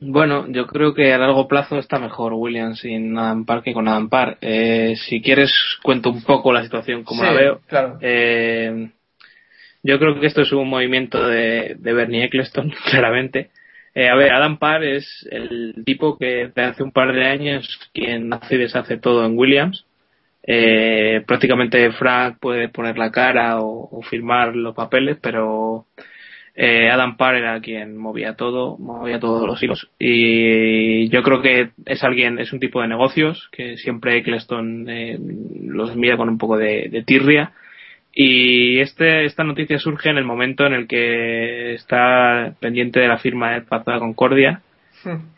Bueno, 0.00 0.46
yo 0.48 0.66
creo 0.66 0.94
que 0.94 1.12
a 1.12 1.18
largo 1.18 1.48
plazo 1.48 1.78
está 1.78 1.98
mejor 1.98 2.32
Williams 2.32 2.80
sin 2.80 3.18
Adam 3.18 3.44
Park 3.44 3.64
que 3.64 3.74
con 3.74 3.88
Adam 3.88 4.08
Park. 4.08 4.38
Eh, 4.40 4.94
si 4.96 5.20
quieres, 5.20 5.52
cuento 5.82 6.10
un 6.10 6.22
poco 6.22 6.52
la 6.52 6.62
situación 6.62 7.02
como 7.02 7.22
Sí, 7.22 7.26
la 7.26 7.32
veo. 7.32 7.60
Claro. 7.66 7.98
Eh, 8.00 8.90
yo 9.82 9.98
creo 9.98 10.20
que 10.20 10.26
esto 10.26 10.42
es 10.42 10.52
un 10.52 10.68
movimiento 10.68 11.26
de, 11.26 11.76
de 11.78 11.92
Bernie 11.92 12.24
Eccleston, 12.24 12.72
claramente. 12.90 13.50
Eh, 13.94 14.08
a 14.08 14.14
ver, 14.14 14.32
Adam 14.32 14.58
Parr 14.58 14.84
es 14.84 15.26
el 15.32 15.82
tipo 15.84 16.16
que 16.16 16.52
de 16.54 16.62
hace 16.62 16.84
un 16.84 16.92
par 16.92 17.12
de 17.12 17.26
años 17.26 17.80
quien 17.92 18.32
hace 18.32 18.54
y 18.54 18.58
deshace 18.58 18.98
todo 18.98 19.26
en 19.26 19.36
Williams. 19.36 19.84
Eh, 20.44 21.24
prácticamente 21.26 21.90
Frank 21.92 22.38
puede 22.40 22.68
poner 22.68 22.96
la 22.96 23.10
cara 23.10 23.60
o, 23.60 23.88
o 23.90 24.02
firmar 24.02 24.54
los 24.54 24.74
papeles, 24.76 25.18
pero 25.20 25.86
eh, 26.60 26.90
Adam 26.90 27.16
Parr 27.16 27.36
era 27.36 27.60
quien 27.60 27.96
movía 27.96 28.34
todo, 28.34 28.76
movía 28.78 29.20
todos 29.20 29.46
los 29.46 29.62
hilos. 29.62 29.88
Y 29.96 31.08
yo 31.08 31.22
creo 31.22 31.40
que 31.40 31.70
es 31.86 32.02
alguien, 32.02 32.40
es 32.40 32.52
un 32.52 32.58
tipo 32.58 32.82
de 32.82 32.88
negocios 32.88 33.48
que 33.52 33.76
siempre 33.76 34.16
Eccleston 34.16 34.86
eh, 34.88 35.16
los 35.68 35.94
mira 35.94 36.16
con 36.16 36.28
un 36.28 36.36
poco 36.36 36.56
de, 36.56 36.88
de 36.90 37.04
tirria. 37.04 37.52
Y 38.12 38.80
este, 38.80 39.24
esta 39.24 39.44
noticia 39.44 39.78
surge 39.78 40.10
en 40.10 40.18
el 40.18 40.24
momento 40.24 40.66
en 40.66 40.72
el 40.72 40.88
que 40.88 41.74
está 41.74 42.54
pendiente 42.58 42.98
de 42.98 43.06
la 43.06 43.18
firma 43.18 43.52
del 43.52 43.62
Pacto 43.62 43.92
de 43.92 44.00
Concordia, 44.00 44.60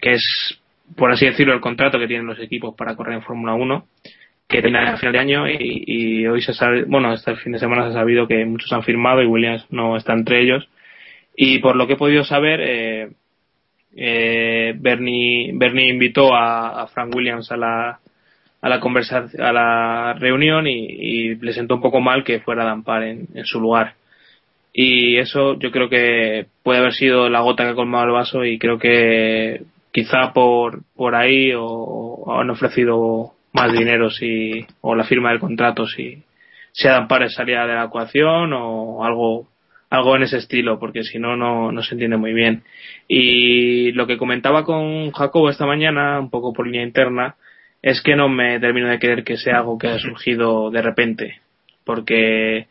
que 0.00 0.12
es, 0.12 0.58
por 0.96 1.12
así 1.12 1.26
decirlo, 1.26 1.52
el 1.52 1.60
contrato 1.60 1.98
que 1.98 2.06
tienen 2.06 2.28
los 2.28 2.40
equipos 2.40 2.74
para 2.74 2.96
correr 2.96 3.16
en 3.16 3.22
Fórmula 3.22 3.52
1, 3.52 3.84
que 4.48 4.62
termina 4.62 4.94
a 4.94 4.96
final 4.96 5.12
de 5.12 5.18
año 5.18 5.46
y, 5.46 5.84
y 5.86 6.26
hoy 6.26 6.40
se 6.40 6.54
sabe, 6.54 6.84
bueno, 6.84 7.12
el 7.12 7.36
fin 7.36 7.52
de 7.52 7.58
semana 7.58 7.82
se 7.82 7.90
ha 7.90 8.00
sabido 8.00 8.26
que 8.26 8.42
muchos 8.46 8.72
han 8.72 8.84
firmado 8.84 9.22
y 9.22 9.26
Williams 9.26 9.66
no 9.68 9.98
está 9.98 10.14
entre 10.14 10.40
ellos. 10.40 10.66
Y 11.42 11.58
por 11.60 11.74
lo 11.74 11.86
que 11.86 11.94
he 11.94 11.96
podido 11.96 12.22
saber, 12.22 12.60
eh, 12.60 13.12
eh, 13.96 14.74
Bernie, 14.76 15.50
Bernie 15.54 15.88
invitó 15.88 16.34
a, 16.36 16.86
Frank 16.88 17.14
Williams 17.16 17.50
a 17.50 17.56
la, 17.56 17.98
a 18.60 18.68
la 18.68 18.78
conversación, 18.78 19.42
a 19.42 19.50
la 19.50 20.12
reunión 20.18 20.66
y, 20.66 21.36
le 21.36 21.52
sentó 21.54 21.76
un 21.76 21.80
poco 21.80 22.02
mal 22.02 22.24
que 22.24 22.40
fuera 22.40 22.66
Dan 22.66 22.84
Parr 22.84 23.04
en, 23.04 23.28
en, 23.32 23.46
su 23.46 23.58
lugar. 23.58 23.94
Y 24.74 25.16
eso 25.16 25.58
yo 25.58 25.70
creo 25.70 25.88
que 25.88 26.44
puede 26.62 26.80
haber 26.80 26.92
sido 26.92 27.30
la 27.30 27.40
gota 27.40 27.64
que 27.64 27.70
ha 27.70 27.74
colmado 27.74 28.04
el 28.04 28.12
vaso 28.12 28.44
y 28.44 28.58
creo 28.58 28.78
que 28.78 29.62
quizá 29.92 30.34
por, 30.34 30.82
por 30.94 31.14
ahí 31.14 31.54
o, 31.54 31.64
o 31.64 32.38
han 32.38 32.50
ofrecido 32.50 33.32
más 33.54 33.72
dinero 33.72 34.10
si, 34.10 34.66
o 34.82 34.94
la 34.94 35.04
firma 35.04 35.30
del 35.30 35.40
contrato 35.40 35.86
si, 35.86 36.22
si 36.72 36.86
Adam 36.86 37.08
Pares 37.08 37.32
salía 37.32 37.64
de 37.64 37.76
la 37.76 37.84
ecuación 37.84 38.52
o 38.52 39.02
algo 39.06 39.48
algo 39.90 40.16
en 40.16 40.22
ese 40.22 40.38
estilo, 40.38 40.78
porque 40.78 41.02
si 41.02 41.18
no, 41.18 41.36
no 41.36 41.82
se 41.82 41.94
entiende 41.94 42.16
muy 42.16 42.32
bien. 42.32 42.62
Y 43.08 43.92
lo 43.92 44.06
que 44.06 44.16
comentaba 44.16 44.64
con 44.64 45.10
Jacobo 45.10 45.50
esta 45.50 45.66
mañana, 45.66 46.20
un 46.20 46.30
poco 46.30 46.52
por 46.52 46.66
línea 46.66 46.84
interna, 46.84 47.34
es 47.82 48.00
que 48.00 48.14
no 48.14 48.28
me 48.28 48.60
termino 48.60 48.88
de 48.88 48.98
creer 48.98 49.24
que 49.24 49.36
sea 49.36 49.58
algo 49.58 49.78
que 49.78 49.88
ha 49.88 49.98
surgido 49.98 50.70
de 50.70 50.82
repente, 50.82 51.40
porque 51.84 52.68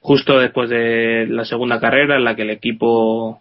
justo 0.00 0.38
después 0.38 0.68
de 0.68 1.26
la 1.28 1.44
segunda 1.44 1.80
carrera 1.80 2.16
en 2.16 2.24
la 2.24 2.36
que 2.36 2.42
el 2.42 2.50
equipo 2.50 3.40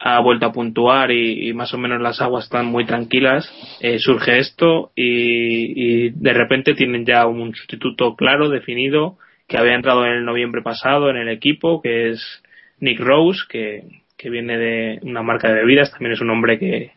ha 0.00 0.20
vuelto 0.20 0.46
a 0.46 0.52
puntuar 0.52 1.10
y, 1.10 1.48
y 1.48 1.54
más 1.54 1.72
o 1.72 1.78
menos 1.78 2.00
las 2.00 2.20
aguas 2.20 2.44
están 2.44 2.66
muy 2.66 2.84
tranquilas, 2.84 3.50
eh, 3.80 3.98
surge 3.98 4.38
esto 4.38 4.92
y, 4.94 6.04
y, 6.06 6.10
de 6.10 6.32
repente 6.34 6.74
tienen 6.74 7.06
ya 7.06 7.26
un 7.26 7.54
sustituto 7.54 8.14
claro, 8.14 8.50
definido, 8.50 9.16
que 9.48 9.56
había 9.56 9.74
entrado 9.74 10.04
en 10.04 10.12
el 10.12 10.24
noviembre 10.24 10.62
pasado 10.62 11.10
en 11.10 11.16
el 11.16 11.28
equipo, 11.30 11.80
que 11.82 12.10
es 12.10 12.42
Nick 12.80 13.00
Rose, 13.00 13.40
que, 13.48 13.82
que 14.16 14.30
viene 14.30 14.58
de 14.58 14.98
una 15.02 15.22
marca 15.22 15.48
de 15.48 15.54
bebidas, 15.54 15.90
también 15.90 16.12
es 16.12 16.20
un 16.20 16.30
hombre 16.30 16.58
que, 16.58 16.92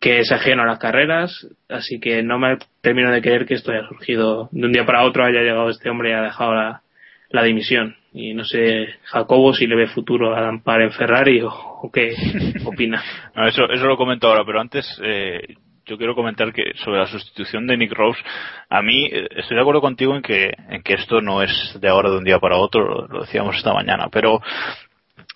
que 0.00 0.18
es 0.18 0.32
ajeno 0.32 0.62
a 0.62 0.66
las 0.66 0.78
carreras, 0.78 1.48
así 1.68 2.00
que 2.00 2.22
no 2.22 2.38
me 2.38 2.58
termino 2.80 3.10
de 3.12 3.22
creer 3.22 3.46
que 3.46 3.54
esto 3.54 3.70
haya 3.70 3.86
surgido 3.88 4.48
de 4.50 4.66
un 4.66 4.72
día 4.72 4.84
para 4.84 5.04
otro, 5.04 5.24
haya 5.24 5.40
llegado 5.40 5.70
este 5.70 5.88
hombre 5.88 6.10
y 6.10 6.12
ha 6.12 6.22
dejado 6.22 6.54
la, 6.54 6.82
la 7.30 7.44
dimisión. 7.44 7.96
Y 8.12 8.34
no 8.34 8.44
sé, 8.44 8.88
Jacobo, 9.04 9.52
si 9.52 9.66
le 9.66 9.76
ve 9.76 9.86
futuro 9.86 10.34
a 10.34 10.40
Dampar 10.40 10.80
en 10.82 10.90
Ferrari 10.90 11.40
o, 11.42 11.50
o 11.50 11.90
qué 11.92 12.14
opina. 12.64 13.02
no, 13.34 13.46
eso, 13.46 13.70
eso 13.70 13.86
lo 13.86 13.96
comento 13.96 14.26
ahora, 14.26 14.44
pero 14.44 14.60
antes 14.60 15.00
eh, 15.04 15.54
yo 15.86 15.96
quiero 15.96 16.14
comentar 16.14 16.52
que 16.52 16.72
sobre 16.84 16.98
la 16.98 17.06
sustitución 17.06 17.66
de 17.66 17.76
Nick 17.76 17.92
Rose, 17.92 18.20
a 18.68 18.82
mí 18.82 19.08
estoy 19.12 19.56
de 19.56 19.60
acuerdo 19.60 19.80
contigo 19.80 20.14
en 20.16 20.22
que, 20.22 20.52
en 20.68 20.82
que 20.82 20.94
esto 20.94 21.20
no 21.20 21.42
es 21.42 21.78
de 21.80 21.88
ahora 21.88 22.10
de 22.10 22.18
un 22.18 22.24
día 22.24 22.38
para 22.38 22.56
otro, 22.56 23.06
lo 23.06 23.20
decíamos 23.20 23.56
esta 23.56 23.72
mañana, 23.72 24.08
pero 24.10 24.40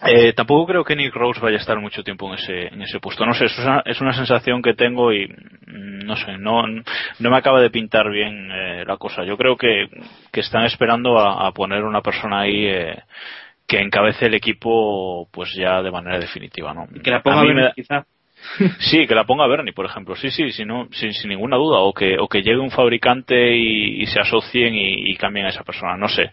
eh, 0.07 0.32
tampoco 0.32 0.66
creo 0.66 0.84
que 0.84 0.96
Nick 0.96 1.14
Rose 1.14 1.40
vaya 1.40 1.59
a 1.59 1.61
estar 1.61 1.78
mucho 1.78 2.03
tiempo 2.03 2.26
en 2.28 2.34
ese, 2.34 2.68
en 2.68 2.82
ese 2.82 3.01
puesto. 3.01 3.26
No 3.26 3.34
sé, 3.34 3.44
es 3.44 3.59
una, 3.59 3.82
es 3.84 4.01
una 4.01 4.12
sensación 4.12 4.62
que 4.62 4.74
tengo 4.74 5.12
y 5.12 5.26
mm, 5.28 6.07
no 6.07 6.16
sé, 6.16 6.38
no, 6.38 6.62
no 6.66 7.30
me 7.30 7.36
acaba 7.36 7.61
de 7.61 7.70
pintar 7.70 8.11
bien 8.11 8.51
eh, 8.51 8.84
la 8.86 8.96
cosa. 8.96 9.24
Yo 9.24 9.36
creo 9.36 9.57
que, 9.57 9.88
que 10.32 10.40
están 10.40 10.64
esperando 10.64 11.18
a, 11.18 11.46
a 11.46 11.53
poner 11.53 11.84
una 11.84 12.01
persona 12.01 12.40
ahí 12.40 12.66
eh, 12.66 13.03
que 13.66 13.78
encabece 13.78 14.26
el 14.26 14.34
equipo 14.34 15.28
pues 15.30 15.55
ya 15.55 15.82
de 15.82 15.90
manera 15.90 16.18
definitiva. 16.18 16.72
¿no? 16.72 16.86
Y 16.94 17.01
que 17.01 17.11
la 17.11 17.22
ponga 17.22 17.42
bien, 17.42 17.57
me... 17.57 17.72
quizá. 17.72 18.05
Sí, 18.78 19.07
que 19.07 19.14
la 19.14 19.24
ponga 19.24 19.47
Bernie, 19.47 19.72
por 19.72 19.86
ejemplo. 19.86 20.16
Sí, 20.16 20.30
sí, 20.30 20.51
sin, 20.53 20.68
sin, 20.93 21.12
sin 21.12 21.28
ninguna 21.28 21.57
duda. 21.57 21.78
O 21.80 21.93
que, 21.93 22.18
o 22.18 22.28
que 22.28 22.43
llegue 22.43 22.59
un 22.59 22.70
fabricante 22.70 23.57
y, 23.57 24.07
se 24.07 24.20
asocien 24.20 24.74
y, 24.74 25.14
cambien 25.16 25.47
a 25.47 25.51
esa 25.51 25.64
persona. 25.64 25.97
No 25.97 26.09
sé. 26.09 26.30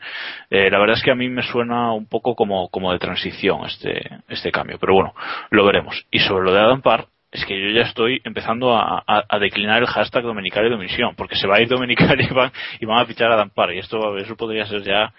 Eh, 0.49 0.70
la 0.70 0.80
verdad 0.80 0.97
es 0.97 1.03
que 1.03 1.12
a 1.12 1.16
mí 1.16 1.30
me 1.30 1.43
suena 1.43 1.91
un 1.93 2.08
poco 2.08 2.36
como, 2.36 2.91
de 2.91 2.99
transición 2.99 3.66
este, 3.66 4.01
este 4.28 4.51
cambio. 4.51 4.78
Pero 4.80 4.93
bueno, 4.93 5.14
lo 5.51 5.66
veremos. 5.66 6.05
Y 6.12 6.20
sobre 6.20 6.45
lo 6.45 6.53
de 6.53 6.60
Adam 6.60 6.82
Parr, 6.82 7.08
es 7.32 7.45
que 7.45 7.60
yo 7.60 7.70
ya 7.70 7.82
estoy 7.82 8.22
empezando 8.24 8.76
a, 8.76 9.03
declinar 9.39 9.82
el 9.82 9.88
hashtag 9.88 10.24
Dominical 10.24 10.66
y 10.66 10.70
Domisión. 10.70 11.16
Porque 11.16 11.36
se 11.36 11.47
va 11.47 11.58
a 11.58 11.62
ir 11.62 11.68
Dominical 11.68 12.20
y 12.22 12.34
van, 12.34 12.51
y 12.80 12.86
van 12.86 12.99
a 12.99 13.05
fichar 13.05 13.32
a 13.32 13.36
Adam 13.36 13.49
Parr. 13.49 13.74
Y 13.74 13.80
esto, 13.80 14.18
eso 14.18 14.36
podría 14.36 14.66
ser 14.66 14.84
ya, 14.84 15.14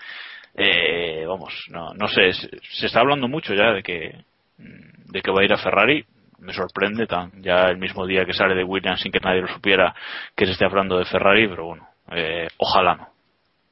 eh, 0.55 1.25
vamos, 1.27 1.67
no, 1.71 1.93
no 1.95 2.09
sé. 2.09 2.33
Se, 2.33 2.49
se 2.73 2.87
está 2.87 3.01
hablando 3.01 3.29
mucho 3.29 3.55
ya 3.55 3.73
de 3.73 3.83
que, 3.83 4.15
de 4.57 5.23
que 5.23 5.31
va 5.31 5.43
a 5.43 5.45
ir 5.45 5.53
a 5.53 5.59
Ferrari 5.59 6.05
me 6.39 6.53
sorprende 6.53 7.07
tan 7.07 7.31
ya 7.43 7.69
el 7.69 7.79
mismo 7.79 8.07
día 8.07 8.25
que 8.25 8.33
sale 8.33 8.55
de 8.55 8.65
Williams 8.65 9.01
sin 9.01 9.13
que 9.13 9.21
nadie 9.21 9.41
lo 9.41 9.49
supiera 9.49 9.95
que 10.37 10.47
se 10.47 10.53
esté 10.53 10.65
hablando 10.65 10.99
de 10.99 11.05
Ferrari 11.05 11.49
pero 11.49 11.67
bueno 11.67 11.89
eh, 12.11 12.49
ojalá 12.59 12.95
no 12.95 13.09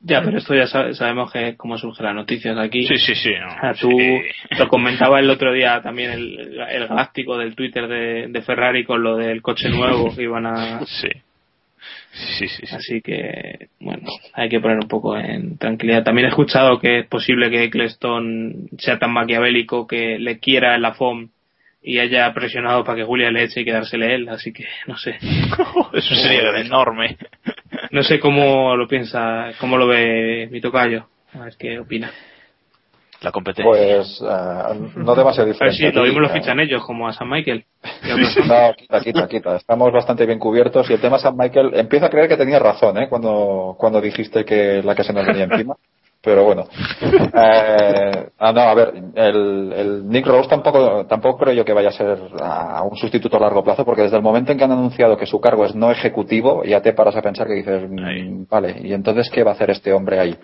ya 0.00 0.22
pero 0.22 0.38
esto 0.38 0.54
ya 0.54 0.66
sabe, 0.66 0.94
sabemos 0.94 1.32
que 1.32 1.56
cómo 1.56 1.78
surge 1.78 2.02
las 2.02 2.14
noticias 2.14 2.56
aquí 2.58 2.86
sí 2.86 2.98
sí 2.98 3.14
sí 3.14 3.32
no, 3.40 3.48
o 3.48 3.60
sea, 3.60 3.74
tú 3.74 3.90
sí. 3.90 4.56
lo 4.58 4.68
comentaba 4.68 5.20
el 5.20 5.30
otro 5.30 5.52
día 5.52 5.80
también 5.82 6.10
el, 6.10 6.60
el 6.60 6.86
galáctico 6.88 7.38
del 7.38 7.54
Twitter 7.54 7.88
de, 7.88 8.26
de, 8.28 8.42
Ferrari 8.42 8.84
con 8.84 9.02
lo 9.02 9.16
del 9.16 9.42
coche 9.42 9.68
nuevo 9.68 10.14
que 10.14 10.22
iban 10.22 10.46
a 10.46 10.84
sí 10.84 11.08
Sí, 12.16 12.48
sí, 12.48 12.66
sí. 12.66 12.74
Así 12.74 13.02
que, 13.02 13.68
bueno, 13.78 14.08
hay 14.32 14.48
que 14.48 14.58
poner 14.58 14.78
un 14.78 14.88
poco 14.88 15.18
en 15.18 15.58
tranquilidad. 15.58 16.02
También 16.02 16.24
he 16.26 16.30
escuchado 16.30 16.78
que 16.78 17.00
es 17.00 17.06
posible 17.06 17.50
que 17.50 17.64
Eccleston 17.64 18.70
sea 18.78 18.98
tan 18.98 19.12
maquiavélico 19.12 19.86
que 19.86 20.18
le 20.18 20.38
quiera 20.38 20.74
en 20.74 20.82
la 20.82 20.94
FOM 20.94 21.28
y 21.89 22.01
haya 22.01 22.34
presionado 22.34 22.82
para 22.82 22.99
que 22.99 23.05
Julia 23.05 23.30
le 23.30 23.45
eche 23.45 23.61
y 23.61 23.64
quedársele 23.64 24.12
él, 24.16 24.28
así 24.28 24.53
que 24.53 24.64
no 24.89 24.99
sé. 24.99 25.18
Eso 25.93 26.14
sería 26.16 26.51
enorme. 26.59 27.16
No 27.93 28.03
sé 28.03 28.18
cómo 28.18 28.74
lo 28.74 28.89
piensa, 28.89 29.53
cómo 29.61 29.76
lo 29.76 29.87
ve 29.87 30.49
mi 30.51 30.61
tocayo. 30.61 31.07
A 31.32 31.45
ver 31.45 31.55
qué 31.57 31.78
opina. 31.78 32.11
La 33.20 33.30
competencia. 33.30 33.70
Pues 33.70 34.20
uh, 34.20 34.99
no 34.99 35.14
demasiado 35.14 35.49
diferente. 35.49 35.78
Pero 35.78 35.91
sí, 35.93 35.97
lo 35.97 36.03
mismo 36.03 36.20
lo 36.20 36.28
fichan 36.30 36.59
ellos, 36.59 36.84
como 36.84 37.07
a 37.07 37.12
San 37.12 37.30
Michael. 37.30 37.64
no, 38.49 38.74
quita, 38.74 39.01
quita, 39.01 39.28
quita. 39.28 39.57
Estamos 39.57 39.93
bastante 39.93 40.26
bien 40.26 40.41
cubiertos 40.41 40.91
y 40.91 40.95
el 40.95 41.01
tema 41.01 41.20
San 41.20 41.37
Michael, 41.37 41.70
empiezo 41.74 42.07
a 42.07 42.11
creer 42.11 42.28
que 42.28 42.37
tenías 42.37 42.61
razón, 42.61 42.99
¿eh? 42.99 43.09
Cuando, 43.09 43.76
cuando 43.78 44.01
dijiste 44.01 44.45
que 44.45 44.82
la 44.82 44.97
que 44.97 45.05
se 45.05 45.12
nos 45.12 45.24
venía 45.24 45.45
encima 45.45 45.76
pero 46.26 46.44
bueno. 46.44 46.66
Eh, 47.38 48.28
ah, 48.38 48.52
no, 48.52 48.60
a 48.62 48.74
ver, 48.74 48.94
el, 49.14 49.72
el, 49.72 50.08
Nick 50.08 50.26
Rose 50.26 50.48
tampoco, 50.48 51.04
tampoco 51.06 51.38
creo 51.38 51.52
yo 51.52 51.64
que 51.66 51.74
vaya 51.74 51.90
a 51.90 51.92
ser 51.92 52.18
a 52.40 52.82
un 52.82 52.96
sustituto 52.96 53.36
a 53.36 53.40
largo 53.40 53.62
plazo, 53.62 53.84
porque 53.84 54.02
desde 54.02 54.16
el 54.16 54.22
momento 54.22 54.52
en 54.52 54.58
que 54.58 54.64
han 54.64 54.72
anunciado 54.72 55.18
que 55.18 55.26
su 55.26 55.38
cargo 55.38 55.66
es 55.66 55.74
no 55.74 55.90
ejecutivo, 55.90 56.64
ya 56.64 56.80
te 56.80 56.94
paras 56.94 57.14
a 57.14 57.20
pensar 57.20 57.46
que 57.46 57.54
dices, 57.54 57.82
mmm, 57.90 58.44
vale, 58.48 58.80
¿y 58.82 58.94
entonces 58.94 59.28
qué 59.30 59.44
va 59.44 59.50
a 59.50 59.54
hacer 59.54 59.70
este 59.70 59.92
hombre 59.92 60.18
ahí? 60.18 60.34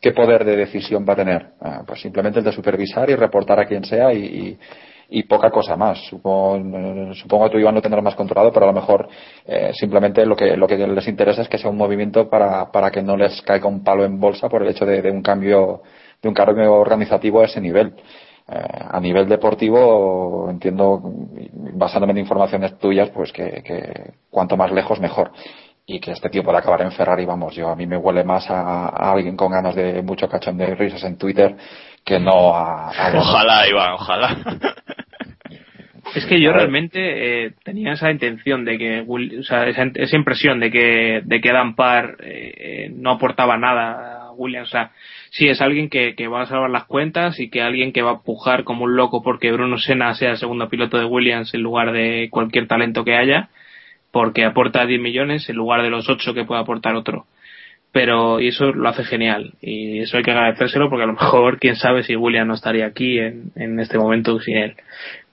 ¿Qué 0.00 0.12
poder 0.12 0.44
de 0.44 0.56
decisión 0.56 1.04
va 1.06 1.14
a 1.14 1.16
tener? 1.16 1.46
Ah, 1.60 1.82
pues 1.84 2.00
simplemente 2.00 2.38
el 2.38 2.44
de 2.44 2.52
supervisar 2.52 3.10
y 3.10 3.16
reportar 3.16 3.58
a 3.58 3.66
quien 3.66 3.84
sea 3.84 4.12
y, 4.12 4.18
y 4.18 4.58
y 5.08 5.22
poca 5.22 5.50
cosa 5.50 5.76
más. 5.76 5.98
Supongo, 6.06 7.14
supongo 7.14 7.44
que 7.44 7.50
tú 7.50 7.58
Iván 7.58 7.74
lo 7.74 7.82
tendrás 7.82 8.04
más 8.04 8.14
controlado, 8.14 8.52
pero 8.52 8.66
a 8.66 8.72
lo 8.72 8.74
mejor 8.74 9.08
eh, 9.46 9.72
simplemente 9.74 10.26
lo 10.26 10.36
que, 10.36 10.56
lo 10.56 10.66
que 10.66 10.76
les 10.76 11.08
interesa 11.08 11.42
es 11.42 11.48
que 11.48 11.58
sea 11.58 11.70
un 11.70 11.76
movimiento 11.76 12.28
para, 12.28 12.70
para 12.70 12.90
que 12.90 13.02
no 13.02 13.16
les 13.16 13.40
caiga 13.42 13.66
un 13.66 13.82
palo 13.82 14.04
en 14.04 14.20
bolsa 14.20 14.48
por 14.48 14.62
el 14.62 14.68
hecho 14.68 14.84
de, 14.84 15.00
de 15.00 15.10
un 15.10 15.22
cambio 15.22 15.82
de 16.20 16.28
un 16.28 16.34
cambio 16.34 16.74
organizativo 16.74 17.40
a 17.40 17.46
ese 17.46 17.60
nivel. 17.60 17.94
Eh, 18.50 18.54
a 18.90 18.98
nivel 18.98 19.28
deportivo 19.28 20.48
entiendo, 20.50 21.00
basándome 21.74 22.12
en 22.12 22.18
informaciones 22.18 22.78
tuyas, 22.78 23.10
pues 23.10 23.30
que, 23.30 24.12
cuanto 24.30 24.56
más 24.56 24.72
lejos 24.72 25.00
mejor 25.00 25.32
y 25.84 26.00
que 26.00 26.12
este 26.12 26.30
tío 26.30 26.42
pueda 26.42 26.58
acabar 26.58 26.82
en 26.82 26.92
Ferrari, 26.92 27.24
vamos, 27.26 27.54
yo 27.54 27.68
a 27.68 27.76
mí 27.76 27.86
me 27.86 27.96
huele 27.96 28.24
más 28.24 28.48
a, 28.50 28.88
a 28.88 29.12
alguien 29.12 29.36
con 29.36 29.52
ganas 29.52 29.74
de 29.74 30.02
mucho 30.02 30.28
cachón 30.28 30.56
de 30.56 30.74
risas 30.74 31.02
en 31.04 31.16
Twitter 31.16 31.56
que 32.08 32.18
no 32.18 32.54
a, 32.56 32.90
a 32.90 33.18
ojalá 33.18 33.68
Iván 33.68 33.92
ojalá. 33.92 34.36
Es 36.14 36.24
que 36.24 36.40
yo 36.40 36.52
realmente 36.52 37.44
eh, 37.44 37.52
tenía 37.62 37.92
esa 37.92 38.10
intención 38.10 38.64
de 38.64 38.78
que 38.78 39.04
o 39.06 39.42
sea 39.42 39.68
esa, 39.68 39.90
esa 39.94 40.16
impresión 40.16 40.58
de 40.58 40.70
que 40.70 41.20
de 41.22 41.40
que 41.42 41.52
Dan 41.52 41.74
Parr 41.74 42.16
eh, 42.20 42.90
no 42.94 43.10
aportaba 43.10 43.58
nada 43.58 44.22
a 44.22 44.32
Williams 44.32 44.68
o 44.68 44.70
sea 44.70 44.92
sí 45.28 45.48
es 45.48 45.60
alguien 45.60 45.90
que, 45.90 46.14
que 46.14 46.26
va 46.26 46.42
a 46.42 46.46
salvar 46.46 46.70
las 46.70 46.84
cuentas 46.84 47.38
y 47.38 47.50
que 47.50 47.60
alguien 47.60 47.92
que 47.92 48.00
va 48.00 48.12
a 48.12 48.22
pujar 48.22 48.64
como 48.64 48.84
un 48.84 48.96
loco 48.96 49.22
porque 49.22 49.52
Bruno 49.52 49.76
Senna 49.76 50.14
sea 50.14 50.30
el 50.30 50.38
segundo 50.38 50.70
piloto 50.70 50.98
de 50.98 51.04
Williams 51.04 51.52
en 51.52 51.60
lugar 51.60 51.92
de 51.92 52.28
cualquier 52.30 52.66
talento 52.66 53.04
que 53.04 53.14
haya 53.14 53.50
porque 54.10 54.46
aporta 54.46 54.86
10 54.86 54.98
millones 55.02 55.46
en 55.50 55.56
lugar 55.56 55.82
de 55.82 55.90
los 55.90 56.08
8 56.08 56.32
que 56.32 56.46
puede 56.46 56.62
aportar 56.62 56.94
otro 56.94 57.26
pero 57.92 58.40
y 58.40 58.48
eso 58.48 58.72
lo 58.72 58.88
hace 58.88 59.04
genial. 59.04 59.52
Y 59.60 60.00
eso 60.00 60.16
hay 60.16 60.22
que 60.22 60.30
agradecérselo 60.30 60.88
porque 60.88 61.04
a 61.04 61.06
lo 61.06 61.14
mejor 61.14 61.58
quién 61.58 61.76
sabe 61.76 62.02
si 62.02 62.16
William 62.16 62.48
no 62.48 62.54
estaría 62.54 62.86
aquí 62.86 63.18
en, 63.18 63.52
en 63.56 63.80
este 63.80 63.98
momento 63.98 64.38
sin 64.40 64.56
él. 64.56 64.74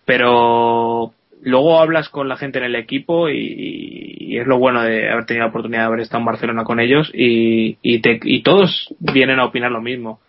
Pero 0.06 1.14
luego 1.46 1.80
hablas 1.80 2.10
con 2.10 2.28
la 2.28 2.38
gente 2.38 2.60
en 2.60 2.66
el 2.66 2.76
equipo 2.76 3.30
y, 3.30 4.38
es 4.38 4.48
lo 4.48 4.58
bueno 4.58 4.82
de 4.82 5.10
haber 5.10 5.26
tenido 5.26 5.46
la 5.46 5.50
oportunidad 5.50 5.82
de 5.82 5.86
haber 5.86 6.00
estado 6.02 6.20
en 6.20 6.26
Barcelona 6.26 6.66
con 6.66 6.82
ellos 6.82 7.10
y, 7.14 7.78
y, 7.82 8.00
te, 8.00 8.20
y 8.22 8.42
todos 8.42 8.94
vienen 9.00 9.40
a 9.40 9.46
opinar 9.46 9.72
lo 9.72 9.82
mismo. 9.82 10.20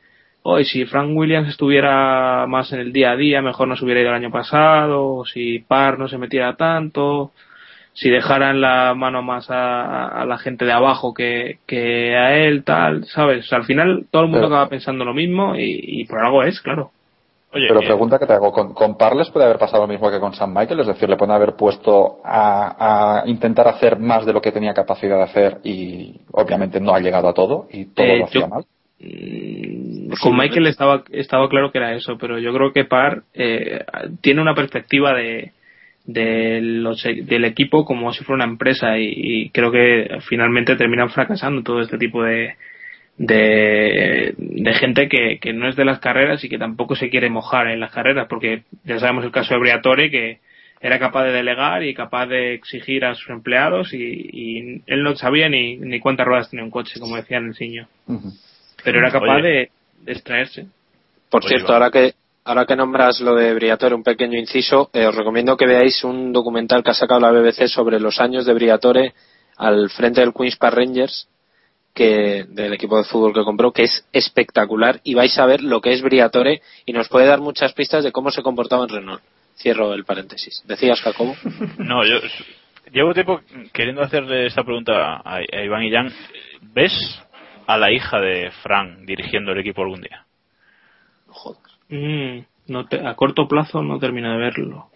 Hoy, 0.43 0.65
si 0.65 0.85
Frank 0.85 1.11
Williams 1.13 1.49
estuviera 1.49 2.47
más 2.47 2.73
en 2.73 2.79
el 2.79 2.93
día 2.93 3.11
a 3.11 3.17
día, 3.17 3.43
mejor 3.43 3.67
no 3.67 3.75
se 3.75 3.85
hubiera 3.85 4.01
ido 4.01 4.11
el 4.11 4.17
año 4.17 4.31
pasado, 4.31 5.25
si 5.25 5.59
Parr 5.59 5.99
no 5.99 6.07
se 6.07 6.19
metiera 6.19 6.55
tanto, 6.55 7.33
si 7.99 8.11
dejaran 8.11 8.61
la 8.61 8.93
mano 8.95 9.23
más 9.23 9.51
a, 9.51 10.09
a 10.21 10.27
la 10.27 10.37
gente 10.37 10.67
de 10.67 10.73
abajo 10.73 11.15
que, 11.15 11.59
que 11.67 12.15
a 12.15 12.37
él, 12.37 12.63
tal, 12.63 13.05
¿sabes? 13.07 13.47
O 13.47 13.49
sea, 13.49 13.59
al 13.59 13.65
final 13.65 14.05
todo 14.11 14.23
el 14.25 14.29
mundo 14.29 14.47
Pero, 14.49 14.55
acaba 14.57 14.69
pensando 14.69 15.05
lo 15.07 15.15
mismo 15.15 15.57
y, 15.57 15.81
y 15.83 16.05
por 16.05 16.19
algo 16.19 16.43
es, 16.43 16.61
claro. 16.61 16.91
Oye, 17.55 17.65
Pero 17.69 17.81
eh, 17.81 17.87
pregunta 17.87 18.19
que 18.19 18.27
te 18.27 18.35
hago, 18.35 18.53
¿con, 18.53 18.75
con 18.75 18.99
Parles 18.99 19.31
puede 19.31 19.47
haber 19.47 19.57
pasado 19.59 19.85
lo 19.85 19.89
mismo 19.89 20.11
que 20.11 20.21
con 20.21 20.35
San 20.35 20.53
Michael? 20.53 20.81
Es 20.81 20.89
decir, 20.89 21.09
le 21.09 21.17
pueden 21.17 21.35
haber 21.35 21.55
puesto 21.55 22.19
a, 22.23 23.23
a 23.23 23.27
intentar 23.29 23.67
hacer 23.67 23.99
más 23.99 24.27
de 24.27 24.35
lo 24.35 24.43
que 24.43 24.53
tenía 24.53 24.75
capacidad 24.75 25.17
de 25.17 25.23
hacer 25.23 25.59
y 25.65 26.21
obviamente 26.33 26.81
no 26.81 26.95
ha 26.95 27.01
llegado 27.01 27.29
a 27.29 27.33
todo 27.35 27.67
y 27.73 27.87
todo 27.87 28.05
Eh, 28.05 28.19
lo 28.19 28.25
hacía 28.27 28.41
yo- 28.43 28.49
mal. 28.49 28.65
Mm, 28.99 30.11
Con 30.21 30.37
Michael 30.37 30.67
estaba, 30.67 31.03
estaba 31.13 31.49
claro 31.49 31.71
que 31.71 31.79
era 31.79 31.95
eso, 31.95 32.17
pero 32.19 32.39
yo 32.39 32.53
creo 32.53 32.73
que 32.73 32.85
Parr 32.85 33.23
eh, 33.35 33.85
tiene 34.21 34.41
una 34.43 34.55
perspectiva 34.55 35.13
de, 35.15 35.53
de 36.07 36.61
los- 36.63 37.03
del 37.03 37.45
equipo 37.45 37.85
como 37.85 38.13
si 38.13 38.23
fuera 38.25 38.45
una 38.45 38.53
empresa 38.53 38.99
y, 38.99 39.13
y 39.15 39.51
creo 39.51 39.71
que 39.73 40.19
finalmente 40.29 40.77
terminan 40.77 41.11
fracasando 41.11 41.63
todo 41.63 41.81
este 41.83 41.99
tipo 41.99 42.23
de, 42.23 42.55
de, 43.19 44.35
de 44.37 44.75
gente 44.75 45.09
que, 45.09 45.39
que 45.41 45.53
no 45.53 45.69
es 45.69 45.77
de 45.77 45.85
las 45.85 45.99
carreras 46.01 46.45
y 46.45 46.49
que 46.49 46.59
tampoco 46.59 46.95
se 46.97 47.09
quiere 47.11 47.31
mojar 47.31 47.69
en 47.69 47.81
las 47.81 47.93
carreras, 47.93 48.27
porque 48.29 48.63
ya 48.85 48.99
sabemos 48.99 49.25
el 49.25 49.33
caso 49.33 49.55
de 49.55 49.61
Briatore 49.61 50.11
que 50.11 50.39
era 50.81 50.99
capaz 50.99 51.25
de 51.25 51.33
delegar 51.33 51.83
y 51.83 51.95
capaz 51.95 52.27
de 52.27 52.55
exigir 52.55 53.05
a 53.05 53.15
sus 53.15 53.31
empleados 53.31 53.93
y, 53.95 53.99
y 54.33 54.83
él 54.87 55.03
no 55.03 55.17
sabía 55.17 55.49
ni, 55.49 55.77
ni 55.79 55.99
cuántas 56.01 56.27
ruedas 56.27 56.51
tenía 56.51 56.65
un 56.65 56.71
coche, 56.71 57.01
como 57.01 57.17
decía 57.17 57.39
en 57.39 57.47
el 57.47 57.55
Siño 57.55 57.89
pero 58.85 58.99
era 59.01 59.11
capaz 59.11 59.37
Oye. 59.39 59.43
de, 59.49 59.71
de 60.03 60.13
extraerse. 60.13 60.67
Por 61.31 61.45
Oye, 61.45 61.57
cierto, 61.57 61.73
ahora 61.73 61.91
que 61.91 62.13
ahora 62.47 62.65
que 62.65 62.77
nombras 62.77 63.21
lo 63.21 63.35
de 63.35 63.53
Briatore, 63.55 63.95
un 63.95 64.05
pequeño 64.05 64.39
inciso, 64.39 64.89
eh, 64.93 65.05
os 65.05 65.15
recomiendo 65.15 65.57
que 65.57 65.67
veáis 65.67 66.05
un 66.05 66.33
documental 66.33 66.83
que 66.83 66.91
ha 66.91 66.95
sacado 66.95 67.21
la 67.21 67.33
BBC 67.33 67.67
sobre 67.67 67.99
los 67.99 68.21
años 68.21 68.47
de 68.47 68.55
Briatore 68.55 69.15
al 69.57 69.91
frente 69.91 70.21
del 70.21 70.33
Queens 70.33 70.57
Park 70.57 70.77
Rangers, 70.77 71.29
que 71.93 72.45
del 72.49 72.73
equipo 72.75 72.99
de 72.99 73.05
fútbol 73.05 73.35
que 73.35 73.43
compró, 73.43 73.73
que 73.73 73.83
es 73.83 74.07
espectacular 74.13 75.01
y 75.03 75.15
vais 75.15 75.37
a 75.39 75.47
ver 75.47 75.63
lo 75.63 75.81
que 75.81 75.93
es 75.93 76.03
Briatore 76.03 76.63
y 76.85 76.93
nos 76.93 77.09
puede 77.09 77.27
dar 77.27 77.41
muchas 77.41 77.73
pistas 77.73 78.05
de 78.05 78.13
cómo 78.13 78.31
se 78.31 78.43
comportaba 78.43 78.85
en 78.85 78.91
Renault. 78.91 79.23
Cierro 79.57 79.95
el 79.95 80.05
paréntesis. 80.05 80.63
¿Decías, 80.67 81.01
Jacobo? 81.01 81.35
No, 81.79 82.05
yo 82.05 82.21
llevo 82.93 83.13
tiempo 83.13 83.41
queriendo 83.73 84.03
hacerle 84.03 84.47
esta 84.47 84.63
pregunta 84.63 85.21
a, 85.25 85.41
Iván 85.65 85.83
y 85.83 85.91
Jan. 85.91 86.13
¿Ves 86.61 86.93
a 87.67 87.77
la 87.77 87.91
hija 87.91 88.21
de 88.21 88.53
Frank 88.63 89.01
dirigiendo 89.07 89.53
el 89.53 89.59
equipo 89.59 89.83
algún 89.83 90.03
día? 90.03 90.26
Mm, 91.89 92.41
no 92.69 92.87
te- 92.87 93.07
a 93.07 93.15
corto 93.15 93.47
plazo 93.49 93.83
no 93.83 93.99
termino 93.99 94.31
de 94.33 94.39
verlo. 94.39 94.89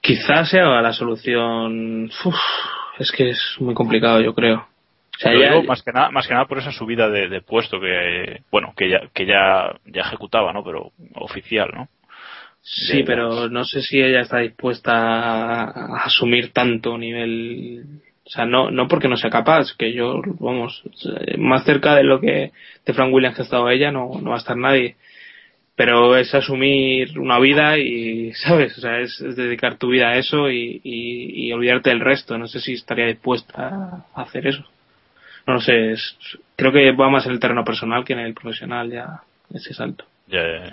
Quizás 0.00 0.50
sea 0.50 0.80
la 0.82 0.92
solución. 0.92 2.10
Uf, 2.24 2.34
es 2.98 3.12
que 3.12 3.30
es 3.30 3.56
muy 3.60 3.74
complicado, 3.74 4.20
yo 4.20 4.34
creo. 4.34 4.56
O 5.14 5.18
sea, 5.18 5.32
Lo 5.32 5.40
ya- 5.40 5.50
digo 5.52 5.62
más 5.64 5.82
que 5.82 5.92
nada, 5.92 6.10
más 6.10 6.26
que 6.26 6.34
nada 6.34 6.46
por 6.46 6.58
esa 6.58 6.72
subida 6.72 7.08
de, 7.08 7.28
de 7.28 7.40
puesto 7.42 7.78
que, 7.80 8.42
bueno, 8.50 8.72
que 8.76 8.88
ya, 8.90 9.00
que 9.14 9.26
ya, 9.26 9.76
ya 9.86 10.00
ejecutaba, 10.02 10.52
¿no? 10.52 10.64
Pero 10.64 10.90
oficial, 11.14 11.70
¿no? 11.74 11.88
sí, 12.64 12.98
de- 12.98 13.04
pero 13.04 13.48
no 13.48 13.64
sé 13.64 13.82
si 13.82 14.00
ella 14.00 14.20
está 14.20 14.38
dispuesta 14.38 14.92
a, 14.92 15.64
a 15.64 16.04
asumir 16.04 16.52
tanto 16.52 16.96
nivel. 16.98 17.84
O 18.24 18.30
sea, 18.30 18.46
no, 18.46 18.70
no 18.70 18.86
porque 18.88 19.08
no 19.08 19.16
sea 19.16 19.30
capaz, 19.30 19.74
que 19.76 19.92
yo, 19.92 20.20
vamos, 20.38 20.82
más 21.38 21.64
cerca 21.64 21.94
de 21.96 22.04
lo 22.04 22.20
que 22.20 22.52
de 22.86 22.94
Frank 22.94 23.12
Williams 23.12 23.34
que 23.36 23.42
ha 23.42 23.44
estado 23.44 23.68
ella, 23.68 23.90
no, 23.90 24.10
no 24.20 24.30
va 24.30 24.36
a 24.36 24.38
estar 24.38 24.56
nadie. 24.56 24.96
Pero 25.74 26.16
es 26.16 26.34
asumir 26.34 27.18
una 27.18 27.38
vida 27.38 27.78
y, 27.78 28.32
¿sabes? 28.46 28.76
O 28.78 28.80
sea, 28.80 29.00
es, 29.00 29.20
es 29.20 29.36
dedicar 29.36 29.76
tu 29.78 29.88
vida 29.88 30.08
a 30.10 30.16
eso 30.18 30.50
y, 30.50 30.80
y, 30.84 31.46
y 31.48 31.52
olvidarte 31.52 31.90
del 31.90 32.00
resto. 32.00 32.36
No 32.38 32.46
sé 32.46 32.60
si 32.60 32.74
estaría 32.74 33.06
dispuesta 33.06 34.04
a 34.14 34.22
hacer 34.22 34.46
eso. 34.46 34.64
No 35.46 35.54
lo 35.54 35.60
sé, 35.60 35.92
es- 35.92 36.16
creo 36.56 36.72
que 36.72 36.92
va 36.92 37.10
más 37.10 37.26
en 37.26 37.32
el 37.32 37.40
terreno 37.40 37.64
personal 37.64 38.04
que 38.04 38.12
en 38.12 38.20
el 38.20 38.34
profesional 38.34 38.90
ya 38.90 39.22
ese 39.52 39.74
salto. 39.74 40.04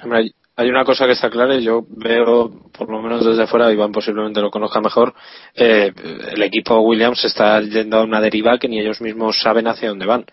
Hombre, 0.04 0.20
hay- 0.20 0.32
hay 0.56 0.70
una 0.70 0.84
cosa 0.84 1.06
que 1.06 1.14
está 1.14 1.30
clara 1.30 1.56
y 1.56 1.64
yo 1.64 1.86
veo, 1.90 2.52
por 2.78 2.90
lo 2.90 3.02
menos 3.02 3.26
desde 3.26 3.48
fuera, 3.48 3.72
Iván 3.72 3.94
posiblemente 3.94 4.42
lo 4.42 4.52
conozca 4.52 4.82
mejor, 4.82 5.14
eh, 5.56 5.92
el 6.34 6.44
equipo 6.44 6.82
Williams 6.82 7.24
está 7.24 7.62
yendo 7.62 7.98
a 7.98 8.04
una 8.04 8.20
deriva 8.20 8.58
que 8.60 8.68
ni 8.68 8.78
ellos 8.80 9.00
mismos 9.02 9.40
saben 9.42 9.68
hacia 9.68 9.88
dónde 9.90 10.06
van. 10.06 10.26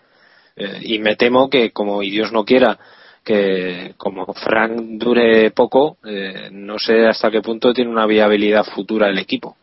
Eh, 0.57 0.79
y 0.81 0.99
me 0.99 1.15
temo 1.15 1.49
que, 1.49 1.71
como 1.71 2.03
y 2.03 2.09
Dios 2.11 2.31
no 2.33 2.43
quiera, 2.43 2.77
que 3.27 3.93
como 3.97 4.25
Frank 4.33 4.71
dure 4.97 5.51
poco, 5.51 5.97
eh, 6.05 6.47
no 6.49 6.79
sé 6.79 7.05
hasta 7.05 7.29
qué 7.29 7.41
punto 7.41 7.73
tiene 7.73 7.91
una 7.91 8.05
viabilidad 8.05 8.63
futura 8.63 9.09
el 9.09 9.17
equipo. 9.19 9.57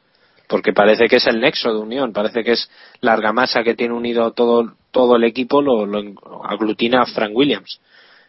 Porque 0.47 0.75
parece 0.75 1.07
que 1.09 1.17
es 1.17 1.27
el 1.27 1.41
nexo 1.41 1.73
de 1.73 1.81
unión, 1.81 2.12
parece 2.12 2.45
que 2.45 2.53
es 2.53 2.71
la 3.01 3.15
argamasa 3.15 3.65
que 3.65 3.75
tiene 3.75 3.95
unido 3.95 4.33
todo, 4.33 4.75
todo 4.91 5.17
el 5.17 5.25
equipo, 5.25 5.62
lo, 5.62 5.87
lo 5.87 6.03
aglutina 6.45 7.01
a 7.01 7.07
Frank 7.07 7.31
Williams. 7.35 7.81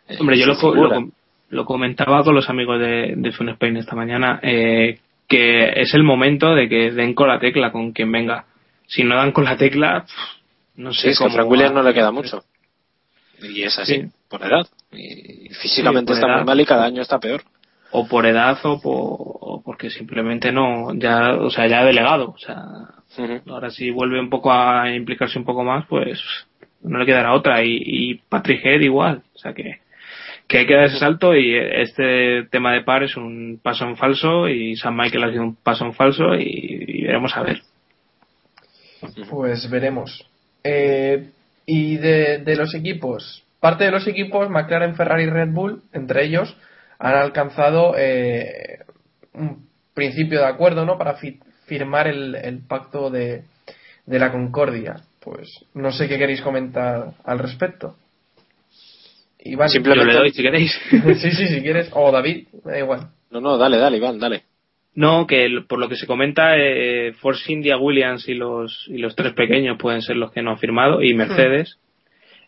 Eh, 0.07 0.15
Hombre, 0.21 0.39
yo 0.39 0.45
lo, 0.45 0.73
lo, 0.73 0.89
com- 0.89 1.11
lo 1.49 1.65
comentaba 1.65 2.23
con 2.23 2.33
los 2.33 2.49
amigos 2.49 2.79
de, 2.79 3.15
de 3.17 3.31
Fun 3.33 3.49
Spain 3.49 3.75
esta 3.75 3.95
mañana, 3.97 4.39
eh, 4.41 4.99
que 5.27 5.81
es 5.81 5.93
el 5.93 6.03
momento 6.03 6.55
de 6.55 6.69
que 6.69 6.91
den 6.91 7.13
con 7.13 7.27
la 7.27 7.39
tecla 7.39 7.73
con 7.73 7.91
quien 7.91 8.09
venga. 8.09 8.45
Si 8.87 9.03
no 9.03 9.17
dan 9.17 9.33
con 9.33 9.43
la 9.43 9.57
tecla, 9.57 10.05
pff, 10.05 10.77
no 10.77 10.93
sé 10.93 11.01
Sí, 11.01 11.09
es 11.09 11.17
que 11.19 11.25
a 11.25 11.27
cómo 11.27 11.35
Frank 11.35 11.51
Williams 11.51 11.73
no 11.73 11.83
le 11.83 11.93
queda 11.93 12.11
mucho. 12.11 12.43
Y 13.51 13.63
es 13.63 13.77
así, 13.79 13.95
Sí. 14.01 14.07
por 14.29 14.41
edad. 14.43 14.67
Y 14.91 15.49
físicamente 15.61 16.13
Sí, 16.13 16.17
está 16.19 16.27
edad. 16.27 16.37
muy 16.37 16.45
mal 16.45 16.59
y 16.61 16.65
cada 16.65 16.85
año 16.85 17.01
está 17.01 17.19
peor. 17.19 17.43
o 17.91 18.07
por 18.07 18.25
edad 18.25 18.57
o, 18.63 18.81
por, 18.81 18.93
o 18.97 19.61
porque 19.63 19.89
simplemente 19.89 20.51
no 20.51 20.93
ya 20.95 21.35
o 21.35 21.49
sea 21.49 21.67
ya 21.67 21.79
ha 21.81 21.85
delegado 21.85 22.31
o 22.31 22.37
sea 22.37 22.57
ahora 23.47 23.69
si 23.69 23.89
vuelve 23.91 24.19
un 24.19 24.29
poco 24.29 24.51
a 24.51 24.93
implicarse 24.93 25.39
un 25.39 25.45
poco 25.45 25.63
más 25.63 25.85
pues 25.87 26.19
no 26.81 26.97
le 26.99 27.05
quedará 27.05 27.33
otra 27.33 27.63
y, 27.63 27.77
y 27.81 28.15
Patrick 28.15 28.65
Head 28.65 28.81
igual 28.81 29.23
o 29.33 29.37
sea 29.37 29.53
que 29.53 29.79
que 30.47 30.57
hay 30.59 30.67
que 30.67 30.75
dar 30.75 30.85
ese 30.85 30.99
salto 30.99 31.35
y 31.35 31.55
este 31.55 32.43
tema 32.51 32.73
de 32.73 32.81
par 32.81 33.03
es 33.03 33.15
un 33.15 33.59
paso 33.63 33.85
en 33.85 33.95
falso 33.95 34.49
y 34.49 34.75
San 34.75 34.95
Michael 34.97 35.23
ha 35.23 35.31
sido 35.31 35.43
un 35.43 35.55
paso 35.55 35.85
en 35.85 35.93
falso 35.93 36.35
y, 36.35 36.43
y 36.87 37.01
veremos 37.03 37.35
a 37.37 37.43
ver 37.43 37.61
Pues 39.29 39.69
veremos. 39.69 40.27
Eh, 40.63 41.29
y 41.65 41.97
de, 41.97 42.39
de 42.39 42.55
los 42.55 42.73
equipos, 42.75 43.43
parte 43.59 43.83
de 43.85 43.91
los 43.91 44.07
equipos, 44.07 44.49
McLaren, 44.49 44.95
Ferrari 44.95 45.23
y 45.23 45.29
Red 45.29 45.49
Bull, 45.49 45.81
entre 45.93 46.23
ellos, 46.25 46.55
han 46.99 47.15
alcanzado 47.15 47.95
eh, 47.97 48.79
un 49.33 49.67
principio 49.93 50.39
de 50.39 50.45
acuerdo 50.45 50.85
¿no? 50.85 50.97
para 50.97 51.15
fi- 51.15 51.39
firmar 51.65 52.07
el, 52.07 52.35
el 52.35 52.59
pacto 52.59 53.09
de, 53.09 53.43
de 54.05 54.19
la 54.19 54.31
concordia. 54.31 54.97
Pues 55.19 55.49
no 55.73 55.91
sé 55.91 56.07
qué 56.07 56.17
queréis 56.19 56.41
comentar 56.41 57.13
al 57.23 57.39
respecto. 57.39 57.95
Iván, 59.39 59.69
Simplemente- 59.69 60.05
Yo 60.05 60.13
le 60.13 60.19
doy, 60.19 60.31
si 60.31 60.41
queréis. 60.41 60.71
sí, 61.21 61.31
sí, 61.31 61.47
si 61.47 61.61
quieres. 61.61 61.89
O 61.93 62.11
David, 62.11 62.47
da 62.63 62.77
igual. 62.77 63.09
No, 63.31 63.41
no, 63.41 63.57
dale, 63.57 63.77
dale, 63.77 63.97
Iván, 63.97 64.19
dale. 64.19 64.43
No, 64.95 65.27
que 65.27 65.49
por 65.67 65.79
lo 65.79 65.89
que 65.89 65.97
se 65.97 66.07
comenta, 66.07 66.57
eh, 66.57 67.13
Force 67.19 67.51
India, 67.51 67.77
Williams 67.77 68.27
y 68.29 68.33
los, 68.33 68.85
y 68.87 68.97
los 68.97 69.15
tres 69.15 69.33
pequeños 69.33 69.77
pueden 69.77 70.01
ser 70.01 70.15
los 70.15 70.31
que 70.31 70.41
no 70.41 70.51
han 70.51 70.57
firmado, 70.57 71.03
y 71.03 71.13
Mercedes. 71.13 71.77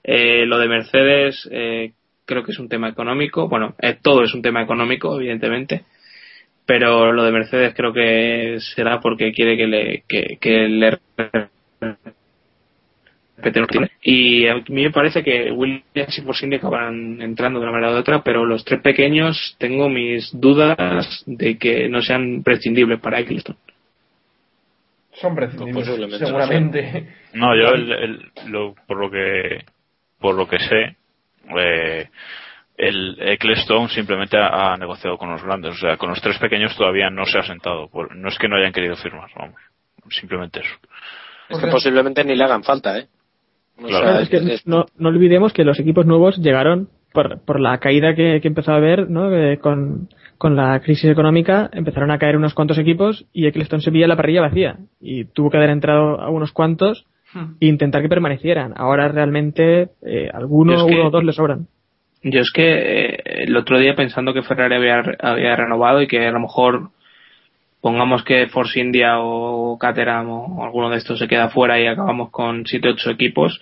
Eh, 0.04 0.46
lo 0.46 0.58
de 0.58 0.70
Mercedes 0.70 1.48
eh, 1.52 1.92
creo 2.26 2.44
que 2.44 2.52
es 2.52 2.60
un 2.60 2.70
tema 2.70 2.88
económico. 2.88 3.50
Bueno, 3.50 3.76
eh, 3.80 3.98
todo 4.02 4.24
es 4.24 4.34
un 4.34 4.42
tema 4.42 4.64
económico, 4.64 5.16
evidentemente. 5.18 5.84
Pero 6.66 7.12
lo 7.12 7.24
de 7.24 7.32
Mercedes 7.32 7.74
creo 7.76 7.94
que 7.94 8.58
será 8.60 9.00
porque 9.00 9.32
quiere 9.32 9.58
que 9.58 9.68
le, 9.68 10.04
que, 10.08 10.38
que 10.40 10.68
le. 10.68 10.98
Y 14.02 14.48
a 14.48 14.56
mí 14.56 14.84
me 14.84 14.92
parece 14.92 15.24
que 15.24 15.52
Williams 15.52 16.18
y 16.18 16.22
Force 16.22 16.46
India 16.46 16.58
acabarán 16.60 17.22
entrando 17.22 17.60
de 17.60 17.66
una 17.66 17.72
manera 17.74 17.94
u 17.94 17.98
otra, 17.98 18.24
pero 18.24 18.46
los 18.46 18.66
tres 18.66 18.82
pequeños 18.82 19.56
tengo 19.60 19.90
mis 19.90 20.30
dudas 20.34 21.24
de 21.26 21.58
que 21.58 21.88
no 21.90 22.02
sean 22.02 22.42
prescindibles 22.44 23.00
para 23.00 23.20
Eccleston. 23.20 23.56
Son 25.14 25.36
prescindibles, 25.76 26.22
no 26.22 26.28
seguramente. 26.28 27.14
No, 27.34 27.56
yo 27.56 27.70
el- 27.74 27.92
el- 27.92 28.32
lo- 28.48 28.76
por 28.88 28.98
lo 29.00 29.10
que 29.12 29.64
por 30.20 30.34
lo 30.36 30.48
que 30.48 30.58
sé, 30.60 30.96
eh, 31.60 32.10
el 32.76 33.18
Ecclestone 33.20 33.88
simplemente 33.90 34.36
ha, 34.38 34.74
ha 34.74 34.78
negociado 34.78 35.18
con 35.18 35.30
los 35.30 35.44
grandes, 35.44 35.76
o 35.76 35.78
sea, 35.78 35.98
con 35.98 36.10
los 36.10 36.22
tres 36.22 36.38
pequeños 36.40 36.76
todavía 36.76 37.10
no 37.12 37.24
se 37.26 37.38
ha 37.38 37.44
sentado. 37.44 37.88
Por- 37.88 38.16
no 38.16 38.30
es 38.30 38.38
que 38.40 38.48
no 38.48 38.56
hayan 38.58 38.74
querido 38.74 38.96
firmar, 38.96 39.30
vamos, 39.36 39.60
simplemente 40.10 40.60
eso. 40.62 40.76
Es 41.50 41.58
que 41.60 41.68
posiblemente 41.72 42.24
ni 42.24 42.36
le 42.36 42.44
hagan 42.44 42.64
falta, 42.64 42.98
¿eh? 42.98 43.08
O 43.82 43.88
sea, 43.88 44.02
Claro, 44.02 44.20
es 44.20 44.30
que 44.30 44.38
es- 44.38 44.68
no, 44.68 44.86
no 44.98 45.10
olvidemos 45.10 45.54
que 45.54 45.64
los 45.64 45.80
equipos 45.80 46.06
nuevos 46.06 46.38
llegaron 46.38 46.90
por, 47.14 47.40
por 47.46 47.60
la 47.60 47.78
caída 47.80 48.16
que, 48.16 48.40
que 48.42 48.48
empezó 48.48 48.72
a 48.74 48.78
haber 48.78 49.10
¿no? 49.10 49.34
Eh, 49.34 49.58
con, 49.60 50.10
con 50.38 50.56
la 50.56 50.80
crisis 50.82 51.10
económica. 51.10 51.70
Empezaron 51.74 52.12
a 52.12 52.18
caer 52.20 52.38
unos 52.38 52.54
cuantos 52.54 52.78
equipos 52.78 53.26
y 53.34 53.48
Eccleston 53.48 53.82
se 53.82 53.92
veía 53.92 54.08
la 54.08 54.16
parrilla 54.16 54.42
vacía. 54.42 54.78
Y 55.00 55.26
tuvo 55.26 55.50
que 55.50 55.58
haber 55.58 55.70
entrado 55.72 56.20
a 56.22 56.30
unos 56.30 56.52
cuantos 56.52 57.06
e 57.60 57.66
intentar 57.68 58.02
que 58.02 58.10
permanecieran. 58.10 58.74
Ahora 58.78 59.08
realmente 59.10 59.90
eh, 60.06 60.30
alguno, 60.34 60.74
Yo 60.74 60.80
es 60.80 60.86
que- 60.86 60.96
uno 61.00 61.08
o 61.08 61.12
dos 61.12 61.24
le 61.24 61.34
sobran. 61.34 61.68
Yo 62.24 62.40
es 62.42 62.52
que 62.52 62.64
eh, 63.14 63.18
el 63.46 63.56
otro 63.56 63.78
día 63.80 63.96
pensando 63.96 64.34
que 64.34 64.42
Ferrari 64.42 64.76
había, 64.76 65.04
había 65.22 65.56
renovado 65.56 66.02
y 66.02 66.08
que 66.08 66.26
a 66.26 66.32
lo 66.32 66.40
mejor 66.40 66.90
pongamos 67.88 68.26
que 68.26 68.48
Force 68.48 68.82
India 68.82 69.20
o 69.22 69.78
Caterham 69.80 70.30
o 70.30 70.62
alguno 70.66 70.90
de 70.90 70.98
estos 70.98 71.20
se 71.20 71.28
queda 71.30 71.48
fuera 71.48 71.80
y 71.80 71.88
acabamos 71.88 72.32
con 72.32 72.66
7-8 72.66 73.14
equipos, 73.14 73.62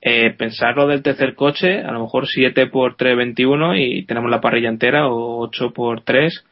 eh, 0.00 0.34
pensar 0.36 0.74
lo 0.74 0.88
del 0.88 1.04
tercer 1.04 1.36
coche, 1.36 1.78
a 1.78 1.92
lo 1.92 2.00
mejor 2.00 2.26
7 2.26 2.66
por 2.66 2.96
3.21 2.96 3.78
y 3.78 4.04
tenemos 4.06 4.28
la 4.28 4.40
parrilla 4.40 4.70
entera, 4.70 5.06
o 5.06 5.38
8 5.38 5.70
por 5.72 6.00
3 6.00 6.44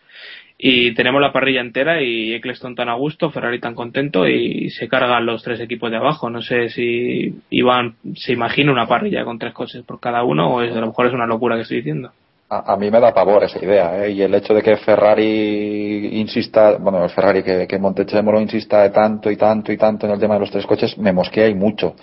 y 0.58 0.94
tenemos 0.94 1.20
la 1.20 1.32
parrilla 1.32 1.60
entera 1.60 2.00
y 2.00 2.34
Eccleston 2.34 2.76
tan 2.76 2.88
a 2.88 2.94
gusto, 2.94 3.30
Ferrari 3.30 3.58
tan 3.58 3.74
contento 3.74 4.28
y 4.28 4.70
se 4.70 4.86
cargan 4.86 5.26
los 5.26 5.42
tres 5.42 5.58
equipos 5.58 5.90
de 5.90 5.96
abajo. 5.96 6.30
No 6.30 6.40
sé 6.40 6.68
si 6.68 7.34
Iván 7.50 7.96
se 8.14 8.32
imagina 8.32 8.70
una 8.70 8.86
parrilla 8.86 9.24
con 9.24 9.40
tres 9.40 9.54
coches 9.54 9.82
por 9.82 9.98
cada 9.98 10.22
uno 10.22 10.54
o 10.54 10.62
es, 10.62 10.70
a 10.70 10.80
lo 10.80 10.86
mejor 10.86 11.06
es 11.06 11.14
una 11.14 11.26
locura 11.26 11.56
que 11.56 11.62
estoy 11.62 11.78
diciendo. 11.78 12.12
A, 12.50 12.72
a 12.72 12.76
mí 12.78 12.90
me 12.90 12.98
da 12.98 13.12
pavor 13.12 13.44
esa 13.44 13.62
idea, 13.62 14.04
¿eh? 14.04 14.10
y 14.10 14.22
el 14.22 14.34
hecho 14.34 14.54
de 14.54 14.62
que 14.62 14.76
Ferrari 14.78 16.18
insista, 16.18 16.78
bueno, 16.78 17.06
Ferrari 17.10 17.42
que, 17.42 17.66
que 17.66 17.78
Montechemolo 17.78 18.40
insista 18.40 18.90
tanto 18.90 19.30
y 19.30 19.36
tanto 19.36 19.70
y 19.70 19.76
tanto 19.76 20.06
en 20.06 20.12
el 20.12 20.18
tema 20.18 20.34
de 20.34 20.40
los 20.40 20.50
tres 20.50 20.64
coches, 20.64 20.96
me 20.96 21.12
mosquea 21.12 21.46
y 21.46 21.54
mucho. 21.54 21.94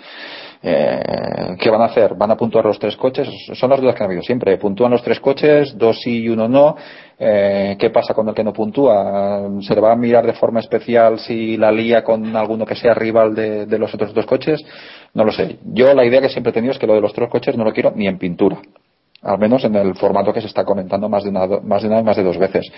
Eh, 0.62 1.56
¿Qué 1.58 1.68
van 1.68 1.82
a 1.82 1.86
hacer? 1.86 2.14
¿Van 2.14 2.30
a 2.30 2.36
puntuar 2.36 2.64
los 2.64 2.78
tres 2.78 2.96
coches? 2.96 3.28
Son 3.54 3.70
las 3.70 3.80
dudas 3.80 3.94
que 3.94 4.02
han 4.04 4.08
habido 4.08 4.22
siempre. 4.22 4.56
¿Puntúan 4.56 4.90
los 4.90 5.02
tres 5.02 5.20
coches? 5.20 5.76
¿Dos 5.76 6.00
sí 6.00 6.22
y 6.22 6.28
uno 6.28 6.48
no? 6.48 6.76
Eh, 7.18 7.76
¿Qué 7.78 7.90
pasa 7.90 8.14
con 8.14 8.28
el 8.28 8.34
que 8.34 8.44
no 8.44 8.52
puntúa? 8.52 9.48
¿Se 9.60 9.74
le 9.74 9.80
va 9.80 9.92
a 9.92 9.96
mirar 9.96 10.26
de 10.26 10.32
forma 10.32 10.60
especial 10.60 11.18
si 11.18 11.56
la 11.56 11.70
lía 11.72 12.02
con 12.04 12.34
alguno 12.36 12.64
que 12.64 12.74
sea 12.74 12.94
rival 12.94 13.34
de 13.34 13.78
los 13.78 13.92
otros 13.94 14.14
dos 14.14 14.26
coches? 14.26 14.64
No 15.14 15.24
lo 15.24 15.32
sé. 15.32 15.58
Yo 15.64 15.92
la 15.92 16.04
idea 16.04 16.20
que 16.20 16.28
siempre 16.28 16.50
he 16.50 16.54
tenido 16.54 16.72
es 16.72 16.78
que 16.78 16.86
lo 16.86 16.94
de 16.94 17.00
los 17.00 17.12
tres 17.12 17.28
coches 17.28 17.56
no 17.56 17.64
lo 17.64 17.72
quiero 17.72 17.92
ni 17.94 18.06
en 18.06 18.18
pintura. 18.18 18.58
Al 19.22 19.38
menos 19.38 19.64
en 19.64 19.74
el 19.74 19.94
formato 19.94 20.32
que 20.32 20.40
se 20.40 20.46
está 20.46 20.64
comentando 20.64 21.08
más 21.08 21.24
de 21.24 21.30
una, 21.30 21.46
más 21.62 21.82
de 21.82 21.88
una 21.88 22.00
y 22.00 22.04
más 22.04 22.16
de 22.16 22.22
dos 22.22 22.38
veces. 22.38 22.70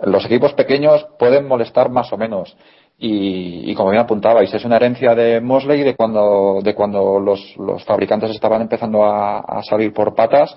Los 0.00 0.24
equipos 0.24 0.54
pequeños 0.54 1.06
pueden 1.18 1.46
molestar 1.46 1.90
más 1.90 2.12
o 2.12 2.16
menos 2.16 2.56
y, 2.98 3.70
y, 3.70 3.74
como 3.74 3.90
bien 3.90 4.02
apuntabais, 4.02 4.54
es 4.54 4.64
una 4.64 4.76
herencia 4.76 5.14
de 5.14 5.40
Mosley 5.40 5.82
de 5.82 5.96
cuando, 5.96 6.60
de 6.62 6.72
cuando 6.72 7.18
los, 7.18 7.56
los 7.56 7.84
fabricantes 7.84 8.30
estaban 8.30 8.62
empezando 8.62 9.04
a, 9.04 9.60
salir 9.68 9.92
por 9.92 10.14
patas, 10.14 10.56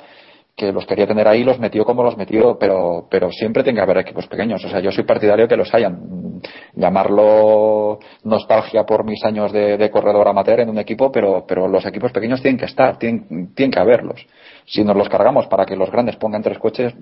que 0.56 0.72
los 0.72 0.86
quería 0.86 1.08
tener 1.08 1.28
ahí, 1.28 1.44
los 1.44 1.60
metió 1.60 1.84
como 1.84 2.04
los 2.04 2.16
metió, 2.18 2.58
pero, 2.60 3.08
pero 3.10 3.32
siempre 3.32 3.64
tiene 3.64 3.78
que 3.78 3.84
haber 3.84 3.98
equipos 3.98 4.28
pequeños. 4.28 4.64
O 4.64 4.70
sea, 4.70 4.80
yo 4.80 4.92
soy 4.92 5.04
partidario 5.06 5.48
que 5.48 5.58
los 5.58 5.74
hayan. 5.74 6.40
Llamarlo 6.76 7.98
nostalgia 8.24 8.86
por 8.86 9.04
mis 9.04 9.24
años 9.26 9.52
de, 9.52 9.78
de 9.78 9.90
corredor 9.90 10.28
amateur 10.28 10.60
en 10.60 10.70
un 10.70 10.78
equipo, 10.78 11.12
pero, 11.12 11.46
pero 11.48 11.68
los 11.68 11.86
equipos 11.86 12.12
pequeños 12.12 12.42
tienen 12.42 12.60
que 12.60 12.66
estar, 12.66 13.00
tienen, 13.00 13.56
tienen 13.56 13.72
que 13.72 13.80
haberlos. 13.80 14.24
Si 14.66 14.84
nos 14.84 14.96
los 14.96 15.10
cargamos 15.10 15.48
para 15.48 15.66
que 15.66 15.76
los 15.76 15.92
grandes 15.92 16.16
pongan 16.16 16.42
tres 16.42 16.58
coches, 16.58 16.94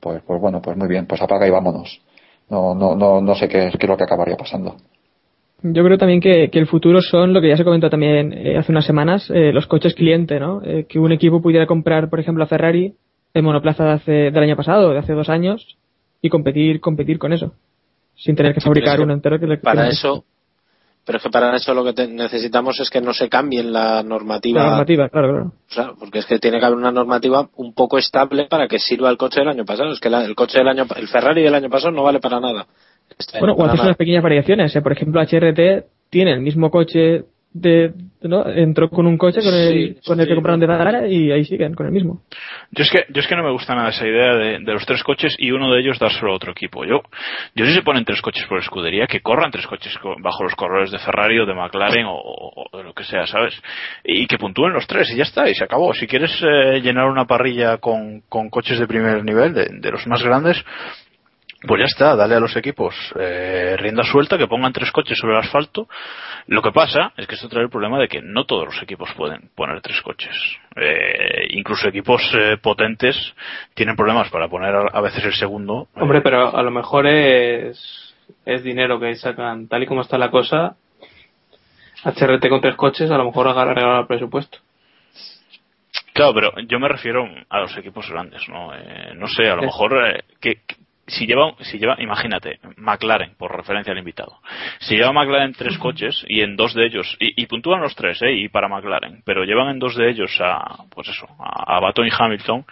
pues, 0.00 0.22
pues 0.26 0.40
bueno, 0.40 0.62
pues 0.62 0.76
muy 0.76 0.88
bien, 0.88 1.06
pues 1.06 1.20
apaga 1.20 1.46
y 1.46 1.50
vámonos 1.50 2.00
no, 2.50 2.74
no, 2.74 2.94
no, 2.94 3.20
no 3.20 3.34
sé 3.34 3.48
qué 3.48 3.68
es, 3.68 3.76
qué 3.76 3.86
es 3.86 3.88
lo 3.90 3.96
que 3.96 4.04
acabaría 4.04 4.36
pasando. 4.36 4.76
Yo 5.62 5.84
creo 5.84 5.98
también 5.98 6.20
que, 6.20 6.50
que, 6.50 6.58
el 6.58 6.68
futuro 6.68 7.00
son 7.02 7.32
lo 7.32 7.40
que 7.40 7.48
ya 7.48 7.56
se 7.56 7.64
comentó 7.64 7.90
también 7.90 8.32
eh, 8.32 8.56
hace 8.56 8.70
unas 8.70 8.86
semanas, 8.86 9.28
eh, 9.30 9.52
los 9.52 9.66
coches 9.66 9.94
cliente, 9.94 10.38
¿no? 10.38 10.62
Eh, 10.64 10.86
que 10.88 11.00
un 11.00 11.10
equipo 11.10 11.42
pudiera 11.42 11.66
comprar, 11.66 12.08
por 12.08 12.20
ejemplo, 12.20 12.44
a 12.44 12.46
Ferrari 12.46 12.94
el 13.34 13.42
monoplaza 13.42 13.84
de 13.84 13.90
hace, 13.90 14.12
del 14.12 14.38
año 14.38 14.56
pasado, 14.56 14.90
de 14.90 14.98
hace 14.98 15.12
dos 15.12 15.28
años, 15.28 15.76
y 16.22 16.28
competir, 16.28 16.80
competir 16.80 17.18
con 17.18 17.32
eso, 17.32 17.52
sin 18.14 18.36
tener 18.36 18.54
que 18.54 18.60
fabricar 18.60 18.96
que 18.96 19.02
uno 19.02 19.12
entero. 19.12 19.38
Que 19.38 19.46
le, 19.46 19.58
para 19.58 19.84
que 19.84 19.90
eso, 19.90 20.24
pero 21.08 21.16
es 21.16 21.24
que 21.24 21.30
para 21.30 21.56
eso 21.56 21.72
lo 21.72 21.82
que 21.82 21.94
te 21.94 22.06
necesitamos 22.06 22.78
es 22.80 22.90
que 22.90 23.00
no 23.00 23.14
se 23.14 23.30
cambie 23.30 23.62
la 23.62 24.02
normativa. 24.02 24.62
La 24.62 24.68
normativa, 24.68 25.08
claro, 25.08 25.28
claro. 25.28 25.46
O 25.46 25.72
sea, 25.72 25.92
porque 25.98 26.18
es 26.18 26.26
que 26.26 26.38
tiene 26.38 26.60
que 26.60 26.66
haber 26.66 26.76
una 26.76 26.92
normativa 26.92 27.48
un 27.56 27.72
poco 27.72 27.96
estable 27.96 28.44
para 28.44 28.68
que 28.68 28.78
sirva 28.78 29.08
el 29.08 29.16
coche 29.16 29.40
del 29.40 29.48
año 29.48 29.64
pasado. 29.64 29.90
Es 29.90 30.00
que 30.00 30.10
la, 30.10 30.22
el 30.22 30.34
coche 30.34 30.58
del 30.58 30.68
año, 30.68 30.84
el 30.94 31.08
Ferrari 31.08 31.42
del 31.42 31.54
año 31.54 31.70
pasado 31.70 31.92
no 31.92 32.02
vale 32.02 32.20
para 32.20 32.40
nada. 32.40 32.66
Este 33.18 33.38
bueno, 33.38 33.54
o 33.54 33.64
haces 33.64 33.80
unas 33.80 33.96
pequeñas 33.96 34.22
variaciones. 34.22 34.76
¿eh? 34.76 34.82
Por 34.82 34.92
ejemplo, 34.92 35.22
HRT 35.22 35.86
tiene 36.10 36.34
el 36.34 36.40
mismo 36.40 36.70
coche 36.70 37.24
de, 37.52 37.92
¿no? 38.22 38.46
entró 38.48 38.90
con 38.90 39.06
un 39.06 39.16
coche 39.16 39.40
con 39.42 39.52
el, 39.54 39.94
Sí, 39.96 40.00
con 40.06 40.20
el 40.20 40.26
sí. 40.26 40.28
que 40.28 40.34
compraron 40.34 40.60
de 40.60 40.66
Zagara 40.66 41.08
y 41.08 41.32
ahí 41.32 41.44
siguen 41.44 41.74
con 41.74 41.86
el 41.86 41.92
mismo. 41.92 42.22
Yo 42.70 42.84
es 42.84 42.90
que, 42.90 43.04
yo 43.08 43.20
es 43.20 43.26
que 43.26 43.34
no 43.36 43.42
me 43.42 43.50
gusta 43.52 43.74
nada 43.74 43.88
esa 43.88 44.06
idea 44.06 44.34
de, 44.34 44.58
de 44.60 44.72
los 44.72 44.84
tres 44.86 45.02
coches 45.02 45.34
y 45.38 45.50
uno 45.50 45.72
de 45.72 45.80
ellos 45.80 45.98
dárselo 45.98 46.32
a 46.32 46.36
otro 46.36 46.52
equipo. 46.52 46.84
Yo, 46.84 47.00
yo 47.54 47.64
si 47.64 47.72
se 47.74 47.82
ponen 47.82 48.04
tres 48.04 48.20
coches 48.20 48.44
por 48.46 48.58
escudería, 48.58 49.06
que 49.06 49.20
corran 49.20 49.50
tres 49.50 49.66
coches 49.66 49.96
co- 49.98 50.16
bajo 50.20 50.44
los 50.44 50.54
corredores 50.54 50.90
de 50.90 50.98
Ferrari 50.98 51.38
o 51.40 51.46
de 51.46 51.54
McLaren 51.54 52.04
o 52.06 52.66
de 52.76 52.84
lo 52.84 52.92
que 52.92 53.04
sea, 53.04 53.26
¿sabes? 53.26 53.54
Y 54.04 54.26
que 54.26 54.38
puntúen 54.38 54.72
los 54.74 54.86
tres 54.86 55.10
y 55.10 55.16
ya 55.16 55.22
está, 55.24 55.48
y 55.48 55.54
se 55.54 55.64
acabó. 55.64 55.94
Si 55.94 56.06
quieres 56.06 56.30
eh, 56.42 56.80
llenar 56.82 57.06
una 57.06 57.24
parrilla 57.24 57.78
con, 57.78 58.20
con 58.28 58.50
coches 58.50 58.78
de 58.78 58.86
primer 58.86 59.24
nivel, 59.24 59.54
de, 59.54 59.68
de 59.80 59.90
los 59.90 60.06
más 60.06 60.22
grandes, 60.22 60.62
pues 61.66 61.80
ya 61.80 61.86
está, 61.86 62.14
dale 62.14 62.36
a 62.36 62.40
los 62.40 62.56
equipos 62.56 62.94
eh, 63.18 63.76
rienda 63.78 64.04
suelta, 64.04 64.38
que 64.38 64.46
pongan 64.46 64.72
tres 64.72 64.92
coches 64.92 65.18
sobre 65.18 65.34
el 65.34 65.40
asfalto. 65.40 65.88
Lo 66.46 66.62
que 66.62 66.70
pasa 66.70 67.12
es 67.16 67.26
que 67.26 67.34
esto 67.34 67.48
trae 67.48 67.64
el 67.64 67.70
problema 67.70 67.98
de 67.98 68.06
que 68.06 68.22
no 68.22 68.44
todos 68.44 68.66
los 68.66 68.82
equipos 68.82 69.12
pueden 69.14 69.50
poner 69.56 69.80
tres 69.80 70.00
coches. 70.02 70.34
Eh, 70.76 71.48
incluso 71.50 71.88
equipos 71.88 72.22
eh, 72.34 72.58
potentes 72.62 73.34
tienen 73.74 73.96
problemas 73.96 74.30
para 74.30 74.48
poner 74.48 74.72
a, 74.92 75.00
veces 75.00 75.24
el 75.24 75.34
segundo. 75.34 75.88
Hombre, 75.96 76.20
pero 76.20 76.56
a 76.56 76.62
lo 76.62 76.70
mejor 76.70 77.08
es, 77.08 78.14
es 78.46 78.62
dinero 78.62 79.00
que 79.00 79.16
sacan. 79.16 79.66
Tal 79.66 79.82
y 79.82 79.86
como 79.86 80.02
está 80.02 80.16
la 80.16 80.30
cosa, 80.30 80.76
HRT 82.04 82.48
con 82.48 82.60
tres 82.60 82.76
coches 82.76 83.10
a 83.10 83.18
lo 83.18 83.24
mejor 83.24 83.46
regalado 83.46 84.00
el 84.02 84.06
presupuesto. 84.06 84.58
Claro, 86.12 86.34
pero 86.34 86.52
yo 86.66 86.78
me 86.78 86.88
refiero 86.88 87.28
a 87.48 87.60
los 87.60 87.76
equipos 87.76 88.08
grandes, 88.10 88.48
¿no? 88.48 88.74
Eh, 88.74 89.12
no 89.14 89.26
sé, 89.28 89.48
a 89.48 89.56
lo 89.56 89.62
mejor 89.62 89.92
eh, 90.06 90.22
que- 90.40 90.62
si 91.08 91.26
lleva, 91.26 91.54
si 91.60 91.78
lleva, 91.78 91.96
imagínate, 91.98 92.60
McLaren, 92.76 93.34
por 93.36 93.54
referencia 93.56 93.92
al 93.92 93.98
invitado. 93.98 94.38
Si 94.80 94.96
lleva 94.96 95.12
McLaren 95.12 95.52
tres 95.52 95.76
coches 95.78 96.24
y 96.28 96.42
en 96.42 96.56
dos 96.56 96.74
de 96.74 96.86
ellos, 96.86 97.16
y, 97.18 97.42
y 97.42 97.46
puntúan 97.46 97.80
los 97.80 97.94
tres, 97.94 98.22
¿eh? 98.22 98.32
Y 98.32 98.48
para 98.48 98.68
McLaren, 98.68 99.22
pero 99.24 99.44
llevan 99.44 99.70
en 99.70 99.78
dos 99.78 99.96
de 99.96 100.10
ellos 100.10 100.30
a, 100.40 100.84
pues 100.90 101.08
eso, 101.08 101.26
a, 101.38 101.76
a 101.76 101.80
Baton 101.80 102.06
y 102.06 102.10
Hamilton, 102.16 102.64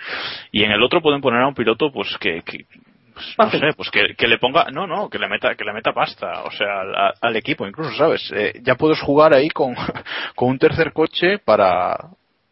y 0.53 0.63
en 0.63 0.71
el 0.71 0.83
otro 0.83 1.01
pueden 1.01 1.21
poner 1.21 1.41
a 1.41 1.49
un 1.49 1.55
piloto, 1.55 1.91
pues 1.93 2.17
que, 2.19 2.43
que 2.43 2.67
pues, 3.15 3.35
no 3.39 3.51
sé, 3.51 3.73
pues 3.75 3.91
que, 3.91 4.15
que 4.15 4.29
le 4.29 4.39
ponga, 4.39 4.67
no, 4.71 4.87
no, 4.87 5.09
que 5.09 5.19
le 5.19 5.29
meta, 5.29 5.55
que 5.55 5.65
le 5.65 5.73
meta 5.73 5.93
pasta, 5.93 6.43
o 6.43 6.51
sea, 6.51 6.83
al, 6.83 7.15
al 7.21 7.37
equipo, 7.37 7.67
incluso, 7.67 7.93
¿sabes? 7.97 8.31
Eh, 8.35 8.61
ya 8.63 8.75
puedes 8.75 9.01
jugar 9.01 9.33
ahí 9.33 9.49
con, 9.49 9.75
con 10.35 10.51
un 10.51 10.59
tercer 10.59 10.93
coche 10.93 11.39
para, 11.39 11.97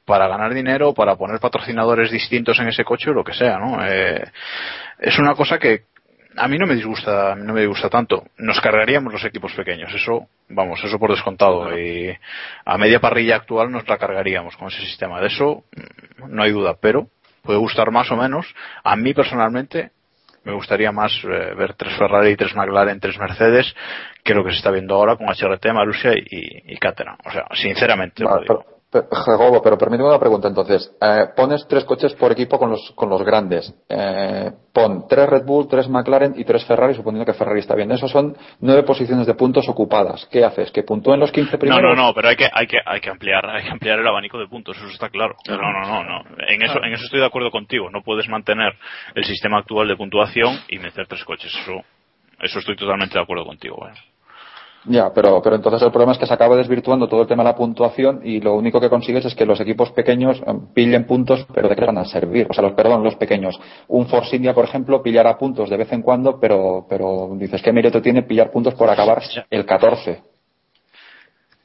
para 0.04 0.28
ganar 0.28 0.52
dinero, 0.52 0.92
para 0.92 1.16
poner 1.16 1.40
patrocinadores 1.40 2.10
distintos 2.10 2.58
en 2.58 2.68
ese 2.68 2.84
coche 2.84 3.10
o 3.10 3.14
lo 3.14 3.24
que 3.24 3.32
sea, 3.32 3.58
¿no? 3.58 3.84
Eh, 3.84 4.22
es 4.98 5.18
una 5.18 5.34
cosa 5.34 5.58
que 5.58 5.84
a 6.36 6.48
mí 6.48 6.58
no 6.58 6.66
me 6.66 6.74
disgusta, 6.74 7.34
no 7.34 7.52
me 7.52 7.60
disgusta 7.60 7.88
tanto. 7.88 8.24
Nos 8.38 8.60
cargaríamos 8.60 9.12
los 9.12 9.24
equipos 9.24 9.52
pequeños, 9.54 9.92
eso, 9.94 10.28
vamos, 10.48 10.82
eso 10.82 10.98
por 10.98 11.10
descontado. 11.10 11.78
Y 11.78 12.14
a 12.64 12.78
media 12.78 13.00
parrilla 13.00 13.36
actual 13.36 13.70
nos 13.70 13.88
la 13.88 13.98
cargaríamos 13.98 14.56
con 14.56 14.68
ese 14.68 14.80
sistema. 14.80 15.20
De 15.20 15.28
eso 15.28 15.64
no 16.28 16.42
hay 16.42 16.50
duda, 16.50 16.76
pero 16.80 17.08
puede 17.42 17.58
gustar 17.58 17.90
más 17.90 18.10
o 18.10 18.16
menos. 18.16 18.52
A 18.82 18.96
mí 18.96 19.14
personalmente 19.14 19.90
me 20.44 20.52
gustaría 20.52 20.92
más 20.92 21.12
eh, 21.24 21.54
ver 21.54 21.74
tres 21.74 21.96
Ferrari, 21.96 22.36
tres 22.36 22.54
McLaren, 22.54 23.00
tres 23.00 23.18
Mercedes 23.18 23.74
que 24.22 24.34
lo 24.34 24.44
que 24.44 24.50
se 24.50 24.58
está 24.58 24.70
viendo 24.70 24.94
ahora 24.94 25.16
con 25.16 25.28
HRT, 25.28 25.66
Marussia 25.72 26.12
y, 26.14 26.72
y 26.72 26.76
Caterham. 26.78 27.16
O 27.24 27.30
sea, 27.30 27.46
sinceramente. 27.54 28.24
Vale, 28.24 28.44
pero, 28.46 28.73
Jacobo, 29.10 29.60
pero 29.62 29.76
permíteme 29.78 30.08
una 30.08 30.18
pregunta 30.18 30.48
entonces. 30.48 30.92
Eh, 31.00 31.26
pones 31.36 31.66
tres 31.68 31.84
coches 31.84 32.14
por 32.14 32.32
equipo 32.32 32.58
con 32.58 32.70
los, 32.70 32.92
con 32.94 33.08
los 33.10 33.22
grandes. 33.22 33.72
Eh, 33.88 34.50
pon 34.72 35.06
tres 35.08 35.28
Red 35.28 35.44
Bull, 35.44 35.68
tres 35.68 35.88
McLaren 35.88 36.34
y 36.36 36.44
tres 36.44 36.64
Ferrari, 36.64 36.94
suponiendo 36.94 37.24
que 37.24 37.34
Ferrari 37.36 37.60
está 37.60 37.74
bien. 37.74 37.90
Esos 37.92 38.10
son 38.10 38.36
nueve 38.60 38.82
posiciones 38.84 39.26
de 39.26 39.34
puntos 39.34 39.68
ocupadas. 39.68 40.26
¿Qué 40.30 40.44
haces? 40.44 40.70
¿Que 40.70 40.82
puntúen 40.82 41.20
los 41.20 41.32
15 41.32 41.52
No, 41.52 41.58
primeros? 41.58 41.96
no, 41.96 42.06
no, 42.08 42.14
pero 42.14 42.28
hay 42.28 42.36
que, 42.36 42.48
hay 42.52 42.66
que, 42.66 42.78
hay 42.84 43.00
que 43.00 43.10
ampliar, 43.10 43.44
hay 43.48 43.64
que 43.64 43.70
ampliar 43.70 43.98
el 43.98 44.06
abanico 44.06 44.38
de 44.38 44.46
puntos, 44.48 44.76
eso 44.76 44.86
está 44.88 45.08
claro. 45.08 45.34
No, 45.48 45.56
no, 45.56 45.80
no, 45.82 46.04
no. 46.04 46.24
En 46.48 46.62
eso, 46.62 46.82
en 46.82 46.92
eso 46.92 47.04
estoy 47.04 47.20
de 47.20 47.26
acuerdo 47.26 47.50
contigo. 47.50 47.90
No 47.90 48.02
puedes 48.02 48.28
mantener 48.28 48.72
el 49.14 49.24
sistema 49.24 49.58
actual 49.58 49.88
de 49.88 49.96
puntuación 49.96 50.58
y 50.68 50.78
meter 50.78 51.06
tres 51.06 51.24
coches. 51.24 51.52
Eso, 51.62 51.80
eso 52.40 52.58
estoy 52.58 52.76
totalmente 52.76 53.14
de 53.14 53.22
acuerdo 53.22 53.44
contigo. 53.44 53.78
Ya, 54.86 55.10
pero, 55.14 55.40
pero 55.42 55.56
entonces 55.56 55.80
el 55.82 55.90
problema 55.90 56.12
es 56.12 56.18
que 56.18 56.26
se 56.26 56.34
acaba 56.34 56.56
desvirtuando 56.56 57.08
todo 57.08 57.22
el 57.22 57.26
tema 57.26 57.42
de 57.42 57.48
la 57.50 57.56
puntuación 57.56 58.20
y 58.22 58.40
lo 58.40 58.54
único 58.54 58.80
que 58.80 58.90
consigues 58.90 59.24
es 59.24 59.34
que 59.34 59.46
los 59.46 59.58
equipos 59.60 59.90
pequeños 59.92 60.38
eh, 60.46 60.52
pillen 60.74 61.06
puntos, 61.06 61.46
pero 61.54 61.68
¿de 61.68 61.74
qué 61.76 61.84
van 61.86 61.96
a 61.96 62.04
servir? 62.04 62.46
O 62.50 62.52
sea, 62.52 62.62
los, 62.64 62.74
perdón, 62.74 63.02
los 63.02 63.16
pequeños. 63.16 63.58
Un 63.88 64.06
Force 64.08 64.36
India, 64.36 64.52
por 64.52 64.64
ejemplo, 64.66 65.02
pillará 65.02 65.38
puntos 65.38 65.70
de 65.70 65.78
vez 65.78 65.90
en 65.92 66.02
cuando, 66.02 66.38
pero, 66.38 66.84
pero 66.88 67.30
dices, 67.36 67.62
¿qué 67.62 67.72
mérito 67.72 68.02
tiene 68.02 68.24
pillar 68.24 68.50
puntos 68.50 68.74
por 68.74 68.90
acabar 68.90 69.22
el 69.48 69.64
14? 69.64 70.22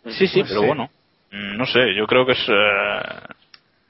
Sí, 0.05 0.27
sí, 0.27 0.39
Pues 0.39 0.49
pero 0.49 0.61
sí. 0.61 0.67
bueno. 0.67 0.89
mm, 1.31 1.57
No 1.57 1.65
sé, 1.65 1.93
yo 1.97 2.07
creo 2.07 2.25
que 2.25 2.31
es. 2.31 2.45
eh, 2.47 3.33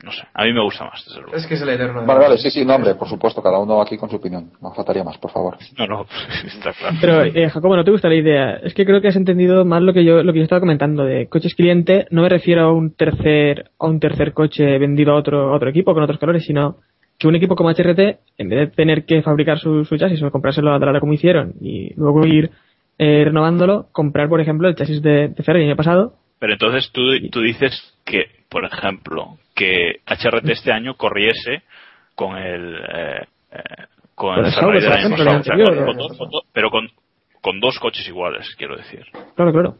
no 0.03 0.11
sé, 0.11 0.23
a 0.33 0.45
mí 0.45 0.53
me 0.53 0.63
gusta 0.63 0.85
más, 0.85 1.03
desde 1.05 1.19
luego. 1.19 1.35
Es 1.35 1.45
que 1.45 1.55
es 1.55 1.61
el 1.61 1.69
eterno. 1.69 2.05
Vale, 2.05 2.19
vale, 2.21 2.37
sí, 2.37 2.49
sí, 2.49 2.63
no, 2.63 2.75
hombre, 2.75 2.95
por 2.95 3.09
supuesto, 3.09 3.41
cada 3.41 3.59
uno 3.59 3.81
aquí 3.81 3.97
con 3.97 4.09
su 4.09 4.15
opinión. 4.15 4.51
No 4.61 4.71
faltaría 4.73 5.03
más, 5.03 5.17
por 5.17 5.31
favor. 5.31 5.57
No, 5.77 5.87
no, 5.87 6.05
está 6.45 6.71
claro. 6.71 6.97
Pero, 7.01 7.23
eh, 7.23 7.49
Jacobo, 7.49 7.75
¿no 7.75 7.83
te 7.83 7.91
gusta 7.91 8.07
la 8.07 8.15
idea? 8.15 8.53
Es 8.63 8.73
que 8.73 8.85
creo 8.85 9.01
que 9.01 9.09
has 9.09 9.17
entendido 9.17 9.65
mal 9.65 9.85
lo 9.85 9.93
que 9.93 10.05
yo 10.05 10.23
lo 10.23 10.31
que 10.31 10.39
yo 10.39 10.43
estaba 10.43 10.61
comentando 10.61 11.03
de 11.03 11.27
coches 11.27 11.53
cliente. 11.53 12.07
No 12.11 12.21
me 12.21 12.29
refiero 12.29 12.61
a 12.61 12.71
un 12.71 12.95
tercer 12.95 13.71
a 13.77 13.87
un 13.87 13.99
tercer 13.99 14.33
coche 14.33 14.77
vendido 14.77 15.11
a 15.11 15.15
otro 15.15 15.49
a 15.49 15.55
otro 15.55 15.69
equipo 15.69 15.93
con 15.93 16.03
otros 16.03 16.19
colores, 16.19 16.45
sino 16.45 16.77
que 17.17 17.27
un 17.27 17.35
equipo 17.35 17.55
como 17.55 17.69
HRT, 17.69 17.99
en 18.37 18.49
vez 18.49 18.59
de 18.59 18.67
tener 18.67 19.05
que 19.05 19.21
fabricar 19.21 19.59
su, 19.59 19.83
su 19.83 19.97
chasis 19.97 20.23
o 20.23 20.31
comprárselo 20.31 20.71
a 20.73 20.79
Dallara 20.79 21.01
como 21.01 21.11
hicieron 21.13 21.55
y 21.59 21.93
luego 21.95 22.25
ir 22.25 22.51
eh, 22.97 23.23
renovándolo, 23.25 23.89
comprar, 23.91 24.29
por 24.29 24.39
ejemplo, 24.39 24.69
el 24.69 24.75
chasis 24.75 25.01
de, 25.01 25.27
de 25.27 25.43
Ferrari 25.43 25.65
el 25.65 25.71
año 25.71 25.77
pasado. 25.77 26.13
Pero 26.39 26.53
entonces 26.53 26.89
tú, 26.93 27.01
tú 27.29 27.41
dices 27.41 27.97
que, 28.05 28.27
por 28.47 28.63
ejemplo, 28.63 29.37
que 29.59 30.01
HRT 30.05 30.49
este 30.49 30.71
año 30.71 30.95
corriese 30.95 31.63
con 32.15 32.37
el 32.37 32.75
eh, 32.75 33.25
eh, 33.51 33.57
con 34.15 34.35
Con 34.35 34.39
el 34.39 34.45
O 34.47 34.51
sea, 34.51 34.61
dos- 36.29 36.43
pero 36.51 36.69
con, 36.71 36.89
con 37.41 37.59
dos 37.59 37.77
coches 37.79 38.07
iguales, 38.07 38.53
quiero 38.57 38.75
decir. 38.75 39.05
Claro, 39.35 39.51
claro. 39.51 39.75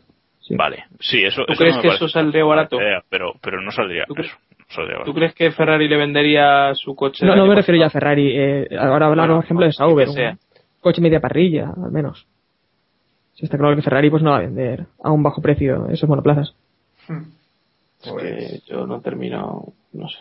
Vale, 0.51 0.85
sí, 0.99 1.23
eso. 1.23 1.45
¿Tú 1.45 1.53
eso 1.53 1.59
crees 1.59 1.75
no 1.75 1.77
me 1.77 1.81
que 1.83 1.87
parece 1.89 2.05
eso 2.05 2.09
saldría 2.11 2.43
barato? 2.43 2.77
idea, 2.81 3.03
pero, 3.09 3.33
pero 3.41 3.61
no 3.61 3.71
saldría. 3.71 4.05
¿Tú 4.07 4.15
crees- 4.15 4.29
eso, 4.31 4.37
no 4.57 4.65
saldría 4.73 4.95
¿Tú 4.95 4.99
barato. 5.01 5.13
crees 5.13 5.33
que 5.35 5.51
Ferrari 5.51 5.87
le 5.87 5.97
vendería 5.97 6.73
su 6.73 6.95
coche? 6.95 7.25
No, 7.25 7.35
no 7.35 7.45
me 7.45 7.55
refiero 7.55 7.79
ya 7.79 7.87
a? 7.87 7.89
Ferrari. 7.91 8.31
Eh, 8.35 8.67
ahora 8.79 9.07
hablamos, 9.07 9.15
Bueno, 9.27 9.35
por 9.35 9.43
ejemplo, 9.45 9.65
de 9.67 9.73
Sauber. 9.73 10.07
Un 10.09 10.39
coche 10.81 11.01
media 11.01 11.19
parrilla, 11.19 11.71
al 11.83 11.91
menos. 11.91 12.25
Si 13.33 13.45
está 13.45 13.57
claro 13.57 13.75
que 13.75 13.81
Ferrari 13.81 14.09
pues 14.09 14.23
no 14.23 14.31
va 14.31 14.37
a 14.37 14.41
vender 14.41 14.85
a 15.03 15.11
un 15.11 15.21
bajo 15.23 15.41
precio 15.41 15.87
esos 15.91 16.09
monoplazas. 16.09 16.53
Es 17.07 17.09
que 18.03 18.59
yo 18.67 18.85
no 18.87 19.01
termino, 19.01 19.65
no 19.93 20.07
sé. 20.09 20.19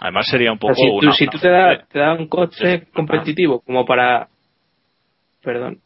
Además 0.00 0.26
sería 0.28 0.52
un 0.52 0.58
O 0.60 0.66
sea, 0.66 0.74
poco. 0.74 0.82
si 0.82 0.90
tú, 1.00 1.06
una- 1.06 1.14
si 1.14 1.26
tú 1.28 1.38
te, 1.38 1.48
da, 1.48 1.84
te 1.86 1.98
da 1.98 2.12
un 2.14 2.28
coche 2.28 2.86
competitivo 2.92 3.60
como 3.60 3.84
para... 3.86 4.28
Perdón. 5.42 5.80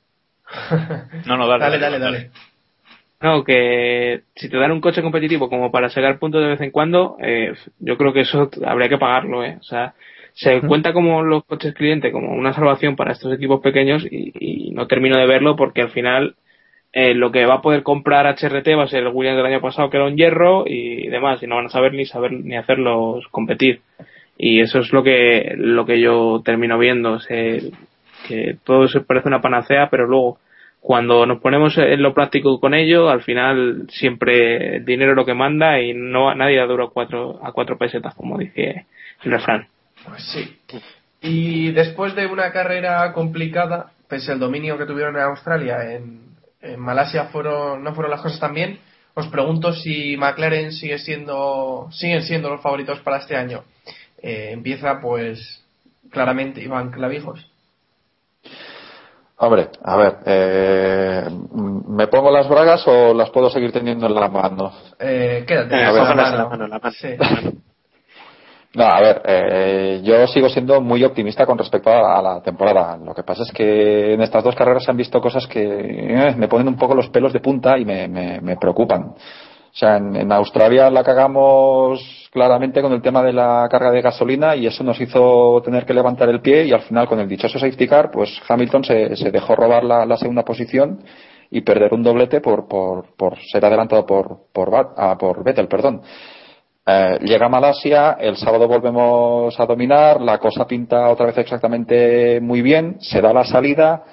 No, 1.26 1.36
no, 1.36 1.46
dale. 1.46 1.64
Dale, 1.64 1.78
dale, 1.78 1.98
dale. 1.98 2.30
No, 3.22 3.44
que 3.44 4.22
si 4.34 4.48
te 4.48 4.56
dan 4.56 4.72
un 4.72 4.80
coche 4.80 5.02
competitivo 5.02 5.48
como 5.50 5.70
para 5.70 5.90
sacar 5.90 6.18
puntos 6.18 6.40
de 6.42 6.48
vez 6.48 6.60
en 6.62 6.70
cuando, 6.70 7.16
eh, 7.20 7.52
yo 7.78 7.96
creo 7.98 8.12
que 8.14 8.20
eso 8.20 8.50
habría 8.66 8.88
que 8.88 8.96
pagarlo, 8.98 9.44
¿eh? 9.44 9.58
O 9.60 9.62
sea, 9.62 9.94
se 10.32 10.60
cuenta 10.62 10.92
como 10.94 11.22
los 11.22 11.44
coches 11.44 11.74
cliente 11.74 12.12
como 12.12 12.32
una 12.32 12.54
salvación 12.54 12.96
para 12.96 13.12
estos 13.12 13.32
equipos 13.34 13.60
pequeños 13.60 14.06
y, 14.10 14.32
y 14.40 14.70
no 14.70 14.86
termino 14.86 15.18
de 15.18 15.26
verlo 15.26 15.54
porque 15.54 15.82
al 15.82 15.90
final 15.90 16.34
eh, 16.92 17.14
lo 17.14 17.30
que 17.30 17.46
va 17.46 17.54
a 17.54 17.62
poder 17.62 17.82
comprar 17.82 18.26
HRT 18.26 18.68
va 18.76 18.84
a 18.84 18.88
ser 18.88 19.02
el 19.02 19.12
Williams 19.12 19.36
del 19.36 19.46
año 19.46 19.60
pasado 19.60 19.90
que 19.90 19.96
era 19.96 20.06
un 20.06 20.16
hierro 20.16 20.64
y 20.66 21.06
demás 21.08 21.42
y 21.42 21.46
no 21.46 21.56
van 21.56 21.66
a 21.66 21.70
saber 21.70 21.94
ni 21.94 22.04
saber 22.04 22.32
ni 22.32 22.56
hacerlos 22.56 23.26
competir 23.30 23.80
y 24.36 24.60
eso 24.60 24.80
es 24.80 24.92
lo 24.92 25.02
que 25.02 25.54
lo 25.56 25.86
que 25.86 26.00
yo 26.00 26.42
termino 26.44 26.78
viendo 26.78 27.18
que 27.28 28.56
todo 28.64 28.88
se 28.88 29.00
parece 29.00 29.28
una 29.28 29.40
panacea 29.40 29.88
pero 29.88 30.06
luego 30.06 30.38
cuando 30.80 31.26
nos 31.26 31.40
ponemos 31.40 31.76
en 31.76 32.02
lo 32.02 32.14
práctico 32.14 32.58
con 32.58 32.72
ello, 32.74 33.10
al 33.10 33.22
final 33.22 33.86
siempre 33.90 34.76
el 34.76 34.84
dinero 34.84 35.12
es 35.12 35.16
lo 35.16 35.26
que 35.26 35.34
manda 35.34 35.78
y 35.80 35.92
no 35.92 36.34
nadie 36.34 36.56
da 36.56 36.66
duro 36.66 36.86
a 36.86 36.90
cuatro, 36.90 37.38
a 37.44 37.52
cuatro 37.52 37.76
pesetas, 37.76 38.14
como 38.14 38.38
dice 38.38 38.86
el 39.22 39.30
refrán. 39.30 39.68
Pues 40.06 40.22
sí. 40.32 40.58
Y 41.20 41.72
después 41.72 42.14
de 42.14 42.26
una 42.26 42.50
carrera 42.50 43.12
complicada, 43.12 43.92
pese 44.08 44.32
al 44.32 44.38
dominio 44.38 44.78
que 44.78 44.86
tuvieron 44.86 45.16
en 45.16 45.22
Australia, 45.22 45.94
en, 45.94 46.29
en 46.62 46.80
Malasia 46.80 47.24
fueron, 47.26 47.82
no 47.82 47.94
fueron 47.94 48.10
las 48.10 48.20
cosas 48.20 48.40
tan 48.40 48.54
bien. 48.54 48.80
Os 49.14 49.26
pregunto 49.28 49.72
si 49.72 50.16
McLaren 50.16 50.72
sigue 50.72 50.98
siendo, 50.98 51.88
siguen 51.90 52.22
siendo 52.22 52.48
los 52.48 52.60
favoritos 52.60 53.00
para 53.00 53.18
este 53.18 53.36
año. 53.36 53.64
Eh, 54.22 54.50
empieza, 54.52 55.00
pues, 55.00 55.64
claramente 56.10 56.62
Iván 56.62 56.90
Clavijos. 56.90 57.50
Hombre, 59.42 59.70
a 59.82 59.96
ver, 59.96 60.18
eh, 60.26 61.24
¿me 61.88 62.06
pongo 62.08 62.30
las 62.30 62.46
bragas 62.46 62.86
o 62.86 63.14
las 63.14 63.30
puedo 63.30 63.48
seguir 63.48 63.72
teniendo 63.72 64.06
en 64.06 64.14
la 64.14 64.28
mano? 64.28 64.72
Eh, 64.98 65.44
quédate. 65.46 65.76
Eh, 65.76 65.82
la 65.82 65.88
en 65.88 65.96
mano. 65.96 66.14
la 66.14 66.48
mano, 66.48 66.64
en 66.64 66.70
la 66.70 66.78
mano. 66.78 66.92
Sí. 66.92 67.08
No, 68.72 68.84
a 68.84 69.00
ver, 69.00 69.22
eh, 69.24 70.00
yo 70.04 70.28
sigo 70.28 70.48
siendo 70.48 70.80
muy 70.80 71.02
optimista 71.02 71.44
con 71.44 71.58
respecto 71.58 71.90
a, 71.90 72.22
la 72.22 72.40
temporada. 72.40 72.96
Lo 72.96 73.12
que 73.14 73.24
pasa 73.24 73.42
es 73.42 73.50
que 73.50 74.14
en 74.14 74.20
estas 74.20 74.44
dos 74.44 74.54
carreras 74.54 74.84
se 74.84 74.92
han 74.92 74.96
visto 74.96 75.20
cosas 75.20 75.44
que 75.48 75.60
eh, 75.60 76.34
me 76.36 76.46
ponen 76.46 76.68
un 76.68 76.76
poco 76.76 76.94
los 76.94 77.08
pelos 77.08 77.32
de 77.32 77.40
punta 77.40 77.76
y 77.78 77.84
me, 77.84 78.06
me- 78.06 78.56
preocupan. 78.56 79.02
O 79.02 79.74
sea, 79.76 79.96
en, 79.96 80.14
en 80.14 80.30
Australia 80.30 80.88
la 80.88 81.02
cagamos 81.02 82.28
claramente 82.32 82.80
con 82.80 82.92
el 82.92 83.02
tema 83.02 83.22
de 83.24 83.32
la 83.32 83.66
carga 83.68 83.90
de 83.90 84.02
gasolina 84.02 84.54
y 84.54 84.66
eso 84.66 84.84
nos 84.84 85.00
hizo 85.00 85.60
tener 85.64 85.84
que 85.84 85.94
levantar 85.94 86.28
el 86.28 86.40
pie 86.40 86.64
y 86.64 86.72
al 86.72 86.82
final 86.82 87.08
con 87.08 87.18
el 87.18 87.28
dichoso 87.28 87.58
safety 87.58 87.88
car, 87.88 88.10
pues 88.12 88.40
Hamilton 88.48 88.84
se, 88.84 89.16
se 89.16 89.30
dejó 89.32 89.56
robar 89.56 89.82
la, 89.82 90.16
segunda 90.16 90.44
posición 90.44 91.02
y 91.50 91.62
perder 91.62 91.92
un 91.92 92.04
doblete 92.04 92.40
por, 92.40 92.68
por, 92.68 93.38
ser 93.50 93.64
adelantado 93.64 94.06
por, 94.06 94.42
por, 94.52 94.70
ah, 94.96 95.16
por 95.18 95.42
Vettel, 95.42 95.66
perdón. 95.66 96.02
Eh, 96.86 97.18
llega 97.22 97.48
Malasia, 97.48 98.16
el 98.18 98.36
sábado 98.36 98.66
volvemos 98.66 99.58
a 99.58 99.66
dominar, 99.66 100.20
la 100.20 100.38
cosa 100.38 100.66
pinta 100.66 101.08
otra 101.08 101.26
vez 101.26 101.38
exactamente 101.38 102.40
muy 102.40 102.62
bien, 102.62 102.96
se 103.00 103.20
da 103.20 103.32
la 103.32 103.44
salida, 103.44 104.04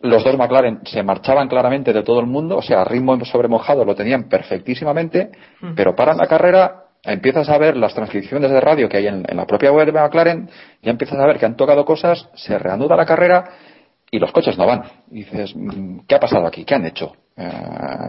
los 0.00 0.24
dos 0.24 0.36
McLaren 0.36 0.80
se 0.84 1.02
marchaban 1.02 1.48
claramente 1.48 1.92
de 1.92 2.02
todo 2.02 2.20
el 2.20 2.26
mundo, 2.26 2.56
o 2.56 2.62
sea, 2.62 2.84
ritmo 2.84 3.24
sobre 3.24 3.48
mojado 3.48 3.84
lo 3.84 3.94
tenían 3.94 4.28
perfectísimamente, 4.28 5.30
pero 5.76 5.94
paran 5.94 6.18
la 6.18 6.26
carrera, 6.26 6.84
empiezas 7.04 7.48
a 7.48 7.58
ver 7.58 7.76
las 7.76 7.94
transcripciones 7.94 8.50
de 8.50 8.60
radio 8.60 8.88
que 8.88 8.98
hay 8.98 9.06
en, 9.06 9.24
en 9.28 9.36
la 9.36 9.46
propia 9.46 9.72
web 9.72 9.86
de 9.86 9.92
McLaren, 9.92 10.50
ya 10.82 10.90
empiezas 10.90 11.18
a 11.18 11.26
ver 11.26 11.38
que 11.38 11.46
han 11.46 11.56
tocado 11.56 11.84
cosas, 11.84 12.28
se 12.34 12.58
reanuda 12.58 12.96
la 12.96 13.06
carrera 13.06 13.44
y 14.10 14.18
los 14.18 14.32
coches 14.32 14.56
no 14.58 14.66
van. 14.66 14.82
Y 15.10 15.24
dices, 15.24 15.54
mm, 15.54 16.00
¿qué 16.06 16.14
ha 16.14 16.20
pasado 16.20 16.46
aquí? 16.46 16.64
¿Qué 16.64 16.74
han 16.74 16.86
hecho? 16.86 17.12
Eh, 17.40 17.50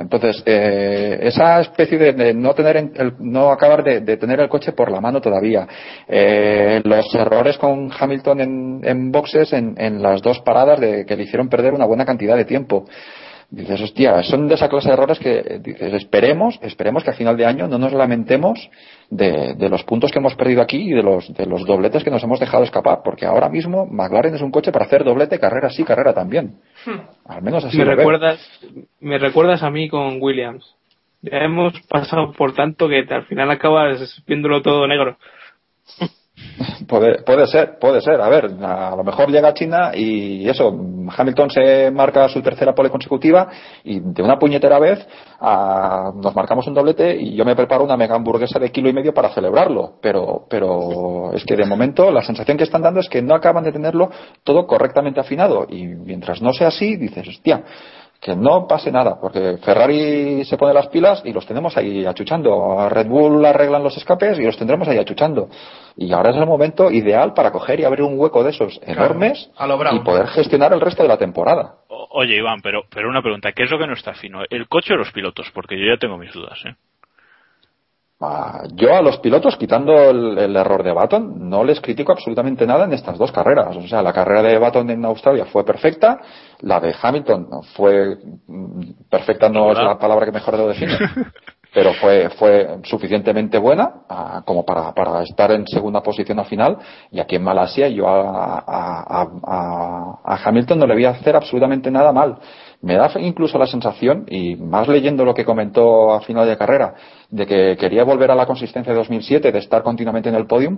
entonces, 0.01 0.41
eh, 0.45 1.19
esa 1.21 1.59
especie 1.61 1.99
de, 1.99 2.13
de 2.13 2.33
no 2.33 2.53
tener 2.55 2.77
en- 2.77 2.91
el- 2.95 3.13
no 3.19 3.51
acabar 3.51 3.83
de, 3.83 3.99
de 4.01 4.17
tener 4.17 4.39
el 4.39 4.49
coche 4.49 4.71
por 4.71 4.89
la 4.91 4.99
mano 4.99 5.21
todavía, 5.21 5.67
eh, 6.07 6.81
los 6.83 7.13
errores 7.13 7.57
con 7.59 7.91
Hamilton 7.97 8.41
en, 8.41 8.81
en 8.83 9.11
boxes 9.11 9.53
en, 9.53 9.75
en 9.77 10.01
las 10.01 10.21
dos 10.23 10.39
paradas 10.39 10.79
de, 10.79 11.05
que 11.05 11.15
le 11.15 11.23
hicieron 11.23 11.47
perder 11.47 11.73
una 11.73 11.85
buena 11.85 12.05
cantidad 12.05 12.35
de 12.35 12.45
tiempo. 12.45 12.85
Dices, 13.51 13.81
hostia, 13.81 14.21
son 14.21 14.47
de 14.47 14.53
esa 14.53 14.69
clase 14.69 14.89
de 14.89 14.93
errores 14.93 15.17
que 15.17 15.39
eh, 15.39 15.59
dices, 15.59 15.91
esperemos, 15.93 16.59
esperemos 16.61 17.03
que 17.03 17.09
a 17.09 17.13
final 17.13 17.35
de 17.35 17.47
año 17.47 17.67
no 17.67 17.79
nos 17.79 17.93
lamentemos 17.93 18.69
de, 19.09 19.55
de 19.55 19.69
los 19.69 19.83
puntos 19.83 20.11
que 20.11 20.19
hemos 20.19 20.35
perdido 20.35 20.61
aquí 20.61 20.77
y 20.77 20.93
de 20.93 21.01
los, 21.01 21.33
de 21.33 21.47
los 21.47 21.65
dobletes 21.65 22.03
que 22.03 22.11
nos 22.11 22.23
hemos 22.23 22.39
dejado 22.39 22.63
escapar, 22.63 22.99
porque 23.03 23.25
ahora 23.25 23.49
mismo 23.49 23.87
McLaren 23.87 24.35
es 24.35 24.43
un 24.43 24.51
coche 24.51 24.71
para 24.71 24.85
hacer 24.85 25.03
doblete, 25.03 25.39
carrera 25.39 25.71
sí, 25.71 25.83
carrera 25.83 26.13
también. 26.13 26.59
Al 27.25 27.41
menos 27.41 27.65
así 27.65 27.75
me 27.75 27.85
lo 27.85 27.89
veo. 27.89 27.97
recuerdas, 27.97 28.39
me 28.99 29.17
recuerdas 29.17 29.63
a 29.63 29.71
mí 29.71 29.89
con 29.89 30.21
Williams. 30.21 30.75
Ya 31.23 31.39
hemos 31.39 31.73
pasado 31.87 32.31
por 32.33 32.53
tanto 32.53 32.87
que 32.87 33.03
al 33.09 33.25
final 33.25 33.49
acabas 33.49 34.23
viéndolo 34.27 34.61
todo 34.61 34.87
negro. 34.87 35.17
Puede, 36.87 37.21
puede 37.23 37.47
ser, 37.47 37.77
puede 37.79 38.01
ser. 38.01 38.19
A 38.19 38.29
ver, 38.29 38.51
a 38.61 38.95
lo 38.95 39.03
mejor 39.03 39.29
llega 39.29 39.49
a 39.49 39.53
China 39.53 39.91
y 39.93 40.47
eso, 40.49 40.67
Hamilton 41.15 41.49
se 41.49 41.91
marca 41.91 42.27
su 42.29 42.41
tercera 42.41 42.73
pole 42.73 42.89
consecutiva 42.89 43.47
y 43.83 43.99
de 43.99 44.23
una 44.23 44.37
puñetera 44.37 44.79
vez 44.79 45.05
nos 45.41 46.35
marcamos 46.35 46.67
un 46.67 46.73
doblete 46.73 47.15
y 47.15 47.35
yo 47.35 47.45
me 47.45 47.55
preparo 47.55 47.83
una 47.83 47.97
mega 47.97 48.15
hamburguesa 48.15 48.59
de 48.59 48.71
kilo 48.71 48.89
y 48.89 48.93
medio 48.93 49.13
para 49.13 49.29
celebrarlo. 49.29 49.93
Pero, 50.01 50.45
pero 50.49 51.31
es 51.33 51.43
que 51.45 51.55
de 51.55 51.65
momento 51.65 52.11
la 52.11 52.21
sensación 52.21 52.57
que 52.57 52.63
están 52.63 52.81
dando 52.81 52.99
es 52.99 53.09
que 53.09 53.21
no 53.21 53.35
acaban 53.35 53.63
de 53.63 53.71
tenerlo 53.71 54.09
todo 54.43 54.65
correctamente 54.67 55.19
afinado 55.19 55.65
y 55.69 55.85
mientras 55.87 56.41
no 56.41 56.53
sea 56.53 56.67
así 56.69 56.95
dices, 56.95 57.27
hostia, 57.27 57.63
que 58.21 58.35
no 58.35 58.67
pase 58.67 58.91
nada, 58.91 59.17
porque 59.19 59.57
Ferrari 59.63 60.43
se 60.43 60.57
pone 60.57 60.73
las 60.73 60.87
pilas 60.87 61.21
y 61.25 61.31
los 61.31 61.45
tenemos 61.45 61.77
ahí 61.77 62.05
achuchando. 62.05 62.77
A 62.79 62.89
Red 62.89 63.07
Bull 63.07 63.45
arreglan 63.45 63.81
los 63.83 63.95
escapes 63.95 64.37
y 64.39 64.43
los 64.43 64.57
tendremos 64.57 64.87
ahí 64.89 64.97
achuchando. 64.97 65.47
Y 65.95 66.11
ahora 66.11 66.31
es 66.31 66.35
el 66.37 66.45
momento 66.45 66.91
ideal 66.91 67.33
para 67.33 67.51
coger 67.51 67.79
y 67.79 67.85
abrir 67.85 68.03
un 68.03 68.19
hueco 68.19 68.43
de 68.43 68.49
esos 68.49 68.79
enormes 68.83 69.49
a 69.57 69.65
lo 69.67 69.77
Brown. 69.77 69.95
y 69.95 69.99
poder 70.01 70.27
gestionar 70.27 70.73
el 70.73 70.81
resto 70.81 71.01
de 71.03 71.09
la 71.09 71.17
temporada. 71.17 71.75
O- 71.87 72.07
Oye, 72.11 72.35
Iván, 72.35 72.59
pero, 72.61 72.81
pero 72.93 73.07
una 73.09 73.21
pregunta, 73.21 73.51
¿qué 73.53 73.63
es 73.63 73.71
lo 73.71 73.77
que 73.79 73.87
no 73.87 73.93
está 73.93 74.13
fino? 74.13 74.41
¿El 74.49 74.67
coche 74.67 74.93
o 74.93 74.97
los 74.97 75.11
pilotos? 75.11 75.49
Porque 75.53 75.79
yo 75.79 75.85
ya 75.93 75.97
tengo 75.97 76.17
mis 76.17 76.33
dudas, 76.33 76.59
¿eh? 76.65 76.75
Ah, 78.21 78.63
Yo 78.75 78.93
a 78.93 79.01
los 79.01 79.17
pilotos, 79.19 79.55
quitando 79.55 79.93
el, 80.09 80.37
el 80.37 80.55
error 80.57 80.83
de 80.83 80.91
Baton, 80.91 81.49
no 81.49 81.63
les 81.63 81.79
critico 81.79 82.11
absolutamente 82.11 82.67
nada 82.67 82.83
en 82.83 82.91
estas 82.91 83.17
dos 83.17 83.31
carreras. 83.31 83.73
O 83.77 83.87
sea, 83.87 84.01
la 84.01 84.11
carrera 84.11 84.41
de 84.43 84.57
Baton 84.57 84.89
en 84.89 85.05
Australia 85.05 85.45
fue 85.45 85.63
perfecta, 85.63 86.19
la 86.61 86.81
de 86.81 86.93
Hamilton 87.01 87.47
fue 87.75 88.17
mm, 88.47 88.81
perfecta, 89.09 89.47
no 89.47 89.71
es 89.71 89.77
la 89.77 89.97
palabra 89.97 90.25
que 90.25 90.33
mejor 90.33 90.57
lo 90.57 90.67
define, 90.67 90.97
pero 91.73 91.93
fue, 91.93 92.29
fue 92.31 92.79
suficientemente 92.83 93.57
buena 93.57 94.01
ah, 94.09 94.41
como 94.45 94.65
para, 94.65 94.91
para 94.93 95.23
estar 95.23 95.51
en 95.51 95.65
segunda 95.65 96.01
posición 96.03 96.39
al 96.39 96.45
final. 96.45 96.77
Y 97.11 97.21
aquí 97.21 97.37
en 97.37 97.43
Malasia 97.43 97.87
yo 97.87 98.05
a, 98.05 98.59
a- 98.59 99.21
a- 99.21 99.27
a- 99.45 100.19
a 100.25 100.39
Hamilton 100.43 100.79
no 100.79 100.87
le 100.87 100.95
voy 100.95 101.05
a 101.05 101.11
hacer 101.11 101.37
absolutamente 101.37 101.89
nada 101.89 102.11
mal. 102.11 102.37
Me 102.81 102.95
da 102.95 103.11
incluso 103.19 103.57
la 103.57 103.67
sensación, 103.67 104.25
y 104.29 104.55
más 104.55 104.87
leyendo 104.87 105.25
lo 105.25 105.33
que 105.33 105.43
comentó 105.43 106.13
a 106.13 106.21
final 106.21 106.47
de 106.47 106.57
carrera, 106.57 106.93
de 107.29 107.45
que 107.45 107.77
quería 107.77 108.05
volver 108.05 108.31
a 108.31 108.35
la 108.35 108.45
consistencia 108.45 108.93
de 108.93 108.99
2007, 108.99 109.51
de 109.51 109.59
estar 109.59 109.83
continuamente 109.83 110.29
en 110.29 110.35
el 110.35 110.47
podium, 110.47 110.77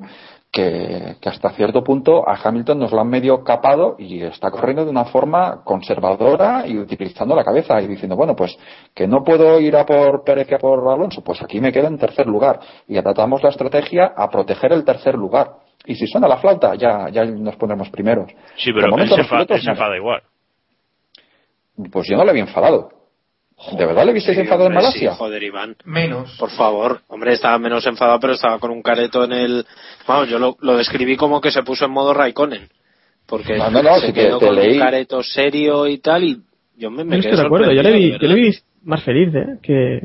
que, 0.52 1.18
que 1.22 1.30
hasta 1.30 1.52
cierto 1.52 1.84
punto 1.84 2.28
a 2.28 2.40
Hamilton 2.44 2.80
nos 2.80 2.92
lo 2.92 3.02
han 3.02 3.08
medio 3.08 3.44
capado 3.44 3.96
y 4.00 4.24
está 4.24 4.50
corriendo 4.50 4.84
de 4.84 4.90
una 4.90 5.06
forma 5.06 5.62
conservadora 5.64 6.68
y 6.68 6.78
utilizando 6.78 7.36
la 7.36 7.44
cabeza 7.44 7.80
y 7.82 7.88
diciendo, 7.88 8.16
bueno, 8.16 8.36
pues 8.36 8.58
que 8.96 9.08
no 9.08 9.24
puedo 9.24 9.60
ir 9.60 9.76
a 9.76 9.86
por 9.86 10.24
Pérez 10.24 10.50
y 10.50 10.56
a 10.56 10.58
por 10.58 10.80
Alonso, 10.92 11.24
pues 11.24 11.42
aquí 11.42 11.62
me 11.62 11.72
quedo 11.72 11.88
en 11.88 12.00
tercer 12.00 12.26
lugar 12.26 12.60
y 12.88 12.98
adaptamos 12.98 13.44
la 13.44 13.50
estrategia 13.50 14.14
a 14.18 14.30
proteger 14.30 14.74
el 14.74 14.84
tercer 14.84 15.16
lugar. 15.16 15.52
Y 15.86 15.96
si 15.96 16.08
suena 16.08 16.28
la 16.28 16.38
flauta, 16.38 16.76
ya, 16.76 17.10
ya 17.10 17.26
nos 17.26 17.56
pondremos 17.56 17.90
primeros. 17.90 18.32
Sí, 18.56 18.72
pero 18.74 18.96
él 18.98 19.10
se 19.10 19.72
enfada 19.72 19.98
igual. 19.98 20.22
Pues 21.92 22.08
yo 22.10 22.18
no 22.18 22.24
le 22.24 22.32
había 22.32 22.44
enfadado. 22.44 22.90
¿De 23.78 23.86
verdad 23.86 24.06
le 24.06 24.14
visteis 24.14 24.36
Sí, 24.38 24.42
enfadado 24.42 24.68
en 24.70 24.74
Malasia? 24.74 25.12
sí, 25.12 25.18
joder, 25.18 25.44
Iván. 25.44 25.76
Menos. 25.86 26.36
Por 26.40 26.50
favor, 26.50 27.02
hombre, 27.08 27.34
estaba 27.34 27.60
menos 27.60 27.86
enfadado, 27.86 28.20
pero 28.20 28.34
estaba 28.34 28.58
con 28.58 28.72
un 28.72 28.82
careto 28.82 29.24
en 29.24 29.34
el. 29.34 29.66
Vamos, 30.08 30.30
yo 30.30 30.40
lo, 30.40 30.58
lo 30.62 30.78
describí 30.78 31.16
como 31.16 31.40
que 31.40 31.52
se 31.52 31.62
puso 31.62 31.86
en 31.86 31.92
modo 31.92 32.14
Raikkonen. 32.14 32.68
Porque 33.28 33.58
No, 33.58 33.70
no, 33.70 33.84
no, 33.84 33.96
se 34.00 34.08
sí 34.08 34.14
que 34.14 34.22
quedó 34.26 34.40
te 34.40 34.48
con 34.48 34.56
leí. 34.56 34.74
un 34.74 34.80
careto 34.80 35.22
serio 35.22 35.86
y 35.88 36.00
tal, 36.00 36.24
y 36.24 36.42
yo 36.76 36.90
me, 36.90 37.04
me 37.04 37.18
Yo 37.18 37.22
quedé 37.22 37.30
estoy 37.32 37.38
de 37.44 37.46
acuerdo, 37.46 37.72
yo 37.72 37.84
le 37.84 37.92
vi, 37.92 38.12
yo 38.20 38.28
le 38.28 38.34
vi 38.36 38.52
más 38.84 39.04
feliz, 39.04 39.30
¿eh? 39.36 39.60
Que 39.62 40.00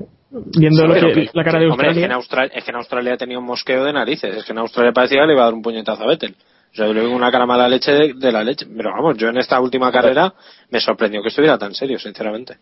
viendo 0.59 0.87
lo 0.87 0.93
Pero 0.93 1.13
que, 1.15 1.31
la 1.33 1.43
cara 1.45 1.59
de 1.59 1.71
hombre, 1.71 1.89
es 1.93 1.97
que, 1.97 2.05
en 2.05 2.13
Australia. 2.13 2.17
Australia, 2.17 2.53
es 2.59 2.65
que 2.65 2.71
en 2.71 2.77
Australia 2.77 3.17
tenía 3.17 3.39
un 3.39 3.47
mosqueo 3.47 3.85
de 3.85 3.93
narices. 3.95 4.37
Es 4.37 4.45
que 4.45 4.53
en 4.53 4.59
Australia 4.59 4.93
parecía 4.93 5.23
que 5.23 5.27
le 5.29 5.33
iba 5.33 5.43
a 5.43 5.47
dar 5.47 5.55
un 5.55 5.63
puñetazo 5.63 6.03
a 6.03 6.07
Vettel. 6.09 6.35
O 6.77 6.79
sea, 6.79 6.87
yo 6.89 6.93
le 6.93 7.07
vi 7.07 7.11
una 7.11 7.31
cara 7.31 7.47
mala 7.47 7.67
leche 7.71 7.91
de, 7.91 8.13
de 8.13 8.31
la 8.31 8.45
leche. 8.45 8.67
Pero 8.77 8.91
vamos, 8.91 9.17
yo 9.17 9.31
en 9.31 9.39
esta 9.39 9.59
última 9.61 9.91
carrera 9.91 10.35
me 10.69 10.79
sorprendió 10.79 11.23
que 11.23 11.29
estuviera 11.29 11.57
tan 11.57 11.73
serio, 11.73 11.99
sinceramente. 11.99 12.59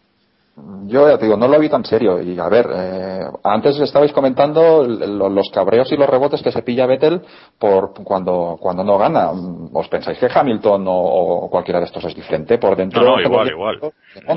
Yo 0.86 1.09
ya 1.09 1.19
te 1.19 1.24
digo, 1.24 1.36
no 1.36 1.49
lo 1.49 1.59
vi 1.59 1.69
tan 1.69 1.85
serio. 1.85 2.23
Y 2.23 2.39
a 2.39 2.49
ver, 2.49 2.69
eh, 2.73 3.24
antes 3.43 3.77
estabais 3.81 4.12
comentando 4.12 4.85
los 4.85 5.51
cabreos 5.51 5.91
y 5.91 5.97
los 5.97 6.09
rebotes 6.09 6.43
que 6.43 6.53
se 6.53 6.62
pilla 6.62 6.86
Vettel 6.86 7.23
por 7.59 7.93
cuando, 8.05 8.57
cuando 8.61 8.85
no 8.85 8.97
gana. 8.99 9.32
¿Os 9.73 9.89
pensáis 9.89 10.16
que 10.16 10.28
Hamilton 10.32 10.86
o, 10.86 10.95
o 10.95 11.51
cualquiera 11.51 11.81
de 11.81 11.86
estos 11.86 12.05
es 12.05 12.15
diferente 12.15 12.59
por 12.59 12.77
dentro? 12.77 13.03
No, 13.03 13.16
no, 13.16 13.20
igual, 13.20 13.49
igual. 13.51 13.81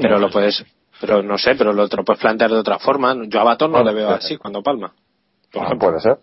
Pero 0.01 0.17
lo 0.17 0.31
puedes, 0.31 0.65
pero 0.99 1.21
no 1.21 1.37
sé, 1.37 1.53
pero 1.53 1.71
lo 1.71 1.87
te 1.87 1.97
lo 1.97 2.03
puedes 2.03 2.19
plantear 2.19 2.49
de 2.49 2.57
otra 2.57 2.79
forma. 2.79 3.15
Yo 3.27 3.39
a 3.39 3.43
Baton 3.43 3.71
no 3.71 3.83
Bueno, 3.83 3.91
le 3.91 3.97
veo 3.97 4.09
sí. 4.09 4.15
así 4.15 4.37
cuando 4.37 4.63
palma. 4.63 4.91
Puede 5.79 5.99
ser, 5.99 6.19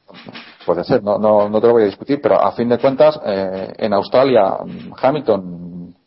puede 0.67 0.85
ser, 0.85 1.03
no, 1.03 1.19
no, 1.19 1.49
no 1.49 1.61
te 1.61 1.67
lo 1.67 1.73
voy 1.73 1.83
a 1.83 1.87
discutir, 1.87 2.21
pero 2.23 2.41
a 2.41 2.53
fin 2.53 2.69
de 2.69 2.79
cuentas, 2.79 3.19
eh, 3.25 3.73
en 3.79 3.93
Australia, 3.93 4.59
mm, 4.65 4.93
Hamilton 5.01 5.65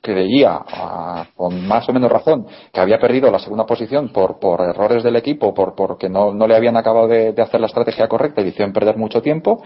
creía, 0.08 0.62
ah, 0.66 1.26
con 1.36 1.68
más 1.68 1.88
o 1.90 1.94
menos 1.94 2.10
razón, 2.10 2.48
que 2.72 2.80
había 2.80 2.98
perdido 2.98 3.30
la 3.30 3.40
segunda 3.40 3.66
posición 3.66 4.10
por, 4.10 4.40
por 4.40 4.62
errores 4.62 5.04
del 5.04 5.18
equipo, 5.18 5.54
por 5.54 5.76
porque 5.76 6.10
no, 6.10 6.34
no 6.34 6.48
le 6.48 6.56
habían 6.56 6.78
acabado 6.78 7.08
de, 7.08 7.34
hacer 7.42 7.60
la 7.60 7.68
estrategia 7.68 8.08
correcta 8.08 8.42
y 8.42 8.46
le 8.46 8.72
perder 8.72 8.98
mucho 8.98 9.22
tiempo, 9.22 9.62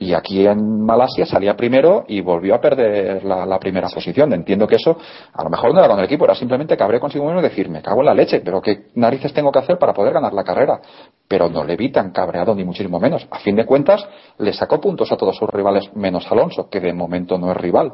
y 0.00 0.14
aquí 0.14 0.46
en 0.46 0.80
Malasia 0.80 1.26
salía 1.26 1.54
primero 1.54 2.06
y 2.08 2.22
volvió 2.22 2.54
a 2.54 2.60
perder 2.60 3.22
la, 3.22 3.44
la 3.44 3.58
primera 3.58 3.86
posición. 3.90 4.32
Entiendo 4.32 4.66
que 4.66 4.76
eso, 4.76 4.96
a 5.30 5.44
lo 5.44 5.50
mejor 5.50 5.74
no 5.74 5.80
era 5.80 5.88
con 5.90 5.98
el 5.98 6.06
equipo, 6.06 6.24
era 6.24 6.34
simplemente 6.34 6.74
cabré 6.74 6.98
consigo 6.98 7.26
mismo 7.26 7.40
y 7.40 7.42
decir, 7.42 7.68
me 7.68 7.82
cago 7.82 8.00
en 8.00 8.06
la 8.06 8.14
leche, 8.14 8.40
pero 8.40 8.62
qué 8.62 8.86
narices 8.94 9.34
tengo 9.34 9.52
que 9.52 9.58
hacer 9.58 9.76
para 9.76 9.92
poder 9.92 10.14
ganar 10.14 10.32
la 10.32 10.42
carrera. 10.42 10.80
Pero 11.28 11.50
no 11.50 11.64
le 11.64 11.76
vi 11.76 11.92
tan 11.92 12.12
cabreado 12.12 12.54
ni 12.54 12.64
muchísimo 12.64 12.98
menos. 12.98 13.28
A 13.30 13.40
fin 13.40 13.54
de 13.56 13.66
cuentas, 13.66 14.02
le 14.38 14.54
sacó 14.54 14.80
puntos 14.80 15.12
a 15.12 15.18
todos 15.18 15.36
sus 15.36 15.50
rivales 15.50 15.94
menos 15.94 16.26
Alonso, 16.32 16.70
que 16.70 16.80
de 16.80 16.94
momento 16.94 17.36
no 17.36 17.50
es 17.50 17.58
rival. 17.58 17.92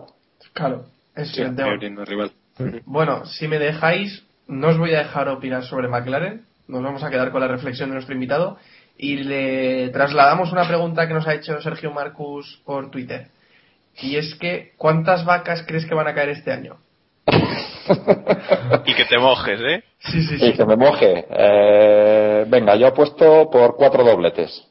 Claro, 0.52 0.84
ese 1.16 1.34
Sí, 1.34 1.42
es 1.42 1.48
el 1.48 1.92
no 1.92 2.02
es 2.04 2.08
rival. 2.08 2.30
Bueno, 2.84 3.26
si 3.26 3.48
me 3.48 3.58
dejáis, 3.58 4.24
no 4.46 4.68
os 4.68 4.78
voy 4.78 4.94
a 4.94 4.98
dejar 4.98 5.28
opinar 5.28 5.64
sobre 5.64 5.88
McLaren. 5.88 6.46
Nos 6.68 6.84
vamos 6.84 7.02
a 7.02 7.10
quedar 7.10 7.32
con 7.32 7.40
la 7.40 7.48
reflexión 7.48 7.88
de 7.88 7.94
nuestro 7.94 8.14
invitado 8.14 8.58
y 8.98 9.16
le 9.16 9.88
trasladamos 9.90 10.52
una 10.52 10.66
pregunta 10.66 11.06
que 11.06 11.14
nos 11.14 11.26
ha 11.26 11.34
hecho 11.34 11.60
Sergio 11.60 11.92
Marcus 11.92 12.60
por 12.64 12.90
Twitter. 12.90 13.28
Y 14.00 14.16
es 14.16 14.34
que, 14.34 14.72
¿cuántas 14.76 15.24
vacas 15.24 15.64
crees 15.66 15.86
que 15.86 15.94
van 15.94 16.08
a 16.08 16.14
caer 16.14 16.30
este 16.30 16.52
año? 16.52 16.78
Y 18.84 18.94
que 18.94 19.04
te 19.04 19.18
mojes, 19.18 19.60
¿eh? 19.60 19.84
Sí, 19.98 20.22
sí, 20.22 20.34
Y 20.34 20.38
sí. 20.38 20.52
que 20.54 20.64
me 20.64 20.76
moje. 20.76 21.24
Eh, 21.30 22.44
venga, 22.48 22.74
yo 22.74 22.88
apuesto 22.88 23.48
por 23.48 23.76
cuatro 23.76 24.04
dobletes. 24.04 24.66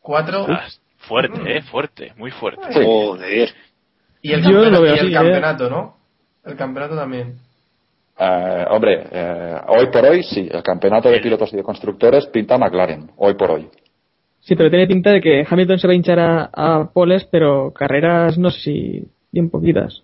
Cuatro. 0.00 0.46
Ah, 0.48 0.66
fuerte, 0.98 1.56
¿eh? 1.56 1.62
Fuerte, 1.62 2.12
muy 2.16 2.30
fuerte. 2.30 2.72
Sí. 2.72 2.80
Joder. 2.84 3.54
Y 4.20 4.32
el, 4.32 4.42
campeonato, 4.42 4.86
y 4.86 5.08
¿eh? 5.08 5.12
campeonato, 5.12 5.70
¿no? 5.70 5.96
El 6.44 6.56
campeonato 6.56 6.96
también. 6.96 7.38
Eh, 8.18 8.64
hombre, 8.70 9.06
eh, 9.10 9.54
hoy 9.68 9.86
por 9.92 10.04
hoy 10.04 10.22
sí, 10.22 10.48
el 10.50 10.62
campeonato 10.62 11.10
de 11.10 11.20
pilotos 11.20 11.52
y 11.52 11.56
de 11.56 11.62
constructores 11.62 12.26
pinta 12.26 12.56
McLaren, 12.56 13.10
hoy 13.16 13.34
por 13.34 13.50
hoy. 13.50 13.68
Sí, 14.40 14.54
pero 14.54 14.70
tiene 14.70 14.86
pinta 14.86 15.10
de 15.10 15.20
que 15.20 15.44
Hamilton 15.48 15.78
se 15.78 15.86
va 15.86 15.92
a 15.92 15.96
hinchar 15.96 16.18
a, 16.20 16.50
a 16.52 16.90
poles, 16.92 17.24
pero 17.30 17.72
carreras 17.74 18.38
no 18.38 18.50
sé 18.50 18.60
si 18.60 19.04
bien 19.32 19.50
poquitas. 19.50 20.02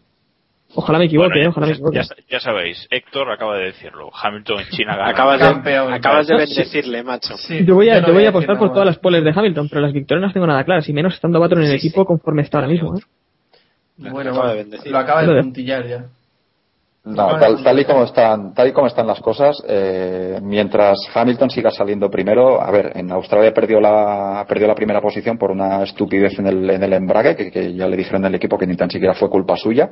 Ojalá 0.75 0.99
me 0.99 1.05
equivoque, 1.05 1.29
Bueno, 1.29 1.43
ya, 1.43 1.47
eh, 1.47 1.49
ojalá 1.51 1.67
me 1.67 1.73
ya- 1.73 1.77
equivoque. 1.77 1.97
ya- 1.99 2.25
ya 2.29 2.41
sabéis, 2.41 2.89
Héctor 2.91 3.31
acaba 3.31 3.57
de 3.59 3.67
decirlo. 3.67 4.11
Hamilton 4.13 4.61
en 4.61 4.67
China 4.69 4.97
gana. 4.97 5.11
Acabas 5.11 5.39
Campeón. 5.41 5.89
de, 5.89 5.95
acabas 5.97 6.27
de 6.27 6.35
Sí. 6.47 6.55
bendecirle, 6.55 7.03
macho. 7.03 7.37
Sí, 7.37 7.65
Yo 7.65 7.75
voy 7.77 7.89
a, 7.91 8.01
no 8.01 8.09
yo 8.09 8.15
voy 8.15 8.25
a 8.25 8.31
apostar 8.31 8.59
por 8.59 8.73
todas 8.73 8.87
las 8.87 8.99
poles 8.99 9.23
de 9.23 9.31
Hamilton, 9.35 9.69
pero 9.69 9.81
las 9.83 9.93
victorias 9.93 10.21
no 10.23 10.27
las 10.27 10.35
tengo 10.35 10.47
nada 10.47 10.65
claras, 10.65 10.89
y 10.89 10.93
menos 10.93 11.15
estando 11.15 11.39
Baton 11.41 11.59
en 11.63 11.65
el 11.71 11.79
Sí, 11.79 11.87
equipo 11.87 12.03
sí. 12.03 12.07
conforme 12.07 12.43
está 12.43 12.59
ahora 12.59 12.69
mismo. 12.69 12.97
¿eh? 12.97 13.01
Bueno, 13.99 14.31
Acaba 14.33 14.55
de 14.55 14.67
lo 14.91 14.99
acaba 14.99 15.23
de 15.23 15.41
puntillar 15.43 15.87
ya. 15.87 16.05
No, 17.05 17.37
tal, 17.41 17.65
tal 17.65 17.79
y 17.81 17.85
como 17.85 18.05
están, 18.05 18.55
tal 18.55 18.69
y 18.69 18.73
como 18.73 18.87
están 18.87 19.09
las 19.09 19.21
cosas, 19.21 19.61
eh, 19.67 20.39
mientras 20.41 20.99
Hamilton 21.13 21.51
siga 21.51 21.73
saliendo 21.73 22.09
primero, 22.09 22.63
a 22.63 22.71
ver, 22.71 22.93
en 22.95 23.11
Australia 23.11 23.53
perdió 23.53 23.81
la, 23.81 24.45
perdió 24.49 24.69
la 24.69 24.75
primera 24.77 25.01
posición 25.01 25.37
por 25.37 25.51
una 25.51 25.83
estupidez 25.83 26.39
en 26.39 26.47
el, 26.47 26.71
en 26.71 26.83
el 26.83 26.93
embrague, 26.93 27.35
que, 27.35 27.51
que 27.51 27.75
ya 27.75 27.89
le 27.89 27.97
dijeron 27.97 28.25
al 28.25 28.35
equipo 28.37 28.57
que 28.57 28.69
ni 28.69 28.77
tan 28.77 28.89
siquiera 28.89 29.15
fue 29.15 29.29
culpa 29.29 29.57
suya. 29.57 29.91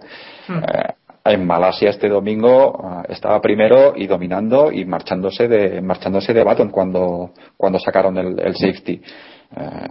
Eh, 0.49 0.93
en 1.25 1.47
Malasia 1.47 1.91
este 1.91 2.09
domingo 2.09 2.79
eh, 3.03 3.07
estaba 3.13 3.41
primero 3.41 3.93
y 3.97 4.07
dominando 4.07 4.71
y 4.71 4.85
marchándose 4.85 5.49
de, 5.49 5.81
marchándose 5.83 6.33
de 6.33 6.45
Baton 6.45 6.71
cuando, 6.71 7.31
cuando 7.57 7.81
sacaron 7.81 8.17
el, 8.19 8.39
el 8.39 8.55
safety. 8.55 9.03
Eh, 9.57 9.87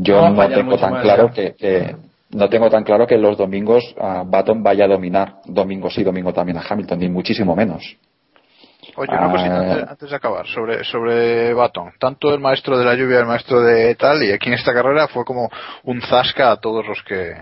yo 0.00 0.20
No 0.30 0.34
tengo 0.56 0.76
tan 0.78 0.90
claro 1.00 1.30
que- 1.58 1.96
no 2.36 2.48
tengo 2.48 2.68
tan 2.70 2.84
claro 2.84 3.06
que 3.06 3.16
los 3.18 3.36
domingos 3.36 3.82
ah, 4.00 4.22
Baton 4.26 4.62
vaya 4.62 4.84
a 4.84 4.88
dominar 4.88 5.36
domingo 5.46 5.90
sí 5.90 6.02
domingo 6.04 6.32
también 6.32 6.58
a 6.58 6.62
Hamilton 6.68 6.98
ni 7.00 7.08
muchísimo 7.08 7.54
menos 7.56 7.82
Oye, 8.98 9.10
una 9.12 9.26
Ah. 9.26 9.30
cosita 9.32 9.56
antes, 9.58 9.88
antes 9.88 10.10
de 10.10 10.16
acabar 10.16 10.46
sobre 10.46 10.84
sobre 10.84 11.52
Baton. 11.52 11.92
Tanto 11.98 12.32
el 12.32 12.40
maestro 12.40 12.78
de 12.78 12.84
la 12.84 12.94
lluvia, 12.94 13.18
el 13.18 13.26
maestro 13.26 13.60
de 13.60 13.94
tal, 13.96 14.22
y 14.22 14.30
aquí 14.32 14.48
en 14.48 14.54
esta 14.54 14.72
carrera 14.72 15.08
fue 15.08 15.24
como 15.24 15.50
un 15.84 16.00
zasca 16.02 16.52
a 16.52 16.56
todos 16.60 16.86
los 16.86 17.02
que 17.02 17.34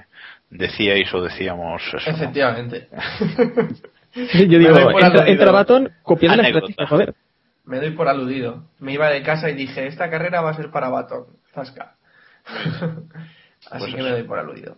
decíais 0.50 1.12
o 1.14 1.20
decíamos 1.22 1.82
eso. 1.86 2.10
¿no? 2.10 2.16
Efectivamente. 2.16 2.88
Sí, 4.32 4.48
yo 4.48 4.58
Me 4.58 4.64
digo, 4.64 4.72
doy 4.72 4.82
por 4.84 4.92
entra, 4.94 5.06
aludido. 5.06 5.26
entra 5.26 5.50
Baton 5.52 5.90
copiando 6.02 6.42
la 6.42 6.48
estrategia, 6.48 6.86
joder. 6.88 7.14
Me 7.66 7.78
doy 7.78 7.90
por 7.90 8.08
aludido. 8.08 8.64
Me 8.80 8.92
iba 8.92 9.08
de 9.10 9.22
casa 9.22 9.48
y 9.50 9.54
dije, 9.54 9.86
esta 9.86 10.10
carrera 10.10 10.40
va 10.40 10.50
a 10.50 10.54
ser 10.54 10.70
para 10.70 10.88
Baton. 10.88 11.26
Zasca. 11.52 11.94
Así 13.70 13.78
Pues 13.78 13.84
que 13.94 14.00
eso. 14.00 14.04
me 14.04 14.10
doy 14.10 14.22
por 14.24 14.38
aludido. 14.38 14.76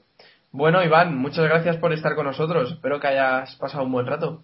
Bueno, 0.57 0.83
Iván, 0.83 1.17
muchas 1.19 1.45
gracias 1.45 1.77
por 1.77 1.93
estar 1.93 2.15
con 2.15 2.25
nosotros. 2.25 2.73
Espero 2.73 2.99
que 2.99 3.09
hayas 3.09 3.55
pasado 3.57 3.85
un 3.85 3.93
buen 3.93 4.07
rato. 4.07 4.41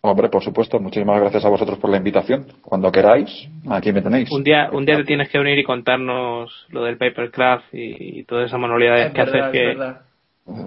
hombre 0.00 0.28
por 0.28 0.42
supuesto 0.42 0.78
muchísimas 0.80 1.20
gracias 1.20 1.44
a 1.44 1.48
vosotros 1.48 1.78
por 1.78 1.90
la 1.90 1.96
invitación 1.96 2.46
cuando 2.62 2.90
queráis 2.90 3.30
aquí 3.68 3.92
me 3.92 4.00
tenéis 4.02 4.30
Un 4.30 4.42
día, 4.44 4.68
un 4.72 4.84
día 4.86 4.96
te 4.96 5.04
tienes 5.04 5.28
que 5.28 5.38
venir 5.38 5.58
y 5.58 5.64
contarnos 5.64 6.66
lo 6.70 6.84
del 6.84 6.96
papercraft 6.98 7.72
y, 7.74 8.20
y 8.20 8.24
todas 8.24 8.46
esas 8.46 8.60
manualidades 8.60 9.06
Es 9.06 9.12
que 9.12 9.18
verdad, 9.18 9.48
haces 9.48 9.54
es 9.54 9.60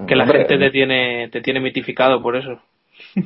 que, 0.07 0.15
la 0.15 0.23
Hombre, 0.23 0.38
gente 0.39 0.57
te 0.57 0.69
tiene, 0.69 1.30
te 1.30 1.41
tiene 1.41 1.60
mitificado 1.60 2.22
por 2.22 2.35
eso. 2.35 2.60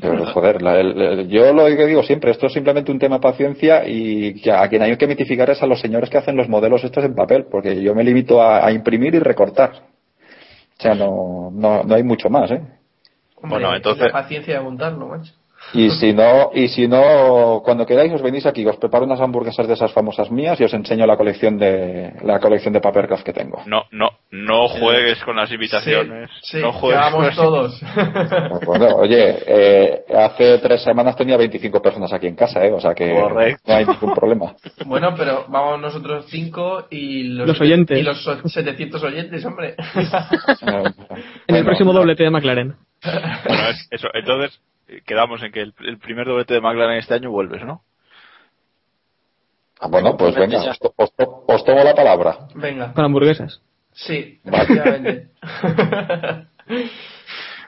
pero, 0.01 0.26
joder 0.27 0.61
la- 0.61 0.80
el- 0.80 1.01
el- 1.01 1.27
yo 1.27 1.51
lo 1.53 1.65
que 1.65 1.85
digo 1.85 2.01
siempre 2.03 2.31
esto 2.31 2.47
es 2.47 2.53
simplemente 2.53 2.91
un 2.91 2.99
tema 2.99 3.15
de 3.17 3.22
paciencia 3.22 3.84
y 3.88 4.41
que 4.41 4.51
a 4.51 4.67
quien 4.69 4.81
hay 4.84 4.95
que 4.97 5.07
mitificar 5.07 5.49
es 5.49 5.61
a 5.61 5.67
los 5.67 5.80
señores 5.81 6.09
que 6.09 6.17
hacen 6.17 6.38
los 6.38 6.47
modelos 6.49 6.84
estos 6.84 7.03
en 7.03 7.13
papel 7.15 7.45
porque 7.51 7.81
yo 7.81 7.93
me 7.93 8.03
limito 8.03 8.41
a, 8.41 8.65
a 8.65 8.72
imprimir 8.72 9.13
y 9.15 9.19
recortar 9.19 9.72
o 10.77 10.81
sea 10.81 10.95
no, 10.95 11.52
no, 11.53 11.84
no 11.84 11.95
hay 11.95 12.03
mucho 12.03 12.30
más 12.30 12.52
¿eh? 12.52 12.61
Hombre, 13.35 13.60
Bueno, 13.60 13.76
entonces- 13.76 14.07
La 14.07 14.11
paciencia 14.14 14.56
de 14.56 14.61
montarlo, 14.61 15.07
macho. 15.07 15.34
Y 15.74 15.90
si 15.90 16.14
no, 16.14 16.52
y 16.54 16.68
si 16.70 16.88
no, 16.88 17.62
cuando 17.66 17.86
queráis 17.86 18.14
os 18.14 18.22
venís 18.22 18.46
aquí, 18.46 18.66
os 18.66 18.78
preparo 18.78 19.04
unas 19.06 19.20
hamburguesas 19.20 19.68
de 19.68 19.74
esas 19.74 19.92
famosas 19.92 20.32
mías 20.32 20.60
y 20.62 20.64
os 20.64 20.74
enseño 20.74 21.06
la 21.06 21.18
colección 21.18 21.58
de 21.58 22.14
la 22.24 22.40
colección 22.40 22.74
de 22.74 22.80
papercraft 22.82 23.24
que 23.26 23.34
tengo. 23.34 23.62
No, 23.66 23.84
no, 23.92 24.10
no 24.32 24.68
juegues 24.68 25.22
con 25.24 25.36
las 25.36 25.52
invitaciones. 25.52 26.30
Sí, 26.44 26.60
no 26.62 26.72
que 26.72 26.78
juegues 26.80 27.02
con 27.02 27.12
vamos 27.12 27.26
las- 27.28 27.36
todos. 27.36 27.82
Bueno, 28.66 28.88
oye, 28.96 29.38
eh, 29.48 30.04
hace 30.18 30.60
tres 30.60 30.82
semanas 30.84 31.16
tenía 31.16 31.36
25 31.38 31.82
personas 31.82 32.14
aquí 32.14 32.28
en 32.28 32.36
casa, 32.36 32.64
¿eh? 32.64 32.72
O 32.72 32.80
sea 32.80 32.94
que 32.94 33.12
Correcto. 33.14 33.62
no 33.68 33.76
hay 33.76 33.86
ningún 33.86 34.14
problema. 34.14 34.54
bueno, 34.86 35.14
pero 35.18 35.46
vamos 35.50 35.80
nosotros 35.82 36.26
cinco 36.30 36.86
y 36.90 37.24
los, 37.24 37.48
Los 37.48 37.62
oyentes. 37.62 37.98
Y 38.00 38.04
los 38.04 38.24
so- 38.24 38.48
700 38.48 39.04
oyentes, 39.04 39.44
hombre. 39.46 39.76
En 40.62 41.56
el 41.56 41.64
bueno, 41.64 41.66
próximo 41.66 41.94
doblete 41.94 42.24
de 42.24 42.30
McLaren. 42.30 42.76
Bueno, 43.04 43.70
es- 43.70 43.88
eso, 43.92 44.08
entonces 44.14 44.60
quedamos 45.06 45.41
en 45.44 45.52
que 45.52 45.62
el, 45.62 45.74
el 45.86 45.98
primer 45.99 46.28
doblete 46.28 46.53
de 46.56 46.62
McLaren 46.62 46.98
este 46.98 47.14
año 47.16 47.32
vuelves, 47.32 47.64
¿no? 47.66 47.82
ah, 49.80 49.88
bueno, 49.88 50.16
pues 50.18 50.36
venga, 50.36 50.60
os, 50.70 50.80
to- 50.80 50.94
os 50.98 51.12
os 51.48 51.66
tomo 51.66 51.84
la 51.84 51.94
palabra. 51.94 52.48
Venga. 52.56 52.94
Con 52.94 53.06
hamburguesas. 53.06 53.62
Sí, 53.94 54.40
Vale. 54.44 54.64
efectivamente. 54.64 55.30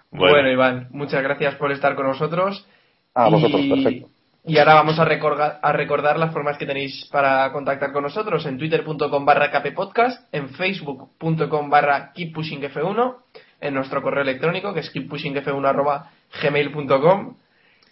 Bueno. 0.10 0.34
bueno. 0.34 0.50
Iván, 0.52 0.88
muchas 0.92 1.22
gracias 1.22 1.56
por 1.56 1.72
estar 1.72 1.96
con 1.96 2.08
nosotros. 2.08 2.66
A 3.14 3.30
vosotros, 3.30 3.62
y, 3.62 3.70
perfecto. 3.70 4.10
Y 4.46 4.58
ahora 4.58 4.76
vamos 4.76 4.98
a 5.00 5.06
recordar, 5.06 5.60
a 5.62 5.72
recordar 5.74 6.18
las 6.18 6.32
formas 6.32 6.58
que 6.58 6.66
tenéis 6.66 7.08
para 7.12 7.52
contactar 7.52 7.92
con 7.92 8.04
nosotros 8.04 8.46
en 8.46 8.58
twitter.com 8.58 9.26
barra 9.26 9.52
kppodcast, 9.52 10.34
en 10.34 10.50
facebook.com 10.50 11.70
barra 11.70 12.14
keeppushingf1, 12.14 13.16
en 13.60 13.74
nuestro 13.74 14.02
correo 14.02 14.24
electrónico 14.24 14.74
que 14.74 14.80
es 14.80 14.94
keeppushingf1 14.94 15.68
arroba 15.68 16.12
gmail.com 16.42 17.36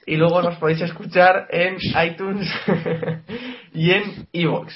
Y 0.06 0.18
luego 0.18 0.42
nos 0.42 0.58
podéis 0.58 0.82
escuchar 0.82 1.48
en 1.50 1.78
iTunes 2.06 2.48
y 3.74 3.92
en 3.92 4.28
iVoox. 4.32 4.74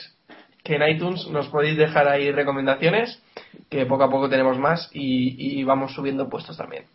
Que 0.63 0.75
en 0.75 0.87
iTunes 0.87 1.27
nos 1.29 1.47
podéis 1.47 1.77
dejar 1.77 2.07
ahí 2.07 2.31
recomendaciones, 2.31 3.21
que 3.69 3.85
poco 3.85 4.03
a 4.03 4.09
poco 4.09 4.29
tenemos 4.29 4.57
más 4.57 4.89
y, 4.93 5.59
y 5.59 5.63
vamos 5.63 5.93
subiendo 5.93 6.29
puestos 6.29 6.57
también. 6.57 6.85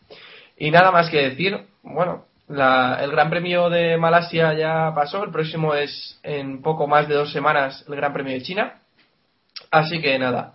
Y 0.56 0.70
nada 0.70 0.90
más 0.92 1.10
que 1.10 1.28
decir, 1.30 1.66
bueno, 1.82 2.24
la- 2.48 2.98
el 3.02 3.10
Gran 3.10 3.30
Premio 3.30 3.70
de 3.70 3.96
Malasia 3.96 4.52
ya 4.54 4.92
pasó, 4.94 5.24
el 5.24 5.30
próximo 5.30 5.74
es 5.74 6.20
en 6.22 6.60
poco 6.62 6.86
más 6.86 7.08
de 7.08 7.14
dos 7.14 7.32
semanas 7.32 7.84
el 7.88 7.96
Gran 7.96 8.12
Premio 8.12 8.32
de 8.34 8.42
China. 8.42 8.80
Así 9.70 10.00
que 10.00 10.18
nada, 10.18 10.54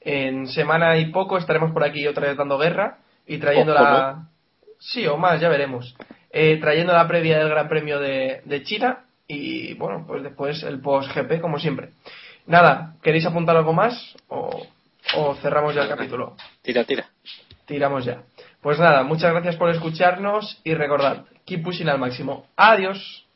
en 0.00 0.46
semana 0.48 0.98
y 0.98 1.06
poco 1.06 1.38
estaremos 1.38 1.72
por 1.72 1.82
aquí 1.82 2.06
otra 2.06 2.28
vez 2.28 2.36
dando 2.36 2.58
guerra 2.58 2.98
y 3.26 3.38
trayendo 3.38 3.72
Ojo, 3.74 3.82
la... 3.82 4.28
Sí, 4.80 5.06
o 5.06 5.16
más, 5.16 5.40
ya 5.40 5.48
veremos. 5.48 5.94
Eh, 6.30 6.58
trayendo 6.60 6.92
la 6.92 7.06
previa 7.06 7.38
del 7.38 7.48
Gran 7.50 7.68
Premio 7.68 8.00
de, 8.00 8.40
de 8.44 8.62
China 8.62 9.04
y 9.28 9.74
bueno, 9.74 10.04
pues 10.06 10.22
después 10.22 10.62
el 10.62 10.80
post-GP 10.80 11.40
como 11.40 11.58
siempre. 11.58 11.90
Nada, 12.46 12.94
¿queréis 13.02 13.26
apuntar 13.26 13.56
algo 13.56 13.72
más 13.72 14.16
o, 14.28 14.66
o 15.16 15.34
cerramos 15.36 15.74
ya 15.74 15.82
el 15.82 15.88
capítulo? 15.88 16.36
Tira, 16.62 16.84
tira. 16.84 17.08
Tiramos 17.66 18.04
ya. 18.04 18.22
Pues 18.60 18.78
nada, 18.78 19.02
muchas 19.04 19.32
gracias 19.32 19.56
por 19.56 19.70
escucharnos 19.70 20.60
y 20.64 20.74
recordad, 20.74 21.24
keep 21.44 21.62
pushing 21.62 21.88
al 21.88 21.98
máximo. 21.98 22.46
Adiós. 22.56 23.26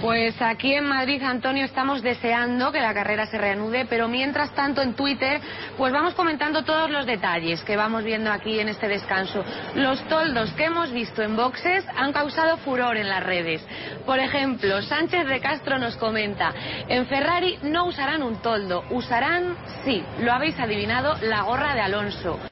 Pues 0.00 0.40
aquí 0.40 0.72
en 0.72 0.86
Madrid, 0.86 1.22
Antonio, 1.22 1.66
estamos 1.66 2.00
deseando 2.00 2.72
que 2.72 2.80
la 2.80 2.94
carrera 2.94 3.26
se 3.26 3.36
reanude, 3.36 3.84
pero 3.84 4.08
mientras 4.08 4.54
tanto 4.54 4.80
en 4.80 4.94
Twitter, 4.94 5.42
pues 5.76 5.92
vamos 5.92 6.14
comentando 6.14 6.64
todos 6.64 6.90
los 6.90 7.04
detalles 7.04 7.62
que 7.64 7.76
vamos 7.76 8.02
viendo 8.02 8.32
aquí 8.32 8.60
en 8.60 8.70
este 8.70 8.88
descanso. 8.88 9.44
Los 9.74 10.02
toldos 10.08 10.52
que 10.54 10.64
hemos 10.64 10.90
visto 10.90 11.22
en 11.22 11.36
boxes 11.36 11.84
han 11.94 12.14
causado 12.14 12.56
furor 12.58 12.96
en 12.96 13.10
las 13.10 13.22
redes. 13.22 13.62
Por 14.06 14.18
ejemplo, 14.18 14.80
Sánchez 14.80 15.26
de 15.26 15.40
Castro 15.40 15.78
nos 15.78 15.98
comenta, 15.98 16.54
en 16.88 17.06
Ferrari 17.06 17.58
no 17.62 17.84
usarán 17.84 18.22
un 18.22 18.40
toldo, 18.40 18.84
usarán, 18.90 19.54
sí, 19.84 20.02
lo 20.20 20.32
habéis 20.32 20.58
adivinado, 20.58 21.16
la 21.20 21.42
gorra 21.42 21.74
de 21.74 21.82
Alonso. 21.82 22.49